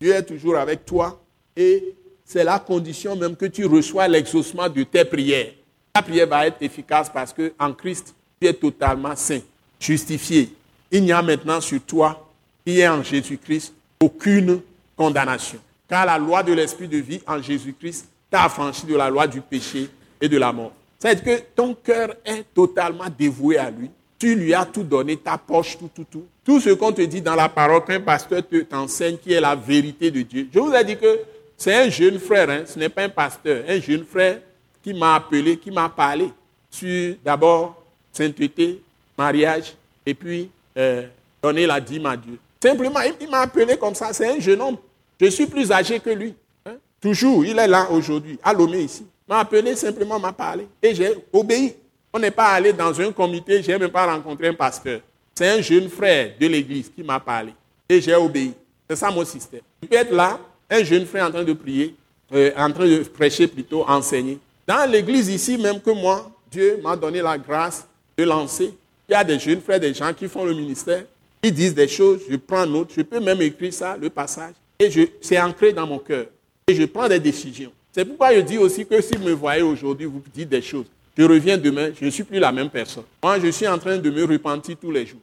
Dieu 0.00 0.14
est 0.14 0.22
toujours 0.22 0.56
avec 0.56 0.84
toi. 0.84 1.20
Et 1.56 1.94
c'est 2.24 2.44
la 2.44 2.60
condition 2.60 3.16
même 3.16 3.34
que 3.34 3.46
tu 3.46 3.66
reçois 3.66 4.06
l'exaucement 4.06 4.68
de 4.68 4.84
tes 4.84 5.04
prières. 5.04 5.52
La 5.94 6.02
prière 6.02 6.28
va 6.28 6.46
être 6.46 6.62
efficace 6.62 7.10
parce 7.12 7.32
que 7.32 7.52
en 7.58 7.72
Christ, 7.72 8.14
tu 8.40 8.46
es 8.46 8.54
totalement 8.54 9.16
saint, 9.16 9.40
justifié. 9.80 10.54
Il 10.92 11.02
n'y 11.02 11.12
a 11.12 11.20
maintenant 11.20 11.60
sur 11.60 11.80
toi, 11.82 12.28
qui 12.64 12.78
est 12.78 12.88
en 12.88 13.02
Jésus-Christ, 13.02 13.74
aucune 14.00 14.60
condamnation. 14.96 15.58
Car 15.90 16.06
la 16.06 16.16
loi 16.16 16.42
de 16.42 16.52
l'esprit 16.52 16.88
de 16.88 16.98
vie 16.98 17.20
en 17.26 17.42
Jésus-Christ 17.42 18.06
t'as 18.30 18.44
affranchi 18.44 18.86
de 18.86 18.94
la 18.94 19.10
loi 19.10 19.26
du 19.26 19.40
péché 19.40 19.88
et 20.20 20.28
de 20.28 20.38
la 20.38 20.52
mort. 20.52 20.72
C'est-à-dire 20.98 21.24
que 21.24 21.42
ton 21.54 21.74
cœur 21.74 22.14
est 22.24 22.44
totalement 22.54 23.06
dévoué 23.18 23.58
à 23.58 23.70
lui. 23.70 23.90
Tu 24.18 24.36
lui 24.36 24.54
as 24.54 24.66
tout 24.66 24.82
donné, 24.82 25.16
ta 25.16 25.36
poche, 25.38 25.78
tout, 25.78 25.90
tout, 25.92 26.06
tout. 26.08 26.26
Tout 26.44 26.60
ce 26.60 26.70
qu'on 26.70 26.92
te 26.92 27.00
dit 27.02 27.22
dans 27.22 27.34
la 27.34 27.48
parole 27.48 27.84
qu'un 27.84 28.00
pasteur 28.00 28.42
t'enseigne 28.68 29.16
qui 29.16 29.32
est 29.32 29.40
la 29.40 29.56
vérité 29.56 30.10
de 30.10 30.22
Dieu. 30.22 30.48
Je 30.52 30.58
vous 30.60 30.72
ai 30.72 30.84
dit 30.84 30.96
que 30.96 31.20
c'est 31.56 31.74
un 31.74 31.88
jeune 31.88 32.18
frère, 32.18 32.48
hein, 32.50 32.62
ce 32.66 32.78
n'est 32.78 32.88
pas 32.88 33.02
un 33.02 33.08
pasteur, 33.08 33.64
un 33.66 33.80
jeune 33.80 34.04
frère 34.04 34.40
qui 34.82 34.94
m'a 34.94 35.16
appelé, 35.16 35.56
qui 35.56 35.70
m'a 35.70 35.88
parlé 35.88 36.28
sur 36.70 37.16
d'abord 37.24 37.82
sainteté, 38.12 38.82
mariage, 39.16 39.74
et 40.04 40.14
puis 40.14 40.50
euh, 40.76 41.06
donner 41.42 41.66
la 41.66 41.80
dîme 41.80 42.06
à 42.06 42.16
Dieu. 42.16 42.38
Simplement, 42.62 43.00
il 43.20 43.28
m'a 43.28 43.40
appelé 43.40 43.76
comme 43.76 43.94
ça, 43.94 44.12
c'est 44.12 44.28
un 44.28 44.38
jeune 44.38 44.60
homme. 44.60 44.76
Je 45.20 45.26
suis 45.26 45.46
plus 45.46 45.70
âgé 45.70 46.00
que 46.00 46.10
lui. 46.10 46.34
Hein. 46.64 46.76
Toujours, 47.00 47.44
il 47.44 47.58
est 47.58 47.68
là 47.68 47.88
aujourd'hui, 47.90 48.38
à 48.42 48.54
Lomé 48.54 48.80
ici. 48.80 49.04
M'a 49.28 49.40
appelé, 49.40 49.76
simplement 49.76 50.18
m'a 50.18 50.32
parlé. 50.32 50.66
Et 50.82 50.94
j'ai 50.94 51.14
obéi. 51.32 51.74
On 52.12 52.18
n'est 52.18 52.30
pas 52.30 52.48
allé 52.48 52.72
dans 52.72 52.98
un 53.00 53.12
comité, 53.12 53.62
je 53.62 53.70
n'ai 53.70 53.78
même 53.78 53.90
pas 53.90 54.06
rencontré 54.06 54.48
un 54.48 54.54
pasteur. 54.54 55.00
C'est 55.34 55.48
un 55.48 55.60
jeune 55.60 55.88
frère 55.88 56.32
de 56.40 56.46
l'église 56.46 56.90
qui 56.94 57.02
m'a 57.02 57.20
parlé. 57.20 57.52
Et 57.88 58.00
j'ai 58.00 58.14
obéi. 58.14 58.54
C'est 58.88 58.96
ça 58.96 59.10
mon 59.10 59.24
système. 59.24 59.60
Il 59.82 59.88
peut 59.88 59.96
être 59.96 60.12
là, 60.12 60.40
un 60.70 60.82
jeune 60.82 61.04
frère 61.04 61.26
en 61.26 61.30
train 61.30 61.44
de 61.44 61.52
prier, 61.52 61.94
euh, 62.32 62.50
en 62.56 62.72
train 62.72 62.86
de 62.86 63.02
prêcher 63.02 63.46
plutôt, 63.46 63.84
enseigner. 63.86 64.38
Dans 64.66 64.90
l'église 64.90 65.28
ici, 65.28 65.58
même 65.58 65.80
que 65.80 65.90
moi, 65.90 66.30
Dieu 66.50 66.80
m'a 66.82 66.96
donné 66.96 67.20
la 67.20 67.36
grâce 67.36 67.86
de 68.16 68.24
lancer. 68.24 68.72
Il 69.08 69.12
y 69.12 69.14
a 69.14 69.22
des 69.22 69.38
jeunes 69.38 69.60
frères, 69.60 69.80
des 69.80 69.92
gens 69.92 70.12
qui 70.14 70.28
font 70.28 70.44
le 70.44 70.54
ministère. 70.54 71.04
Ils 71.42 71.52
disent 71.52 71.74
des 71.74 71.88
choses, 71.88 72.22
je 72.28 72.36
prends 72.36 72.66
note, 72.66 72.90
je 72.96 73.02
peux 73.02 73.20
même 73.20 73.40
écrire 73.42 73.72
ça, 73.72 73.96
le 73.96 74.10
passage. 74.10 74.54
Et 74.80 74.90
c'est 75.20 75.38
ancré 75.38 75.74
dans 75.74 75.86
mon 75.86 75.98
cœur. 75.98 76.26
Et 76.66 76.74
je 76.74 76.84
prends 76.86 77.06
des 77.06 77.20
décisions. 77.20 77.70
C'est 77.92 78.06
pourquoi 78.06 78.34
je 78.34 78.40
dis 78.40 78.56
aussi 78.56 78.86
que 78.86 78.98
si 79.02 79.14
vous 79.14 79.24
me 79.24 79.32
voyez 79.32 79.60
aujourd'hui, 79.60 80.06
vous 80.06 80.22
dites 80.32 80.48
des 80.48 80.62
choses. 80.62 80.86
Je 81.18 81.22
reviens 81.24 81.58
demain, 81.58 81.90
je 81.98 82.06
ne 82.06 82.10
suis 82.10 82.24
plus 82.24 82.38
la 82.38 82.50
même 82.50 82.70
personne. 82.70 83.04
Moi, 83.22 83.38
je 83.40 83.48
suis 83.48 83.68
en 83.68 83.78
train 83.78 83.98
de 83.98 84.10
me 84.10 84.24
repentir 84.24 84.76
tous 84.80 84.90
les 84.90 85.04
jours. 85.04 85.20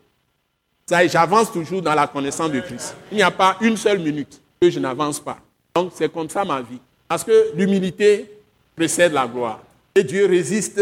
J'avance 0.88 1.52
toujours 1.52 1.82
dans 1.82 1.96
la 1.96 2.06
connaissance 2.06 2.52
de 2.52 2.60
Christ. 2.60 2.96
Il 3.12 3.16
n'y 3.16 3.24
a 3.24 3.32
pas 3.32 3.58
une 3.62 3.76
seule 3.78 3.98
minute 4.00 4.40
que 4.62 4.70
je 4.70 4.80
n'avance 4.80 5.20
pas. 5.20 5.40
Donc, 5.74 5.92
c'est 5.96 6.12
comme 6.12 6.30
ça 6.30 6.46
ma 6.46 6.62
vie. 6.62 6.80
Parce 7.08 7.24
que 7.24 7.52
l'humilité 7.56 8.30
précède 8.76 9.12
la 9.12 9.26
gloire. 9.26 9.62
Et 9.96 10.04
Dieu 10.04 10.28
résiste 10.28 10.82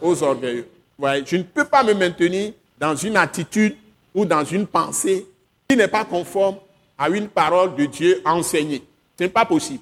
aux 0.00 0.20
orgueilleux. 0.24 0.66
je 1.24 1.36
ne 1.36 1.42
peux 1.44 1.64
pas 1.64 1.84
me 1.84 1.94
maintenir 1.94 2.52
dans 2.80 2.96
une 2.96 3.16
attitude 3.16 3.76
ou 4.12 4.24
dans 4.24 4.44
une 4.44 4.66
pensée 4.66 5.24
qui 5.68 5.76
n'est 5.76 5.88
pas 5.88 6.04
conforme 6.04 6.56
à 7.02 7.08
une 7.08 7.28
parole 7.28 7.74
de 7.74 7.84
Dieu 7.86 8.22
enseignée. 8.24 8.82
Ce 9.18 9.24
n'est 9.24 9.30
pas 9.30 9.44
possible. 9.44 9.80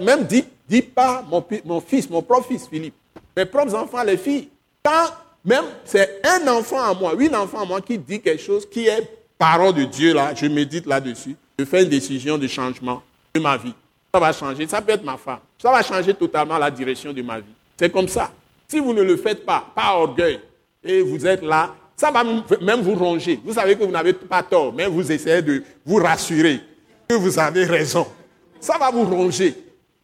Même 0.00 0.24
dit, 0.24 0.44
dit 0.66 0.80
pas 0.80 1.22
mon, 1.28 1.80
fils, 1.80 2.08
mon 2.08 2.22
propre 2.22 2.48
fils 2.48 2.66
Philippe, 2.66 2.94
mes 3.36 3.44
propres 3.44 3.74
enfants, 3.74 4.02
les 4.02 4.16
filles. 4.16 4.48
Quand 4.82 5.10
même 5.44 5.64
c'est 5.84 6.22
un 6.24 6.48
enfant 6.48 6.82
à 6.82 6.94
moi, 6.94 7.14
une 7.18 7.36
enfant 7.36 7.60
à 7.60 7.64
moi 7.66 7.80
qui 7.82 7.98
dit 7.98 8.20
quelque 8.20 8.42
chose 8.42 8.68
qui 8.68 8.86
est 8.86 9.06
parole 9.36 9.74
de 9.74 9.84
Dieu, 9.84 10.14
là, 10.14 10.34
je 10.34 10.46
médite 10.46 10.86
là-dessus, 10.86 11.36
je 11.58 11.64
fais 11.64 11.82
une 11.82 11.90
décision 11.90 12.38
de 12.38 12.46
changement 12.46 13.02
de 13.34 13.40
ma 13.40 13.56
vie. 13.58 13.74
Ça 14.14 14.20
va 14.20 14.32
changer. 14.32 14.66
Ça 14.66 14.80
peut 14.80 14.92
être 14.92 15.04
ma 15.04 15.18
femme. 15.18 15.40
Ça 15.58 15.70
va 15.70 15.82
changer 15.82 16.14
totalement 16.14 16.56
la 16.56 16.70
direction 16.70 17.12
de 17.12 17.20
ma 17.20 17.38
vie. 17.38 17.52
C'est 17.76 17.92
comme 17.92 18.08
ça. 18.08 18.30
Si 18.66 18.78
vous 18.78 18.94
ne 18.94 19.02
le 19.02 19.16
faites 19.18 19.44
pas, 19.44 19.66
pas 19.74 19.94
orgueil, 19.94 20.40
et 20.82 21.02
vous 21.02 21.26
êtes 21.26 21.42
là, 21.42 21.74
ça 21.96 22.10
va 22.10 22.22
même 22.24 22.80
vous 22.80 22.94
ronger. 22.94 23.40
Vous 23.42 23.54
savez 23.54 23.74
que 23.76 23.84
vous 23.84 23.90
n'avez 23.90 24.12
pas 24.12 24.42
tort, 24.42 24.72
mais 24.72 24.86
vous 24.86 25.10
essayez 25.10 25.40
de 25.40 25.62
vous 25.84 25.96
rassurer 25.96 26.60
que 27.08 27.14
vous 27.14 27.38
avez 27.38 27.64
raison. 27.64 28.06
Ça 28.60 28.76
va 28.78 28.90
vous 28.90 29.04
ronger. 29.04 29.54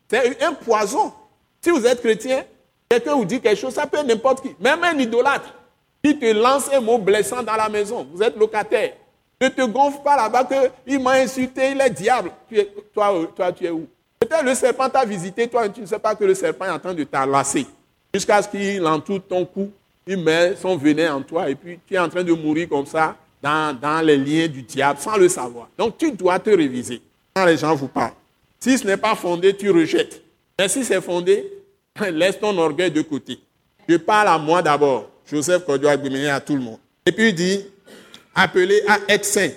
C'est 0.09 0.43
un 0.43 0.55
poison. 0.55 1.13
Si 1.61 1.71
vous 1.71 1.87
êtes 1.87 2.01
chrétien, 2.01 2.45
quelqu'un 2.89 3.15
vous 3.15 3.25
dit 3.25 3.41
quelque 3.41 3.59
chose, 3.59 3.75
ça 3.75 3.87
peut 3.87 3.99
être 3.99 4.07
n'importe 4.07 4.43
qui. 4.43 4.55
Même 4.59 4.83
un 4.83 4.99
idolâtre 4.99 5.55
qui 6.03 6.19
te 6.19 6.33
lance 6.33 6.71
un 6.73 6.81
mot 6.81 6.99
blessant 6.99 7.43
dans 7.43 7.57
la 7.57 7.69
maison. 7.69 8.07
Vous 8.13 8.23
êtes 8.23 8.37
locataire. 8.37 8.95
Ne 9.41 9.49
te 9.49 9.63
gonfle 9.63 10.03
pas 10.03 10.17
là-bas 10.17 10.49
qu'il 10.87 11.01
m'a 11.01 11.13
insulté, 11.13 11.73
il 11.73 11.81
est 11.81 11.91
diable. 11.91 12.31
toi, 12.95 13.13
toi, 13.35 13.53
tu 13.53 13.67
es 13.67 13.71
où? 13.71 13.87
Peut-être 14.21 14.45
le 14.45 14.55
serpent 14.55 14.89
t'a 14.89 15.05
visité, 15.05 15.49
toi, 15.49 15.69
tu 15.69 15.81
ne 15.81 15.87
sais 15.87 15.99
pas 15.99 16.15
que 16.15 16.25
le 16.25 16.35
serpent 16.35 16.65
est 16.65 16.71
en 16.71 16.79
train 16.79 16.95
de 16.95 17.03
t'enlacer. 17.05 17.67
Jusqu'à 18.15 18.41
ce 18.41 18.49
qu'il 18.49 18.87
entoure 18.87 19.21
ton 19.27 19.45
cou, 19.45 19.73
il 20.07 20.19
met 20.19 20.57
son 20.57 20.77
venin 20.77 21.15
en 21.15 21.23
toi 21.23 21.49
et 21.49 21.55
puis 21.55 21.79
tu 21.87 21.95
es 21.95 21.99
en 21.99 22.09
train 22.09 22.25
de 22.25 22.33
mourir 22.33 22.69
comme 22.69 22.87
ça 22.87 23.17
dans, 23.43 23.79
dans 23.79 24.05
les 24.05 24.17
liens 24.17 24.49
du 24.49 24.63
diable 24.63 24.99
sans 25.01 25.17
le 25.17 25.29
savoir. 25.29 25.69
Donc 25.77 25.99
tu 25.99 26.13
dois 26.13 26.39
te 26.39 26.51
réviser 26.51 27.01
quand 27.35 27.45
les 27.45 27.57
gens 27.57 27.75
vous 27.75 27.89
parlent. 27.89 28.13
Si 28.61 28.79
ce 28.79 28.87
n'est 28.87 28.97
pas 28.97 29.15
fondé, 29.15 29.57
tu 29.57 29.71
rejettes. 29.71 30.23
Mais 30.59 30.69
si 30.69 30.85
c'est 30.85 31.01
fondé, 31.01 31.53
laisse 32.13 32.39
ton 32.39 32.57
orgueil 32.59 32.91
de 32.91 33.03
côté. 33.03 33.39
Je 33.89 33.97
parle 33.97 34.29
à 34.29 34.39
moi 34.39 34.63
d'abord, 34.63 35.11
Joseph 35.27 35.65
Kodio 35.65 35.89
à 35.89 36.41
tout 36.41 36.55
le 36.55 36.63
monde. 36.63 36.79
Et 37.05 37.13
puis 37.13 37.31
il 37.31 37.35
dit, 37.35 37.65
appelé 38.35 38.83
à 38.87 38.99
être 39.09 39.25
saint. 39.25 39.51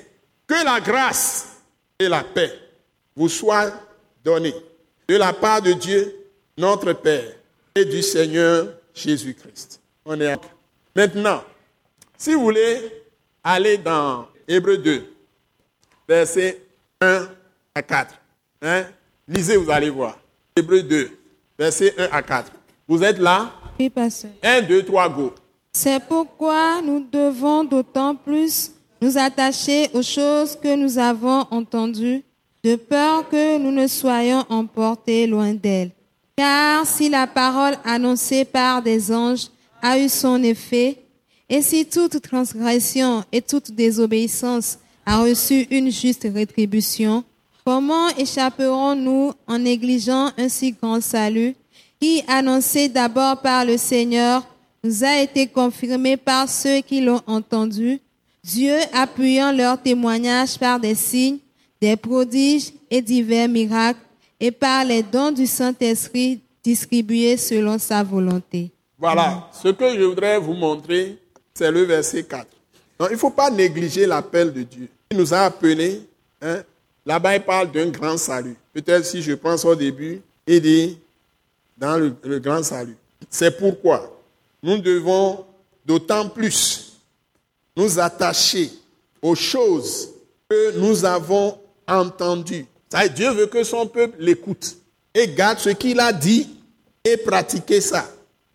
Que 0.48 0.64
la 0.64 0.80
grâce 0.80 1.58
et 2.00 2.08
la 2.08 2.24
paix 2.24 2.52
vous 3.16 3.30
soient 3.30 3.72
données 4.24 4.56
de 5.08 5.16
la 5.16 5.34
part 5.34 5.62
de 5.62 5.74
Dieu, 5.74 6.16
notre 6.58 6.94
Père, 6.94 7.32
et 7.76 7.86
du 7.86 8.02
Seigneur 8.02 8.70
Jésus-Christ. 8.94 9.80
On 10.08 10.20
est 10.20 10.36
Maintenant, 10.96 11.42
si 12.16 12.36
vous 12.36 12.42
voulez 12.42 12.78
aller 13.44 13.78
dans 13.78 14.28
Hébreu 14.48 14.78
2, 14.78 15.04
versets 16.08 16.62
1 17.02 17.28
à 17.74 17.82
4, 17.82 18.14
hein, 18.62 18.84
lisez, 19.28 19.58
vous 19.58 19.70
allez 19.72 19.90
voir. 19.90 20.18
Hébreu 20.56 20.84
2, 20.84 21.10
versets 21.58 21.94
1 21.98 22.08
à 22.12 22.22
4. 22.22 22.52
Vous 22.88 23.04
êtes 23.04 23.18
là? 23.18 23.52
Oui, 23.80 23.90
pasteur. 23.90 24.30
1, 24.44 24.62
2, 24.62 24.84
3, 24.84 25.10
go. 25.10 25.34
C'est 25.74 26.00
pourquoi 26.08 26.82
nous 26.84 27.06
devons 27.12 27.64
d'autant 27.64 28.16
plus 28.16 28.72
nous 29.02 29.18
attacher 29.18 29.90
aux 29.94 30.04
choses 30.04 30.56
que 30.56 30.76
nous 30.76 31.00
avons 31.00 31.48
entendues, 31.50 32.24
de 32.64 32.76
peur 32.76 33.28
que 33.28 33.58
nous 33.58 33.72
ne 33.72 33.88
soyons 33.88 34.46
emportés 34.50 35.26
loin 35.26 35.54
d'elles. 35.54 35.92
Car 36.38 36.86
si 36.86 37.10
la 37.10 37.26
parole 37.26 37.76
annoncée 37.84 38.46
par 38.46 38.82
des 38.82 39.12
anges 39.12 39.48
a 39.86 40.00
eu 40.00 40.10
son 40.10 40.42
effet, 40.42 40.98
et 41.48 41.62
si 41.62 41.86
toute 41.86 42.20
transgression 42.20 43.24
et 43.32 43.40
toute 43.40 43.72
désobéissance 43.72 44.80
a 45.06 45.22
reçu 45.22 45.68
une 45.70 45.92
juste 45.92 46.28
rétribution, 46.34 47.24
comment 47.64 48.08
échapperons-nous 48.18 49.34
en 49.46 49.60
négligeant 49.60 50.32
un 50.40 50.50
si 50.50 50.72
grand 50.72 51.02
salut 51.02 51.54
qui, 52.02 52.24
annoncé 52.28 52.90
d'abord 52.90 53.42
par 53.42 53.64
le 53.64 53.78
Seigneur, 53.78 54.42
nous 54.84 55.04
a 55.04 55.22
été 55.22 55.46
confirmé 55.46 56.18
par 56.18 56.50
ceux 56.50 56.82
qui 56.82 57.02
l'ont 57.02 57.22
entendu, 57.28 58.00
Dieu 58.44 58.78
appuyant 58.92 59.52
leur 59.52 59.80
témoignage 59.80 60.58
par 60.58 60.80
des 60.80 60.96
signes, 60.96 61.38
des 61.80 61.96
prodiges 61.96 62.74
et 62.90 63.04
divers 63.04 63.48
miracles, 63.48 64.00
et 64.40 64.50
par 64.50 64.84
les 64.84 65.04
dons 65.04 65.32
du 65.32 65.46
Saint-Esprit 65.46 66.40
distribués 66.64 67.38
selon 67.38 67.78
sa 67.78 68.02
volonté. 68.02 68.72
Voilà, 68.98 69.50
ce 69.52 69.70
que 69.70 69.96
je 69.96 70.04
voudrais 70.04 70.40
vous 70.40 70.54
montrer, 70.54 71.18
c'est 71.54 71.72
le 71.72 71.84
verset 71.84 72.24
4. 72.24 72.48
il 73.02 73.14
ne 73.14 73.18
faut 73.18 73.30
pas 73.30 73.50
négliger 73.50 74.06
l'appel 74.06 74.54
de 74.54 74.64
Dieu. 74.64 74.88
Il 75.12 75.18
nous 75.18 75.34
a 75.34 75.42
appelés, 75.42 76.02
hein, 76.42 76.64
là-bas 77.06 77.36
il 77.36 77.44
parle 77.44 77.72
d'un 77.72 77.90
grand 77.90 78.18
salut. 78.18 78.56
Peut-être 78.74 79.06
si 79.06 79.22
je 79.22 79.34
pense 79.34 79.66
au 79.66 79.76
début, 79.76 80.22
il 80.48 80.62
dit 80.62 80.98
dans 81.78 81.98
le 81.98 82.40
grand 82.40 82.64
salut. 82.64 82.98
C'est 83.30 83.58
pourquoi 83.58 84.12
nous 84.64 84.78
devons 84.78 85.46
d'autant 85.86 86.30
plus 86.30 87.00
nous 87.76 88.00
attacher 88.00 88.72
aux 89.22 89.36
choses 89.36 90.10
que 90.50 90.78
nous 90.78 91.06
avons 91.06 91.58
entendues. 91.88 92.66
Dieu 93.16 93.32
veut 93.32 93.48
que 93.48 93.64
son 93.64 93.88
peuple 93.88 94.16
l'écoute 94.20 94.78
et 95.14 95.28
garde 95.28 95.60
ce 95.60 95.70
qu'il 95.70 96.00
a 96.00 96.14
dit 96.14 96.50
et 97.04 97.18
pratiquer 97.18 97.82
ça. 97.82 98.10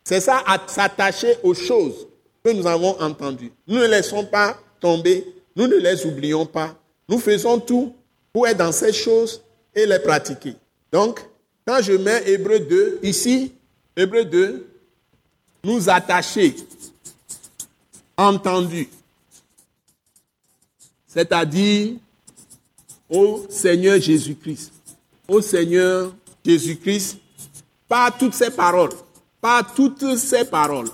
C'est 0.04 0.20
ça, 0.20 0.42
s'attacher 0.66 1.36
aux 1.42 1.54
choses 1.54 2.08
que 2.42 2.50
nous 2.50 2.66
avons 2.66 3.00
entendues. 3.00 3.52
Nous 3.66 3.76
ne 3.76 3.86
laissons 3.86 4.24
pas 4.24 4.58
tomber, 4.80 5.26
nous 5.54 5.66
ne 5.66 5.76
les 5.76 6.06
oublions 6.06 6.46
pas. 6.46 6.74
Nous 7.08 7.18
faisons 7.18 7.58
tout 7.60 7.94
pour 8.32 8.46
être 8.46 8.58
dans 8.58 8.72
ces 8.72 8.92
choses 8.92 9.42
et 9.74 9.86
les 9.86 9.98
pratiquer. 9.98 10.54
Donc, 10.90 11.20
quand 11.66 11.82
je 11.82 11.92
mets 11.92 12.28
Hébreu 12.28 12.60
2, 12.60 13.00
ici, 13.02 13.52
Hébreu 13.96 14.24
2, 14.24 14.66
nous 15.64 15.88
attacher, 15.90 16.56
entendu, 18.16 18.88
c'est-à-dire 21.06 21.94
au 23.08 23.46
Seigneur 23.50 24.00
Jésus-Christ. 24.00 24.72
Au 25.28 25.40
Seigneur 25.42 26.14
Jésus-Christ, 26.44 27.18
pas 27.88 28.10
toutes 28.10 28.34
ces 28.34 28.50
paroles, 28.50 28.90
pas 29.40 29.62
toutes 29.62 30.16
ces 30.16 30.44
paroles. 30.44 30.88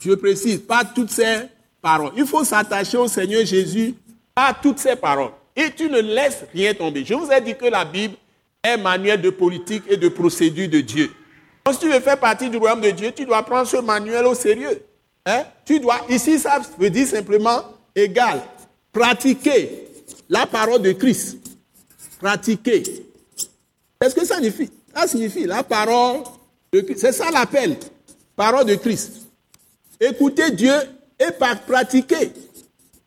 Je 0.00 0.12
précise, 0.14 0.58
pas 0.58 0.84
toutes 0.84 1.10
ces 1.10 1.48
paroles. 1.82 2.12
Il 2.16 2.26
faut 2.26 2.44
s'attacher 2.44 2.96
au 2.96 3.08
Seigneur 3.08 3.44
Jésus, 3.44 3.94
pas 4.34 4.54
toutes 4.54 4.78
ces 4.78 4.96
paroles. 4.96 5.32
Et 5.54 5.70
tu 5.70 5.88
ne 5.88 6.00
laisses 6.00 6.44
rien 6.52 6.74
tomber. 6.74 7.04
Je 7.04 7.14
vous 7.14 7.30
ai 7.30 7.40
dit 7.40 7.56
que 7.56 7.66
la 7.66 7.84
Bible 7.84 8.16
un 8.66 8.76
manuel 8.76 9.20
de 9.20 9.30
politique 9.30 9.84
et 9.88 9.96
de 9.96 10.08
procédure 10.08 10.68
de 10.68 10.80
Dieu. 10.80 11.10
Donc, 11.64 11.74
si 11.74 11.80
tu 11.80 11.88
veux 11.88 12.00
faire 12.00 12.18
partie 12.18 12.50
du 12.50 12.56
royaume 12.56 12.80
de 12.80 12.90
Dieu, 12.90 13.12
tu 13.14 13.24
dois 13.24 13.42
prendre 13.42 13.66
ce 13.66 13.76
manuel 13.76 14.26
au 14.26 14.34
sérieux. 14.34 14.82
Hein? 15.24 15.44
Tu 15.64 15.80
dois, 15.80 16.00
ici, 16.08 16.38
ça 16.38 16.60
veut 16.78 16.90
dire 16.90 17.06
simplement 17.06 17.64
égal. 17.94 18.40
Pratiquer 18.92 19.88
la 20.28 20.46
parole 20.46 20.82
de 20.82 20.92
Christ. 20.92 21.38
Pratiquer. 22.20 22.82
Qu'est-ce 24.00 24.14
que 24.14 24.24
ça 24.24 24.36
signifie? 24.36 24.70
Ça 24.94 25.06
signifie 25.06 25.44
la 25.44 25.62
parole. 25.62 26.22
C'est 26.96 27.12
ça 27.12 27.30
l'appel. 27.30 27.76
Parole 28.34 28.64
de 28.64 28.74
Christ. 28.74 29.28
Écouter 30.00 30.50
Dieu 30.50 30.74
et 31.18 31.30
pratiquer. 31.66 32.32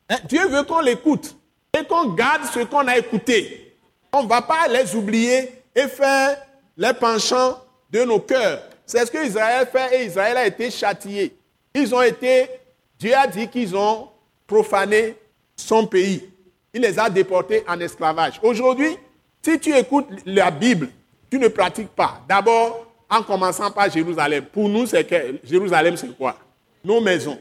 Hein? 0.10 0.18
Dieu 0.28 0.48
veut 0.48 0.64
qu'on 0.64 0.82
l'écoute 0.82 1.36
et 1.78 1.86
qu'on 1.86 2.14
garde 2.14 2.44
ce 2.52 2.60
qu'on 2.60 2.88
a 2.88 2.98
écouté. 2.98 3.76
On 4.12 4.24
ne 4.24 4.28
va 4.28 4.41
pas 4.41 4.68
les 4.68 4.96
oublier 4.96 5.64
et 5.76 5.88
faire 5.88 6.38
les 6.76 6.94
penchants 6.94 7.60
de 7.91 8.04
nos 8.04 8.20
cœurs. 8.20 8.62
C'est 8.86 9.06
ce 9.06 9.12
que 9.12 9.26
Israël 9.26 9.68
fait 9.72 10.02
et 10.02 10.06
Israël 10.06 10.38
a 10.38 10.48
été 10.48 10.72
châtié. 10.72 11.38
Ils 11.76 11.94
ont 11.94 12.02
été, 12.02 12.50
Dieu 12.98 13.14
a 13.16 13.28
dit 13.28 13.48
qu'ils 13.48 13.76
ont 13.76 14.10
profané 14.48 15.16
son 15.56 15.86
pays. 15.86 16.28
Il 16.74 16.82
les 16.82 16.98
a 16.98 17.10
déportés 17.10 17.64
en 17.68 17.80
esclavage. 17.80 18.40
Aujourd'hui, 18.41 18.98
si 19.44 19.60
tu 19.60 19.76
écoutes 19.76 20.08
la 20.26 20.50
Bible, 20.50 20.90
tu 21.30 21.38
ne 21.38 21.48
pratiques 21.48 21.90
pas. 21.90 22.22
D'abord, 22.28 22.89
en 23.10 23.23
commençant 23.23 23.72
par 23.72 23.90
Jérusalem. 23.90 24.45
Pour 24.45 24.69
nous, 24.69 24.86
c'est 24.86 25.07
Jérusalem, 25.44 25.98
c'est 25.98 26.15
quoi? 26.15 26.36
Nos 26.84 27.02
maisons. 27.02 27.40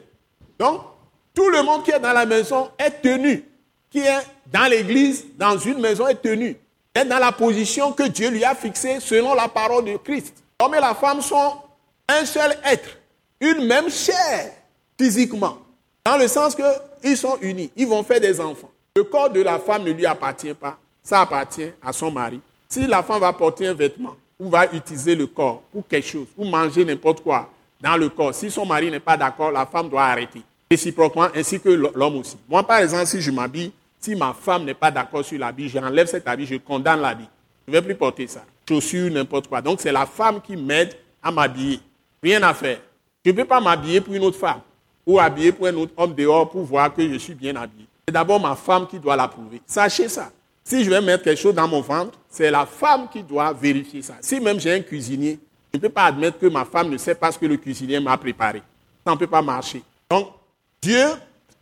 Donc, 0.59 0.81
tout 1.35 1.49
le 1.51 1.63
monde 1.63 1.85
qui 1.85 1.91
est 1.91 2.01
dans 2.01 2.13
la 2.13 2.27
maison 2.27 2.71
est 2.79 3.03
tenu. 3.03 3.45
Qui 3.91 4.01
est 4.01 4.27
dans 4.47 4.69
l'église, 4.69 5.27
dans 5.37 5.59
une 5.59 5.81
maison, 5.81 6.09
est 6.09 6.21
tenu. 6.21 6.57
Est 6.95 7.05
dans 7.05 7.19
la 7.19 7.33
position 7.33 7.93
que 7.93 8.05
Dieu 8.05 8.31
lui 8.31 8.45
a 8.45 8.55
fixée 8.55 8.99
selon 9.01 9.35
la 9.35 9.49
parole 9.49 9.85
de 9.85 9.97
Christ. 9.99 10.35
L'homme 10.61 10.75
et 10.75 10.81
la 10.81 10.95
femme 10.95 11.21
sont 11.21 11.55
un 12.09 12.25
seul 12.25 12.57
être, 12.65 12.89
une 13.41 13.67
même 13.67 13.91
chair 13.91 14.53
physiquement. 14.99 15.59
Dans 16.05 16.17
le 16.17 16.27
sens 16.27 16.57
qu'ils 16.57 17.17
sont 17.17 17.39
unis, 17.43 17.71
ils 17.77 17.87
vont 17.87 18.03
faire 18.03 18.21
des 18.21 18.41
enfants. 18.41 18.71
Le 18.97 19.05
corps 19.05 19.31
de 19.31 19.43
la 19.43 19.59
femme 19.59 19.85
ne 19.85 19.93
lui 19.93 20.07
appartient 20.07 20.55
pas, 20.55 20.79
ça 21.03 21.21
appartient 21.21 21.71
à 21.83 21.93
son 21.93 22.11
mari. 22.11 22.41
Si 22.69 22.87
la 22.87 23.03
femme 23.03 23.21
va 23.21 23.33
porter 23.33 23.69
un 23.69 23.75
vêtement 23.75 24.17
ou 24.39 24.49
va 24.49 24.73
utiliser 24.73 25.15
le 25.15 25.27
corps 25.27 25.63
pour 25.73 25.87
quelque 25.87 26.07
chose, 26.07 26.27
ou 26.37 26.45
manger 26.45 26.85
n'importe 26.85 27.23
quoi 27.23 27.51
dans 27.81 27.97
le 27.97 28.09
corps, 28.09 28.35
si 28.35 28.51
son 28.51 28.67
mari 28.67 28.91
n'est 28.91 29.01
pas 29.01 29.17
d'accord, 29.17 29.53
la 29.53 29.65
femme 29.65 29.89
doit 29.89 30.05
arrêter. 30.05 30.43
Réciproquement, 30.71 31.29
ainsi 31.35 31.61
que 31.61 31.69
l'homme 31.69 32.17
aussi. 32.17 32.37
Moi, 32.49 32.67
par 32.67 32.79
exemple, 32.79 33.07
si 33.07 33.21
je 33.21 33.31
m'habille, 33.31 33.73
si 34.01 34.15
ma 34.17 34.35
femme 34.35 34.65
n'est 34.65 34.75
pas 34.75 34.91
d'accord 34.91 35.25
sur 35.25 35.39
l'habit, 35.39 35.69
j'enlève 35.69 36.07
cet 36.07 36.27
habit, 36.27 36.47
je 36.47 36.57
condamne 36.57 37.01
l'habit. 37.01 37.29
Je 37.67 37.73
ne 37.73 37.79
vais 37.79 37.83
plus 37.83 37.95
porter 37.95 38.27
ça. 38.27 38.45
Chaussures, 38.69 39.11
n'importe 39.11 39.47
quoi. 39.47 39.63
Donc, 39.63 39.81
c'est 39.81 39.93
la 39.93 40.07
femme 40.07 40.41
qui 40.41 40.57
m'aide 40.57 40.95
à 41.23 41.31
m'habiller. 41.31 41.81
Rien 42.23 42.43
à 42.43 42.53
faire. 42.53 42.81
Je 43.25 43.31
ne 43.31 43.37
peux 43.37 43.45
pas 43.45 43.61
m'habiller 43.61 44.01
pour 44.01 44.15
une 44.15 44.25
autre 44.25 44.39
femme 44.39 44.61
ou 45.07 45.19
habiller 45.19 45.53
pour 45.53 45.67
un 45.67 45.75
autre 45.75 45.93
homme 45.97 46.15
dehors 46.15 46.51
pour 46.51 46.65
voir 46.65 46.93
que 46.93 47.09
je 47.09 47.17
suis 47.17 47.35
bien 47.35 47.55
habillé. 47.57 47.87
C'est 48.07 48.13
d'abord 48.13 48.41
ma 48.41 48.57
femme 48.57 48.87
qui 48.87 48.99
doit 48.99 49.17
l'approuver. 49.17 49.63
Sachez 49.67 50.09
ça. 50.09 50.31
Si 50.69 50.85
je 50.85 50.91
vais 50.91 51.01
mettre 51.01 51.25
quelque 51.25 51.41
chose 51.41 51.55
dans 51.55 51.67
mon 51.67 51.81
ventre, 51.81 52.19
c'est 52.29 52.51
la 52.51 52.67
femme 52.67 53.09
qui 53.11 53.23
doit 53.23 53.55
vérifier 53.55 54.03
ça. 54.03 54.17
Si 54.21 54.39
même 54.39 54.61
j'ai 54.61 54.75
un 54.75 54.81
cuisinier, 54.81 55.39
je 55.73 55.79
ne 55.79 55.81
peux 55.81 55.89
pas 55.89 56.05
admettre 56.05 56.39
que 56.39 56.45
ma 56.45 56.67
femme 56.67 56.91
ne 56.91 56.99
sait 56.99 57.15
pas 57.15 57.33
ce 57.33 57.39
que 57.39 57.47
le 57.47 57.57
cuisinier 57.57 57.99
m'a 58.01 58.19
préparé. 58.19 58.61
Ça 59.03 59.13
ne 59.13 59.17
peut 59.17 59.27
pas 59.27 59.41
marcher. 59.41 59.83
Donc, 60.11 60.29
Dieu 60.83 61.07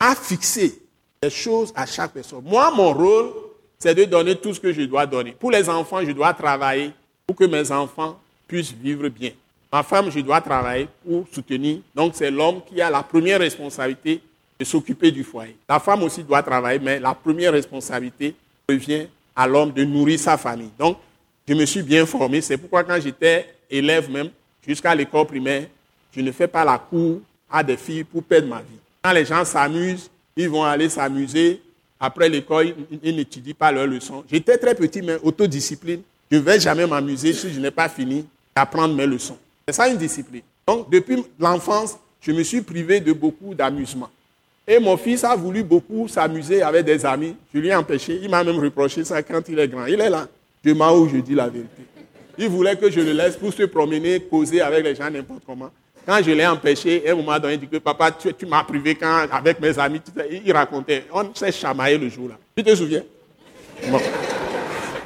a 0.01 0.17
fixé 0.17 0.83
des 1.23 1.31
choses 1.31 1.73
à 1.77 1.87
chaque 1.87 2.15
personne. 2.15 2.43
Moi, 2.45 2.69
mon 2.73 2.93
rôle, 2.93 3.31
c'est 3.79 3.95
de 3.95 4.03
donner 4.07 4.35
tout 4.35 4.53
ce 4.53 4.59
que 4.59 4.73
je 4.73 4.83
dois 4.83 5.07
donner. 5.07 5.37
Pour 5.39 5.53
les 5.53 5.69
enfants, 5.69 6.05
je 6.05 6.11
dois 6.11 6.35
travailler 6.35 6.91
pour 7.29 7.37
que 7.37 7.45
mes 7.45 7.71
enfants 7.71 8.19
puissent 8.49 8.73
vivre 8.73 9.09
bien. 9.09 9.31
Ma 9.73 9.85
femme, 9.85 10.11
je 10.11 10.19
dois 10.19 10.41
travailler 10.41 10.89
pour 11.07 11.27
soutenir. 11.31 11.79
Donc, 11.95 12.15
c'est 12.17 12.33
l'homme 12.33 12.61
qui 12.69 12.81
a 12.81 12.91
la 12.91 13.05
première 13.05 13.39
responsabilité 13.39 14.21
de 14.59 14.65
s'occuper 14.65 15.13
du 15.13 15.23
foyer. 15.23 15.57
La 15.69 15.79
femme 15.79 16.03
aussi 16.03 16.25
doit 16.25 16.43
travailler, 16.43 16.81
mais 16.81 16.99
la 16.99 17.15
première 17.15 17.53
responsabilité 17.53 18.35
revient 18.69 19.07
à 19.37 19.47
l'homme 19.47 19.71
de 19.73 19.85
nourrir 19.85 20.19
sa 20.19 20.37
famille. 20.37 20.71
Donc, 20.77 20.99
je 21.47 21.55
me 21.55 21.65
suis 21.65 21.83
bien 21.83 22.05
formé. 22.05 22.41
C'est 22.41 22.57
pourquoi 22.57 22.83
quand 22.83 23.01
j'étais 23.01 23.47
élève 23.71 24.11
même, 24.11 24.31
jusqu'à 24.67 24.93
l'école 24.93 25.27
primaire, 25.27 25.67
je 26.11 26.21
ne 26.21 26.33
fais 26.33 26.49
pas 26.49 26.65
la 26.65 26.77
cour 26.77 27.21
à 27.49 27.63
des 27.63 27.77
filles 27.77 28.03
pour 28.03 28.25
perdre 28.25 28.49
ma 28.49 28.59
vie. 28.59 28.79
Quand 29.05 29.13
les 29.13 29.25
gens 29.25 29.45
s'amusent, 29.45 30.11
ils 30.37 30.49
vont 30.49 30.65
aller 30.65 30.89
s'amuser. 30.89 31.63
Après 32.01 32.29
l'école, 32.29 32.75
ils, 33.03 33.15
n'étudient 33.15 33.55
pas 33.57 33.71
leurs 33.71 33.87
leçons. 33.87 34.25
J'étais 34.29 34.59
très 34.59 34.75
petit, 34.75 35.01
mais 35.01 35.17
autodiscipline. 35.23 36.03
Je 36.29 36.37
ne 36.37 36.43
vais 36.43 36.59
jamais 36.59 36.89
m'amuser 36.89 37.33
si 37.35 37.53
je 37.53 37.61
n'ai 37.61 37.71
pas 37.71 37.89
fini 37.89 38.27
d'apprendre 38.55 38.95
mes 38.95 39.07
leçons. 39.07 39.39
C'est 39.69 39.75
ça 39.75 39.89
une 39.89 39.97
discipline. 39.97 40.43
Donc, 40.67 40.91
depuis 40.91 41.25
l'enfance, 41.39 41.97
je 42.21 42.33
me 42.33 42.43
suis 42.43 42.63
privé 42.63 42.99
de 42.99 43.13
beaucoup 43.13 43.55
d'amusement. 43.55 44.11
Et 44.69 44.79
mon 44.81 44.97
fils 44.97 45.23
a 45.23 45.37
voulu 45.37 45.63
beaucoup 45.63 46.09
s'amuser 46.09 46.63
avec 46.63 46.85
des 46.85 47.07
amis. 47.07 47.37
Je 47.55 47.59
lui 47.59 47.69
ai 47.69 47.75
empêché. 47.75 48.19
Il 48.21 48.29
m'a 48.29 48.43
même 48.43 48.59
reproché 48.59 49.05
ça 49.05 49.23
quand 49.23 49.49
il 49.49 49.59
est 49.59 49.69
grand. 49.69 49.87
Il 49.87 50.01
est 50.01 50.11
là. 50.11 50.27
Je 50.65 50.73
m'en 50.73 50.93
où 50.97 51.09
je 51.09 51.19
dis 51.19 51.35
la 51.35 51.49
vérité. 51.49 51.83
Il 52.37 52.49
voulait 52.49 52.77
que 52.77 52.91
je 52.91 53.01
le 53.01 53.13
laisse 53.13 53.37
pour 53.37 53.53
se 53.53 53.63
promener, 53.63 54.21
causer 54.21 54.61
avec 54.61 54.85
les 54.85 54.95
gens 54.95 55.09
n'importe 55.09 55.43
comment. 55.47 55.71
Quand 56.05 56.21
je 56.23 56.31
l'ai 56.33 56.47
empêché, 56.47 57.09
un 57.09 57.15
moment 57.15 57.39
donné, 57.39 57.55
il 57.55 57.61
dit 57.61 57.69
que 57.69 57.79
papa, 57.79 58.11
tu, 58.13 58.47
m'as 58.47 58.65
privé 58.65 58.95
quand, 58.95 59.27
avec 59.31 59.61
mes 59.61 59.79
amis. 59.79 60.01
Il 60.45 60.53
racontait. 60.53 61.05
On 61.13 61.33
s'est 61.35 61.53
chamaillé 61.53 61.99
le 61.99 62.09
jour-là. 62.09 62.35
Tu 62.57 62.63
te 62.63 62.75
souviens? 62.75 63.03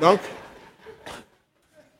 Donc, 0.00 0.20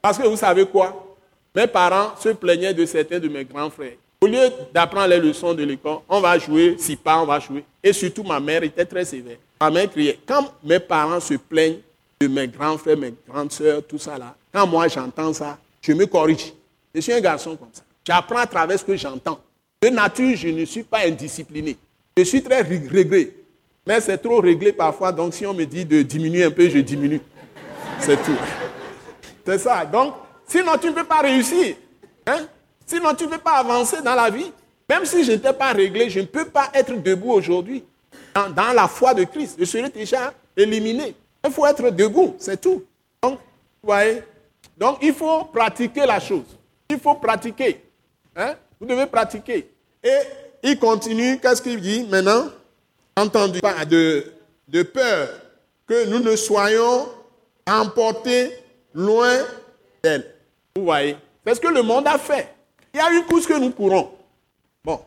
parce 0.01 0.19
que 0.19 0.27
vous 0.27 0.37
savez 0.37 0.65
quoi? 0.67 1.17
Mes 1.55 1.67
parents 1.67 2.15
se 2.19 2.31
plaignaient 2.31 2.73
de 2.73 2.87
certains 2.87 3.19
de 3.19 3.29
mes 3.29 3.45
grands 3.45 3.71
frères. 3.71 3.97
Au 4.23 4.27
lieu 4.27 4.53
d'apprendre 4.75 5.07
les 5.07 5.19
leçons 5.19 5.55
de 5.55 5.63
l'école, 5.65 6.01
on 6.07 6.21
va 6.21 6.39
jouer, 6.39 6.77
si 6.79 6.95
pas, 6.95 7.23
on 7.23 7.25
va 7.25 7.41
jouer. 7.41 7.65
Et 7.83 7.91
surtout, 7.95 8.23
ma 8.23 8.39
mère 8.39 8.63
était 8.63 8.85
très 8.85 9.03
sévère. 9.03 9.39
Ma 9.59 9.71
mère 9.71 9.91
criait. 9.91 10.19
Quand 10.27 10.53
mes 10.63 10.79
parents 10.79 11.21
se 11.21 11.35
plaignent 11.35 11.79
de 12.21 12.29
mes 12.29 12.47
grands 12.47 12.77
frères, 12.77 12.99
mes 12.99 13.15
grandes 13.27 13.51
sœurs, 13.51 13.83
tout 13.83 13.97
ça 13.97 14.19
là, 14.19 14.35
quand 14.53 14.67
moi 14.67 14.89
j'entends 14.89 15.33
ça, 15.33 15.57
je 15.81 15.93
me 15.95 16.05
corrige. 16.05 16.53
Je 16.95 17.01
suis 17.01 17.15
un 17.15 17.21
garçon 17.21 17.57
comme 17.57 17.71
ça. 17.73 17.83
J'apprends 18.05 18.37
à 18.37 18.47
travers 18.47 18.79
ce 18.79 18.85
que 18.85 18.95
j'entends. 18.95 19.41
De 19.81 19.89
nature, 19.89 20.37
je 20.37 20.49
ne 20.49 20.67
suis 20.67 20.83
pas 20.83 21.07
indiscipliné. 21.07 21.79
Je 22.15 22.25
suis 22.25 22.43
très 22.43 22.61
réglé. 22.61 23.35
Mais 23.87 24.03
c'est 24.03 24.19
trop 24.19 24.41
réglé 24.43 24.73
parfois, 24.73 25.13
donc 25.13 25.33
si 25.33 25.47
on 25.47 25.55
me 25.55 25.65
dit 25.65 25.87
de 25.87 26.03
diminuer 26.03 26.45
un 26.45 26.51
peu, 26.51 26.69
je 26.69 26.81
diminue. 26.81 27.23
C'est 27.99 28.23
tout. 28.23 28.37
C'est 29.47 29.59
ça. 29.59 29.87
Donc, 29.87 30.13
sinon 30.47 30.73
tu 30.79 30.89
ne 30.89 30.93
peux 30.93 31.05
pas 31.05 31.23
réussir. 31.23 31.77
Hein? 32.27 32.47
Sinon 32.91 33.15
tu 33.15 33.25
ne 33.25 33.31
peux 33.31 33.39
pas 33.39 33.59
avancer 33.59 34.03
dans 34.03 34.17
la 34.17 34.29
vie. 34.31 34.51
Même 34.89 35.05
si 35.05 35.23
je 35.23 35.31
n'étais 35.31 35.53
pas 35.53 35.73
réglé, 35.73 36.11
je 36.11 36.19
ne 36.19 36.25
peux 36.27 36.47
pas 36.47 36.71
être 36.75 36.93
debout 37.01 37.31
aujourd'hui. 37.31 37.85
Dans, 38.35 38.73
la 38.75 38.89
foi 38.89 39.15
de 39.15 39.23
Christ, 39.23 39.55
je 39.61 39.65
serais 39.65 39.91
déjà 39.91 40.35
éliminé. 40.57 41.15
Il 41.45 41.53
faut 41.53 41.65
être 41.67 41.91
debout, 41.91 42.35
c'est 42.39 42.61
tout. 42.61 42.83
Donc, 43.23 43.35
vous 43.35 43.87
voyez 43.87 44.25
Donc, 44.77 44.99
il 45.03 45.15
faut 45.15 45.45
pratiquer 45.45 46.05
la 46.05 46.19
chose. 46.19 46.59
Il 46.89 46.99
faut 46.99 47.15
pratiquer. 47.15 47.81
Hein? 48.35 48.55
Vous 48.81 48.87
devez 48.89 49.07
pratiquer. 49.07 49.71
Et 50.03 50.19
il 50.65 50.77
continue, 50.77 51.39
qu'est-ce 51.39 51.63
qu'il 51.63 51.81
dit 51.81 52.05
maintenant? 52.11 52.47
Entendu 53.17 53.61
de, 53.89 54.25
de 54.67 54.83
peur 54.83 55.29
que 55.87 56.07
nous 56.07 56.19
ne 56.19 56.35
soyons 56.35 57.09
emportés 57.69 58.51
loin 58.93 59.39
d'elle. 60.03 60.35
Vous 60.75 60.83
voyez 60.83 61.17
C'est 61.47 61.55
ce 61.55 61.61
que 61.61 61.69
le 61.69 61.83
monde 61.83 62.09
a 62.09 62.19
fait. 62.19 62.49
Il 62.93 62.97
y 62.97 63.01
a 63.01 63.11
une 63.13 63.25
course 63.25 63.47
que 63.47 63.59
nous 63.59 63.71
courons. 63.71 64.11
Bon, 64.85 65.01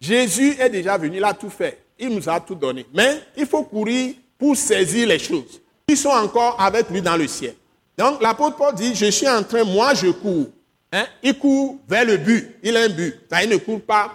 Jésus 0.00 0.56
est 0.58 0.70
déjà 0.70 0.96
venu, 0.98 1.16
il 1.16 1.24
a 1.24 1.34
tout 1.34 1.50
fait. 1.50 1.78
Il 1.98 2.10
nous 2.10 2.28
a 2.28 2.40
tout 2.40 2.54
donné. 2.54 2.86
Mais 2.92 3.22
il 3.36 3.46
faut 3.46 3.62
courir 3.62 4.14
pour 4.38 4.56
saisir 4.56 5.08
les 5.08 5.18
choses 5.18 5.60
qui 5.86 5.96
sont 5.96 6.10
encore 6.10 6.60
avec 6.60 6.90
lui 6.90 7.00
dans 7.00 7.16
le 7.16 7.26
ciel. 7.26 7.54
Donc 7.96 8.20
l'apôtre 8.20 8.56
Paul 8.56 8.74
dit, 8.74 8.94
je 8.94 9.06
suis 9.06 9.28
en 9.28 9.42
train, 9.42 9.64
moi 9.64 9.94
je 9.94 10.08
cours. 10.08 10.48
Hein? 10.92 11.06
Il 11.22 11.38
court 11.38 11.78
vers 11.88 12.04
le 12.04 12.18
but. 12.18 12.56
Il 12.62 12.76
a 12.76 12.82
un 12.82 12.88
but. 12.88 13.14
Il 13.42 13.48
ne 13.48 13.56
court 13.56 13.80
pas 13.80 14.12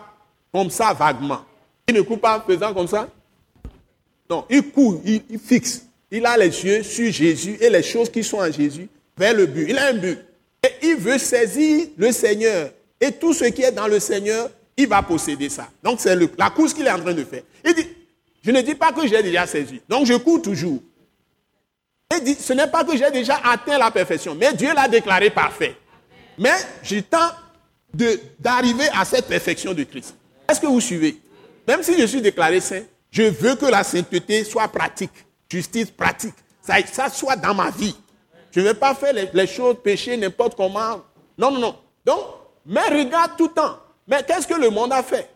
comme 0.54 0.70
ça 0.70 0.94
vaguement. 0.94 1.42
Il 1.88 1.96
ne 1.96 2.02
court 2.02 2.20
pas 2.20 2.38
en 2.38 2.42
faisant 2.42 2.74
comme 2.74 2.88
ça. 2.88 3.08
Non, 4.30 4.46
il 4.50 4.72
court, 4.72 5.02
il, 5.04 5.24
il, 5.30 5.40
fixe. 5.40 5.86
Il 6.10 6.26
a 6.26 6.38
les 6.38 6.64
yeux 6.64 6.84
sur 6.84 7.12
Jésus 7.12 7.58
et 7.60 7.70
les 7.70 7.84
choses 7.84 8.10
qui 8.10 8.24
sont 8.24 8.38
en 8.38 8.52
Jésus 8.52 8.88
vers 9.18 9.34
le 9.34 9.46
but. 9.46 9.66
Il 9.68 9.78
a 9.78 9.88
un 9.88 9.94
but. 9.94 10.20
Et 10.64 10.88
il 10.88 10.96
veut 10.96 11.18
saisir 11.18 11.88
le 11.98 12.12
Seigneur. 12.12 12.70
Et 13.02 13.12
tout 13.12 13.34
ce 13.34 13.46
qui 13.46 13.64
est 13.64 13.72
dans 13.72 13.88
le 13.88 14.00
Seigneur, 14.00 14.50
il 14.78 14.88
va 14.88 15.02
posséder 15.02 15.50
ça. 15.50 15.68
Donc 15.84 16.00
c'est 16.00 16.16
la 16.38 16.50
course 16.52 16.74
qu'il 16.74 16.86
est 16.86 16.92
en 16.92 17.00
train 17.00 17.14
de 17.14 17.24
faire. 17.24 17.42
Il 17.66 17.74
dit, 17.74 17.88
je 18.44 18.52
ne 18.52 18.62
dis 18.62 18.76
pas 18.76 18.92
que 18.92 19.06
j'ai 19.08 19.22
déjà 19.22 19.46
saisi. 19.48 19.82
Donc 19.90 20.06
je 20.06 20.14
cours 20.14 20.42
toujours. 20.42 20.80
Il 22.14 22.24
dit, 22.24 22.36
ce 22.36 22.54
n'est 22.54 22.68
pas 22.68 22.84
que 22.84 22.96
j'ai 22.96 23.10
déjà 23.12 23.40
atteint 23.44 23.78
la 23.78 23.90
perfection, 23.90 24.36
mais 24.36 24.54
Dieu 24.54 24.74
l'a 24.74 24.88
déclaré 24.88 25.30
parfait. 25.30 25.76
Mais 26.38 26.54
j'ai 26.84 27.02
temps 27.02 27.32
d'arriver 28.40 28.88
à 28.94 29.04
cette 29.04 29.28
perfection 29.28 29.74
de 29.74 29.84
Christ. 29.84 30.16
Est-ce 30.50 30.60
que 30.60 30.68
vous 30.68 30.82
suivez? 30.82 31.20
Même 31.68 31.84
si 31.84 32.00
je 32.00 32.06
suis 32.06 32.22
déclaré 32.22 32.60
saint, 32.60 32.82
je 33.10 33.24
veux 33.24 33.56
que 33.56 33.66
la 33.66 33.84
sainteté 33.84 34.44
soit 34.44 34.68
pratique, 34.68 35.12
justice 35.50 35.92
pratique, 35.92 36.34
ça, 36.62 37.10
soit 37.10 37.36
dans 37.36 37.54
ma 37.54 37.70
vie. 37.72 37.96
Je 38.52 38.60
ne 38.60 38.66
vais 38.66 38.74
pas 38.74 38.96
faire 38.96 39.14
les, 39.14 39.48
choses, 39.48 39.78
pécher 39.84 40.18
n'importe 40.18 40.56
comment. 40.56 41.02
Non, 41.38 41.52
non, 41.52 41.60
non. 41.60 41.76
Donc, 42.06 42.20
mais 42.66 42.82
regarde 42.90 43.32
tout 43.38 43.48
le 43.48 43.54
temps. 43.54 43.78
Mais 44.08 44.24
qu'est-ce 44.28 44.48
que 44.48 44.60
le 44.60 44.70
monde 44.70 44.92
a 44.94 45.04
fait? 45.04 45.30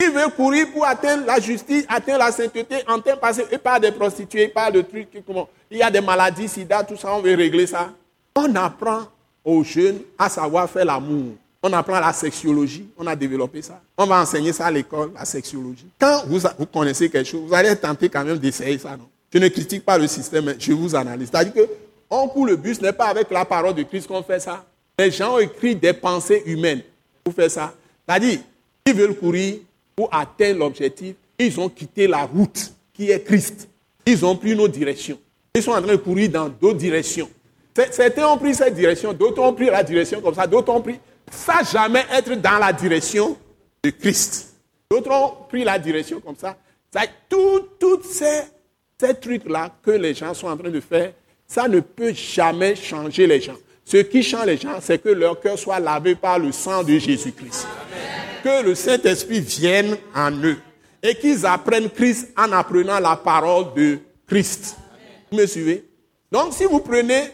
Il 0.00 0.10
veut 0.10 0.28
courir 0.30 0.66
pour 0.72 0.84
atteindre 0.84 1.26
la 1.26 1.38
justice, 1.38 1.84
atteindre 1.88 2.20
la 2.20 2.32
sainteté, 2.32 2.76
en 2.88 2.98
temps 2.98 3.16
passé, 3.16 3.44
il 3.52 3.58
parle 3.58 3.82
des 3.82 3.92
prostituées, 3.92 4.48
parle 4.48 4.72
de 4.72 4.82
trucs, 4.82 5.08
comment, 5.24 5.48
il 5.70 5.78
y 5.78 5.82
a 5.82 5.90
des 5.90 6.00
maladies, 6.00 6.48
sida, 6.48 6.82
tout 6.82 6.96
ça, 6.96 7.14
on 7.14 7.20
veut 7.20 7.36
régler 7.36 7.66
ça. 7.66 7.90
On 8.34 8.54
apprend 8.56 9.02
aux 9.44 9.62
jeunes 9.62 10.00
à 10.18 10.28
savoir 10.28 10.68
faire 10.68 10.84
l'amour. 10.84 11.34
On 11.62 11.72
apprend 11.72 12.00
la 12.00 12.12
sexologie, 12.12 12.88
on 12.98 13.06
a 13.06 13.14
développé 13.14 13.62
ça. 13.62 13.80
On 13.96 14.06
va 14.06 14.20
enseigner 14.20 14.52
ça 14.52 14.66
à 14.66 14.70
l'école, 14.72 15.12
la 15.14 15.24
sexologie. 15.24 15.86
Quand 16.00 16.24
vous, 16.26 16.40
connaissez 16.66 17.08
quelque 17.08 17.28
chose, 17.28 17.42
vous 17.46 17.54
allez 17.54 17.76
tenter 17.76 18.08
quand 18.08 18.24
même 18.24 18.38
d'essayer 18.38 18.78
ça, 18.78 18.96
non? 18.96 19.08
Je 19.32 19.38
ne 19.38 19.48
critique 19.48 19.84
pas 19.84 19.96
le 19.96 20.08
système, 20.08 20.46
mais 20.46 20.56
je 20.58 20.72
vous 20.72 20.94
analyse. 20.96 21.28
C'est-à-dire 21.30 21.54
que 21.54 21.68
on 22.10 22.28
court 22.28 22.46
le 22.46 22.56
bus, 22.56 22.80
n'est 22.82 22.92
pas 22.92 23.06
avec 23.06 23.30
la 23.30 23.44
parole 23.44 23.74
de 23.74 23.84
Christ 23.84 24.08
qu'on 24.08 24.22
fait 24.22 24.40
ça. 24.40 24.64
Les 25.02 25.10
gens 25.10 25.34
ont 25.34 25.38
écrit 25.40 25.74
des 25.74 25.92
pensées 25.92 26.44
humaines 26.46 26.82
pour 27.24 27.34
faire 27.34 27.50
ça. 27.50 27.74
C'est-à-dire, 28.06 28.38
ils 28.86 28.94
veulent 28.94 29.16
courir 29.16 29.56
pour 29.96 30.08
atteindre 30.14 30.60
l'objectif. 30.60 31.16
Ils 31.40 31.58
ont 31.58 31.68
quitté 31.68 32.06
la 32.06 32.22
route 32.22 32.72
qui 32.94 33.10
est 33.10 33.20
Christ. 33.24 33.68
Ils 34.06 34.24
ont 34.24 34.36
pris 34.36 34.54
nos 34.54 34.68
directions. 34.68 35.18
Ils 35.56 35.62
sont 35.62 35.72
en 35.72 35.82
train 35.82 35.90
de 35.90 35.96
courir 35.96 36.30
dans 36.30 36.48
d'autres 36.48 36.78
directions. 36.78 37.28
Certains 37.90 38.28
ont 38.28 38.38
pris 38.38 38.54
cette 38.54 38.76
direction, 38.76 39.12
d'autres 39.12 39.42
ont 39.42 39.52
pris 39.52 39.66
la 39.66 39.82
direction 39.82 40.20
comme 40.20 40.34
ça, 40.36 40.46
d'autres 40.46 40.72
ont 40.72 40.80
pris 40.80 41.00
sans 41.32 41.68
jamais 41.68 42.04
être 42.12 42.34
dans 42.34 42.58
la 42.60 42.72
direction 42.72 43.36
de 43.82 43.90
Christ. 43.90 44.54
D'autres 44.88 45.10
ont 45.10 45.32
pris 45.48 45.64
la 45.64 45.80
direction 45.80 46.20
comme 46.20 46.36
ça. 46.36 46.56
Tous 47.28 48.02
ces, 48.04 48.42
ces 49.00 49.14
trucs-là 49.14 49.74
que 49.82 49.90
les 49.90 50.14
gens 50.14 50.32
sont 50.32 50.46
en 50.46 50.56
train 50.56 50.70
de 50.70 50.80
faire, 50.80 51.12
ça 51.48 51.66
ne 51.66 51.80
peut 51.80 52.12
jamais 52.12 52.76
changer 52.76 53.26
les 53.26 53.40
gens. 53.40 53.56
Ce 53.84 53.96
qui 53.98 54.22
change 54.22 54.46
les 54.46 54.56
gens, 54.56 54.78
c'est 54.80 54.98
que 55.02 55.08
leur 55.08 55.40
cœur 55.40 55.58
soit 55.58 55.80
lavé 55.80 56.14
par 56.14 56.38
le 56.38 56.52
sang 56.52 56.82
de 56.82 56.98
Jésus-Christ. 56.98 57.66
Que 58.42 58.62
le 58.62 58.74
Saint-Esprit 58.74 59.40
vienne 59.40 59.96
en 60.14 60.30
eux 60.30 60.56
et 61.02 61.14
qu'ils 61.14 61.44
apprennent 61.44 61.90
Christ 61.90 62.32
en 62.36 62.52
apprenant 62.52 63.00
la 63.00 63.16
parole 63.16 63.74
de 63.74 63.98
Christ. 64.26 64.76
Vous 65.30 65.38
me 65.38 65.46
suivez? 65.46 65.84
Donc 66.30 66.52
si 66.52 66.64
vous 66.64 66.80
prenez 66.80 67.30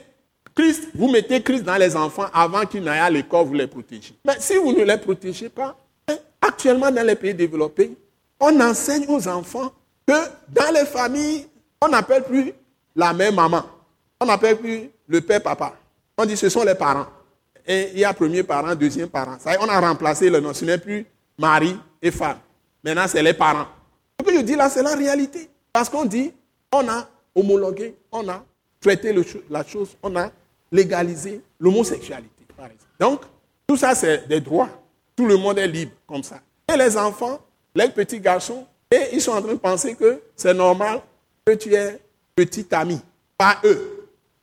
Christ, 0.54 0.88
vous 0.94 1.08
mettez 1.08 1.40
Christ 1.42 1.62
dans 1.62 1.76
les 1.76 1.94
enfants 1.94 2.26
avant 2.32 2.64
qu'ils 2.66 2.82
n'aillent 2.82 2.98
à 2.98 3.10
l'école, 3.10 3.46
vous 3.46 3.54
les 3.54 3.66
protégez. 3.66 4.14
Mais 4.24 4.36
si 4.40 4.56
vous 4.56 4.72
ne 4.72 4.82
les 4.84 4.96
protégez 4.96 5.48
pas, 5.48 5.76
hein, 6.08 6.16
actuellement 6.40 6.90
dans 6.90 7.06
les 7.06 7.14
pays 7.14 7.34
développés, 7.34 7.96
on 8.40 8.60
enseigne 8.60 9.04
aux 9.08 9.28
enfants 9.28 9.72
que 10.06 10.14
dans 10.48 10.72
les 10.74 10.86
familles, 10.86 11.46
on 11.80 11.88
n'appelle 11.88 12.24
plus 12.24 12.52
la 12.96 13.12
mère 13.12 13.32
maman. 13.32 13.62
On 14.20 14.26
n'appelle 14.26 14.56
plus 14.56 14.90
le 15.06 15.20
père 15.20 15.42
papa. 15.42 15.74
On 16.18 16.26
dit 16.26 16.36
ce 16.36 16.48
sont 16.48 16.64
les 16.64 16.74
parents. 16.74 17.06
Il 17.66 17.98
y 17.98 18.04
a 18.04 18.12
premier 18.12 18.42
parent, 18.42 18.74
deuxième 18.74 19.08
parent. 19.08 19.36
On 19.60 19.68
a 19.68 19.80
remplacé 19.80 20.28
le 20.28 20.40
nom. 20.40 20.52
Ce 20.52 20.64
n'est 20.64 20.78
plus 20.78 21.06
mari 21.38 21.78
et 22.02 22.10
femme. 22.10 22.38
Maintenant, 22.82 23.06
c'est 23.06 23.22
les 23.22 23.34
parents. 23.34 23.66
Ce 24.20 24.26
que 24.26 24.34
je 24.34 24.40
dis 24.40 24.56
là, 24.56 24.68
c'est 24.68 24.82
la 24.82 24.96
réalité. 24.96 25.48
Parce 25.72 25.88
qu'on 25.88 26.04
dit, 26.04 26.32
on 26.72 26.88
a 26.88 27.06
homologué, 27.34 27.94
on 28.10 28.28
a 28.28 28.44
traité 28.80 29.14
la 29.48 29.64
chose, 29.64 29.96
on 30.02 30.16
a 30.16 30.30
légalisé 30.72 31.40
l'homosexualité. 31.60 32.28
Donc, 32.98 33.20
tout 33.66 33.76
ça, 33.76 33.94
c'est 33.94 34.26
des 34.26 34.40
droits. 34.40 34.68
Tout 35.14 35.26
le 35.26 35.36
monde 35.36 35.58
est 35.58 35.68
libre 35.68 35.92
comme 36.06 36.22
ça. 36.22 36.40
Et 36.72 36.76
les 36.76 36.96
enfants, 36.96 37.38
les 37.74 37.88
petits 37.88 38.20
garçons, 38.20 38.66
et 38.90 39.10
ils 39.12 39.20
sont 39.20 39.32
en 39.32 39.42
train 39.42 39.52
de 39.52 39.58
penser 39.58 39.94
que 39.94 40.20
c'est 40.34 40.54
normal 40.54 41.00
que 41.44 41.52
tu 41.52 41.72
aies 41.74 42.00
petit 42.34 42.66
ami. 42.72 43.00
Pas 43.36 43.58
eux 43.64 43.98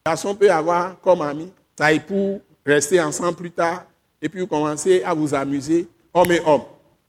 garçon 0.05 0.35
peut 0.35 0.51
avoir 0.51 0.99
comme 1.01 1.21
ami 1.21 1.51
ça 1.77 1.87
pour 1.99 2.39
rester 2.65 3.01
ensemble 3.01 3.35
plus 3.35 3.51
tard 3.51 3.85
et 4.21 4.29
puis 4.29 4.47
commencer 4.47 5.03
à 5.03 5.13
vous 5.13 5.33
amuser, 5.33 5.87
homme 6.13 6.31
et 6.31 6.41
homme, 6.45 6.63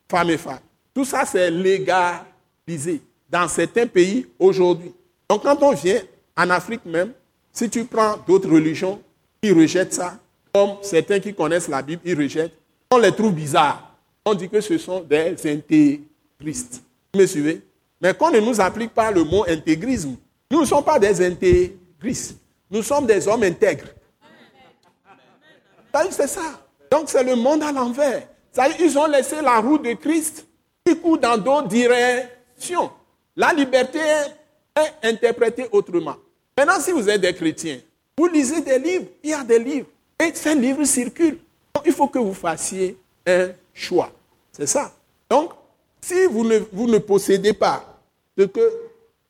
femme 0.08 0.30
et 0.30 0.36
femme. 0.36 0.60
Tout 0.94 1.04
ça, 1.04 1.24
c'est 1.24 1.50
légalisé 1.50 3.00
dans 3.30 3.48
certains 3.48 3.86
pays 3.86 4.26
aujourd'hui. 4.38 4.92
Donc 5.28 5.42
quand 5.42 5.62
on 5.62 5.72
vient 5.72 6.00
en 6.36 6.50
Afrique 6.50 6.84
même, 6.84 7.12
si 7.52 7.70
tu 7.70 7.84
prends 7.84 8.16
d'autres 8.26 8.50
religions 8.50 9.00
qui 9.40 9.52
rejettent 9.52 9.94
ça, 9.94 10.18
comme 10.52 10.76
certains 10.82 11.20
qui 11.20 11.34
connaissent 11.34 11.68
la 11.68 11.82
Bible, 11.82 12.02
ils 12.04 12.16
rejettent, 12.16 12.54
on 12.90 12.98
les 12.98 13.12
trouve 13.12 13.32
bizarres. 13.32 13.94
On 14.24 14.34
dit 14.34 14.48
que 14.48 14.60
ce 14.60 14.76
sont 14.78 15.00
des 15.00 15.34
intégristes. 15.44 16.82
Vous 17.14 17.20
me 17.20 17.26
suivez? 17.26 17.62
Mais 18.00 18.12
qu'on 18.14 18.30
ne 18.30 18.40
nous 18.40 18.60
applique 18.60 18.92
pas 18.92 19.10
le 19.10 19.24
mot 19.24 19.44
intégrisme, 19.48 20.16
nous 20.50 20.60
ne 20.60 20.66
sommes 20.66 20.84
pas 20.84 20.98
des 20.98 21.24
intégristes. 21.24 22.38
Nous 22.70 22.82
sommes 22.82 23.06
des 23.06 23.26
hommes 23.26 23.42
intègres. 23.42 23.88
C'est 26.10 26.26
ça. 26.26 26.60
Donc 26.90 27.08
c'est 27.08 27.22
le 27.22 27.36
monde 27.36 27.62
à 27.62 27.72
l'envers. 27.72 28.26
Ils 28.80 28.98
ont 28.98 29.06
laissé 29.06 29.40
la 29.42 29.58
route 29.58 29.84
de 29.84 29.92
Christ 29.94 30.46
qui 30.84 30.96
court 30.96 31.18
dans 31.18 31.36
d'autres 31.36 31.68
directions. 31.68 32.90
La 33.36 33.52
liberté 33.52 33.98
est 33.98 35.08
interprétée 35.08 35.68
autrement. 35.72 36.16
Maintenant, 36.56 36.80
si 36.80 36.90
vous 36.92 37.08
êtes 37.08 37.20
des 37.20 37.34
chrétiens, 37.34 37.80
vous 38.16 38.26
lisez 38.26 38.62
des 38.62 38.78
livres, 38.78 39.04
il 39.22 39.30
y 39.30 39.34
a 39.34 39.44
des 39.44 39.58
livres, 39.58 39.88
et 40.18 40.32
ces 40.34 40.54
livres 40.54 40.84
circulent. 40.84 41.38
Donc, 41.74 41.84
il 41.84 41.92
faut 41.92 42.08
que 42.08 42.18
vous 42.18 42.32
fassiez 42.32 42.96
un 43.26 43.50
choix. 43.74 44.10
C'est 44.52 44.66
ça. 44.66 44.90
Donc, 45.28 45.50
si 46.00 46.24
vous 46.26 46.44
ne, 46.44 46.58
vous 46.72 46.86
ne 46.86 46.96
possédez 46.96 47.52
pas 47.52 48.00
ce 48.38 48.44
que 48.44 48.72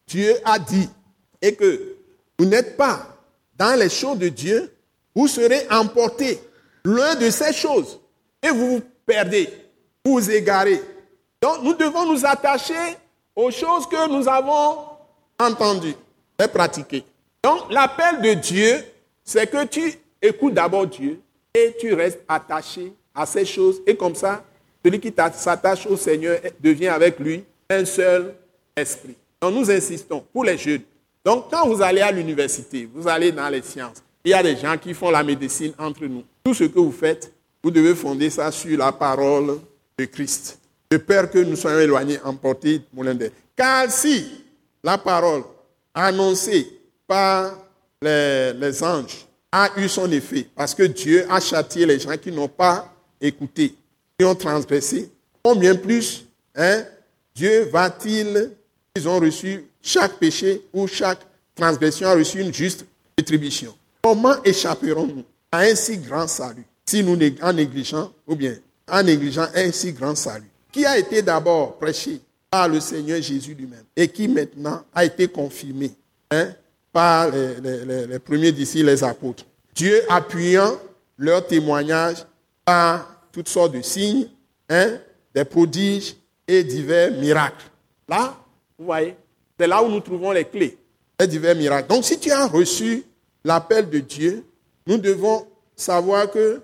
Dieu 0.07 0.37
a 0.45 0.59
dit 0.59 0.89
et 1.43 1.55
que 1.55 1.97
vous 2.39 2.45
n'êtes 2.45 2.77
pas 2.77 3.09
dans 3.59 3.77
les 3.77 3.89
choses 3.89 4.19
de 4.19 4.29
Dieu, 4.29 4.73
vous 5.15 5.27
serez 5.27 5.67
emporté 5.71 6.39
loin 6.87 7.15
de 7.17 7.31
ces 7.31 7.53
choses 7.53 7.99
et 8.43 8.49
vous 8.51 8.77
vous 8.77 8.83
perdez, 9.05 9.49
vous 10.05 10.13
vous 10.13 10.31
égarez. 10.31 10.81
Donc 11.41 11.63
nous 11.63 11.75
devons 11.75 12.13
nous 12.13 12.25
attacher 12.25 12.75
aux 13.35 13.51
choses 13.51 13.87
que 13.87 14.09
nous 14.09 14.29
avons 14.29 14.79
entendues 15.39 15.95
et 16.43 16.49
pratiquées. 16.49 17.05
Donc 17.43 17.71
l'appel 17.71 18.23
de 18.23 18.35
Dieu, 18.35 18.85
c'est 19.25 19.51
que 19.51 19.65
tu 19.65 19.99
écoutes 20.23 20.55
d'abord 20.55 20.87
Dieu 20.87 21.21
et 21.53 21.75
tu 21.79 21.93
restes 21.93 22.21
attaché 22.29 22.93
à 23.15 23.27
ces 23.27 23.45
choses. 23.45 23.81
Et 23.87 23.97
comme 23.97 24.15
ça, 24.15 24.45
celui 24.85 25.01
qui 25.01 25.13
s'attache 25.35 25.87
au 25.87 25.97
Seigneur 25.97 26.39
devient 26.61 26.89
avec 26.89 27.19
lui 27.19 27.45
un 27.69 27.85
seul 27.85 28.35
esprit. 28.77 29.17
Donc 29.41 29.55
nous 29.55 29.71
insistons 29.71 30.25
pour 30.33 30.45
les 30.45 30.57
jeunes 30.57 30.83
donc, 31.27 31.51
quand 31.51 31.67
vous 31.67 31.83
allez 31.83 32.03
à 32.03 32.13
l'université, 32.13 32.89
vous 32.95 33.09
allez 33.09 33.33
dans 33.33 33.49
les 33.49 33.61
sciences, 33.61 34.01
il 34.27 34.31
y 34.31 34.35
a 34.35 34.43
des 34.43 34.57
gens 34.57 34.77
qui 34.77 34.93
font 34.93 35.11
la 35.11 35.23
médecine 35.23 35.73
entre 35.79 36.05
nous. 36.05 36.25
Tout 36.43 36.53
ce 36.53 36.65
que 36.65 36.81
vous 36.81 36.91
faites, 36.91 37.33
vous 37.63 37.71
devez 37.71 37.95
fonder 37.95 38.29
ça 38.29 38.51
sur 38.51 38.77
la 38.77 38.91
parole 38.91 39.61
de 39.97 40.05
Christ. 40.07 40.59
De 40.91 40.97
peur 40.97 41.31
que 41.31 41.39
nous 41.39 41.55
soyons 41.55 41.79
éloignés, 41.79 42.19
emportés, 42.25 42.83
moulin 42.93 43.17
Car 43.55 43.89
si 43.89 44.45
la 44.83 44.99
parole 44.99 45.45
annoncée 45.95 46.67
par 47.07 47.57
les, 48.03 48.53
les, 48.55 48.83
anges 48.83 49.29
a 49.53 49.71
eu 49.77 49.89
son 49.89 50.11
effet, 50.11 50.49
parce 50.57 50.75
que 50.75 50.83
Dieu 50.83 51.25
a 51.31 51.39
châtié 51.39 51.87
les 51.87 52.01
gens 52.01 52.17
qui 52.17 52.33
n'ont 52.33 52.49
pas 52.49 52.93
écouté, 53.21 53.77
qui 54.19 54.25
ont 54.25 54.35
transgressé, 54.35 55.09
combien 55.41 55.77
plus 55.77 56.25
hein, 56.57 56.83
Dieu 57.33 57.69
va-t-il, 57.73 58.51
ils 58.97 59.09
ont 59.09 59.21
reçu 59.21 59.67
chaque 59.81 60.15
péché 60.15 60.63
ou 60.73 60.89
chaque 60.89 61.21
transgression 61.55 62.09
a 62.09 62.15
reçu 62.15 62.41
une 62.41 62.53
juste 62.53 62.85
rétribution. 63.17 63.73
Comment 64.07 64.41
échapperons-nous 64.45 65.25
à 65.51 65.63
un 65.63 65.75
si 65.75 65.99
grand 65.99 66.29
salut? 66.29 66.65
Si 66.85 67.03
nous 67.03 67.19
en 67.43 67.53
négligeant 67.53 68.13
ou 68.25 68.37
bien 68.37 68.55
en 68.89 69.03
négligeant 69.03 69.49
un 69.53 69.73
si 69.73 69.93
grand 69.93 70.15
salut 70.15 70.49
qui 70.71 70.87
a 70.87 70.97
été 70.97 71.23
d'abord 71.23 71.77
prêché 71.77 72.21
par 72.49 72.69
le 72.69 72.79
Seigneur 72.79 73.21
Jésus 73.21 73.55
lui-même 73.55 73.83
et 73.97 74.07
qui 74.07 74.29
maintenant 74.29 74.85
a 74.95 75.05
été 75.05 75.27
confirmé 75.27 75.91
hein, 76.31 76.51
par 76.93 77.33
les, 77.33 78.21
premiers 78.21 78.53
d'ici, 78.53 78.85
les 78.85 79.03
apôtres? 79.03 79.45
Dieu 79.75 80.01
appuyant 80.09 80.79
leur 81.19 81.45
témoignage 81.45 82.25
par 82.65 83.23
toutes 83.33 83.49
sortes 83.49 83.73
de 83.73 83.83
signes, 83.83 84.29
hein, 84.69 84.99
des 85.35 85.45
prodiges 85.45 86.15
et 86.47 86.63
divers 86.63 87.11
miracles. 87.11 87.67
Là, 88.09 88.37
vous 88.79 88.85
voyez, 88.85 89.17
c'est 89.59 89.67
là 89.67 89.83
où 89.83 89.89
nous 89.89 89.99
trouvons 89.99 90.31
les 90.31 90.45
clés 90.45 90.79
les 91.19 91.27
divers 91.27 91.57
miracles. 91.57 91.89
Donc 91.89 92.05
si 92.05 92.21
tu 92.21 92.31
as 92.31 92.47
reçu 92.47 93.03
l'appel 93.47 93.89
de 93.89 94.01
Dieu, 94.01 94.45
nous 94.87 94.99
devons 94.99 95.47
savoir 95.77 96.31
que 96.31 96.61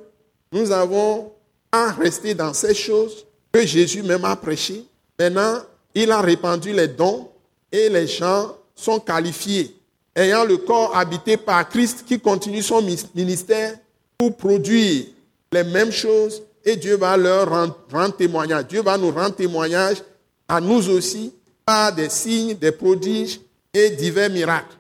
nous 0.51 0.73
avons 0.73 1.33
à 1.71 1.93
rester 1.93 2.35
dans 2.35 2.53
ces 2.53 2.75
choses 2.75 3.25
que 3.53 3.65
Jésus 3.65 4.03
même 4.03 4.25
a 4.25 4.35
prêchées. 4.35 4.85
Maintenant, 5.19 5.61
il 5.95 6.11
a 6.11 6.21
répandu 6.21 6.73
les 6.73 6.89
dons 6.89 7.29
et 7.71 7.89
les 7.89 8.07
gens 8.09 8.57
sont 8.75 8.99
qualifiés, 8.99 9.77
ayant 10.17 10.45
le 10.45 10.57
corps 10.57 10.97
habité 10.97 11.37
par 11.37 11.69
Christ 11.69 12.05
qui 12.07 12.19
continue 12.19 12.63
son 12.63 12.83
ministère 13.15 13.79
pour 14.19 14.37
produire 14.37 15.07
les 15.53 15.65
mêmes 15.65 15.93
choses 15.93 16.43
et 16.65 16.77
Dieu 16.77 16.97
va 16.97 17.17
leur 17.17 17.49
rendre 17.49 18.17
témoignage. 18.17 18.67
Dieu 18.67 18.83
va 18.83 18.99
nous 18.99 19.11
rendre 19.13 19.37
témoignage 19.37 19.99
à 20.49 20.61
nous 20.61 20.89
aussi 20.91 21.33
par 21.65 21.95
des 21.95 22.09
signes, 22.09 22.55
des 22.55 22.73
prodiges 22.73 23.41
et 23.73 23.91
divers 23.91 24.31
miracles, 24.31 24.77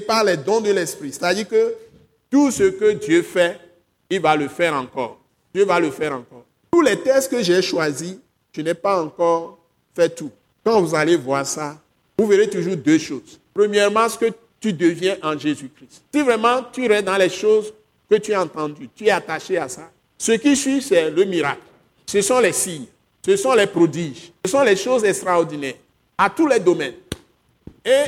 par 0.00 0.24
les 0.24 0.36
dons 0.36 0.60
de 0.60 0.70
l'Esprit. 0.70 1.12
C'est-à-dire 1.12 1.48
que 1.48 1.74
tout 2.30 2.50
ce 2.50 2.64
que 2.64 2.92
Dieu 2.92 3.22
fait, 3.22 3.58
il 4.10 4.20
va 4.20 4.36
le 4.36 4.48
faire 4.48 4.74
encore. 4.74 5.18
Dieu 5.54 5.64
va 5.64 5.78
le 5.80 5.90
faire 5.90 6.12
encore. 6.12 6.44
Tous 6.70 6.80
les 6.80 6.98
tests 6.98 7.30
que 7.30 7.42
j'ai 7.42 7.62
choisis, 7.62 8.16
je 8.52 8.60
n'ai 8.60 8.74
pas 8.74 9.02
encore 9.02 9.58
fait 9.94 10.08
tout. 10.08 10.30
Quand 10.64 10.80
vous 10.80 10.94
allez 10.94 11.16
voir 11.16 11.46
ça, 11.46 11.78
vous 12.18 12.26
verrez 12.26 12.48
toujours 12.48 12.76
deux 12.76 12.98
choses. 12.98 13.38
Premièrement, 13.52 14.08
ce 14.08 14.18
que 14.18 14.26
tu 14.60 14.72
deviens 14.72 15.16
en 15.22 15.38
Jésus-Christ. 15.38 16.02
Si 16.12 16.22
vraiment 16.22 16.62
tu 16.72 16.86
restes 16.86 17.04
dans 17.04 17.16
les 17.16 17.28
choses 17.28 17.72
que 18.08 18.16
tu 18.16 18.32
as 18.32 18.42
entendues, 18.42 18.88
tu 18.94 19.06
es 19.06 19.10
attaché 19.10 19.58
à 19.58 19.68
ça, 19.68 19.90
ce 20.16 20.32
qui 20.32 20.56
suit, 20.56 20.80
c'est 20.80 21.10
le 21.10 21.24
miracle. 21.24 21.60
Ce 22.06 22.22
sont 22.22 22.40
les 22.40 22.52
signes, 22.52 22.86
ce 23.24 23.36
sont 23.36 23.52
les 23.52 23.66
prodiges, 23.66 24.32
ce 24.44 24.50
sont 24.50 24.62
les 24.62 24.76
choses 24.76 25.04
extraordinaires 25.04 25.74
à 26.16 26.30
tous 26.30 26.46
les 26.46 26.60
domaines. 26.60 26.94
Et 27.84 28.04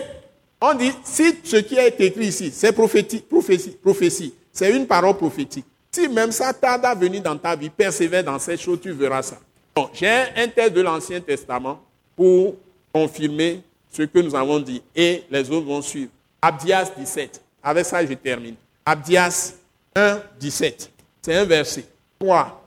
on 0.60 0.74
dit, 0.74 0.92
si 1.04 1.34
ce 1.44 1.56
qui 1.56 1.76
est 1.76 2.00
écrit 2.00 2.26
ici, 2.26 2.50
c'est 2.52 2.72
prophétie, 2.72 3.20
prophétie, 3.20 3.70
prophétie 3.70 4.34
c'est 4.56 4.74
une 4.74 4.86
parole 4.86 5.14
prophétique. 5.18 5.66
Si 5.92 6.08
même 6.08 6.32
ça 6.32 6.50
tarde 6.54 6.86
à 6.86 6.94
venir 6.94 7.22
dans 7.22 7.36
ta 7.36 7.54
vie, 7.54 7.68
persévère 7.68 8.24
dans 8.24 8.38
ces 8.38 8.56
choses, 8.56 8.80
tu 8.80 8.90
verras 8.92 9.22
ça. 9.22 9.38
Bon, 9.74 9.90
j'ai 9.92 10.08
un 10.08 10.48
texte 10.48 10.72
de 10.72 10.80
l'Ancien 10.80 11.20
Testament 11.20 11.78
pour 12.16 12.54
confirmer 12.90 13.62
ce 13.92 14.02
que 14.04 14.18
nous 14.18 14.34
avons 14.34 14.58
dit 14.58 14.82
et 14.94 15.24
les 15.30 15.50
autres 15.50 15.66
vont 15.66 15.82
suivre. 15.82 16.10
Abdias 16.40 16.90
17. 16.96 17.42
Avec 17.62 17.84
ça, 17.84 18.04
je 18.04 18.14
termine. 18.14 18.54
Abdias 18.86 19.52
1, 19.94 20.22
17. 20.40 20.90
C'est 21.20 21.34
un 21.34 21.44
verset. 21.44 21.84
3. 22.18 22.62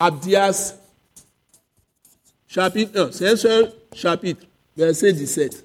Abdias, 0.00 0.74
chapitre 2.48 3.00
1. 3.00 3.12
C'est 3.12 3.28
un 3.28 3.36
seul 3.36 3.72
chapitre. 3.94 4.46
Verset 4.76 5.12
17. 5.12 5.64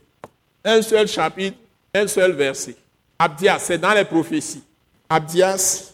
Un 0.70 0.82
seul 0.82 1.08
chapitre, 1.08 1.56
un 1.94 2.06
seul 2.08 2.34
verset. 2.34 2.76
Abdias, 3.18 3.60
c'est 3.60 3.78
dans 3.78 3.94
les 3.94 4.04
prophéties. 4.04 4.62
Abdias, 5.08 5.94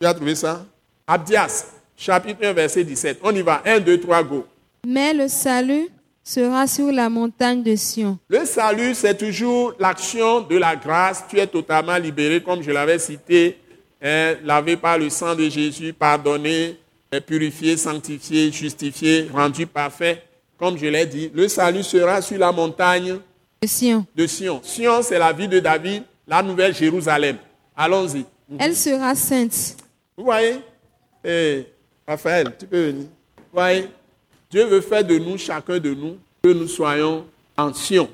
tu 0.00 0.06
as 0.06 0.14
trouvé 0.14 0.34
ça? 0.34 0.64
Abdias, 1.06 1.66
chapitre 1.94 2.46
1, 2.46 2.54
verset 2.54 2.82
17. 2.82 3.18
On 3.22 3.34
y 3.34 3.42
va. 3.42 3.60
1, 3.66 3.80
2, 3.80 4.00
3, 4.00 4.22
go. 4.22 4.46
Mais 4.86 5.12
le 5.12 5.28
salut 5.28 5.90
sera 6.24 6.66
sur 6.66 6.90
la 6.90 7.10
montagne 7.10 7.62
de 7.62 7.76
Sion. 7.76 8.18
Le 8.30 8.46
salut, 8.46 8.94
c'est 8.94 9.18
toujours 9.18 9.74
l'action 9.78 10.40
de 10.40 10.56
la 10.56 10.76
grâce. 10.76 11.24
Tu 11.28 11.38
es 11.38 11.46
totalement 11.46 11.98
libéré, 11.98 12.42
comme 12.42 12.62
je 12.62 12.70
l'avais 12.70 12.98
cité, 12.98 13.58
hein, 14.02 14.36
lavé 14.42 14.78
par 14.78 14.96
le 14.96 15.10
sang 15.10 15.34
de 15.34 15.46
Jésus, 15.50 15.92
pardonné, 15.92 16.78
purifié, 17.26 17.76
sanctifié, 17.76 18.50
justifié, 18.50 19.28
rendu 19.30 19.66
parfait. 19.66 20.22
Comme 20.58 20.78
je 20.78 20.86
l'ai 20.86 21.04
dit, 21.04 21.30
le 21.34 21.48
salut 21.48 21.82
sera 21.82 22.22
sur 22.22 22.38
la 22.38 22.50
montagne 22.50 23.18
de 23.66 23.68
Sion. 23.68 24.06
De 24.14 24.26
Sion, 24.28 24.60
Sion 24.62 25.02
c'est 25.02 25.18
la 25.18 25.32
ville 25.32 25.48
de 25.48 25.58
David, 25.58 26.04
la 26.26 26.40
nouvelle 26.40 26.72
Jérusalem. 26.72 27.36
Allons-y. 27.76 28.24
Elle 28.58 28.76
sera 28.76 29.14
sainte. 29.16 29.76
Vous 30.16 30.24
voyez? 30.24 30.60
Eh, 31.24 31.66
Raphaël, 32.06 32.54
tu 32.56 32.66
peux 32.66 32.86
venir. 32.86 33.06
Vous 33.36 33.42
voyez? 33.58 33.88
Dieu 34.48 34.64
veut 34.66 34.80
faire 34.80 35.04
de 35.04 35.18
nous, 35.18 35.36
chacun 35.36 35.80
de 35.80 35.92
nous, 35.92 36.16
que 36.42 36.50
nous 36.50 36.68
soyons 36.68 37.26
en 37.56 37.74
Sion, 37.74 38.08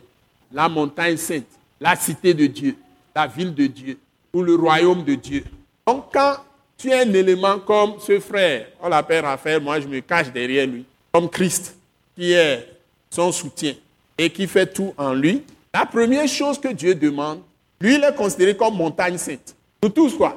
la 0.50 0.70
montagne 0.70 1.18
sainte, 1.18 1.44
la 1.78 1.94
cité 1.96 2.32
de 2.32 2.46
Dieu, 2.46 2.74
la 3.14 3.26
ville 3.26 3.54
de 3.54 3.66
Dieu, 3.66 3.98
ou 4.32 4.40
le 4.40 4.54
royaume 4.54 5.04
de 5.04 5.14
Dieu. 5.14 5.44
Donc 5.86 6.06
quand 6.14 6.36
tu 6.78 6.88
es 6.88 7.02
un 7.02 7.12
élément 7.12 7.58
comme 7.58 8.00
ce 8.00 8.18
frère, 8.20 8.68
on 8.80 8.88
l'appelle 8.88 9.22
Raphaël, 9.22 9.60
moi 9.60 9.78
je 9.78 9.86
me 9.86 10.00
cache 10.00 10.32
derrière 10.32 10.66
lui, 10.66 10.86
comme 11.12 11.28
Christ, 11.28 11.76
qui 12.16 12.32
est 12.32 12.66
son 13.10 13.30
soutien 13.30 13.74
et 14.22 14.30
qui 14.30 14.46
fait 14.46 14.66
tout 14.66 14.94
en 14.96 15.12
lui, 15.12 15.42
la 15.74 15.84
première 15.84 16.28
chose 16.28 16.60
que 16.60 16.68
Dieu 16.68 16.94
demande, 16.94 17.40
lui, 17.80 17.96
il 17.96 18.04
est 18.04 18.14
considéré 18.14 18.56
comme 18.56 18.76
montagne 18.76 19.18
sainte. 19.18 19.56
Nous 19.82 19.88
tous, 19.88 20.14
quoi? 20.14 20.36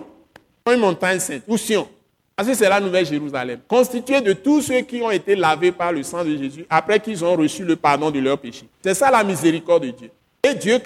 Une 0.67 0.79
montagne 0.79 1.19
sainte, 1.19 1.43
ou 1.47 1.55
Sion. 1.55 1.87
Parce 2.35 2.49
que 2.49 2.55
c'est 2.55 2.67
la 2.67 2.79
nouvelle 2.79 3.05
Jérusalem, 3.05 3.59
constituée 3.67 4.21
de 4.21 4.33
tous 4.33 4.63
ceux 4.63 4.81
qui 4.81 5.01
ont 5.03 5.11
été 5.11 5.35
lavés 5.35 5.71
par 5.71 5.91
le 5.91 6.01
sang 6.01 6.25
de 6.25 6.35
Jésus 6.35 6.65
après 6.69 6.99
qu'ils 6.99 7.23
ont 7.23 7.35
reçu 7.35 7.63
le 7.63 7.75
pardon 7.75 8.09
de 8.09 8.19
leurs 8.19 8.39
péchés. 8.39 8.67
C'est 8.83 8.95
ça 8.95 9.11
la 9.11 9.23
miséricorde 9.23 9.85
de 9.85 9.91
Dieu. 9.91 10.09
Et 10.43 10.55
Dieu, 10.55 10.79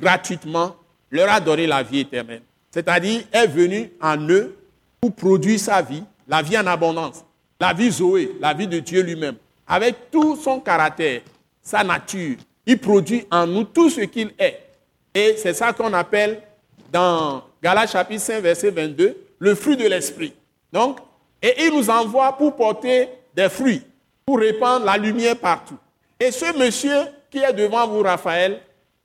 gratuitement, 0.00 0.76
leur 1.10 1.28
a 1.30 1.40
donné 1.40 1.66
la 1.66 1.82
vie 1.82 2.00
éternelle. 2.00 2.42
C'est-à-dire, 2.70 3.22
est 3.32 3.46
venu 3.48 3.90
en 4.00 4.16
eux 4.28 4.56
pour 5.00 5.12
produire 5.12 5.58
sa 5.58 5.82
vie, 5.82 6.04
la 6.28 6.40
vie 6.40 6.56
en 6.56 6.66
abondance, 6.66 7.24
la 7.60 7.72
vie 7.72 7.90
Zoé, 7.90 8.30
la 8.40 8.54
vie 8.54 8.68
de 8.68 8.78
Dieu 8.78 9.02
lui-même, 9.02 9.36
avec 9.66 10.10
tout 10.10 10.36
son 10.36 10.60
caractère, 10.60 11.20
sa 11.64 11.82
nature. 11.82 12.36
Il 12.66 12.78
produit 12.78 13.26
en 13.30 13.46
nous 13.46 13.64
tout 13.64 13.90
ce 13.90 14.02
qu'il 14.02 14.32
est. 14.38 14.60
Et 15.14 15.34
c'est 15.38 15.54
ça 15.54 15.72
qu'on 15.72 15.92
appelle 15.92 16.40
dans 16.92 17.42
Galates 17.62 17.90
chapitre 17.90 18.22
5, 18.22 18.40
verset 18.40 18.70
22, 18.70 19.16
le 19.38 19.54
fruit 19.54 19.76
de 19.76 19.88
l'esprit. 19.88 20.34
Donc, 20.72 20.98
et 21.42 21.54
il 21.64 21.74
nous 21.74 21.90
envoie 21.90 22.36
pour 22.36 22.54
porter 22.54 23.08
des 23.34 23.48
fruits, 23.48 23.82
pour 24.24 24.38
répandre 24.38 24.84
la 24.84 24.96
lumière 24.96 25.36
partout. 25.36 25.78
Et 26.20 26.30
ce 26.30 26.56
monsieur 26.56 27.08
qui 27.30 27.38
est 27.38 27.52
devant 27.52 27.86
vous, 27.88 28.02
Raphaël, 28.02 28.60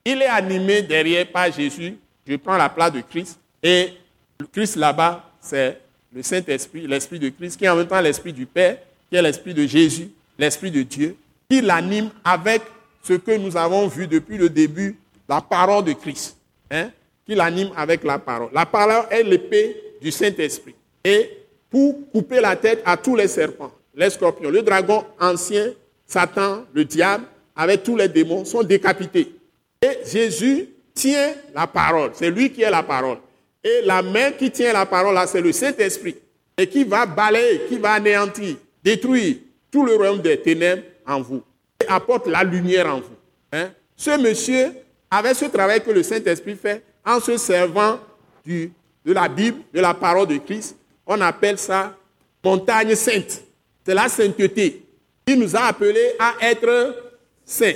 il 0.05 0.21
est 0.21 0.27
animé 0.27 0.81
derrière 0.81 1.27
par 1.31 1.51
Jésus. 1.51 1.97
Je 2.25 2.35
prends 2.35 2.57
la 2.57 2.69
place 2.69 2.93
de 2.93 3.01
Christ. 3.01 3.39
Et 3.61 3.93
le 4.39 4.45
Christ 4.47 4.75
là-bas, 4.75 5.23
c'est 5.41 5.79
le 6.13 6.23
Saint-Esprit, 6.23 6.87
l'Esprit 6.87 7.19
de 7.19 7.29
Christ, 7.29 7.57
qui 7.57 7.65
est 7.65 7.69
en 7.69 7.75
même 7.75 7.87
temps 7.87 7.99
l'Esprit 7.99 8.33
du 8.33 8.45
Père, 8.45 8.77
qui 9.09 9.17
est 9.17 9.21
l'Esprit 9.21 9.53
de 9.53 9.65
Jésus, 9.65 10.09
l'Esprit 10.37 10.71
de 10.71 10.81
Dieu, 10.83 11.17
qui 11.49 11.61
l'anime 11.61 12.11
avec 12.23 12.61
ce 13.01 13.13
que 13.13 13.35
nous 13.37 13.57
avons 13.57 13.87
vu 13.87 14.07
depuis 14.07 14.37
le 14.37 14.49
début, 14.49 14.97
la 15.27 15.41
parole 15.41 15.83
de 15.83 15.93
Christ. 15.93 16.37
Hein, 16.71 16.91
qui 17.25 17.35
l'anime 17.35 17.71
avec 17.75 18.03
la 18.03 18.19
parole. 18.19 18.49
La 18.53 18.65
parole 18.65 19.05
est 19.09 19.23
l'épée 19.23 19.75
du 20.01 20.11
Saint-Esprit. 20.11 20.75
Et 21.03 21.29
pour 21.69 21.95
couper 22.11 22.41
la 22.41 22.55
tête 22.55 22.81
à 22.85 22.97
tous 22.97 23.15
les 23.15 23.27
serpents, 23.27 23.71
les 23.95 24.09
scorpions. 24.09 24.49
Le 24.49 24.61
dragon 24.61 25.03
ancien, 25.19 25.71
Satan, 26.05 26.65
le 26.73 26.85
diable, 26.85 27.25
avec 27.55 27.83
tous 27.83 27.95
les 27.95 28.07
démons, 28.07 28.45
sont 28.45 28.63
décapités. 28.63 29.35
Et 29.81 29.99
Jésus 30.05 30.69
tient 30.93 31.33
la 31.53 31.67
parole. 31.67 32.11
C'est 32.13 32.29
lui 32.31 32.51
qui 32.51 32.61
est 32.61 32.71
la 32.71 32.83
parole. 32.83 33.17
Et 33.63 33.81
la 33.83 34.01
main 34.01 34.31
qui 34.31 34.49
tient 34.51 34.73
la 34.73 34.85
parole, 34.85 35.13
là, 35.13 35.27
c'est 35.27 35.41
le 35.41 35.51
Saint-Esprit. 35.51 36.15
Et 36.57 36.67
qui 36.67 36.83
va 36.83 37.05
balayer, 37.05 37.61
qui 37.69 37.77
va 37.77 37.93
anéantir, 37.93 38.55
détruire 38.83 39.37
tout 39.71 39.85
le 39.85 39.95
royaume 39.95 40.21
des 40.21 40.39
ténèbres 40.39 40.83
vous. 41.17 41.41
Et 41.81 41.87
apporte 41.87 42.27
la 42.27 42.43
lumière 42.43 42.93
en 42.93 42.99
vous. 42.99 43.15
Hein? 43.51 43.71
Ce 43.95 44.17
monsieur, 44.21 44.73
avec 45.09 45.35
ce 45.35 45.45
travail 45.45 45.83
que 45.83 45.91
le 45.91 46.03
Saint-Esprit 46.03 46.55
fait, 46.55 46.83
en 47.05 47.19
se 47.19 47.37
servant 47.37 47.99
du, 48.45 48.71
de 49.03 49.13
la 49.13 49.27
Bible, 49.27 49.61
de 49.73 49.79
la 49.79 49.93
parole 49.93 50.27
de 50.27 50.37
Christ, 50.37 50.75
on 51.05 51.19
appelle 51.21 51.57
ça 51.57 51.95
montagne 52.43 52.95
sainte. 52.95 53.43
C'est 53.85 53.93
la 53.93 54.07
sainteté. 54.07 54.83
Il 55.25 55.39
nous 55.39 55.55
a 55.55 55.61
appelés 55.61 56.13
à 56.19 56.35
être 56.41 56.95
saints. 57.43 57.73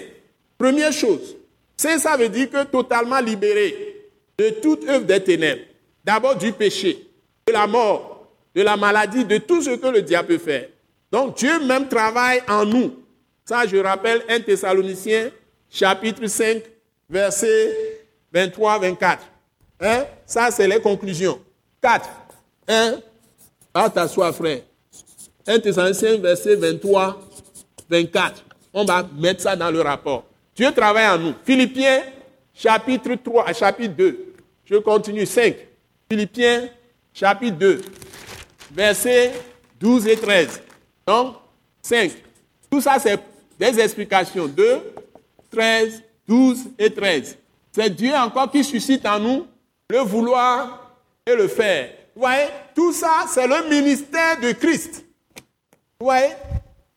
Première 0.57 0.93
chose, 0.93 1.35
saint, 1.75 1.97
ça 1.97 2.15
veut 2.15 2.29
dire 2.29 2.49
que 2.49 2.63
totalement 2.65 3.19
libéré 3.19 4.09
de 4.37 4.49
toute 4.49 4.87
œuvre 4.87 5.05
des 5.05 5.21
ténèbres. 5.21 5.63
D'abord 6.03 6.35
du 6.35 6.51
péché, 6.51 7.07
de 7.47 7.53
la 7.53 7.67
mort, 7.67 8.27
de 8.55 8.61
la 8.61 8.77
maladie, 8.77 9.25
de 9.25 9.37
tout 9.37 9.61
ce 9.61 9.71
que 9.71 9.87
le 9.87 10.01
diable 10.01 10.29
peut 10.29 10.37
faire. 10.37 10.67
Donc 11.11 11.37
Dieu 11.37 11.59
même 11.65 11.87
travaille 11.87 12.41
en 12.47 12.65
nous. 12.65 12.93
Ça, 13.45 13.65
je 13.67 13.77
rappelle 13.77 14.23
1 14.29 14.39
Thessaloniciens, 14.41 15.29
chapitre 15.69 16.25
5, 16.27 16.63
verset 17.09 17.99
23-24. 18.33 19.17
Hein? 19.81 20.05
Ça, 20.25 20.49
c'est 20.49 20.67
les 20.67 20.79
conclusions. 20.79 21.39
4. 21.81 22.09
1. 22.67 22.95
À 23.73 23.89
t'asseoir, 23.89 24.33
frère. 24.33 24.61
1 25.45 25.59
Thessaloniciens, 25.59 26.17
verset 26.17 26.55
23, 26.55 27.21
24. 27.89 28.45
On 28.73 28.85
va 28.85 29.05
mettre 29.17 29.41
ça 29.41 29.55
dans 29.55 29.69
le 29.69 29.81
rapport. 29.81 30.23
Dieu 30.55 30.71
travaille 30.71 31.07
en 31.07 31.17
nous. 31.17 31.33
Philippiens, 31.43 32.01
chapitre 32.53 33.15
3, 33.15 33.51
chapitre 33.53 33.93
2. 33.95 34.33
Je 34.65 34.75
continue. 34.77 35.25
5. 35.25 35.55
Philippiens, 36.09 36.69
chapitre 37.13 37.57
2, 37.57 37.81
versets 38.71 39.33
12 39.79 40.07
et 40.07 40.15
13. 40.15 40.61
Donc, 41.05 41.35
5. 41.81 42.11
Tout 42.69 42.81
ça, 42.81 42.97
c'est 42.99 43.19
des 43.59 43.79
explications. 43.79 44.47
2, 44.47 44.81
13, 45.51 46.03
12 46.27 46.59
et 46.79 46.93
13. 46.93 47.37
C'est 47.71 47.89
Dieu 47.89 48.13
encore 48.13 48.51
qui 48.51 48.63
suscite 48.63 49.05
en 49.05 49.19
nous 49.19 49.47
le 49.89 49.99
vouloir 49.99 50.95
et 51.25 51.35
le 51.35 51.47
faire. 51.47 51.89
Vous 52.15 52.21
voyez, 52.21 52.45
tout 52.75 52.93
ça, 52.93 53.25
c'est 53.27 53.47
le 53.47 53.69
ministère 53.69 54.39
de 54.39 54.51
Christ. 54.51 55.03
Vous 55.99 56.05
voyez, 56.05 56.29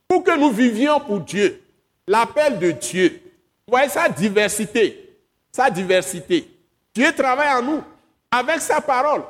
pour 0.07 0.23
que 0.23 0.37
nous 0.37 0.51
vivions 0.51 1.01
pour 1.01 1.21
Dieu, 1.21 1.63
l'appel 2.07 2.59
de 2.59 2.71
Dieu. 2.73 3.21
Vous 3.67 3.73
voyez 3.73 3.89
sa 3.89 4.09
diversité, 4.09 5.19
sa 5.51 5.71
diversité. 5.71 6.49
Dieu 6.95 7.13
travaille 7.13 7.55
en 7.55 7.63
nous 7.63 7.83
avec 8.31 8.61
sa 8.61 8.81
parole, 8.81 9.23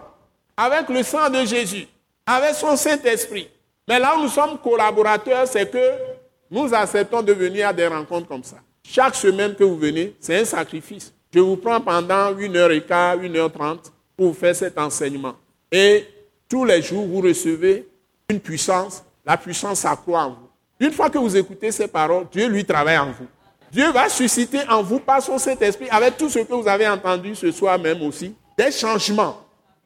avec 0.57 0.89
le 0.89 1.03
sang 1.03 1.31
de 1.31 1.45
Jésus, 1.45 1.87
avec 2.27 2.55
son 2.55 2.77
Saint-Esprit. 2.77 3.49
Mais 3.89 3.99
là 3.99 4.17
où 4.17 4.23
nous 4.23 4.29
sommes 4.29 4.59
collaborateurs, 4.59 5.47
c'est 5.47 5.71
que 5.71 6.16
nous 6.51 6.73
acceptons 6.73 7.23
de 7.23 7.33
venir 7.33 7.69
à 7.69 7.73
des 7.73 7.87
rencontres 7.87 8.29
comme 8.29 8.45
ça. 8.45 8.57
Chaque 8.83 9.15
semaine 9.15 9.55
que 9.55 9.65
vous 9.65 9.77
venez, 9.77 10.15
c'est 10.21 10.39
un 10.39 10.45
sacrifice. 10.45 11.13
Je 11.33 11.41
vous 11.41 11.57
prends 11.57 11.81
pendant 11.81 12.37
une 12.39 12.57
heure 12.57 12.71
et 12.71 12.83
quart, 12.83 13.19
une 13.21 13.37
heure 13.37 13.53
trente 13.53 13.93
pour 14.17 14.37
faire 14.37 14.55
cet 14.55 14.79
enseignement. 14.79 15.35
Et 15.71 16.07
tous 16.49 16.65
les 16.65 16.81
jours, 16.81 17.07
vous 17.07 17.21
recevez 17.21 17.89
une 18.31 18.41
puissance. 18.41 19.03
La 19.25 19.37
puissance 19.37 19.81
s'accroît 19.81 20.23
en 20.23 20.31
vous. 20.31 20.49
Une 20.79 20.93
fois 20.93 21.11
que 21.11 21.19
vous 21.19 21.37
écoutez 21.37 21.73
ces 21.73 21.89
paroles, 21.89 22.27
Dieu 22.31 22.47
lui 22.47 22.65
travaille 22.65 22.99
en 22.99 23.07
vous. 23.07 23.27
Dieu 23.73 23.91
va 23.93 24.09
susciter 24.09 24.61
en 24.69 24.83
vous 24.83 25.01
par 25.01 25.21
son 25.21 25.39
Saint-Esprit, 25.39 25.89
avec 25.91 26.17
tout 26.17 26.29
ce 26.29 26.39
que 26.39 26.53
vous 26.53 26.69
avez 26.69 26.87
entendu 26.89 27.35
ce 27.35 27.51
soir 27.51 27.79
même 27.79 28.01
aussi, 28.03 28.35
des 28.57 28.71
changements. 28.71 29.43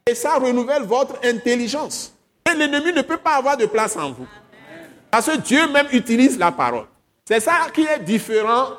Et 0.07 0.15
ça 0.15 0.37
renouvelle 0.37 0.83
votre 0.83 1.15
intelligence. 1.25 2.15
Et 2.49 2.55
l'ennemi 2.55 2.93
ne 2.93 3.03
peut 3.03 3.17
pas 3.17 3.37
avoir 3.37 3.57
de 3.57 3.67
place 3.67 3.97
en 3.97 4.13
vous. 4.13 4.27
Parce 5.11 5.27
que 5.27 5.37
Dieu 5.39 5.67
même 5.69 5.89
utilise 5.93 6.39
la 6.39 6.53
parole. 6.53 6.87
C'est 7.25 7.41
ça 7.41 7.67
qui 7.73 7.83
est 7.83 7.99
différent 8.01 8.71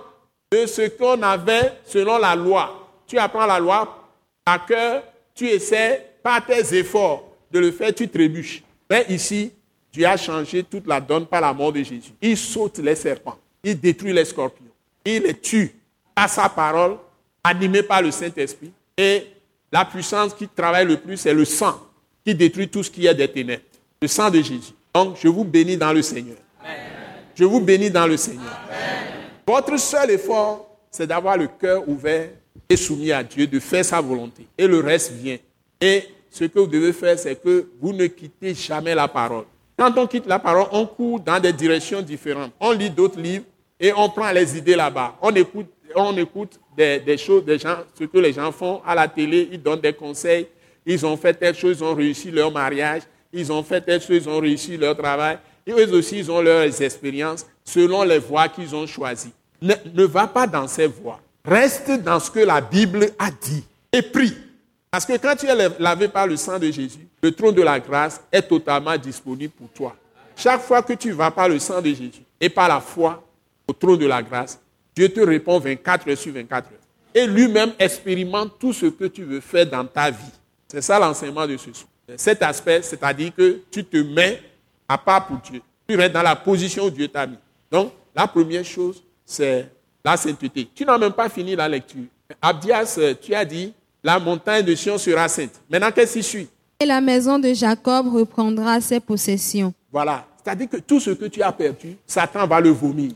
de 0.52 0.66
ce 0.66 0.90
qu'on 0.90 1.22
avait 1.22 1.74
selon 1.86 2.18
la 2.18 2.36
loi. 2.36 2.90
Tu 3.08 3.18
apprends 3.18 3.46
la 3.46 3.60
loi 3.60 4.10
à 4.46 4.60
cœur, 4.60 5.04
tu 5.34 5.48
essaies 5.48 6.14
par 6.24 6.46
tes 6.46 6.78
efforts 6.78 7.30
de 7.52 7.60
le 7.60 7.72
faire, 7.72 7.94
tu 7.94 8.08
trébuches. 8.08 8.64
Mais 8.90 9.06
ici, 9.10 9.52
Dieu 9.92 10.06
a 10.06 10.18
changé 10.18 10.64
toute 10.64 10.88
la 10.88 11.02
donne 11.02 11.26
par 11.26 11.42
la 11.42 11.54
mort 11.54 11.74
de 11.74 11.80
Jésus. 11.84 12.14
Il 12.22 12.38
saute 12.38 12.80
les 12.80 12.96
serpents, 12.96 13.38
il 13.64 13.80
détruit 13.80 14.14
les 14.14 14.26
scorpions, 14.26 14.66
il 15.06 15.24
les 15.24 15.34
tue 15.34 15.76
par 16.16 16.30
sa 16.30 16.48
parole, 16.50 16.98
animé 17.44 17.84
par 17.84 18.02
le 18.02 18.12
Saint-Esprit. 18.12 18.72
Et 18.98 19.28
la 19.72 19.86
puissance 19.86 20.34
qui 20.34 20.48
travaille 20.48 20.86
le 20.86 20.98
plus, 20.98 21.18
c'est 21.18 21.34
le 21.34 21.46
sang 21.46 21.80
qui 22.26 22.36
détruit 22.36 22.70
tout 22.70 22.84
ce 22.84 22.92
qui 22.92 23.06
est 23.06 23.16
des 23.16 23.28
ténèbres. 23.28 23.64
Le 24.02 24.08
sang 24.08 24.30
de 24.30 24.42
Jésus. 24.42 24.74
Donc, 24.94 25.18
je 25.22 25.28
vous 25.28 25.44
bénis 25.44 25.78
dans 25.78 25.94
le 25.94 26.02
Seigneur. 26.02 26.38
Je 27.36 27.46
vous 27.46 27.62
bénis 27.62 27.90
dans 27.90 28.08
le 28.08 28.18
Seigneur. 28.18 28.60
Votre 29.48 29.78
seul 29.78 30.12
effort, 30.12 30.70
c'est 30.90 31.08
d'avoir 31.08 31.38
le 31.38 31.48
cœur 31.48 31.88
ouvert 31.88 32.30
et 32.70 32.76
soumis 32.76 33.12
à 33.12 33.24
Dieu, 33.24 33.48
de 33.48 33.60
faire 33.60 33.86
sa 33.86 34.02
volonté. 34.02 34.46
Et 34.58 34.68
le 34.68 34.80
reste 34.80 35.14
vient. 35.14 35.38
Et 35.80 36.04
ce 36.30 36.46
que 36.46 36.60
vous 36.60 36.68
devez 36.68 36.94
faire, 36.94 37.18
c'est 37.18 37.42
que 37.42 37.68
vous 37.82 37.94
ne 37.94 38.08
quittez 38.08 38.54
jamais 38.54 38.96
la 38.96 39.08
parole. 39.08 39.46
Quand 39.78 39.98
on 39.98 40.08
quitte 40.08 40.28
la 40.28 40.40
parole, 40.40 40.68
on 40.72 40.86
court 40.86 41.20
dans 41.20 41.40
des 41.40 41.54
directions 41.54 42.02
différentes. 42.02 42.52
On 42.60 42.72
lit 42.72 42.90
d'autres 42.90 43.20
livres 43.20 43.46
et 43.80 43.92
on 43.94 44.10
prend 44.10 44.32
les 44.32 44.58
idées 44.58 44.76
là-bas. 44.76 45.16
On 45.22 45.34
écoute, 45.36 45.68
on 45.96 46.16
écoute 46.18 46.60
des, 46.78 47.18
choses, 47.18 47.44
des 47.44 47.58
gens, 47.58 47.78
ce 47.98 48.04
que 48.04 48.18
les 48.18 48.34
gens 48.34 48.52
font 48.52 48.82
à 48.86 48.96
la 48.96 49.08
télé, 49.08 49.50
ils 49.52 49.62
donnent 49.62 49.82
des 49.82 49.94
conseils. 49.94 50.48
Ils 50.86 51.06
ont 51.06 51.18
fait 51.18 51.34
telle 51.34 51.56
chose, 51.56 51.78
ils 51.80 51.84
ont 51.84 51.96
réussi 51.96 52.32
leur 52.32 52.52
mariage. 52.52 53.04
Ils 53.34 53.52
ont 53.52 53.64
fait 53.64 53.82
telle 53.82 54.02
chose, 54.02 54.24
ils 54.24 54.30
ont 54.30 54.40
réussi 54.40 54.78
leur 54.78 54.98
travail. 54.98 55.38
Et 55.66 55.72
eux 55.72 55.94
aussi, 55.94 56.20
ils 56.20 56.32
ont 56.32 56.42
leurs 56.42 56.82
expériences 56.82 57.46
selon 57.64 58.04
les 58.04 58.20
voies 58.20 58.50
qu'ils 58.50 58.76
ont 58.76 58.88
choisies. 58.88 59.34
Ne, 59.62 59.74
ne 59.94 60.04
va 60.04 60.28
pas 60.28 60.48
dans 60.48 60.68
ces 60.68 60.88
voies. 60.88 61.20
Reste 61.46 61.92
dans 62.04 62.20
ce 62.20 62.30
que 62.30 62.40
la 62.40 62.62
Bible 62.62 63.10
a 63.18 63.30
dit 63.32 63.64
et 63.92 64.02
prie. 64.02 64.36
Parce 64.90 65.06
que 65.06 65.18
quand 65.18 65.36
tu 65.36 65.48
es 65.48 65.70
lavé 65.80 66.08
par 66.08 66.28
le 66.28 66.36
sang 66.36 66.60
de 66.60 66.70
Jésus, 66.70 67.08
le 67.22 67.32
trône 67.32 67.56
de 67.56 67.62
la 67.62 67.80
grâce 67.80 68.22
est 68.32 68.42
totalement 68.42 68.98
disponible 68.98 69.54
pour 69.54 69.70
toi. 69.70 69.96
Chaque 70.36 70.62
fois 70.62 70.82
que 70.82 70.94
tu 70.94 71.12
vas 71.12 71.32
par 71.32 71.48
le 71.48 71.60
sang 71.60 71.82
de 71.82 71.90
Jésus 71.90 72.24
et 72.40 72.50
par 72.50 72.68
la 72.68 72.82
foi 72.82 73.24
au 73.68 73.74
trône 73.74 74.00
de 74.00 74.06
la 74.08 74.22
grâce, 74.22 74.60
Dieu 74.96 75.08
te 75.10 75.22
répond 75.22 75.60
24 75.60 76.10
heures 76.10 76.18
sur 76.18 76.34
24 76.34 76.66
heures. 76.66 76.80
Et 77.14 77.28
lui-même 77.28 77.74
expérimente 77.80 78.58
tout 78.60 78.74
ce 78.74 78.88
que 78.88 79.06
tu 79.06 79.24
veux 79.24 79.40
faire 79.40 79.66
dans 79.66 79.86
ta 79.86 80.12
vie. 80.12 80.18
C'est 80.68 80.82
ça 80.82 81.00
l'enseignement 81.00 81.46
de 81.46 81.58
ce 81.58 81.72
soir. 81.74 81.91
Cet 82.18 82.42
aspect, 82.44 82.82
c'est-à-dire 82.82 83.32
que 83.36 83.62
tu 83.72 83.84
te 83.84 83.98
mets 83.98 84.42
à 84.88 84.98
part 84.98 85.28
pour 85.28 85.38
Dieu. 85.38 85.62
Tu 85.88 85.96
restes 85.96 86.14
dans 86.14 86.22
la 86.22 86.36
position 86.36 86.86
où 86.86 86.90
Dieu 86.90 87.08
t'a 87.08 87.26
mis. 87.28 87.38
Donc, 87.72 87.92
la 88.16 88.28
première 88.28 88.66
chose, 88.66 89.02
c'est 89.26 89.70
la 90.04 90.18
sainteté. 90.18 90.70
Tu 90.74 90.86
n'as 90.86 90.98
même 90.98 91.14
pas 91.14 91.30
fini 91.30 91.56
la 91.56 91.68
lecture. 91.70 92.04
Abdias, 92.42 93.00
tu 93.22 93.34
as 93.34 93.46
dit, 93.46 93.74
la 94.04 94.20
montagne 94.20 94.64
de 94.66 94.74
Sion 94.76 94.98
sera 94.98 95.28
sainte. 95.28 95.62
Maintenant, 95.70 95.92
qu'est-ce 95.92 96.14
qui 96.14 96.24
suit? 96.24 96.50
Et 96.80 96.86
la 96.86 97.00
maison 97.00 97.38
de 97.38 97.54
Jacob 97.54 98.14
reprendra 98.14 98.82
ses 98.82 99.00
possessions. 99.00 99.74
Voilà. 99.92 100.26
C'est-à-dire 100.44 100.70
que 100.70 100.78
tout 100.78 101.00
ce 101.00 101.12
que 101.12 101.26
tu 101.26 101.44
as 101.44 101.52
perdu, 101.52 101.96
Satan 102.08 102.48
va 102.48 102.60
le 102.60 102.70
vomir. 102.70 103.12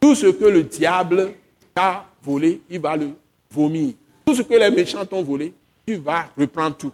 Tout 0.00 0.14
ce 0.14 0.26
que 0.26 0.46
le 0.46 0.62
diable 0.62 1.34
t'a 1.74 2.06
volé, 2.22 2.62
il 2.70 2.80
va 2.80 2.96
le 2.96 3.10
vomir. 3.50 3.94
Tout 4.24 4.34
ce 4.34 4.42
que 4.42 4.54
les 4.54 4.70
méchants 4.70 5.04
t'ont 5.04 5.22
volé, 5.22 5.52
tu 5.86 5.96
vas 5.96 6.26
reprendre 6.38 6.76
tout. 6.76 6.92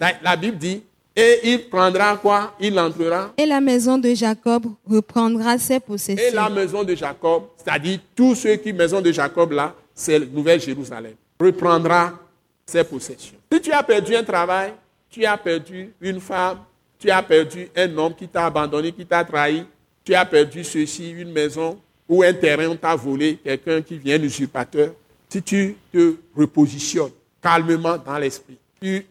La 0.00 0.36
Bible 0.36 0.58
dit, 0.58 0.82
et 1.14 1.40
il 1.44 1.68
prendra 1.68 2.16
quoi? 2.16 2.54
Il 2.58 2.78
entrera. 2.78 3.32
Et 3.36 3.44
la 3.44 3.60
maison 3.60 3.98
de 3.98 4.14
Jacob 4.14 4.66
reprendra 4.88 5.58
ses 5.58 5.78
possessions. 5.78 6.26
Et 6.26 6.34
la 6.34 6.48
maison 6.48 6.82
de 6.82 6.94
Jacob, 6.94 7.44
c'est-à-dire 7.56 7.98
tous 8.16 8.34
ceux 8.34 8.56
qui, 8.56 8.72
maison 8.72 9.00
de 9.00 9.12
Jacob 9.12 9.52
là, 9.52 9.74
c'est 9.94 10.18
la 10.18 10.26
Nouvelle 10.26 10.60
Jérusalem, 10.60 11.14
reprendra 11.38 12.12
ses 12.64 12.82
possessions. 12.84 13.36
Si 13.52 13.60
tu 13.60 13.72
as 13.72 13.82
perdu 13.82 14.16
un 14.16 14.24
travail, 14.24 14.72
tu 15.10 15.24
as 15.26 15.36
perdu 15.36 15.92
une 16.00 16.20
femme, 16.20 16.58
tu 16.98 17.10
as 17.10 17.22
perdu 17.22 17.68
un 17.76 17.98
homme 17.98 18.14
qui 18.14 18.26
t'a 18.26 18.46
abandonné, 18.46 18.92
qui 18.92 19.04
t'a 19.04 19.22
trahi, 19.22 19.64
tu 20.02 20.14
as 20.14 20.24
perdu 20.24 20.64
ceci, 20.64 21.10
une 21.10 21.30
maison 21.30 21.78
ou 22.08 22.22
un 22.22 22.32
terrain, 22.32 22.68
on 22.68 22.76
t'a 22.76 22.96
volé, 22.96 23.38
quelqu'un 23.44 23.82
qui 23.82 23.98
vient 23.98 24.20
usurpateur, 24.20 24.92
si 25.28 25.42
tu 25.42 25.76
te 25.92 26.16
repositionnes 26.34 27.10
calmement 27.42 27.98
dans 27.98 28.18
l'esprit, 28.18 28.56
tu 28.80 29.06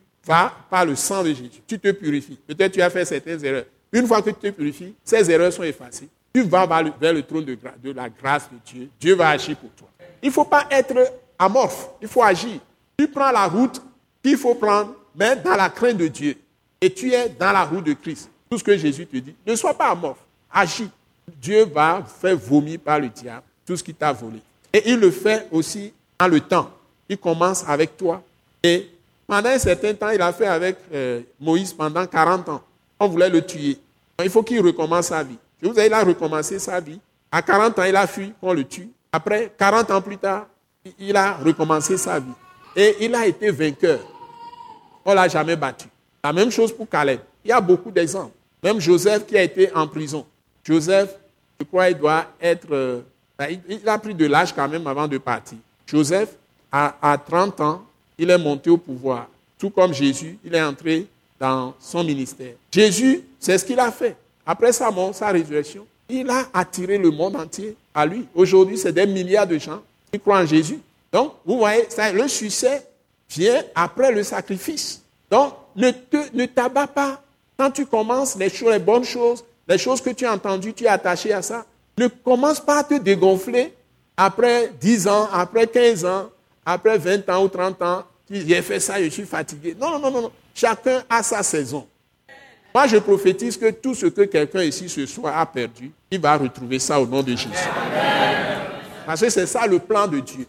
par 0.69 0.85
le 0.85 0.95
sang 0.95 1.23
de 1.23 1.29
Jésus. 1.29 1.61
Tu 1.67 1.79
te 1.79 1.91
purifies. 1.91 2.37
Peut-être 2.47 2.71
tu 2.73 2.81
as 2.81 2.89
fait 2.89 3.05
certaines 3.05 3.43
erreurs. 3.43 3.65
Une 3.91 4.07
fois 4.07 4.21
que 4.21 4.29
tu 4.29 4.35
te 4.35 4.49
purifies, 4.49 4.93
ces 5.03 5.29
erreurs 5.29 5.51
sont 5.51 5.63
effacées. 5.63 6.07
Tu 6.33 6.43
vas 6.43 6.65
vers 6.99 7.13
le 7.13 7.21
trône 7.23 7.43
de, 7.43 7.57
de 7.83 7.91
la 7.91 8.09
grâce 8.09 8.49
de 8.49 8.57
Dieu. 8.65 8.89
Dieu 8.99 9.15
va 9.15 9.29
agir 9.29 9.57
pour 9.57 9.69
toi. 9.71 9.89
Il 10.21 10.27
ne 10.27 10.33
faut 10.33 10.45
pas 10.45 10.65
être 10.71 10.95
amorphe. 11.37 11.89
Il 12.01 12.07
faut 12.07 12.23
agir. 12.23 12.59
Tu 12.97 13.07
prends 13.07 13.31
la 13.31 13.47
route 13.47 13.81
qu'il 14.23 14.37
faut 14.37 14.55
prendre, 14.55 14.95
mais 15.15 15.35
dans 15.35 15.55
la 15.55 15.69
crainte 15.69 15.97
de 15.97 16.07
Dieu. 16.07 16.35
Et 16.79 16.93
tu 16.93 17.11
es 17.11 17.27
dans 17.29 17.51
la 17.51 17.65
route 17.65 17.83
de 17.83 17.93
Christ. 17.93 18.29
Tout 18.49 18.57
ce 18.57 18.63
que 18.63 18.77
Jésus 18.77 19.05
te 19.05 19.17
dit. 19.17 19.35
Ne 19.45 19.55
sois 19.55 19.73
pas 19.73 19.89
amorphe. 19.89 20.19
Agis. 20.51 20.89
Dieu 21.41 21.65
va 21.65 22.03
faire 22.21 22.35
vomir 22.37 22.79
par 22.79 22.99
le 22.99 23.09
diable 23.09 23.43
tout 23.65 23.77
ce 23.77 23.83
qui 23.83 23.93
t'a 23.93 24.11
volé. 24.11 24.39
Et 24.73 24.91
il 24.91 24.99
le 24.99 25.11
fait 25.11 25.47
aussi 25.51 25.93
dans 26.19 26.27
le 26.27 26.39
temps. 26.39 26.69
Il 27.07 27.17
commence 27.17 27.63
avec 27.67 27.95
toi 27.97 28.23
et 28.63 28.89
pendant 29.31 29.47
un 29.47 29.59
certain 29.59 29.93
temps, 29.93 30.09
il 30.09 30.21
a 30.21 30.33
fait 30.33 30.45
avec 30.45 30.75
euh, 30.93 31.21
Moïse 31.39 31.71
pendant 31.71 32.05
40 32.05 32.49
ans. 32.49 32.61
On 32.99 33.07
voulait 33.07 33.29
le 33.29 33.41
tuer. 33.41 33.77
Il 34.21 34.29
faut 34.29 34.43
qu'il 34.43 34.59
recommence 34.59 35.05
sa 35.05 35.23
vie. 35.23 35.37
Je 35.63 35.69
vous 35.69 35.79
ai 35.79 35.85
il 35.85 35.93
a 35.93 36.03
recommencé 36.03 36.59
sa 36.59 36.81
vie. 36.81 36.99
À 37.31 37.41
40 37.41 37.79
ans, 37.79 37.83
il 37.85 37.95
a 37.95 38.05
fui 38.07 38.33
qu'on 38.41 38.51
le 38.51 38.65
tue. 38.65 38.89
Après, 39.09 39.53
40 39.57 39.89
ans 39.89 40.01
plus 40.01 40.17
tard, 40.17 40.47
il 40.99 41.15
a 41.15 41.35
recommencé 41.35 41.95
sa 41.95 42.19
vie. 42.19 42.33
Et 42.75 43.05
il 43.05 43.15
a 43.15 43.25
été 43.25 43.51
vainqueur. 43.51 44.01
On 45.05 45.11
ne 45.11 45.15
l'a 45.15 45.29
jamais 45.29 45.55
battu. 45.55 45.87
La 46.21 46.33
même 46.33 46.51
chose 46.51 46.75
pour 46.75 46.89
Caleb. 46.89 47.21
Il 47.45 47.51
y 47.51 47.53
a 47.53 47.61
beaucoup 47.61 47.89
d'exemples. 47.89 48.35
Même 48.61 48.81
Joseph 48.81 49.25
qui 49.25 49.37
a 49.37 49.43
été 49.43 49.73
en 49.73 49.87
prison. 49.87 50.25
Joseph, 50.61 51.15
je 51.57 51.63
crois, 51.63 51.89
il 51.89 51.97
doit 51.97 52.25
être... 52.41 52.67
Euh, 52.69 52.99
il 53.69 53.87
a 53.87 53.97
pris 53.97 54.13
de 54.13 54.25
l'âge 54.25 54.53
quand 54.53 54.67
même 54.67 54.85
avant 54.87 55.07
de 55.07 55.17
partir. 55.19 55.57
Joseph, 55.87 56.35
à 56.69 57.17
30 57.25 57.61
ans, 57.61 57.85
il 58.21 58.29
est 58.29 58.37
monté 58.37 58.69
au 58.69 58.77
pouvoir. 58.77 59.27
Tout 59.57 59.71
comme 59.71 59.93
Jésus, 59.93 60.37
il 60.45 60.53
est 60.53 60.61
entré 60.61 61.07
dans 61.39 61.73
son 61.79 62.03
ministère. 62.03 62.53
Jésus, 62.71 63.23
c'est 63.39 63.57
ce 63.57 63.65
qu'il 63.65 63.79
a 63.79 63.91
fait. 63.91 64.15
Après 64.45 64.71
sa 64.71 64.91
mort, 64.91 65.15
sa 65.15 65.29
résurrection, 65.29 65.87
il 66.07 66.29
a 66.29 66.45
attiré 66.53 66.99
le 66.99 67.09
monde 67.09 67.35
entier 67.35 67.75
à 67.95 68.05
lui. 68.05 68.27
Aujourd'hui, 68.35 68.77
c'est 68.77 68.91
des 68.93 69.07
milliards 69.07 69.47
de 69.47 69.57
gens 69.57 69.81
qui 70.11 70.19
croient 70.19 70.39
en 70.39 70.45
Jésus. 70.45 70.79
Donc, 71.11 71.33
vous 71.43 71.57
voyez, 71.57 71.87
le 72.13 72.27
succès 72.27 72.85
vient 73.27 73.63
après 73.73 74.11
le 74.11 74.21
sacrifice. 74.21 75.01
Donc, 75.31 75.53
ne, 75.75 75.89
ne 76.33 76.45
t'abats 76.45 76.85
pas. 76.85 77.23
Quand 77.57 77.71
tu 77.71 77.87
commences 77.87 78.35
les, 78.35 78.49
choses, 78.49 78.71
les 78.71 78.79
bonnes 78.79 79.03
choses, 79.03 79.43
les 79.67 79.79
choses 79.79 79.99
que 79.99 80.11
tu 80.11 80.27
as 80.27 80.33
entendues, 80.33 80.73
tu 80.73 80.83
es 80.83 80.87
attaché 80.87 81.33
à 81.33 81.41
ça. 81.41 81.65
Ne 81.97 82.07
commence 82.07 82.59
pas 82.59 82.79
à 82.79 82.83
te 82.83 82.95
dégonfler 82.99 83.73
après 84.15 84.71
10 84.79 85.07
ans, 85.07 85.27
après 85.31 85.65
15 85.65 86.05
ans, 86.05 86.29
après 86.63 86.99
20 86.99 87.27
ans 87.29 87.43
ou 87.43 87.47
30 87.47 87.81
ans, 87.81 88.03
j'ai 88.31 88.61
fait 88.61 88.79
ça, 88.79 89.01
je 89.03 89.09
suis 89.09 89.25
fatigué. 89.25 89.75
Non, 89.79 89.99
non, 89.99 90.11
non, 90.11 90.21
non. 90.21 90.31
Chacun 90.55 91.03
a 91.09 91.21
sa 91.21 91.43
saison. 91.43 91.87
Moi, 92.73 92.87
je 92.87 92.97
prophétise 92.97 93.57
que 93.57 93.69
tout 93.71 93.93
ce 93.93 94.05
que 94.05 94.21
quelqu'un 94.21 94.63
ici 94.63 94.87
ce 94.87 95.05
soir 95.05 95.37
a 95.37 95.45
perdu, 95.45 95.91
il 96.09 96.19
va 96.19 96.37
retrouver 96.37 96.79
ça 96.79 96.99
au 97.01 97.05
nom 97.05 97.21
de 97.21 97.31
Jésus. 97.31 97.49
Parce 99.05 99.19
que 99.19 99.29
c'est 99.29 99.45
ça 99.45 99.67
le 99.67 99.79
plan 99.79 100.07
de 100.07 100.19
Dieu. 100.19 100.45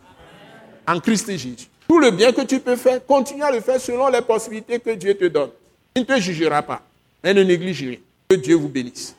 En 0.86 1.00
Christ 1.00 1.30
Jésus. 1.30 1.68
Tout 1.88 1.98
le 1.98 2.10
bien 2.10 2.32
que 2.32 2.42
tu 2.42 2.60
peux 2.60 2.76
faire, 2.76 3.04
continue 3.04 3.42
à 3.42 3.50
le 3.50 3.60
faire 3.60 3.80
selon 3.80 4.08
les 4.08 4.20
possibilités 4.20 4.78
que 4.78 4.90
Dieu 4.90 5.14
te 5.14 5.24
donne. 5.24 5.50
Il 5.96 6.02
ne 6.02 6.06
te 6.06 6.20
jugera 6.20 6.62
pas. 6.62 6.80
Mais 7.22 7.34
ne 7.34 7.42
néglige 7.42 7.82
rien. 7.82 7.98
Que 8.28 8.36
Dieu 8.36 8.54
vous 8.54 8.68
bénisse. 8.68 9.14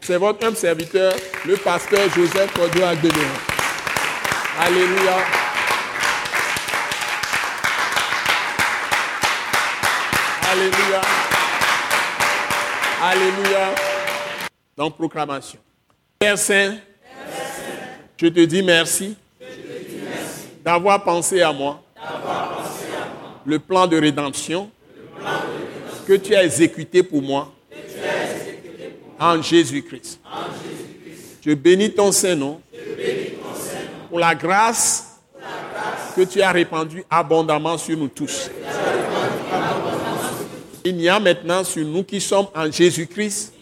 C'est 0.00 0.18
votre 0.18 0.46
homme 0.46 0.54
serviteur, 0.54 1.14
le 1.46 1.56
pasteur 1.56 2.08
Joseph 2.14 2.52
Cordio 2.54 2.84
Alléluia. 4.58 5.45
Alléluia. 10.56 11.02
Alléluia. 13.02 13.74
Donc, 14.74 14.96
proclamation. 14.96 15.58
Père 16.18 16.38
Saint, 16.38 16.76
je 18.16 18.26
te 18.28 18.40
dis 18.40 18.62
merci, 18.62 19.16
d'avoir 20.64 21.04
pensé 21.04 21.42
à 21.42 21.52
moi, 21.52 21.82
le 23.44 23.58
plan 23.58 23.86
de 23.86 23.98
rédemption 23.98 24.70
que 26.06 26.14
tu 26.14 26.34
as 26.34 26.44
exécuté 26.44 27.02
pour 27.02 27.20
moi 27.20 27.52
en 29.18 29.42
Jésus-Christ. 29.42 30.20
Je 31.44 31.52
bénis 31.52 31.92
ton 31.92 32.10
Saint-Nom 32.12 32.62
pour 34.08 34.18
la 34.18 34.34
grâce 34.34 35.20
que 36.16 36.22
tu 36.22 36.40
as 36.40 36.50
répandue 36.50 37.04
abondamment 37.10 37.76
sur 37.76 37.98
nous 37.98 38.08
tous. 38.08 38.50
Il 40.88 40.94
n'y 40.94 41.08
a 41.08 41.18
maintenant 41.18 41.64
sur 41.64 41.84
nous 41.84 42.04
qui 42.04 42.20
sommes 42.20 42.46
en 42.54 42.70
Jésus-Christ 42.70 43.52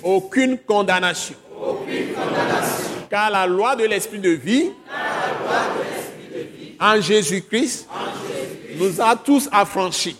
aucune 0.00 0.58
condamnation. 0.58 1.34
Car 3.10 3.30
la 3.30 3.48
loi 3.48 3.74
de 3.74 3.84
l'esprit 3.84 4.20
de 4.20 4.30
vie 4.30 4.70
en 6.78 7.00
Jésus-Christ 7.00 7.88
nous 8.76 9.00
a 9.00 9.16
tous 9.16 9.48
affranchis 9.50 10.16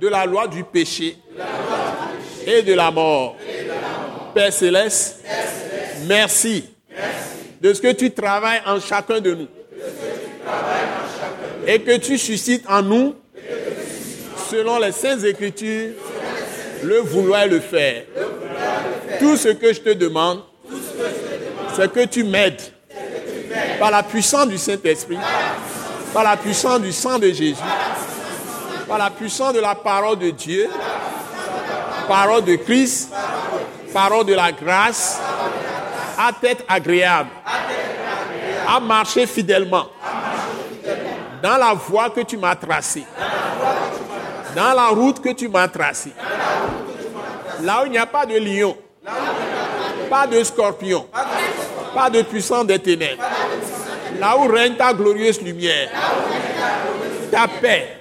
de 0.00 0.08
la 0.08 0.24
loi 0.24 0.48
du 0.48 0.64
péché 0.64 1.18
et 2.46 2.62
de 2.62 2.72
la 2.72 2.90
mort. 2.90 3.36
Père 4.32 4.54
céleste, 4.54 5.22
merci 6.06 6.64
de 7.60 7.74
ce 7.74 7.82
que 7.82 7.92
tu 7.92 8.10
travailles 8.10 8.62
en 8.64 8.80
chacun 8.80 9.20
de 9.20 9.34
nous 9.34 9.48
et 11.68 11.82
que 11.82 11.98
tu 11.98 12.16
suscites 12.16 12.64
en 12.66 12.80
nous, 12.80 13.14
selon 14.50 14.78
les 14.78 14.90
saintes 14.90 15.22
écritures, 15.22 15.92
le 16.82 17.00
vouloir 17.00 17.42
et 17.42 17.48
le 17.48 17.60
faire. 17.60 18.04
Tout 19.18 19.36
ce 19.36 19.48
que 19.48 19.74
je 19.74 19.80
te 19.80 19.90
demande, 19.90 20.40
c'est 21.76 21.92
que 21.92 22.06
tu 22.06 22.24
m'aides 22.24 22.62
par 23.78 23.90
la 23.90 24.02
puissance 24.02 24.48
du 24.48 24.56
Saint-Esprit, 24.56 25.18
par 26.14 26.24
la 26.24 26.38
puissance 26.38 26.80
du 26.80 26.90
sang 26.90 27.18
de 27.18 27.28
Jésus, 27.28 27.54
par 28.88 28.96
la 28.96 29.10
puissance 29.10 29.52
de 29.52 29.60
la 29.60 29.74
parole 29.74 30.18
de 30.18 30.30
Dieu, 30.30 30.70
parole 32.08 32.44
de 32.44 32.56
Christ, 32.56 33.10
parole 33.92 34.24
de 34.24 34.32
la 34.32 34.52
grâce, 34.52 35.20
à 36.16 36.32
tête 36.32 36.64
agréable, 36.66 37.28
à 38.66 38.80
marcher 38.80 39.26
fidèlement 39.26 39.88
dans 41.42 41.56
la 41.56 41.74
voie 41.74 42.10
que 42.10 42.20
tu 42.20 42.36
m'as 42.36 42.56
tracée, 42.56 43.04
dans 44.54 44.72
la 44.74 44.88
route 44.88 45.20
que 45.20 45.30
tu 45.30 45.48
m'as 45.48 45.68
tracée, 45.68 46.12
là 47.62 47.82
où 47.82 47.86
il 47.86 47.92
n'y 47.92 47.98
a 47.98 48.06
pas 48.06 48.26
de 48.26 48.38
lion, 48.38 48.76
pas 50.10 50.26
de 50.26 50.42
scorpion, 50.42 51.06
pas 51.94 52.10
de 52.10 52.22
puissance 52.22 52.66
des 52.66 52.78
ténèbres, 52.78 53.22
là 54.18 54.36
où 54.38 54.48
règne 54.48 54.74
ta 54.74 54.92
glorieuse 54.92 55.40
lumière, 55.42 55.90
ta 57.30 57.46
paix, 57.46 57.98